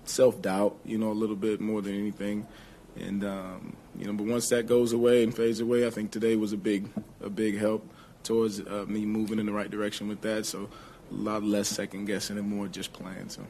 self 0.04 0.40
doubt, 0.40 0.76
you 0.84 0.96
know, 0.96 1.10
a 1.10 1.18
little 1.18 1.34
bit 1.34 1.60
more 1.60 1.82
than 1.82 1.94
anything, 1.94 2.46
and 2.94 3.24
um, 3.24 3.76
you 3.98 4.06
know, 4.06 4.12
but 4.12 4.26
once 4.26 4.48
that 4.50 4.66
goes 4.66 4.92
away 4.92 5.24
and 5.24 5.34
fades 5.34 5.58
away, 5.58 5.86
I 5.86 5.90
think 5.90 6.12
today 6.12 6.36
was 6.36 6.52
a 6.52 6.56
big 6.56 6.88
a 7.20 7.28
big 7.28 7.58
help 7.58 7.84
towards 8.22 8.60
uh, 8.60 8.84
me 8.86 9.04
moving 9.04 9.40
in 9.40 9.46
the 9.46 9.52
right 9.52 9.70
direction 9.70 10.06
with 10.06 10.20
that. 10.20 10.46
So 10.46 10.68
a 11.10 11.14
lot 11.14 11.42
less 11.42 11.68
second 11.68 12.04
guessing 12.04 12.38
and 12.38 12.48
more 12.48 12.68
just 12.68 12.92
playing. 12.92 13.28
So. 13.28 13.42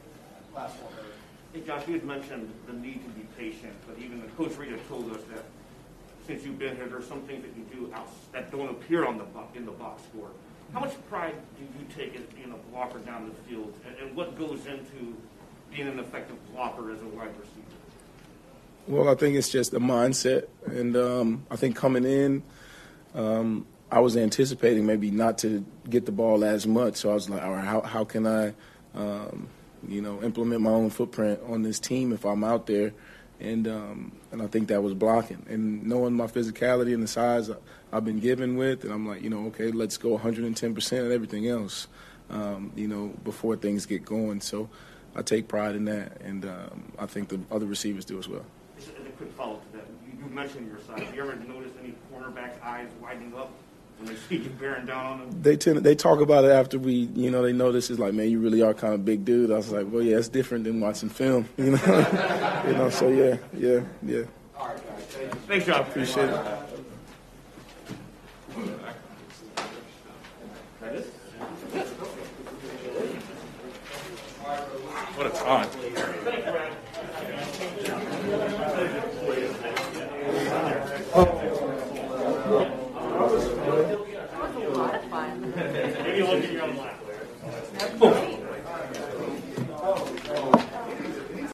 Last 0.55 0.77
one. 0.77 0.93
Hey, 1.53 1.61
Josh, 1.67 1.87
you 1.87 1.95
had 1.95 2.05
mentioned 2.05 2.51
the 2.67 2.73
need 2.75 3.03
to 3.05 3.11
be 3.11 3.27
patient, 3.37 3.75
but 3.87 3.99
even 3.99 4.21
the 4.21 4.29
coach 4.29 4.57
Rita 4.57 4.77
told 4.89 5.11
us 5.11 5.23
that 5.35 5.45
since 6.27 6.45
you've 6.45 6.59
been 6.59 6.77
here, 6.77 6.87
there's 6.87 7.07
some 7.07 7.23
things 7.23 7.43
that 7.43 7.57
you 7.57 7.65
do 7.73 7.93
out, 7.95 8.09
that 8.33 8.51
don't 8.51 8.71
appear 8.71 9.07
on 9.07 9.19
the 9.19 9.25
in 9.55 9.65
the 9.65 9.73
box 9.73 10.03
score. 10.11 10.31
How 10.73 10.81
much 10.81 10.95
pride 11.09 11.35
do 11.57 11.65
you 11.65 11.87
take 11.95 12.15
in 12.17 12.27
being 12.35 12.53
a 12.53 12.71
blocker 12.71 12.99
down 12.99 13.29
the 13.29 13.35
field, 13.49 13.73
and, 13.87 13.97
and 13.99 14.17
what 14.17 14.37
goes 14.37 14.67
into 14.67 15.17
being 15.71 15.89
an 15.89 15.99
effective 16.01 16.37
blocker 16.53 16.91
as 16.91 17.01
a 17.01 17.07
wide 17.07 17.31
receiver? 17.39 17.63
Well, 18.89 19.09
I 19.09 19.15
think 19.15 19.37
it's 19.37 19.49
just 19.49 19.75
a 19.75 19.81
mindset, 19.81 20.47
and 20.67 20.97
um, 20.97 21.47
I 21.51 21.57
think 21.57 21.77
coming 21.77 22.05
in, 22.05 22.43
um, 23.15 23.67
I 23.91 24.01
was 24.01 24.17
anticipating 24.17 24.87
maybe 24.87 25.11
not 25.11 25.39
to 25.39 25.65
get 25.89 26.07
the 26.07 26.13
ball 26.13 26.45
as 26.45 26.67
much. 26.67 26.97
So 26.97 27.11
I 27.11 27.15
was 27.15 27.31
like, 27.31 27.43
all 27.43 27.53
right, 27.53 27.65
how 27.65 27.81
how 27.83 28.05
can 28.05 28.27
I, 28.27 28.55
um, 28.95 29.49
you 29.89 30.01
know, 30.03 30.23
implement 30.23 30.61
my 30.61 30.71
own 30.71 30.91
footprint 30.91 31.41
on 31.47 31.63
this 31.63 31.79
team 31.79 32.13
if 32.13 32.25
I'm 32.25 32.43
out 32.43 32.67
there, 32.67 32.93
and 33.41 33.69
um, 33.69 34.13
and 34.33 34.43
I 34.43 34.47
think 34.47 34.69
that 34.69 34.83
was 34.83 34.95
blocking. 34.95 35.45
And 35.49 35.85
knowing 35.85 36.15
my 36.15 36.27
physicality 36.27 36.95
and 36.95 37.03
the 37.03 37.09
size 37.09 37.51
I've 37.93 38.05
been 38.05 38.21
given 38.21 38.57
with, 38.57 38.85
and 38.85 38.93
I'm 38.93 39.07
like, 39.07 39.23
you 39.23 39.31
know, 39.31 39.47
okay, 39.47 39.71
let's 39.71 39.97
go 39.97 40.11
110 40.11 40.75
percent 40.75 41.07
at 41.07 41.13
everything 41.13 41.49
else, 41.49 41.89
um, 42.31 42.73
you 42.77 42.89
know, 42.89 43.15
before 43.25 43.57
things 43.57 43.87
get 43.87 44.05
going. 44.05 44.41
So 44.41 44.69
I 45.15 45.23
take 45.23 45.49
pride 45.49 45.77
in 45.77 45.85
that, 45.87 46.21
and 46.21 46.45
um, 46.45 46.93
I 46.99 47.07
think 47.07 47.29
the 47.29 47.41
other 47.51 47.67
receivers 47.67 48.05
do 48.05 48.19
as 48.19 48.29
well. 48.29 48.45
As 48.79 48.89
a 48.89 49.11
quick 49.17 49.33
follow-up 49.33 49.71
to 49.73 49.79
that, 49.79 49.87
you, 50.07 50.25
you 50.25 50.35
mentioned 50.35 50.67
your 50.67 50.81
size. 50.81 51.09
Do 51.09 51.17
you 51.17 51.23
ever 51.23 51.35
notice 51.37 51.73
any 51.83 51.95
cornerbacks' 52.13 52.63
eyes 52.63 52.89
widening 53.01 53.35
up 53.35 53.51
they 54.05 54.15
see 54.15 54.37
you 54.37 54.51
bearing 54.51 54.87
down 54.87 55.07
on 55.07 55.19
them? 55.21 55.43
They 55.43 55.57
tend 55.57 55.79
they 55.79 55.95
talk 55.95 56.21
about 56.21 56.45
it 56.45 56.51
after 56.51 56.79
we 56.79 56.93
you 57.15 57.31
know 57.31 57.43
they 57.43 57.53
know 57.53 57.73
this 57.73 57.91
is 57.91 57.99
like 57.99 58.13
man 58.15 58.31
you 58.31 58.39
really 58.39 58.63
are 58.63 58.75
kind 58.75 58.93
of 58.95 59.05
big 59.05 59.25
dude. 59.25 59.51
I 59.51 59.57
was 59.57 59.73
like 59.73 59.87
well 59.91 60.03
yeah 60.03 60.19
it's 60.19 60.29
different 60.29 60.65
than 60.65 60.81
watching 60.81 61.09
film 61.09 61.49
you 61.57 61.73
know 61.73 62.63
you 62.67 62.73
know 62.75 62.91
so 62.91 63.09
yeah 63.09 63.37
yeah 63.57 63.81
yeah. 64.03 64.23
All 64.59 64.69
right, 64.69 64.77
guys. 64.77 65.33
Thanks, 65.47 65.67
John. 65.67 65.81
Appreciate 65.81 66.29
it. 66.29 66.41
What 75.17 75.27
a 75.27 75.31
time. 75.31 76.23